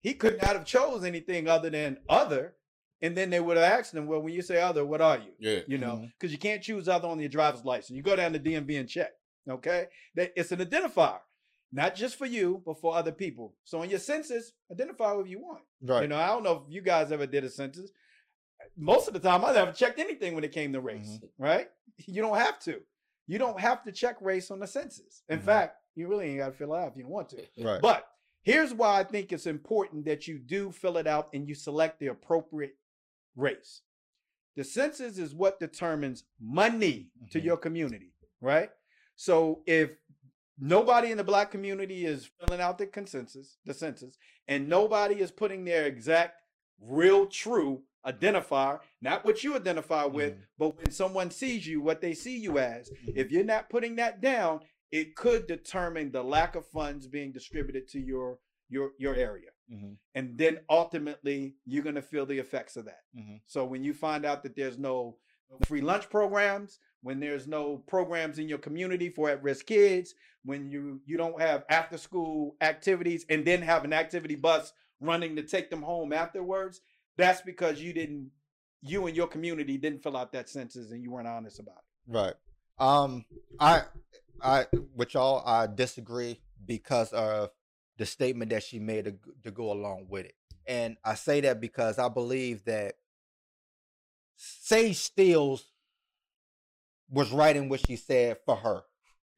he 0.00 0.14
could 0.14 0.40
not 0.42 0.52
have 0.56 0.64
chose 0.64 1.04
anything 1.04 1.48
other 1.48 1.70
than 1.70 1.98
other 2.08 2.54
and 3.02 3.16
then 3.16 3.30
they 3.30 3.40
would 3.40 3.56
have 3.56 3.78
asked 3.78 3.94
him, 3.94 4.06
well, 4.06 4.20
when 4.20 4.32
you 4.32 4.42
say 4.42 4.60
other, 4.60 4.84
what 4.84 5.00
are 5.00 5.18
you? 5.18 5.32
Yeah. 5.38 5.60
You 5.66 5.78
know, 5.78 6.08
because 6.18 6.30
mm-hmm. 6.30 6.32
you 6.32 6.38
can't 6.38 6.62
choose 6.62 6.88
other 6.88 7.08
on 7.08 7.20
your 7.20 7.28
driver's 7.28 7.64
license. 7.64 7.96
You 7.96 8.02
go 8.02 8.16
down 8.16 8.32
to 8.32 8.38
DMV 8.38 8.80
and 8.80 8.88
check. 8.88 9.12
Okay. 9.48 9.86
That 10.14 10.32
it's 10.34 10.50
an 10.52 10.60
identifier, 10.60 11.18
not 11.72 11.94
just 11.94 12.16
for 12.16 12.26
you, 12.26 12.62
but 12.64 12.80
for 12.80 12.96
other 12.96 13.12
people. 13.12 13.54
So 13.64 13.82
in 13.82 13.90
your 13.90 13.98
census, 13.98 14.52
identify 14.72 15.12
whatever 15.12 15.28
you 15.28 15.40
want. 15.40 15.62
Right. 15.82 16.02
You 16.02 16.08
know, 16.08 16.16
I 16.16 16.28
don't 16.28 16.42
know 16.42 16.64
if 16.66 16.72
you 16.72 16.80
guys 16.80 17.12
ever 17.12 17.26
did 17.26 17.44
a 17.44 17.50
census. 17.50 17.90
Most 18.76 19.08
of 19.08 19.14
the 19.14 19.20
time, 19.20 19.44
I 19.44 19.52
never 19.52 19.72
checked 19.72 19.98
anything 19.98 20.34
when 20.34 20.44
it 20.44 20.52
came 20.52 20.72
to 20.72 20.80
race. 20.80 21.18
Mm-hmm. 21.18 21.42
Right. 21.42 21.68
You 22.06 22.22
don't 22.22 22.36
have 22.36 22.58
to. 22.60 22.80
You 23.26 23.38
don't 23.38 23.60
have 23.60 23.82
to 23.84 23.92
check 23.92 24.16
race 24.20 24.50
on 24.50 24.60
the 24.60 24.66
census. 24.66 25.22
In 25.28 25.38
mm-hmm. 25.38 25.46
fact, 25.46 25.76
you 25.94 26.08
really 26.08 26.30
ain't 26.30 26.38
got 26.38 26.46
to 26.46 26.52
fill 26.52 26.74
it 26.74 26.78
out 26.78 26.92
if 26.92 26.96
you 26.96 27.02
don't 27.02 27.12
want 27.12 27.28
to. 27.30 27.42
Right. 27.64 27.80
But 27.80 28.06
here's 28.42 28.72
why 28.72 29.00
I 29.00 29.04
think 29.04 29.32
it's 29.32 29.46
important 29.46 30.04
that 30.04 30.28
you 30.28 30.38
do 30.38 30.70
fill 30.70 30.96
it 30.98 31.06
out 31.06 31.28
and 31.32 31.48
you 31.48 31.54
select 31.54 31.98
the 31.98 32.08
appropriate 32.08 32.76
race. 33.34 33.82
The 34.56 34.64
census 34.64 35.18
is 35.18 35.34
what 35.34 35.60
determines 35.60 36.24
money 36.40 37.10
mm-hmm. 37.18 37.30
to 37.32 37.40
your 37.40 37.56
community, 37.56 38.12
right? 38.40 38.70
So 39.16 39.62
if 39.66 39.90
nobody 40.58 41.10
in 41.10 41.18
the 41.18 41.24
black 41.24 41.50
community 41.50 42.06
is 42.06 42.30
filling 42.40 42.60
out 42.60 42.78
the 42.78 42.86
consensus, 42.86 43.58
the 43.64 43.74
census, 43.74 44.16
and 44.48 44.68
nobody 44.68 45.16
is 45.16 45.30
putting 45.30 45.64
their 45.64 45.86
exact, 45.86 46.40
real, 46.80 47.26
true 47.26 47.82
identifier, 48.06 48.78
not 49.02 49.24
what 49.24 49.42
you 49.42 49.56
identify 49.56 50.04
with, 50.04 50.32
mm-hmm. 50.32 50.42
but 50.58 50.76
when 50.76 50.90
someone 50.90 51.30
sees 51.30 51.66
you, 51.66 51.80
what 51.80 52.00
they 52.00 52.14
see 52.14 52.38
you 52.38 52.58
as. 52.58 52.90
Mm-hmm. 52.90 53.18
If 53.18 53.30
you're 53.32 53.44
not 53.44 53.68
putting 53.68 53.96
that 53.96 54.20
down, 54.20 54.60
it 54.92 55.16
could 55.16 55.46
determine 55.46 56.12
the 56.12 56.22
lack 56.22 56.54
of 56.54 56.66
funds 56.66 57.06
being 57.06 57.32
distributed 57.32 57.88
to 57.88 58.00
your 58.00 58.38
your 58.68 58.92
your 58.98 59.14
area. 59.14 59.50
Mm-hmm. 59.72 59.94
And 60.14 60.38
then 60.38 60.60
ultimately, 60.70 61.56
you're 61.64 61.82
going 61.82 61.96
to 61.96 62.02
feel 62.02 62.26
the 62.26 62.38
effects 62.38 62.76
of 62.76 62.84
that. 62.84 63.00
Mm-hmm. 63.18 63.36
So 63.46 63.64
when 63.64 63.82
you 63.82 63.92
find 63.92 64.24
out 64.24 64.42
that 64.44 64.54
there's 64.54 64.78
no 64.78 65.16
free 65.64 65.80
lunch 65.80 66.08
programs, 66.08 66.78
when 67.02 67.20
there's 67.20 67.46
no 67.46 67.78
programs 67.86 68.38
in 68.38 68.48
your 68.48 68.58
community 68.58 69.08
for 69.08 69.30
at-risk 69.30 69.66
kids, 69.66 70.14
when 70.44 70.68
you 70.68 71.00
you 71.04 71.16
don't 71.16 71.40
have 71.40 71.64
after-school 71.68 72.56
activities 72.60 73.26
and 73.28 73.44
then 73.44 73.62
have 73.62 73.84
an 73.84 73.92
activity 73.92 74.36
bus 74.36 74.72
running 75.00 75.36
to 75.36 75.42
take 75.42 75.70
them 75.70 75.82
home 75.82 76.12
afterwards, 76.12 76.80
that's 77.16 77.40
because 77.42 77.80
you 77.80 77.92
didn't 77.92 78.30
you 78.82 79.06
and 79.06 79.16
your 79.16 79.26
community 79.26 79.78
didn't 79.78 80.02
fill 80.02 80.16
out 80.16 80.32
that 80.32 80.48
census 80.48 80.90
and 80.90 81.02
you 81.02 81.10
weren't 81.10 81.26
honest 81.26 81.58
about 81.58 81.78
it. 81.78 82.12
Right. 82.12 82.34
Um 82.78 83.24
I 83.58 83.82
I 84.42 84.66
with 84.94 85.14
y'all 85.14 85.42
I 85.46 85.66
disagree 85.66 86.40
because 86.64 87.12
of 87.12 87.50
the 87.98 88.06
statement 88.06 88.50
that 88.50 88.62
she 88.62 88.78
made 88.78 89.06
to, 89.06 89.14
to 89.44 89.50
go 89.50 89.72
along 89.72 90.06
with 90.08 90.26
it. 90.26 90.34
And 90.66 90.96
I 91.04 91.14
say 91.14 91.40
that 91.42 91.60
because 91.60 91.98
I 91.98 92.08
believe 92.08 92.64
that 92.64 92.94
Sage 94.36 94.96
Steele 94.96 95.60
was 97.10 97.30
right 97.30 97.56
in 97.56 97.68
what 97.68 97.86
she 97.86 97.96
said 97.96 98.38
for 98.44 98.56
her. 98.56 98.82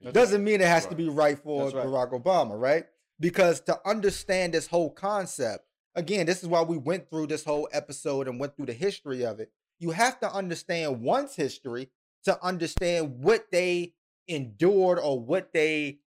That's 0.01 0.15
Doesn't 0.15 0.41
right. 0.41 0.45
mean 0.53 0.61
it 0.61 0.67
has 0.67 0.85
right. 0.85 0.91
to 0.91 0.97
be 0.97 1.09
right 1.09 1.39
for 1.39 1.67
right. 1.67 1.75
Barack 1.75 2.13
Obama, 2.13 2.59
right? 2.59 2.87
Because 3.21 3.61
to 3.63 3.79
understand 3.85 4.55
this 4.55 4.67
whole 4.67 4.91
concept, 4.91 5.65
again, 5.95 6.27
this 6.27 6.43
is 6.43 6.49
why 6.49 6.63
we 6.63 6.77
went 6.77 7.11
through 7.11 7.27
this 7.27 7.45
whole 7.45 7.69
episode 7.73 8.29
and 8.29 8.39
went 8.39 8.57
through 8.57 8.67
the 8.67 8.73
history 8.73 9.25
of 9.25 9.41
it. 9.41 9.51
You 9.81 9.91
have 9.91 10.21
to 10.21 10.33
understand 10.33 11.01
one's 11.01 11.35
history 11.35 11.91
to 12.25 12.43
understand 12.45 13.21
what 13.21 13.47
they 13.51 13.95
endured 14.27 14.99
or 14.99 15.19
what 15.21 15.53
they 15.53 16.01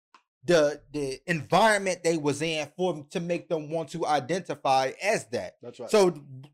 the 0.43 0.81
the 0.91 1.19
environment 1.27 2.03
they 2.03 2.17
was 2.17 2.41
in 2.41 2.67
for 2.75 3.05
to 3.11 3.19
make 3.19 3.47
them 3.47 3.69
want 3.69 3.89
to 3.89 4.05
identify 4.05 4.91
as 5.01 5.25
that. 5.27 5.57
That's 5.61 5.79
right. 5.79 5.89
So 5.89 6.09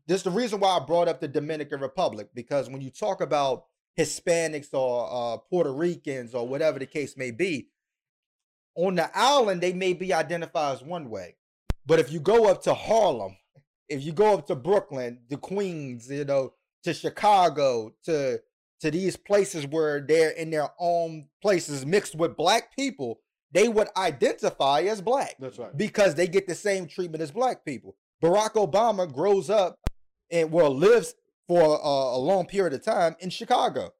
this 0.06 0.18
is 0.18 0.22
the 0.24 0.30
reason 0.30 0.60
why 0.60 0.76
I 0.76 0.84
brought 0.84 1.08
up 1.08 1.20
the 1.20 1.28
Dominican 1.28 1.80
Republic 1.80 2.28
because 2.34 2.68
when 2.68 2.82
you 2.82 2.90
talk 2.90 3.20
about 3.20 3.64
Hispanics 3.98 4.74
or 4.74 5.08
uh, 5.10 5.36
Puerto 5.38 5.72
Ricans 5.72 6.34
or 6.34 6.46
whatever 6.46 6.78
the 6.78 6.86
case 6.86 7.16
may 7.16 7.30
be, 7.30 7.68
on 8.78 8.94
the 8.94 9.10
island 9.14 9.60
they 9.60 9.72
may 9.72 9.92
be 9.92 10.14
identified 10.14 10.76
as 10.76 10.82
one 10.82 11.10
way, 11.10 11.36
but 11.84 11.98
if 11.98 12.12
you 12.12 12.20
go 12.20 12.48
up 12.48 12.62
to 12.62 12.74
Harlem, 12.74 13.36
if 13.88 14.02
you 14.02 14.12
go 14.12 14.34
up 14.34 14.46
to 14.46 14.54
Brooklyn, 14.54 15.20
the 15.28 15.36
Queens, 15.36 16.08
you 16.10 16.24
know, 16.24 16.54
to 16.84 16.94
Chicago, 16.94 17.94
to 18.04 18.40
to 18.80 18.90
these 18.92 19.16
places 19.16 19.66
where 19.66 20.00
they're 20.00 20.30
in 20.30 20.50
their 20.50 20.68
own 20.78 21.26
places 21.42 21.84
mixed 21.84 22.14
with 22.14 22.36
black 22.36 22.76
people 22.76 23.20
they 23.52 23.68
would 23.68 23.88
identify 23.96 24.82
as 24.82 25.00
black. 25.00 25.36
That's 25.38 25.58
right. 25.58 25.76
Because 25.76 26.14
they 26.14 26.26
get 26.26 26.46
the 26.46 26.54
same 26.54 26.86
treatment 26.86 27.22
as 27.22 27.30
black 27.30 27.64
people. 27.64 27.96
Barack 28.22 28.52
Obama 28.54 29.12
grows 29.12 29.48
up 29.48 29.76
and 30.30 30.52
well 30.52 30.74
lives 30.74 31.14
for 31.46 31.62
a, 31.62 32.16
a 32.16 32.18
long 32.18 32.46
period 32.46 32.74
of 32.74 32.84
time 32.84 33.16
in 33.20 33.30
Chicago. 33.30 33.90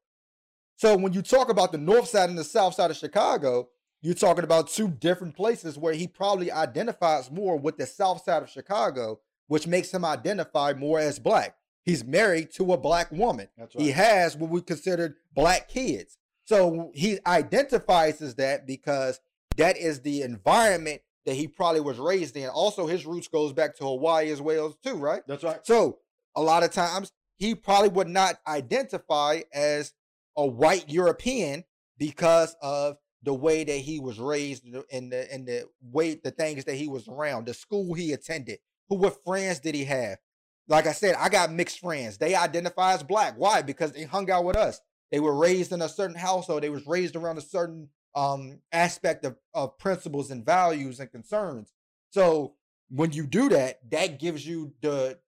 So 0.75 0.95
when 0.95 1.13
you 1.13 1.21
talk 1.21 1.49
about 1.49 1.71
the 1.71 1.77
north 1.77 2.09
side 2.09 2.29
and 2.29 2.37
the 2.37 2.43
south 2.43 2.75
side 2.75 2.91
of 2.91 2.97
Chicago, 2.97 3.69
you're 4.01 4.13
talking 4.13 4.43
about 4.43 4.69
two 4.69 4.87
different 4.87 5.35
places 5.35 5.77
where 5.77 5.93
he 5.93 6.07
probably 6.07 6.51
identifies 6.51 7.29
more 7.29 7.57
with 7.57 7.77
the 7.77 7.85
south 7.85 8.23
side 8.23 8.43
of 8.43 8.49
Chicago, 8.49 9.19
which 9.47 9.67
makes 9.67 9.93
him 9.93 10.05
identify 10.05 10.73
more 10.73 10.99
as 10.99 11.19
black. 11.19 11.55
He's 11.83 12.03
married 12.05 12.51
to 12.53 12.73
a 12.73 12.77
black 12.77 13.11
woman. 13.11 13.49
Right. 13.57 13.69
He 13.77 13.91
has 13.91 14.37
what 14.37 14.49
we 14.49 14.61
considered 14.61 15.15
black 15.33 15.69
kids. 15.69 16.17
So 16.45 16.91
he 16.93 17.19
identifies 17.25 18.21
as 18.21 18.35
that 18.35 18.65
because 18.65 19.19
that 19.57 19.77
is 19.77 20.01
the 20.01 20.21
environment 20.21 21.01
that 21.25 21.35
he 21.35 21.47
probably 21.47 21.81
was 21.81 21.99
raised 21.99 22.37
in. 22.37 22.49
Also, 22.49 22.87
his 22.87 23.05
roots 23.05 23.27
goes 23.27 23.53
back 23.53 23.75
to 23.77 23.83
Hawaii 23.83 24.31
as 24.31 24.41
well 24.41 24.75
too, 24.83 24.95
right? 24.95 25.21
That's 25.27 25.43
right. 25.43 25.59
So 25.63 25.99
a 26.35 26.41
lot 26.41 26.63
of 26.63 26.71
times 26.71 27.11
he 27.35 27.55
probably 27.55 27.89
would 27.89 28.07
not 28.07 28.39
identify 28.47 29.41
as 29.53 29.93
a 30.37 30.45
white 30.45 30.89
European 30.89 31.65
because 31.97 32.55
of 32.61 32.97
the 33.23 33.33
way 33.33 33.63
that 33.63 33.77
he 33.77 33.99
was 33.99 34.19
raised 34.19 34.63
and 34.65 35.11
the 35.11 35.31
and 35.31 35.47
the 35.47 35.67
way 35.81 36.15
the 36.15 36.31
things 36.31 36.65
that 36.65 36.75
he 36.75 36.87
was 36.87 37.07
around, 37.07 37.45
the 37.45 37.53
school 37.53 37.93
he 37.93 38.13
attended, 38.13 38.59
who 38.87 38.95
what 38.95 39.23
friends 39.23 39.59
did 39.59 39.75
he 39.75 39.85
have? 39.85 40.17
Like 40.67 40.87
I 40.87 40.91
said, 40.93 41.15
I 41.15 41.29
got 41.29 41.51
mixed 41.51 41.79
friends. 41.79 42.17
They 42.17 42.35
identify 42.35 42.93
as 42.93 43.03
black. 43.03 43.35
Why? 43.37 43.61
Because 43.61 43.91
they 43.91 44.03
hung 44.03 44.29
out 44.29 44.45
with 44.45 44.55
us. 44.55 44.79
They 45.11 45.19
were 45.19 45.35
raised 45.35 45.71
in 45.71 45.81
a 45.81 45.89
certain 45.89 46.15
household. 46.15 46.61
They 46.61 46.69
was 46.69 46.85
raised 46.85 47.15
around 47.15 47.39
a 47.39 47.41
certain 47.41 47.89
um, 48.15 48.59
aspect 48.71 49.25
of, 49.25 49.35
of 49.53 49.77
principles 49.79 50.29
and 50.29 50.45
values 50.45 50.99
and 50.99 51.11
concerns. 51.11 51.73
So 52.11 52.53
when 52.89 53.11
you 53.11 53.25
do 53.25 53.49
that, 53.49 53.79
that 53.91 54.19
gives 54.19 54.45
you 54.45 54.73
the 54.81 55.19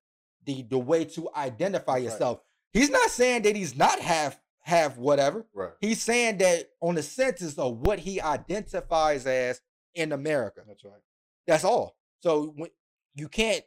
the 0.46 0.64
the 0.64 0.80
way 0.80 1.06
to 1.06 1.30
identify 1.36 1.98
yourself. 1.98 2.38
Right. 2.38 2.82
He's 2.82 2.90
not 2.90 3.10
saying 3.10 3.42
that 3.44 3.56
he's 3.56 3.76
not 3.76 4.00
half 4.00 4.40
half 4.62 4.98
whatever. 4.98 5.46
Right. 5.54 5.72
He's 5.82 6.02
saying 6.02 6.38
that 6.40 6.70
on 6.82 6.96
the 6.96 7.04
census 7.04 7.58
of 7.58 7.80
what 7.80 8.00
he 8.00 8.22
identifies 8.22 9.26
as 9.26 9.62
in 9.94 10.12
America. 10.12 10.62
That's 10.68 10.84
right. 10.84 11.02
That's 11.48 11.64
all. 11.64 11.98
So 12.22 12.54
when, 12.56 12.70
you 13.16 13.28
can't 13.28 13.64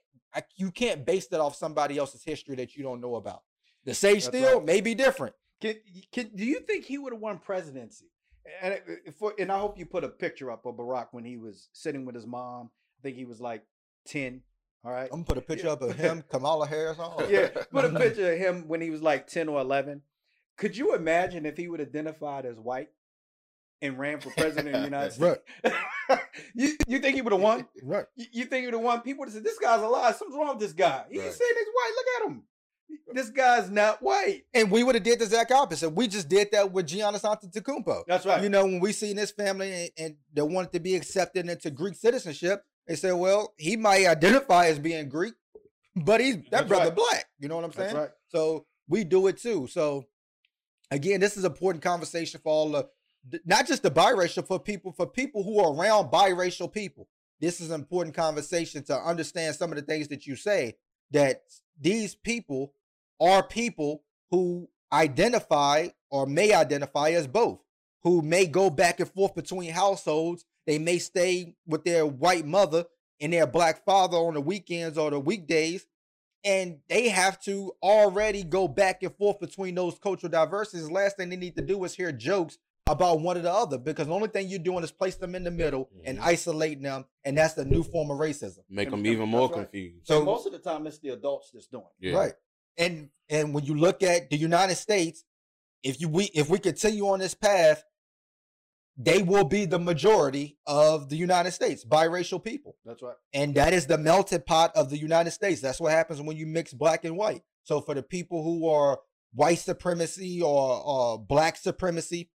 you 0.56 0.70
can't 0.70 1.04
base 1.04 1.28
that 1.28 1.40
off 1.40 1.54
somebody 1.54 1.96
else's 1.96 2.24
history 2.24 2.56
that 2.56 2.76
you 2.76 2.82
don't 2.82 3.00
know 3.00 3.16
about. 3.16 3.42
The 3.84 3.94
Sage 3.94 4.24
Steele 4.24 4.56
right. 4.56 4.64
may 4.64 4.80
be 4.80 4.94
different. 4.94 5.34
Can, 5.60 5.76
can, 6.12 6.30
do 6.34 6.44
you 6.44 6.60
think 6.60 6.84
he 6.84 6.98
would 6.98 7.12
have 7.12 7.22
won 7.22 7.38
presidency? 7.38 8.06
And 8.60 8.74
uh, 8.74 8.76
uh, 8.76 9.12
for, 9.18 9.34
and 9.38 9.52
I 9.52 9.58
hope 9.58 9.78
you 9.78 9.86
put 9.86 10.04
a 10.04 10.08
picture 10.08 10.50
up 10.50 10.66
of 10.66 10.74
Barack 10.74 11.08
when 11.12 11.24
he 11.24 11.36
was 11.36 11.68
sitting 11.72 12.04
with 12.04 12.14
his 12.14 12.26
mom. 12.26 12.70
I 12.98 13.02
think 13.02 13.16
he 13.16 13.24
was 13.24 13.40
like 13.40 13.64
ten. 14.06 14.42
All 14.84 14.92
right, 14.92 15.08
I'm 15.10 15.22
gonna 15.22 15.24
put 15.24 15.38
a 15.38 15.40
picture 15.40 15.66
yeah. 15.68 15.72
up 15.72 15.82
of 15.82 15.96
him, 15.96 16.22
Kamala 16.28 16.66
Harris 16.66 16.98
on. 16.98 17.30
yeah, 17.30 17.48
put 17.70 17.84
a 17.84 17.90
picture 17.90 18.32
of 18.32 18.38
him 18.38 18.68
when 18.68 18.80
he 18.80 18.90
was 18.90 19.00
like 19.00 19.26
ten 19.26 19.48
or 19.48 19.60
eleven. 19.60 20.02
Could 20.56 20.76
you 20.76 20.94
imagine 20.94 21.46
if 21.46 21.56
he 21.56 21.68
would 21.68 21.80
identified 21.80 22.46
as 22.46 22.56
white 22.56 22.88
and 23.82 23.98
ran 23.98 24.20
for 24.20 24.30
president 24.30 24.74
of 24.74 24.80
the 24.82 24.84
United 24.84 25.12
States? 25.12 25.40
Right. 26.06 26.20
you, 26.54 26.76
you 26.86 26.98
think 26.98 27.14
he 27.14 27.22
would 27.22 27.32
have 27.32 27.40
won? 27.40 27.66
Right. 27.82 28.04
You, 28.14 28.26
you, 28.30 28.44
think 28.44 28.60
he 28.60 28.66
would 28.66 28.74
have 28.74 28.82
won? 28.82 29.00
People 29.00 29.20
would 29.20 29.28
have 29.28 29.34
said, 29.34 29.44
"This 29.44 29.58
guy's 29.58 29.80
a 29.80 29.86
lie. 29.86 30.12
Something's 30.12 30.38
wrong 30.38 30.50
with 30.50 30.58
this 30.58 30.74
guy. 30.74 31.04
He's 31.10 31.22
right. 31.22 31.32
saying 31.32 31.52
he's 31.56 31.66
white. 31.66 31.92
Look 31.96 32.06
at 32.20 32.30
him." 32.30 32.38
Uh 32.38 32.54
this 33.12 33.30
guy's 33.30 33.70
not 33.70 34.02
white. 34.02 34.42
And 34.52 34.70
we 34.70 34.82
would 34.82 34.94
have 34.94 35.04
did 35.04 35.20
the 35.20 35.24
exact 35.24 35.52
opposite. 35.52 35.90
We 35.90 36.08
just 36.08 36.28
did 36.28 36.48
that 36.52 36.72
with 36.72 36.88
Giannis 36.88 37.22
Antetokounmpo. 37.22 38.02
That's 38.06 38.26
right. 38.26 38.42
You 38.42 38.48
know, 38.48 38.64
when 38.64 38.80
we 38.80 38.92
seen 38.92 39.16
this 39.16 39.30
family 39.30 39.72
and, 39.72 39.90
and 39.98 40.16
they 40.32 40.42
wanted 40.42 40.72
to 40.72 40.80
be 40.80 40.96
accepted 40.96 41.48
into 41.48 41.70
Greek 41.70 41.94
citizenship, 41.94 42.64
they 42.86 42.96
said, 42.96 43.12
well, 43.12 43.54
he 43.56 43.76
might 43.76 44.06
identify 44.06 44.66
as 44.66 44.78
being 44.78 45.08
Greek, 45.08 45.34
but 45.96 46.20
he's 46.20 46.36
that 46.36 46.50
That's 46.50 46.68
brother 46.68 46.86
right. 46.86 46.96
black. 46.96 47.26
You 47.38 47.48
know 47.48 47.56
what 47.56 47.64
I'm 47.64 47.72
saying? 47.72 47.96
Right. 47.96 48.10
So 48.28 48.66
we 48.88 49.04
do 49.04 49.26
it 49.28 49.38
too. 49.38 49.68
So 49.68 50.04
again, 50.94 51.20
this 51.20 51.36
is 51.36 51.44
important 51.44 51.82
conversation 51.82 52.40
for 52.42 52.52
all 52.52 52.70
the 52.70 52.88
not 53.44 53.66
just 53.66 53.82
the 53.82 53.90
biracial 53.90 54.46
for 54.46 54.60
people 54.60 54.92
for 54.92 55.06
people 55.06 55.42
who 55.42 55.58
are 55.58 55.74
around 55.74 56.10
biracial 56.10 56.72
people. 56.72 57.08
This 57.40 57.60
is 57.60 57.70
an 57.70 57.80
important 57.80 58.14
conversation 58.14 58.84
to 58.84 58.96
understand 58.96 59.56
some 59.56 59.70
of 59.70 59.76
the 59.76 59.82
things 59.82 60.08
that 60.08 60.26
you 60.26 60.36
say 60.36 60.76
that 61.10 61.42
these 61.80 62.14
people 62.14 62.72
are 63.20 63.42
people 63.42 64.02
who 64.30 64.68
identify 64.92 65.88
or 66.10 66.26
may 66.26 66.52
identify 66.52 67.10
as 67.10 67.26
both, 67.26 67.60
who 68.02 68.22
may 68.22 68.46
go 68.46 68.70
back 68.70 69.00
and 69.00 69.10
forth 69.10 69.34
between 69.34 69.72
households. 69.72 70.44
They 70.66 70.78
may 70.78 70.98
stay 70.98 71.56
with 71.66 71.84
their 71.84 72.06
white 72.06 72.46
mother 72.46 72.84
and 73.20 73.32
their 73.32 73.46
black 73.46 73.84
father 73.84 74.16
on 74.16 74.34
the 74.34 74.40
weekends 74.40 74.96
or 74.96 75.10
the 75.10 75.20
weekdays. 75.20 75.86
And 76.44 76.80
they 76.88 77.08
have 77.08 77.40
to 77.44 77.72
already 77.82 78.42
go 78.42 78.68
back 78.68 79.02
and 79.02 79.14
forth 79.16 79.40
between 79.40 79.74
those 79.74 79.98
cultural 79.98 80.30
diversities. 80.30 80.90
Last 80.90 81.16
thing 81.16 81.30
they 81.30 81.36
need 81.36 81.56
to 81.56 81.62
do 81.62 81.82
is 81.84 81.94
hear 81.94 82.12
jokes 82.12 82.58
about 82.86 83.20
one 83.20 83.38
or 83.38 83.40
the 83.40 83.52
other 83.52 83.78
because 83.78 84.06
the 84.06 84.12
only 84.12 84.28
thing 84.28 84.48
you're 84.48 84.58
doing 84.58 84.84
is 84.84 84.92
place 84.92 85.16
them 85.16 85.34
in 85.34 85.42
the 85.42 85.50
middle 85.50 85.84
mm-hmm. 85.86 86.02
and 86.04 86.20
isolating 86.20 86.82
them, 86.82 87.04
and 87.24 87.38
that's 87.38 87.54
the 87.54 87.64
new 87.64 87.82
form 87.82 88.10
of 88.10 88.18
racism. 88.18 88.58
Make 88.68 88.90
them 88.90 89.06
even 89.06 89.28
more 89.28 89.48
right. 89.48 89.54
confused. 89.54 90.06
So 90.06 90.18
and 90.18 90.26
most 90.26 90.46
of 90.46 90.52
the 90.52 90.58
time, 90.58 90.86
it's 90.86 90.98
the 90.98 91.10
adults 91.10 91.50
that's 91.52 91.66
doing 91.66 91.84
it. 92.00 92.08
Yeah. 92.08 92.18
Right. 92.18 92.32
And 92.76 93.08
and 93.28 93.54
when 93.54 93.64
you 93.64 93.74
look 93.74 94.02
at 94.02 94.28
the 94.28 94.36
United 94.36 94.74
States, 94.74 95.24
if 95.82 96.00
you 96.00 96.08
we 96.08 96.24
if 96.34 96.50
we 96.50 96.58
continue 96.58 97.08
on 97.08 97.20
this 97.20 97.34
path, 97.34 97.84
they 98.96 99.22
will 99.22 99.44
be 99.44 99.64
the 99.64 99.78
majority 99.78 100.56
of 100.66 101.08
the 101.08 101.16
United 101.16 101.50
States, 101.52 101.84
biracial 101.84 102.42
people. 102.42 102.76
That's 102.84 103.02
right. 103.02 103.16
And 103.32 103.54
that 103.56 103.72
is 103.72 103.86
the 103.86 103.98
melted 103.98 104.46
pot 104.46 104.72
of 104.76 104.90
the 104.90 104.98
United 104.98 105.32
States. 105.32 105.60
That's 105.60 105.80
what 105.80 105.92
happens 105.92 106.20
when 106.20 106.36
you 106.36 106.46
mix 106.46 106.72
black 106.72 107.04
and 107.04 107.16
white. 107.16 107.42
So 107.64 107.80
for 107.80 107.94
the 107.94 108.02
people 108.02 108.44
who 108.44 108.68
are 108.68 109.00
white 109.32 109.58
supremacy 109.58 110.40
or, 110.40 110.82
or 110.84 111.18
black 111.18 111.56
supremacy, 111.56 112.30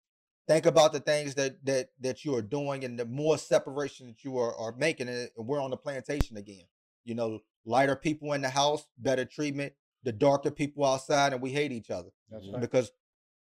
think 0.47 0.67
about 0.67 0.93
the 0.93 1.01
things 1.01 1.35
that 1.35 1.65
that 1.65 1.89
that 2.01 2.25
you 2.25 2.35
are 2.35 2.43
doing 2.43 2.85
and 2.85 2.99
the 2.99 3.05
more 3.05 3.39
separation 3.39 4.07
that 4.09 4.25
you 4.25 4.39
are, 4.39 4.55
are 4.57 4.75
making 4.77 5.09
and 5.09 5.29
we're 5.37 5.63
on 5.63 5.71
the 5.71 5.77
plantation 5.77 6.37
again 6.37 6.65
you 7.05 7.15
know 7.15 7.41
lighter 7.65 7.97
people 7.97 8.33
in 8.33 8.43
the 8.43 8.49
house 8.49 8.87
better 8.99 9.25
treatment 9.25 9.73
the 10.03 10.13
darker 10.13 10.51
people 10.51 10.85
outside 10.85 11.33
and 11.33 11.41
we 11.41 11.51
hate 11.51 11.73
each 11.73 11.91
other 11.91 12.11
right. 12.31 12.61
because 12.61 12.91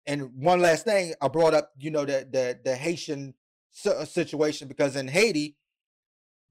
and 0.10 0.34
one 0.36 0.60
last 0.60 0.86
thing 0.86 1.14
i 1.22 1.27
brought 1.27 1.53
up 1.53 1.72
you 1.77 1.91
know 1.91 2.06
the 2.06 2.27
the, 2.30 2.60
the 2.64 2.76
haitian 2.76 3.34
uh, 3.86 4.03
situation 4.06 4.68
because 4.68 4.95
in 4.95 5.07
haiti 5.07 5.56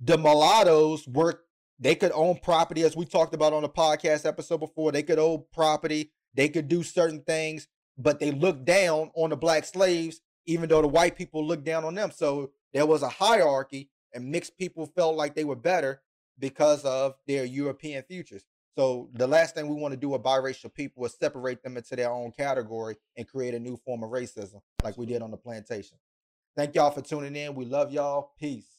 the 0.00 0.16
mulattoes 0.16 1.06
were 1.06 1.42
they 1.78 1.94
could 1.94 2.12
own 2.12 2.38
property 2.42 2.82
as 2.82 2.96
we 2.96 3.04
talked 3.04 3.34
about 3.34 3.52
on 3.52 3.62
the 3.62 3.68
podcast 3.68 4.24
episode 4.24 4.58
before 4.58 4.92
they 4.92 5.02
could 5.02 5.18
own 5.18 5.44
property 5.52 6.10
they 6.34 6.48
could 6.48 6.68
do 6.68 6.82
certain 6.82 7.20
things 7.22 7.68
but 7.98 8.20
they 8.20 8.30
looked 8.30 8.64
down 8.64 9.10
on 9.14 9.30
the 9.30 9.36
black 9.36 9.64
slaves 9.64 10.20
even 10.48 10.66
though 10.70 10.80
the 10.80 10.88
white 10.88 11.14
people 11.14 11.46
looked 11.46 11.64
down 11.64 11.84
on 11.84 11.94
them. 11.94 12.10
So 12.10 12.50
there 12.72 12.86
was 12.86 13.02
a 13.02 13.08
hierarchy, 13.08 13.90
and 14.14 14.30
mixed 14.30 14.56
people 14.56 14.86
felt 14.86 15.14
like 15.14 15.34
they 15.34 15.44
were 15.44 15.54
better 15.54 16.00
because 16.38 16.84
of 16.84 17.14
their 17.26 17.44
European 17.44 18.02
futures. 18.02 18.44
So 18.78 19.08
the 19.12 19.26
last 19.26 19.56
thing 19.56 19.66
we 19.66 19.74
want 19.74 19.90
to 19.90 19.98
do 19.98 20.10
with 20.10 20.22
biracial 20.22 20.72
people 20.72 21.04
is 21.04 21.12
separate 21.12 21.64
them 21.64 21.76
into 21.76 21.96
their 21.96 22.12
own 22.12 22.30
category 22.30 22.94
and 23.16 23.26
create 23.26 23.52
a 23.52 23.58
new 23.58 23.76
form 23.76 24.04
of 24.04 24.10
racism, 24.10 24.60
like 24.84 24.96
we 24.96 25.04
did 25.04 25.20
on 25.20 25.32
the 25.32 25.36
plantation. 25.36 25.98
Thank 26.56 26.76
y'all 26.76 26.92
for 26.92 27.00
tuning 27.00 27.34
in. 27.34 27.56
We 27.56 27.64
love 27.64 27.90
y'all. 27.90 28.34
Peace. 28.38 28.77